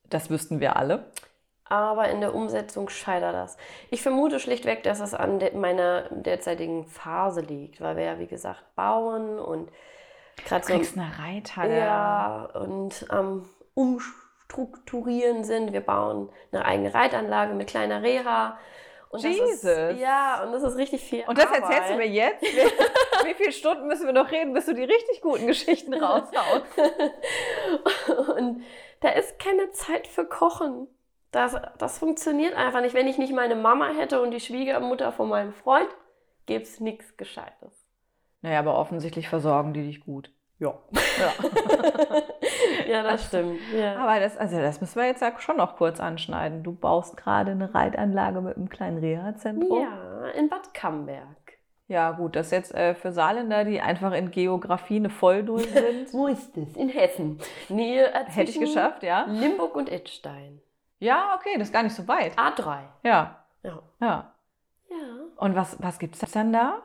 [0.10, 1.12] Das wüssten wir alle.
[1.66, 3.58] aber in der Umsetzung scheitert das.
[3.90, 8.28] Ich vermute schlichtweg, dass es an de meiner derzeitigen Phase liegt, weil wir ja, wie
[8.28, 9.70] gesagt, bauen und
[10.46, 11.78] gerade so kriegst eine Reithalle.
[11.80, 15.74] ja, und am Umstrukturieren sind.
[15.74, 18.58] Wir bauen eine eigene Reitanlage mit kleiner Reha.
[19.10, 19.64] Und Das Jesus.
[19.64, 21.62] ist, ja, und das ist richtig viel Und das Arbeit.
[21.64, 22.42] erzählst du mir jetzt?
[22.44, 26.66] Wie, wie viele Stunden müssen wir noch reden, bis du die richtig guten Geschichten raushaust?
[28.38, 28.64] Und
[29.02, 30.88] da ist keine Zeit für Kochen.
[31.32, 32.94] Das, das funktioniert einfach nicht.
[32.94, 35.90] Wenn ich nicht meine Mama hätte und die Schwiegermutter von meinem Freund,
[36.46, 37.86] gäbe es nichts Gescheites.
[38.42, 40.32] Naja, aber offensichtlich versorgen die dich gut.
[40.60, 40.74] Ja.
[41.20, 41.34] ja.
[42.90, 43.60] ja, das stimmt.
[43.76, 43.96] Ja.
[43.98, 46.64] Aber das, also das müssen wir jetzt ja schon noch kurz anschneiden.
[46.64, 49.82] Du baust gerade eine Reitanlage mit einem kleinen Reha-Zentrum.
[49.82, 51.28] ja, in Bad Camberg.
[51.90, 56.12] Ja, gut, das ist jetzt äh, für Saarländer, die einfach in Geografie eine Vollnull sind.
[56.14, 56.76] Wo ist es?
[56.76, 57.40] In Hessen.
[57.70, 59.26] Nähe äh, Hätte ich zwischen geschafft, ja?
[59.30, 60.60] Limburg und Edstein.
[61.00, 62.34] Ja, okay, das ist gar nicht so weit.
[62.38, 62.80] A3.
[63.04, 63.80] Ja, Ja.
[64.02, 64.34] ja.
[64.90, 64.96] ja.
[65.38, 66.82] Und was, was gibt es dann da?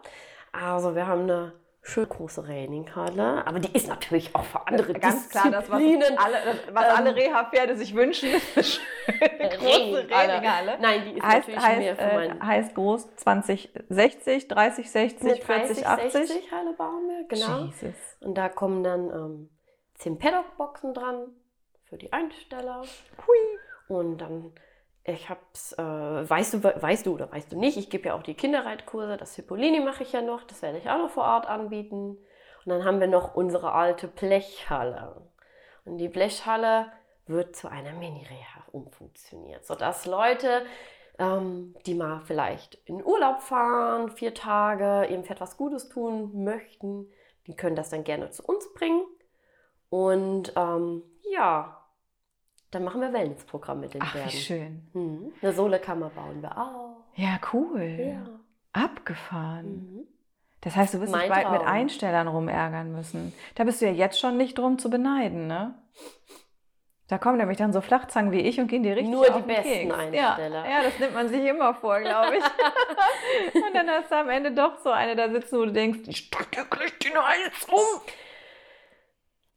[0.53, 1.53] Also, wir haben eine
[1.83, 6.37] schön große Traininghalle, aber die ist natürlich auch für andere Ganz klar, das, was alle,
[6.73, 10.09] was Ähm, alle Reha-Pferde sich wünschen, ist eine große Traininghalle.
[10.09, 10.79] Traininghalle.
[10.81, 15.23] Nein, die ist Heißt, natürlich mehr heißt, für äh, meinen heißt groß 2060, 30, 60,
[15.23, 16.13] Eine 40, 80?
[16.13, 17.65] 60 Halle bauen wir, genau.
[17.65, 17.95] Jesus.
[18.21, 19.51] Und da kommen dann ähm,
[19.97, 21.27] 10 Paddock-Boxen dran
[21.85, 22.83] für die Einsteller.
[23.27, 23.97] Hui.
[23.97, 24.53] Und dann,
[25.05, 28.23] ich hab's, äh, weißt du, weißt du oder weißt du nicht, ich gebe ja auch
[28.23, 31.47] die Kinderreitkurse, das Hippolini mache ich ja noch, das werde ich auch noch vor Ort
[31.47, 32.19] anbieten.
[32.65, 35.21] Und dann haben wir noch unsere alte Blechhalle.
[35.85, 36.93] Und die Blechhalle
[37.27, 40.65] wird zu einer Mini-Reha umfunktioniert, sodass Leute,
[41.19, 47.11] ähm, die mal vielleicht in Urlaub fahren, vier Tage, Pferd was Gutes tun möchten,
[47.49, 49.03] die können das dann gerne zu uns bringen.
[49.91, 51.82] Und ähm, ja,
[52.73, 54.41] dann machen wir Wellnessprogramm mit den Ach, wie Pferden.
[54.41, 54.89] schön.
[54.95, 55.33] Mhm.
[55.41, 56.97] Eine Solekammer bauen wir auch.
[57.15, 57.83] Ja, cool.
[57.83, 58.27] Ja.
[58.73, 59.67] Abgefahren.
[59.67, 60.07] Mhm.
[60.63, 61.61] Das heißt, du wirst dich bald mit.
[61.63, 63.35] Einstellern rumärgern müssen.
[63.57, 65.75] Da bist du ja jetzt schon nicht drum zu beneiden, ne?
[67.09, 69.63] Da kommen nämlich dann so Flachzangen wie ich und gehen dir richtig Nur die besten
[69.65, 69.95] Keks.
[69.95, 70.65] Einsteller.
[70.65, 72.45] Ja, ja, das nimmt man sich immer vor, glaube ich.
[73.55, 76.31] und dann hast du am Ende doch so eine da sitzen, wo du denkst, ich
[76.31, 78.01] drück dir gleich den Hals um.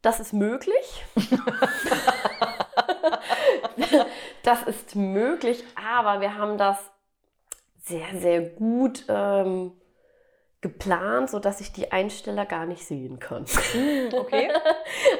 [0.01, 1.05] Das ist möglich.
[4.43, 6.77] das ist möglich, aber wir haben das
[7.83, 9.73] sehr, sehr gut ähm,
[10.65, 13.45] geplant, sodass ich die Einsteller gar nicht sehen kann.
[14.11, 14.49] Okay.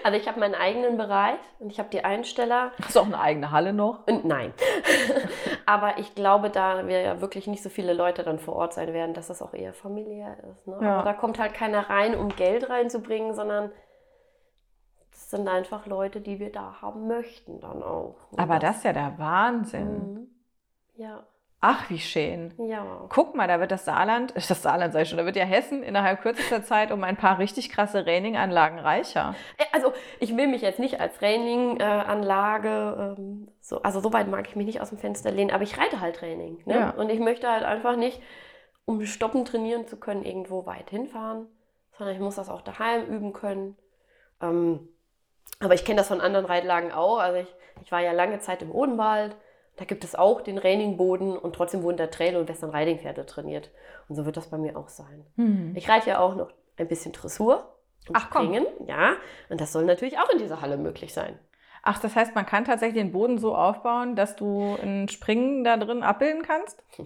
[0.03, 3.19] Also ich habe meinen eigenen Bereich und ich habe die Einsteller Hast du auch eine
[3.19, 4.05] eigene Halle noch?
[4.07, 4.53] und nein.
[5.65, 8.93] aber ich glaube, da wir ja wirklich nicht so viele Leute dann vor Ort sein
[8.93, 10.67] werden, dass das auch eher familiär ist.
[10.67, 10.77] Ne?
[10.81, 10.97] Ja.
[10.97, 13.71] Aber da kommt halt keiner rein, um Geld reinzubringen, sondern
[15.25, 18.15] das sind einfach Leute, die wir da haben möchten dann auch.
[18.31, 20.13] Und Aber das ist ja der Wahnsinn.
[20.13, 20.27] Mhm.
[20.97, 21.23] Ja,
[21.61, 22.53] Ach, wie schön.
[22.59, 22.85] ja.
[23.09, 26.21] Guck mal, da wird das Saarland, das Saarland sei schon, da wird ja Hessen innerhalb
[26.21, 29.33] kürzester Zeit um ein paar richtig krasse Raining-Anlagen reicher.
[29.57, 34.47] Äh, Also ich will mich jetzt nicht als Training-Anlage, ähm, so, also so weit mag
[34.47, 36.61] ich mich nicht aus dem Fenster lehnen, aber ich reite halt Training.
[36.65, 36.75] Ne?
[36.75, 36.89] Ja.
[36.91, 38.21] Und ich möchte halt einfach nicht,
[38.85, 41.47] um stoppen trainieren zu können, irgendwo weit hinfahren,
[41.97, 43.75] sondern ich muss das auch daheim üben können.
[44.39, 44.87] Ähm,
[45.59, 47.19] aber ich kenne das von anderen Reitlagen auch.
[47.19, 49.35] Also ich, ich war ja lange Zeit im Odenwald.
[49.77, 53.25] Da gibt es auch den Trainingboden und trotzdem wurden da Trail- und Western Riding Pferde
[53.25, 53.71] trainiert.
[54.07, 55.25] Und so wird das bei mir auch sein.
[55.35, 55.73] Hm.
[55.75, 57.75] Ich reite ja auch noch ein bisschen Dressur
[58.07, 58.47] und Ach, komm.
[58.47, 59.15] Springen, ja.
[59.49, 61.39] Und das soll natürlich auch in dieser Halle möglich sein.
[61.81, 65.77] Ach, das heißt, man kann tatsächlich den Boden so aufbauen, dass du ein Springen da
[65.77, 66.83] drin abbilden kannst?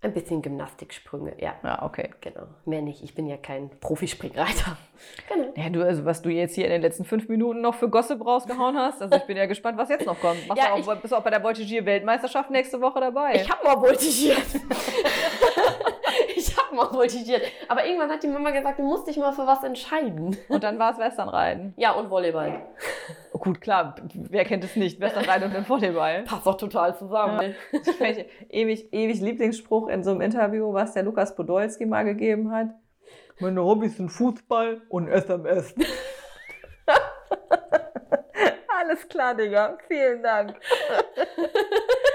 [0.00, 2.10] Ein bisschen Gymnastiksprünge, ja, Ja, okay.
[2.20, 2.44] genau.
[2.66, 3.02] Mehr nicht.
[3.02, 4.76] Ich bin ja kein Profispringreiter.
[5.28, 5.52] Genau.
[5.54, 8.24] Ja, du, also was du jetzt hier in den letzten fünf Minuten noch für Gossip
[8.24, 10.44] rausgehauen hast, also ich bin ja gespannt, was jetzt noch kommt.
[10.48, 13.36] Machst Ja, du auch, bist du auch bei der Voltigier-Weltmeisterschaft nächste Woche dabei?
[13.36, 14.38] Ich habe mal voltigiert.
[16.78, 17.42] mal voltigiert.
[17.68, 20.36] Aber irgendwann hat die Mama gesagt, du musst dich mal für was entscheiden.
[20.48, 21.74] und dann war es Westernreiten.
[21.78, 22.62] Ja, und Volleyball.
[23.32, 25.00] Oh, gut, klar, wer kennt es nicht?
[25.00, 26.22] Westernreiten und den Volleyball.
[26.24, 27.54] Passt doch total zusammen.
[27.72, 32.50] Ich finde, ewig, ewig Lieblingsspruch in so einem Interview, was der Lukas Podolski mal gegeben
[32.52, 32.68] hat.
[33.40, 35.74] Meine Hobbys sind Fußball und SMS.
[38.80, 39.78] Alles klar, Digga.
[39.86, 40.54] Vielen Dank.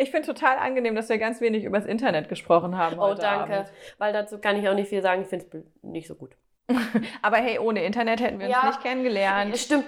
[0.00, 2.98] Ich finde total angenehm, dass wir ganz wenig übers Internet gesprochen haben.
[2.98, 3.58] Oh, danke.
[3.58, 3.72] Abend.
[3.98, 5.22] Weil dazu kann ich auch nicht viel sagen.
[5.22, 6.36] Ich finde es nicht so gut.
[7.22, 8.66] Aber hey, ohne Internet hätten wir uns Ja.
[8.66, 9.56] nicht kennengelernt.
[9.58, 9.84] Stimmt.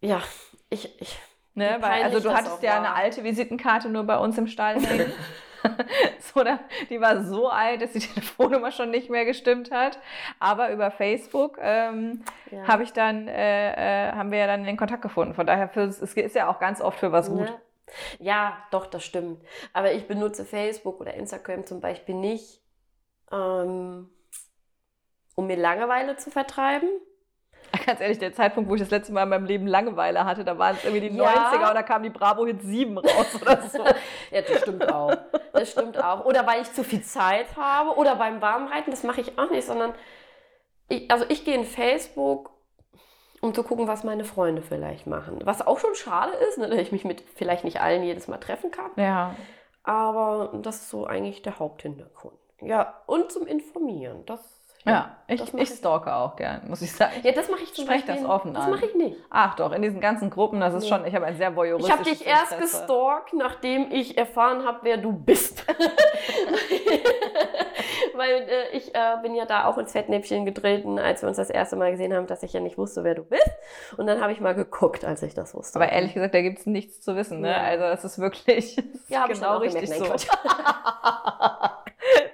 [0.00, 0.22] Ja,
[0.70, 1.18] ich, ich
[1.58, 1.76] Ne?
[1.80, 2.78] Weil, also du hattest ja war.
[2.78, 5.12] eine alte Visitenkarte nur bei uns im Stall hängen.
[6.20, 6.44] so,
[6.88, 9.98] die war so alt, dass die Telefonnummer schon nicht mehr gestimmt hat.
[10.38, 12.68] Aber über Facebook ähm, ja.
[12.68, 15.34] habe ich dann, äh, äh, haben wir ja dann den Kontakt gefunden.
[15.34, 17.48] Von daher für, es ist ja auch ganz oft für was gut.
[17.48, 17.60] Ja.
[18.18, 19.42] Ja, doch, das stimmt.
[19.72, 22.60] Aber ich benutze Facebook oder Instagram zum Beispiel nicht,
[23.32, 24.08] ähm,
[25.34, 26.88] um mir Langeweile zu vertreiben,
[27.86, 30.58] Ganz ehrlich, der Zeitpunkt, wo ich das letzte Mal in meinem Leben Langeweile hatte, da
[30.58, 31.24] waren es irgendwie die ja.
[31.24, 33.84] 90er und da kam die Bravo Hit 7 raus oder so.
[34.30, 35.16] ja, das stimmt auch.
[35.52, 36.24] Das stimmt auch.
[36.24, 39.66] Oder weil ich zu viel Zeit habe oder beim Warmreiten, das mache ich auch nicht,
[39.66, 39.94] sondern
[40.88, 42.50] ich, also ich gehe in Facebook,
[43.40, 45.40] um zu gucken, was meine Freunde vielleicht machen.
[45.44, 48.38] Was auch schon schade ist, ne, dass ich mich mit vielleicht nicht allen jedes Mal
[48.38, 48.90] treffen kann.
[48.96, 49.34] Ja.
[49.82, 52.38] Aber das ist so eigentlich der Haupthintergrund.
[52.60, 54.26] Ja, und zum Informieren.
[54.26, 57.12] Das ja, ich, ich stalke auch gern, muss ich sagen.
[57.22, 58.22] Ja, das mache ich zum Sprech Beispiel.
[58.22, 58.70] das offen das an.
[58.70, 59.16] Das mache ich nicht.
[59.28, 60.88] Ach doch, in diesen ganzen Gruppen, das ist nee.
[60.88, 62.78] schon, ich habe ein sehr voyeuristisches Ich habe dich erst Interesse.
[62.78, 65.64] gestalkt, nachdem ich erfahren habe, wer du bist.
[68.18, 71.50] Weil äh, ich äh, bin ja da auch ins Fettnäpfchen getreten, als wir uns das
[71.50, 73.48] erste Mal gesehen haben, dass ich ja nicht wusste, wer du bist.
[73.96, 75.78] Und dann habe ich mal geguckt, als ich das wusste.
[75.78, 77.40] Aber ehrlich gesagt, da gibt es nichts zu wissen.
[77.40, 77.50] Ne?
[77.50, 77.62] Ja.
[77.62, 80.28] Also es ist wirklich es ja, ist genau richtig gemerkt, so.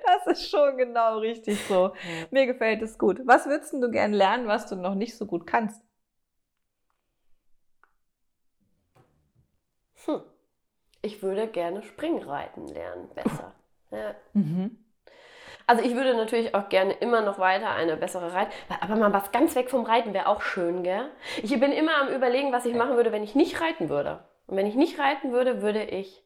[0.06, 1.92] das ist schon genau richtig so.
[2.30, 3.20] Mir gefällt es gut.
[3.26, 5.82] Was würdest du gern lernen, was du noch nicht so gut kannst?
[10.06, 10.22] Hm.
[11.02, 13.52] Ich würde gerne Springreiten lernen, besser.
[13.90, 14.14] Ja.
[14.32, 14.83] Mhm.
[15.66, 19.32] Also ich würde natürlich auch gerne immer noch weiter eine bessere Reiten, aber mal was
[19.32, 21.10] ganz weg vom Reiten wäre auch schön, gell?
[21.42, 24.24] Ich bin immer am überlegen, was ich machen würde, wenn ich nicht reiten würde.
[24.46, 26.22] Und wenn ich nicht reiten würde, würde ich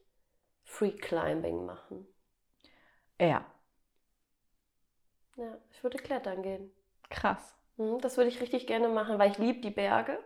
[0.65, 2.07] Free Climbing machen.
[3.21, 3.45] Ja,
[5.37, 6.71] ja, ich würde klettern gehen.
[7.11, 7.55] Krass.
[7.77, 10.19] Mhm, das würde ich richtig gerne machen, weil ich liebe die Berge.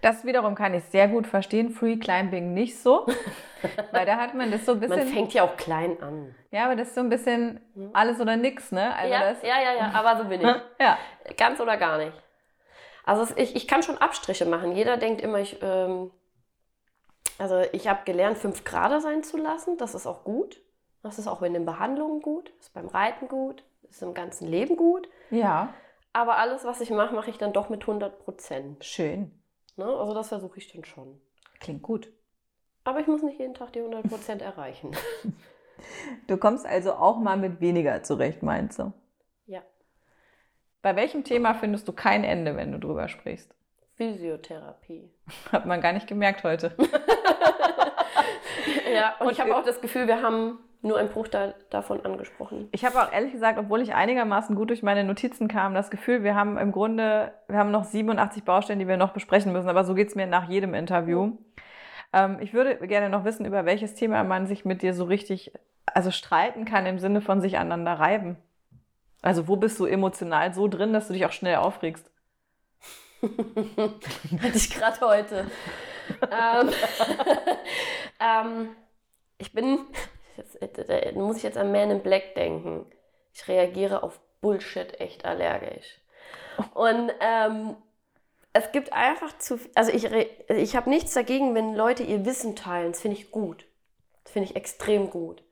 [0.00, 1.70] Das wiederum kann ich sehr gut verstehen.
[1.70, 3.06] Free Climbing nicht so.
[3.92, 4.98] weil da hat man das so ein bisschen.
[4.98, 6.34] Man fängt ja auch klein an.
[6.50, 7.60] Ja, aber das ist so ein bisschen
[7.92, 8.94] alles oder nix, ne?
[8.96, 10.46] Also ja, das, ja, ja, ja, aber so bin ich.
[10.80, 10.98] ja.
[11.36, 12.12] Ganz oder gar nicht.
[13.04, 14.72] Also ich, ich kann schon Abstriche machen.
[14.72, 15.58] Jeder denkt immer, ich.
[15.62, 16.10] Ähm,
[17.38, 19.76] also ich habe gelernt, fünf Grad sein zu lassen.
[19.78, 20.60] Das ist auch gut.
[21.02, 22.52] Das ist auch in den Behandlungen gut.
[22.58, 25.08] Das ist beim Reiten gut ist im ganzen Leben gut.
[25.30, 25.74] Ja.
[26.12, 28.84] Aber alles, was ich mache, mache ich dann doch mit 100 Prozent.
[28.84, 29.39] Schön.
[29.80, 29.86] Ne?
[29.86, 31.18] Also das versuche ich dann schon.
[31.58, 32.12] Klingt gut.
[32.84, 34.94] Aber ich muss nicht jeden Tag die 100 Prozent erreichen.
[36.26, 38.92] Du kommst also auch mal mit weniger zurecht, meinst du?
[39.46, 39.62] Ja.
[40.82, 43.54] Bei welchem Thema findest du kein Ende, wenn du drüber sprichst?
[43.96, 45.08] Physiotherapie.
[45.52, 46.76] Hat man gar nicht gemerkt heute.
[48.94, 52.68] ja, und, und ich habe auch das Gefühl, wir haben nur ein Bruchteil davon angesprochen.
[52.72, 56.22] Ich habe auch ehrlich gesagt, obwohl ich einigermaßen gut durch meine Notizen kam, das Gefühl,
[56.22, 59.84] wir haben im Grunde, wir haben noch 87 Baustellen, die wir noch besprechen müssen, aber
[59.84, 61.26] so geht es mir nach jedem Interview.
[61.26, 61.38] Mhm.
[62.12, 65.52] Ähm, ich würde gerne noch wissen, über welches Thema man sich mit dir so richtig,
[65.86, 68.36] also streiten kann im Sinne von sich aneinander reiben.
[69.22, 72.10] Also wo bist du emotional so drin, dass du dich auch schnell aufregst?
[73.22, 75.50] Hatte ich gerade heute.
[76.22, 76.70] ähm,
[78.20, 78.68] ähm,
[79.36, 79.80] ich bin
[80.36, 82.86] jetzt, da muss ich jetzt an Man in Black denken.
[83.32, 85.98] Ich reagiere auf Bullshit echt allergisch.
[86.74, 87.76] Und ähm,
[88.52, 90.08] es gibt einfach zu also ich,
[90.48, 92.92] ich habe nichts dagegen, wenn Leute ihr Wissen teilen.
[92.92, 93.66] Das finde ich gut.
[94.24, 95.42] Das finde ich extrem gut.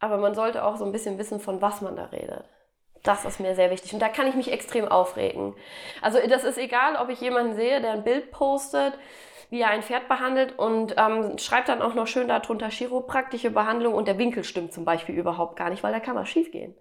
[0.00, 2.44] Aber man sollte auch so ein bisschen wissen, von was man da redet.
[3.02, 3.94] Das ist mir sehr wichtig.
[3.94, 5.54] Und da kann ich mich extrem aufregen.
[6.02, 8.94] Also das ist egal, ob ich jemanden sehe, der ein Bild postet,
[9.50, 13.94] wie er ein Pferd behandelt und ähm, schreibt dann auch noch schön darunter chiropraktische Behandlung
[13.94, 16.74] und der Winkel stimmt zum Beispiel überhaupt gar nicht, weil da kann was schief gehen.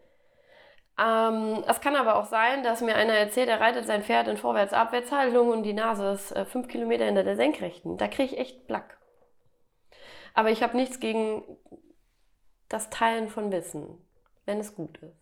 [0.99, 4.37] Ähm, es kann aber auch sein, dass mir einer erzählt, er reitet sein Pferd in
[4.37, 7.97] Vorwärts-Abwärtshaltung und die Nase ist äh, fünf Kilometer hinter der Senkrechten.
[7.97, 8.97] Da kriege ich echt Black.
[10.33, 11.43] Aber ich habe nichts gegen
[12.67, 13.97] das Teilen von Wissen,
[14.45, 15.17] wenn es gut ist.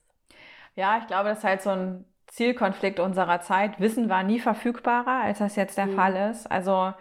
[0.75, 3.79] Ja, ich glaube, das ist halt so ein Zielkonflikt unserer Zeit.
[3.79, 5.95] Wissen war nie verfügbarer, als das jetzt der mhm.
[5.95, 6.45] Fall ist.
[6.51, 6.93] Also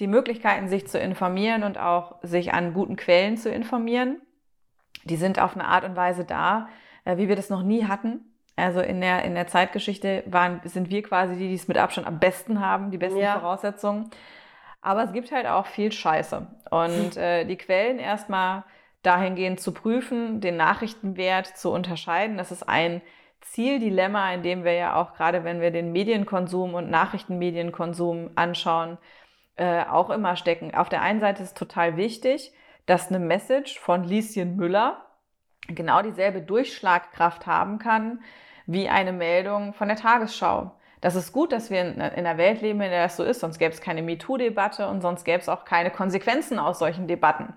[0.00, 4.20] die Möglichkeiten, sich zu informieren und auch sich an guten Quellen zu informieren.
[5.04, 6.68] Die sind auf eine Art und Weise da,
[7.04, 8.20] äh, wie wir das noch nie hatten.
[8.56, 12.06] Also in der, in der Zeitgeschichte waren, sind wir quasi die, die es mit Abstand
[12.06, 13.38] am besten haben, die besten ja.
[13.38, 14.10] Voraussetzungen.
[14.80, 16.46] Aber es gibt halt auch viel Scheiße.
[16.70, 18.64] Und äh, die Quellen erstmal
[19.02, 23.02] dahingehend zu prüfen, den Nachrichtenwert zu unterscheiden, das ist ein
[23.42, 28.96] Zieldilemma, in dem wir ja auch gerade, wenn wir den Medienkonsum und Nachrichtenmedienkonsum anschauen,
[29.56, 30.74] äh, auch immer stecken.
[30.74, 32.52] Auf der einen Seite ist total wichtig,
[32.86, 35.04] dass eine Message von Lieschen Müller
[35.68, 38.20] genau dieselbe Durchschlagkraft haben kann
[38.66, 40.72] wie eine Meldung von der Tagesschau.
[41.00, 43.58] Das ist gut, dass wir in, einer Welt leben, in der das so ist, sonst
[43.58, 47.52] gäbe es keine MeToo-Debatte und sonst gäbe es auch keine Konsequenzen aus solchen Debatten.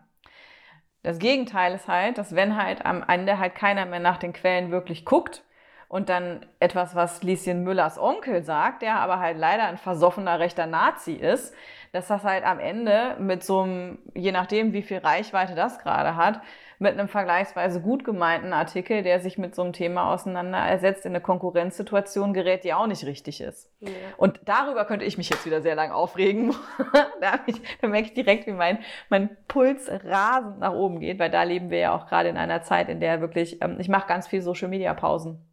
[1.04, 4.72] Das Gegenteil ist halt, dass wenn halt am Ende halt keiner mehr nach den Quellen
[4.72, 5.44] wirklich guckt
[5.88, 10.66] und dann etwas, was Lieschen Müllers Onkel sagt, der aber halt leider ein versoffener rechter
[10.68, 11.56] Nazi ist,
[11.98, 16.16] dass das halt am Ende mit so einem, je nachdem wie viel Reichweite das gerade
[16.16, 16.42] hat,
[16.78, 21.22] mit einem vergleichsweise gut gemeinten Artikel, der sich mit so einem Thema auseinandersetzt, in eine
[21.22, 23.72] Konkurrenzsituation gerät, die auch nicht richtig ist.
[23.80, 23.90] Ja.
[24.18, 26.54] Und darüber könnte ich mich jetzt wieder sehr lang aufregen.
[27.20, 28.78] da, ich, da, merke ich direkt, wie mein,
[29.10, 32.62] mein Puls rasend nach oben geht, weil da leben wir ja auch gerade in einer
[32.62, 35.44] Zeit, in der wirklich, ähm, ich mache ganz viel Social-Media-Pausen.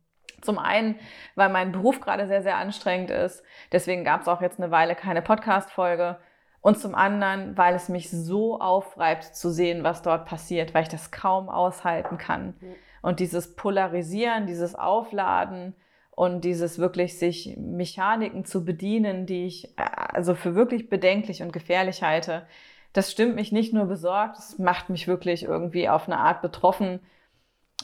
[0.42, 0.97] Zum einen,
[1.36, 3.42] weil mein Beruf gerade sehr, sehr anstrengend ist.
[3.73, 6.18] Deswegen gab es auch jetzt eine Weile keine Podcast-Folge.
[6.65, 10.89] Und zum anderen, weil es mich so aufreibt zu sehen, was dort passiert, weil ich
[10.89, 12.55] das kaum aushalten kann.
[12.59, 12.75] Mhm.
[13.02, 15.75] Und dieses Polarisieren, dieses Aufladen
[16.10, 21.52] und dieses wirklich sich Mechaniken zu bedienen, die ich äh, also für wirklich bedenklich und
[21.52, 22.47] gefährlich halte,
[22.94, 27.01] das stimmt mich nicht nur besorgt, es macht mich wirklich irgendwie auf eine Art betroffen,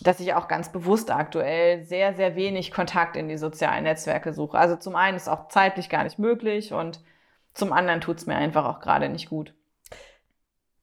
[0.01, 4.57] dass ich auch ganz bewusst aktuell sehr, sehr wenig Kontakt in die sozialen Netzwerke suche.
[4.57, 7.01] Also zum einen ist auch zeitlich gar nicht möglich und
[7.55, 9.55] zum anderen tut es mir einfach auch gerade nicht gut.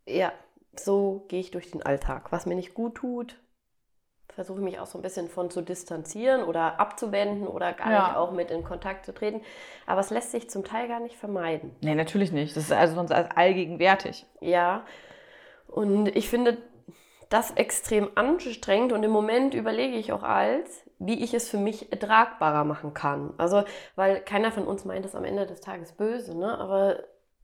[0.06, 0.32] Ja,
[0.76, 2.32] so gehe ich durch den Alltag.
[2.32, 3.36] Was mir nicht gut tut,
[4.38, 8.08] versuche mich auch so ein bisschen von zu distanzieren oder abzuwenden oder gar ja.
[8.08, 9.42] nicht auch mit in Kontakt zu treten.
[9.88, 11.76] Aber es lässt sich zum Teil gar nicht vermeiden.
[11.82, 12.56] Nee, natürlich nicht.
[12.56, 14.28] Das ist also sonst allgegenwärtig.
[14.40, 14.86] Ja.
[15.68, 16.60] Und ich finde
[17.30, 21.92] das extrem anstrengend und im Moment überlege ich auch als, wie ich es für mich
[21.92, 23.34] ertragbarer machen kann.
[23.38, 23.64] Also,
[23.96, 26.58] weil keiner von uns meint es am Ende des Tages böse, ne?
[26.58, 27.00] Aber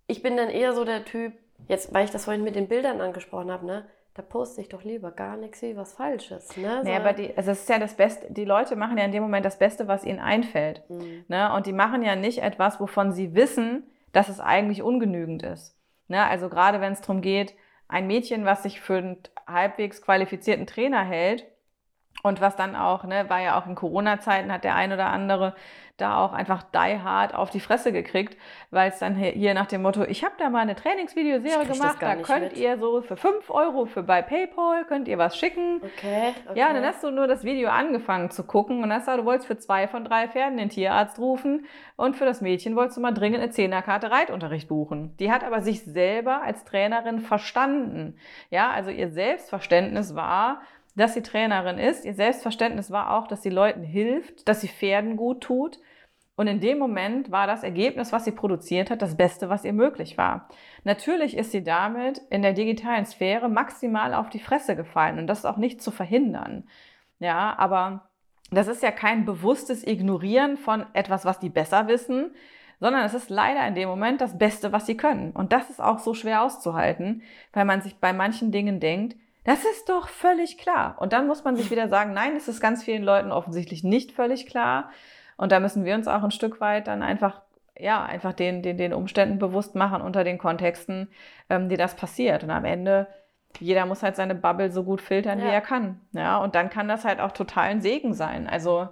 [0.07, 1.33] ich bin dann eher so der Typ,
[1.67, 3.85] jetzt, weil ich das vorhin mit den Bildern angesprochen habe, ne?
[4.15, 6.55] Da poste ich doch lieber gar nichts wie was Falsches.
[6.55, 6.81] Ne?
[6.83, 6.89] So.
[6.89, 9.23] Nee, aber die, also es ist ja das Beste, die Leute machen ja in dem
[9.23, 10.83] Moment das Beste, was ihnen einfällt.
[10.87, 11.25] Mhm.
[11.27, 11.51] Ne?
[11.51, 15.75] Und die machen ja nicht etwas, wovon sie wissen, dass es eigentlich ungenügend ist.
[16.09, 16.23] Ne?
[16.23, 17.55] Also gerade wenn es darum geht,
[17.93, 21.45] ein Mädchen, was sich für einen halbwegs qualifizierten Trainer hält,
[22.23, 25.53] und was dann auch, ne, war ja auch in Corona-Zeiten, hat der ein oder andere
[25.97, 28.35] da auch einfach die hard auf die Fresse gekriegt,
[28.71, 32.15] weil es dann hier nach dem Motto, ich habe da mal eine Trainingsvideoserie gemacht, da
[32.15, 32.57] könnt mit.
[32.57, 35.81] ihr so für 5 Euro für bei PayPal, könnt ihr was schicken.
[35.83, 36.59] Okay, okay.
[36.59, 39.47] Ja, dann hast du nur das Video angefangen zu gucken und hast gesagt, du wolltest
[39.47, 43.13] für zwei von drei Pferden den Tierarzt rufen und für das Mädchen wolltest du mal
[43.13, 45.15] dringend eine Zehnerkarte Reitunterricht buchen.
[45.17, 48.17] Die hat aber sich selber als Trainerin verstanden.
[48.49, 50.61] Ja, also ihr Selbstverständnis war,
[50.95, 52.05] dass sie Trainerin ist.
[52.05, 55.79] Ihr Selbstverständnis war auch, dass sie Leuten hilft, dass sie Pferden gut tut.
[56.35, 59.73] Und in dem Moment war das Ergebnis, was sie produziert hat, das Beste, was ihr
[59.73, 60.49] möglich war.
[60.83, 65.39] Natürlich ist sie damit in der digitalen Sphäre maximal auf die Fresse gefallen und das
[65.39, 66.63] ist auch nicht zu verhindern.
[67.19, 68.09] Ja, aber
[68.49, 72.33] das ist ja kein bewusstes Ignorieren von etwas, was die besser wissen,
[72.79, 75.31] sondern es ist leider in dem Moment das Beste, was sie können.
[75.31, 77.21] Und das ist auch so schwer auszuhalten,
[77.53, 80.95] weil man sich bei manchen Dingen denkt, das ist doch völlig klar.
[80.99, 84.11] Und dann muss man sich wieder sagen, nein, es ist ganz vielen Leuten offensichtlich nicht
[84.11, 84.89] völlig klar.
[85.35, 87.41] Und da müssen wir uns auch ein Stück weit dann einfach,
[87.77, 91.09] ja, einfach den, den, den Umständen bewusst machen unter den Kontexten,
[91.49, 92.43] ähm, die das passiert.
[92.43, 93.07] Und am Ende,
[93.59, 95.45] jeder muss halt seine Bubble so gut filtern, ja.
[95.45, 95.99] wie er kann.
[96.13, 98.47] Ja, und dann kann das halt auch total ein Segen sein.
[98.47, 98.87] Also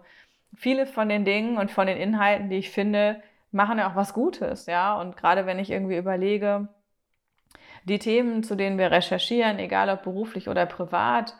[0.55, 3.21] viele von den Dingen und von den Inhalten, die ich finde,
[3.51, 4.65] machen ja auch was Gutes.
[4.65, 6.67] Ja, und gerade wenn ich irgendwie überlege,
[7.83, 11.35] die Themen, zu denen wir recherchieren, egal ob beruflich oder privat,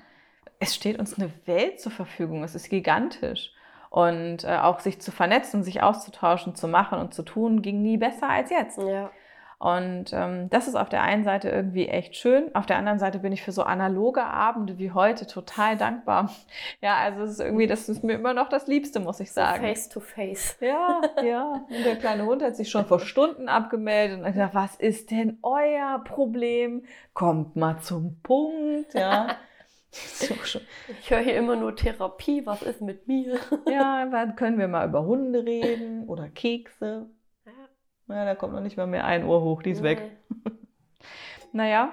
[0.59, 2.43] es steht uns eine Welt zur Verfügung.
[2.43, 3.53] Es ist gigantisch.
[3.89, 7.97] Und äh, auch sich zu vernetzen, sich auszutauschen, zu machen und zu tun, ging nie
[7.97, 8.77] besser als jetzt.
[8.77, 9.11] Ja.
[9.61, 12.49] Und ähm, das ist auf der einen Seite irgendwie echt schön.
[12.55, 16.31] Auf der anderen Seite bin ich für so analoge Abende wie heute total dankbar.
[16.81, 19.61] Ja, also es ist irgendwie, das ist mir immer noch das Liebste, muss ich sagen.
[19.61, 20.57] face to face.
[20.61, 21.65] Ja, ja.
[21.69, 25.11] Und der kleine Hund hat sich schon vor Stunden abgemeldet und hat gesagt, was ist
[25.11, 26.83] denn euer Problem?
[27.13, 29.27] Kommt mal zum Punkt, ja.
[31.01, 33.37] Ich höre hier immer nur Therapie, was ist mit mir?
[33.69, 37.09] Ja, dann können wir mal über Hunde reden oder Kekse.
[38.11, 39.89] Ja, da kommt noch nicht mal mehr ein Ohr hoch, die ist nee.
[39.89, 40.11] weg.
[41.53, 41.89] naja,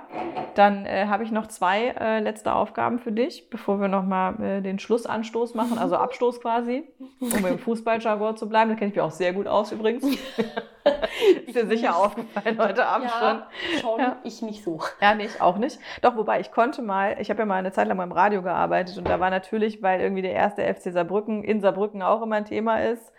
[0.54, 4.60] dann äh, habe ich noch zwei äh, letzte Aufgaben für dich, bevor wir nochmal äh,
[4.60, 6.84] den Schlussanstoß machen, also Abstoß quasi,
[7.20, 8.70] um im Fußballjargon zu bleiben.
[8.70, 10.04] Da kenne ich mich auch sehr gut aus übrigens.
[11.46, 13.80] ist dir sicher aufgefallen heute Abend ja, schon.
[13.80, 14.16] schon ja.
[14.24, 14.80] ich nicht so.
[15.00, 15.78] Ja, nee, ich auch nicht.
[16.02, 18.98] Doch, wobei ich konnte mal, ich habe ja mal eine Zeit lang beim Radio gearbeitet
[18.98, 22.44] und da war natürlich, weil irgendwie der erste FC Saarbrücken in Saarbrücken auch immer ein
[22.44, 23.12] Thema ist,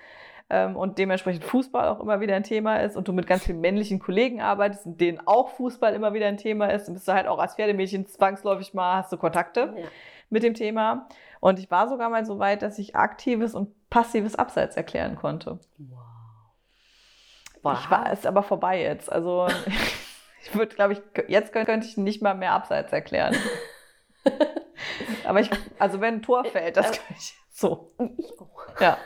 [0.49, 3.61] ähm, und dementsprechend Fußball auch immer wieder ein Thema ist und du mit ganz vielen
[3.61, 7.13] männlichen Kollegen arbeitest und denen auch Fußball immer wieder ein Thema ist, dann bist du
[7.13, 9.87] halt auch als Pferdemädchen zwangsläufig mal, hast du Kontakte ja.
[10.29, 11.07] mit dem Thema.
[11.39, 15.59] Und ich war sogar mal so weit, dass ich aktives und passives Abseits erklären konnte.
[15.77, 15.99] Wow.
[17.61, 17.79] wow.
[17.79, 19.11] Ich war es aber vorbei jetzt.
[19.11, 19.47] Also
[20.41, 23.35] ich würde, glaube ich, jetzt könnte ich nicht mal mehr Abseits erklären.
[25.25, 27.93] Aber ich, also wenn ein Tor fällt, das kann ich so.
[28.17, 28.79] Ich auch.
[28.79, 28.97] Ja.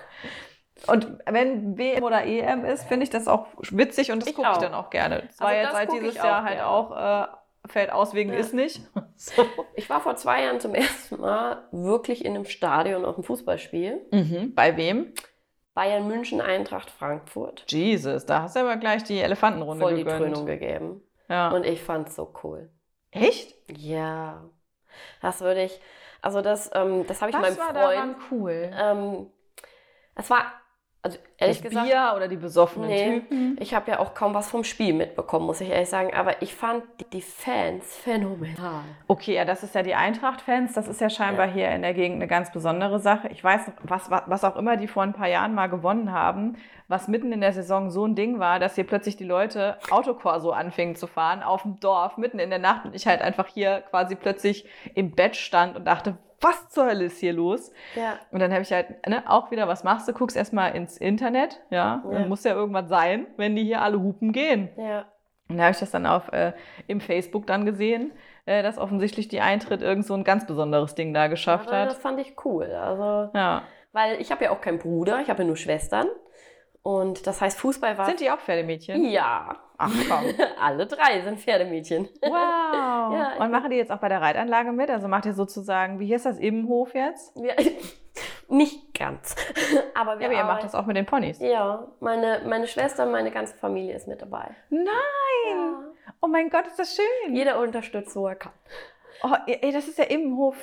[0.87, 4.57] Und wenn WM oder EM ist, finde ich das auch witzig und das gucke ich
[4.57, 5.23] dann auch gerne.
[5.27, 6.67] Das war Also jetzt das seit guck dieses Jahr halt gerne.
[6.69, 7.27] auch, äh,
[7.67, 8.39] fällt aus wegen Ja.
[8.39, 8.81] ist nicht.
[9.15, 9.45] So.
[9.75, 14.01] Ich war vor zwei Jahren zum ersten Mal wirklich in einem Stadion auf einem Fußballspiel.
[14.11, 14.53] Mhm.
[14.53, 15.13] Bei wem?
[15.73, 17.63] Bayern München, Eintracht Frankfurt.
[17.69, 20.23] Jesus, da hast du aber gleich die Elefantenrunde Voll die gegönnt.
[20.33, 21.01] Krönung gegeben.
[21.29, 21.49] Ja.
[21.51, 22.69] Und ich fand's so cool.
[23.11, 23.55] Echt?
[23.71, 24.43] Ja.
[25.21, 25.79] Das würde ich.
[26.21, 27.77] Also das, ähm, das habe ich Was meinem war Freund.
[27.77, 28.71] daran cool?
[28.77, 29.27] Ähm,
[30.15, 30.51] es war,
[31.06, 33.19] also ehrlich das gesagt, Bier oder die besoffenen Nee.
[33.19, 33.57] Typen?
[33.59, 36.14] ich habe ja auch kaum was vom Spiel mitbekommen, muss ich ehrlich sagen.
[36.14, 38.83] Aber ich fand die, Fans phänomenal.
[39.07, 40.73] Okay, ja, das ist ja die Eintracht-Fans.
[40.73, 43.27] Das ist ja scheinbar hier in der Gegend eine ganz besondere Sache.
[43.27, 46.14] Ich weiß, noch, was, was was auch immer die vor ein paar Jahren mal gewonnen
[46.14, 46.56] haben,
[46.88, 50.51] was mitten in der Saison so ein Ding war, dass hier plötzlich die Leute Autokorso
[50.51, 53.82] anfingen zu fahren auf dem Dorf, mitten in der Nacht und ich halt einfach hier
[53.90, 54.65] quasi plötzlich
[54.95, 57.72] im Bett stand und dachte, was zur Hölle ist hier los?
[57.95, 58.19] Ja.
[58.31, 60.13] Und dann habe ich halt ne, auch wieder, was machst du?
[60.13, 62.19] Guckst erstmal ins Internet, ja, Ja.
[62.27, 64.69] muss ja irgendwas sein, wenn die hier alle hupen gehen.
[64.77, 65.05] Ja.
[65.49, 66.53] Und da habe ich das dann auf äh,
[66.88, 68.11] im Facebook dann gesehen,
[68.45, 71.95] äh, dass offensichtlich die Eintritt irgend so ein ganz besonderes Ding da geschafft Aber das
[71.95, 72.01] hat.
[72.01, 72.65] fand ich cool.
[72.73, 73.63] Also, Ja.
[73.91, 76.07] weil ich habe ja auch keinen Bruder, ich habe ja nur Schwestern.
[76.83, 78.05] Und das heißt, Fußball war.
[78.05, 79.05] Sind die auch Pferdemädchen?
[79.05, 79.55] Ja.
[79.77, 80.25] Ach komm.
[80.61, 82.09] Alle drei sind Pferdemädchen.
[82.21, 82.31] Wow.
[83.13, 84.89] Ja, Und machen die jetzt auch bei der Reitanlage mit?
[84.89, 87.35] Also macht ihr sozusagen, wie hieß das, Immenhof jetzt?
[87.35, 87.55] Wir,
[88.49, 89.35] nicht ganz.
[89.93, 91.39] Aber wir Ja, aber ihr macht das auch mit den Ponys.
[91.39, 94.55] Ja, meine, meine Schwester, meine ganze Familie ist mit dabei.
[94.69, 94.87] Nein!
[95.49, 95.83] Ja.
[96.21, 97.35] Oh mein Gott, ist das schön.
[97.35, 98.53] Jeder unterstützt, wo er kann.
[99.23, 100.55] Oh, ey, das ist ja Immenhof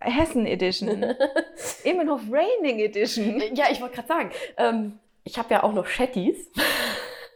[0.00, 1.04] Hessen Edition.
[1.84, 3.40] Immenhof Raining Edition.
[3.54, 6.50] Ja, ich wollte gerade sagen, ähm, ich habe ja auch noch Chatties.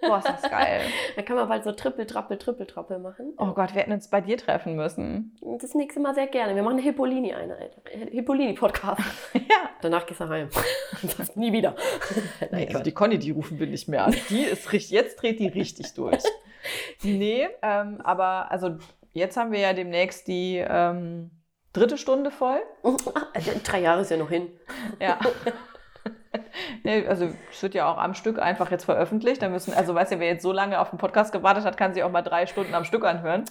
[0.01, 0.81] Boah, ist das geil.
[1.17, 3.35] Da kann man bald so Trippel, Trappel, Trippel, Trappel machen.
[3.36, 5.36] Oh Gott, wir hätten uns bei dir treffen müssen.
[5.60, 6.55] Das nächste Mal sehr gerne.
[6.55, 7.77] Wir machen eine Hippolini-Einheit.
[8.10, 9.01] Hippolini-Podcast.
[9.35, 9.70] Ja.
[9.83, 10.49] Danach gehst du heim.
[11.19, 11.75] Das nie wieder.
[12.51, 14.15] Nein, also die Conny, die rufen wir nicht mehr an.
[14.28, 16.23] Die ist richtig, jetzt dreht die richtig durch.
[17.02, 18.77] Nee, ähm, aber also
[19.12, 21.31] jetzt haben wir ja demnächst die ähm,
[21.73, 22.60] dritte Stunde voll.
[23.65, 24.49] Drei Jahre ist ja noch hin.
[25.01, 25.19] Ja.
[26.83, 29.43] Nee, also es wird ja auch am Stück einfach jetzt veröffentlicht.
[29.43, 31.95] Da müssen, also weißt du, wer jetzt so lange auf den Podcast gewartet hat, kann
[31.95, 33.45] sich auch mal drei Stunden am Stück anhören.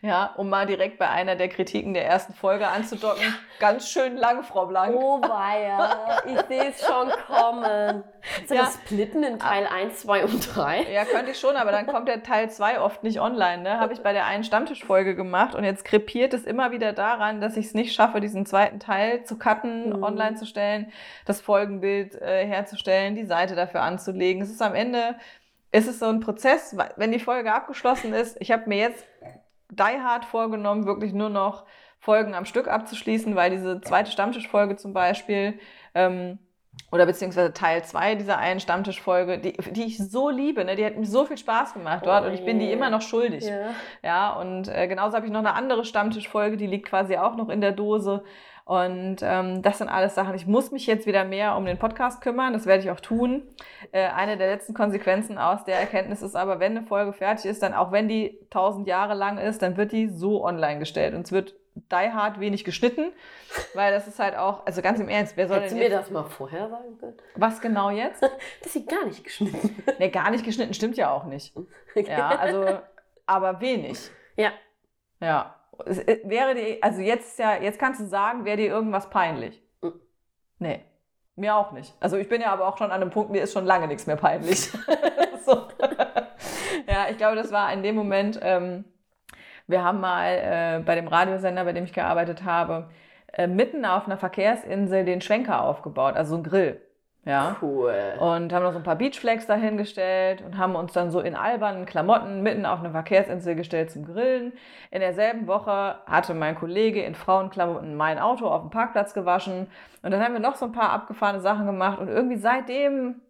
[0.00, 3.22] Ja, um mal direkt bei einer der Kritiken der ersten Folge anzudocken.
[3.58, 4.94] Ganz schön lang, Frau Blank.
[4.96, 8.04] Oh weia, ich sehe es schon kommen.
[8.46, 8.62] Soll Ja.
[8.64, 10.82] das splitten in Teil 1, 2 und 3?
[10.92, 13.62] Ja, könnte ich schon, aber dann kommt der Teil 2 oft nicht online.
[13.62, 13.80] Ne?
[13.80, 17.56] Habe ich bei der einen Stammtischfolge gemacht und jetzt krepiert es immer wieder daran, dass
[17.56, 20.02] ich es nicht schaffe, diesen zweiten Teil zu cutten, Mhm.
[20.04, 20.92] online zu stellen,
[21.26, 24.42] das Folgenbild äh, herzustellen, die Seite dafür anzulegen.
[24.42, 25.16] Es ist am Ende,
[25.72, 28.36] ist es so ein Prozess, wenn die Folge abgeschlossen ist.
[28.40, 29.04] Ich habe mir jetzt
[29.70, 31.64] die hard vorgenommen, wirklich nur noch
[31.98, 35.58] Folgen am Stück abzuschließen, weil diese zweite Stammtischfolge zum Beispiel
[35.94, 36.38] ähm,
[36.90, 40.76] oder beziehungsweise Teil 2 dieser einen Stammtischfolge, die, die ich so liebe, ne?
[40.76, 42.72] die hat mir so viel Spaß gemacht dort Oh und ich bin die je.
[42.72, 43.44] immer noch schuldig.
[43.44, 43.74] Ja.
[44.02, 47.48] Ja, und äh, genauso habe ich noch eine andere Stammtischfolge, die liegt quasi auch noch
[47.48, 48.24] in der Dose.
[48.68, 50.34] Und ähm, das sind alles Sachen.
[50.34, 52.52] Ich muss mich jetzt wieder mehr um den Podcast kümmern.
[52.52, 53.44] Das werde ich auch tun.
[53.92, 57.62] Äh, eine der letzten Konsequenzen aus der Erkenntnis ist aber, wenn eine Folge fertig ist,
[57.62, 61.14] dann auch wenn die tausend Jahre lang ist, dann wird die so online gestellt.
[61.14, 63.10] Und es wird die hard wenig geschnitten,
[63.72, 66.00] weil das ist halt auch, also ganz im Ernst, wer soll Hättest denn mir jetzt,
[66.00, 67.16] das mal vorher sagen können?
[67.36, 68.22] was genau jetzt?
[68.62, 69.82] Das sieht gar nicht geschnitten.
[69.98, 71.54] Ne, gar nicht geschnitten stimmt ja auch nicht.
[71.94, 72.80] Ja, also,
[73.24, 74.10] aber wenig.
[74.36, 74.52] Ja.
[75.20, 75.57] Ja.
[75.86, 79.62] Äh, wäre die, also jetzt ja, jetzt kannst du sagen, wäre dir irgendwas peinlich?
[79.82, 80.00] Mhm.
[80.58, 80.84] Nee.
[81.36, 81.94] Mir auch nicht.
[82.00, 84.06] Also ich bin ja aber auch schon an einem Punkt, mir ist schon lange nichts
[84.06, 84.70] mehr peinlich.
[85.44, 85.68] so.
[86.88, 88.84] Ja, ich glaube, das war in dem Moment, ähm,
[89.66, 92.88] wir haben mal äh, bei dem Radiosender, bei dem ich gearbeitet habe,
[93.32, 96.80] äh, mitten auf einer Verkehrsinsel den Schwenker aufgebaut, also so ein Grill.
[97.24, 97.56] Ja.
[97.60, 98.14] Cool.
[98.20, 101.84] Und haben noch so ein paar Beachflags dahingestellt und haben uns dann so in albernen
[101.84, 104.52] Klamotten mitten auf eine Verkehrsinsel gestellt zum Grillen.
[104.90, 109.66] In derselben Woche hatte mein Kollege in Frauenklamotten mein Auto auf dem Parkplatz gewaschen.
[110.02, 111.98] Und dann haben wir noch so ein paar abgefahrene Sachen gemacht.
[111.98, 113.20] Und irgendwie seitdem,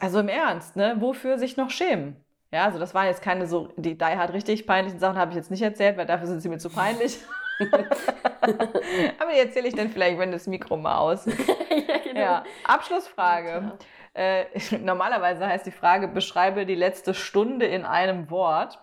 [0.00, 2.16] also im Ernst, ne, wofür sich noch schämen?
[2.52, 5.36] Ja, also das waren jetzt keine so, die Die Hard richtig peinlichen Sachen habe ich
[5.36, 7.18] jetzt nicht erzählt, weil dafür sind sie mir zu peinlich.
[9.18, 11.38] Aber die erzähle ich dann vielleicht, wenn das Mikro mal aus ist.
[11.88, 12.20] ja, genau.
[12.20, 13.78] Ja, Abschlussfrage.
[14.14, 14.44] Äh,
[14.80, 18.78] normalerweise heißt die Frage, beschreibe die letzte Stunde in einem Wort,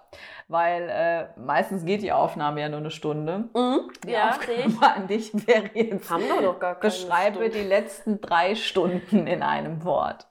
[0.47, 3.49] weil äh, meistens geht die Aufnahme ja nur eine Stunde.
[3.53, 3.91] Mhm.
[4.05, 4.29] Die Ja.
[4.29, 7.49] Aufgabe an dich wäre jetzt, Haben doch noch gar keine beschreibe Stunde.
[7.57, 10.27] die letzten drei Stunden in einem Wort.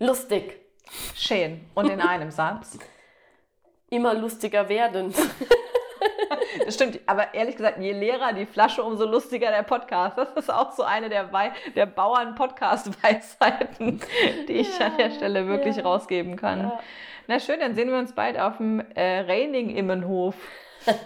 [0.00, 0.60] Lustig.
[1.14, 1.66] Schön.
[1.74, 2.78] Und in einem Satz.
[3.90, 5.14] Immer lustiger werden.
[6.64, 10.18] Das stimmt, aber ehrlich gesagt, je leerer die Flasche, umso lustiger der Podcast.
[10.18, 11.30] Das ist auch so eine der,
[11.74, 14.00] der Bauern-Podcast-Weisheiten,
[14.48, 15.82] die ich ja, an der Stelle wirklich ja.
[15.82, 16.60] rausgeben kann.
[16.60, 16.80] Ja.
[17.26, 20.34] Na schön, dann sehen wir uns bald auf dem äh, Reining Immenhof.
[20.84, 20.96] Das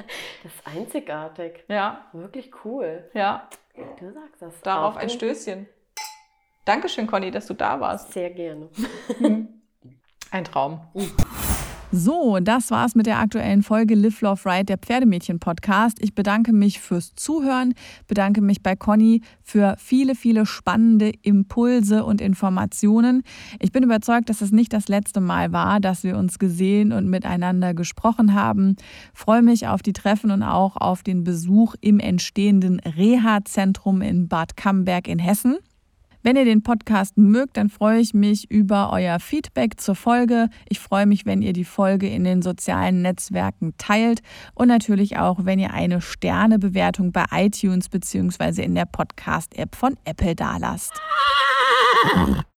[0.44, 1.64] ist einzigartig.
[1.68, 2.06] Ja.
[2.12, 3.08] Wirklich cool.
[3.14, 3.48] Ja.
[3.98, 4.60] Du sagst das.
[4.62, 5.68] Darauf ein Stößchen.
[6.64, 8.12] Dankeschön, Conny, dass du da warst.
[8.12, 8.68] Sehr gerne.
[10.30, 10.80] Ein Traum.
[11.94, 15.98] So, das war's mit der aktuellen Folge Live Love Ride, der Pferdemädchen-Podcast.
[16.00, 17.74] Ich bedanke mich fürs Zuhören,
[18.08, 23.22] bedanke mich bei Conny für viele, viele spannende Impulse und Informationen.
[23.60, 27.10] Ich bin überzeugt, dass es nicht das letzte Mal war, dass wir uns gesehen und
[27.10, 28.76] miteinander gesprochen haben.
[29.12, 34.56] Freue mich auf die Treffen und auch auf den Besuch im entstehenden Reha-Zentrum in Bad
[34.56, 35.58] Camberg in Hessen.
[36.22, 40.48] Wenn ihr den Podcast mögt, dann freue ich mich über euer Feedback zur Folge.
[40.68, 44.22] Ich freue mich, wenn ihr die Folge in den sozialen Netzwerken teilt
[44.54, 48.62] und natürlich auch, wenn ihr eine Sternebewertung bei iTunes bzw.
[48.62, 50.92] in der Podcast-App von Apple dalasst.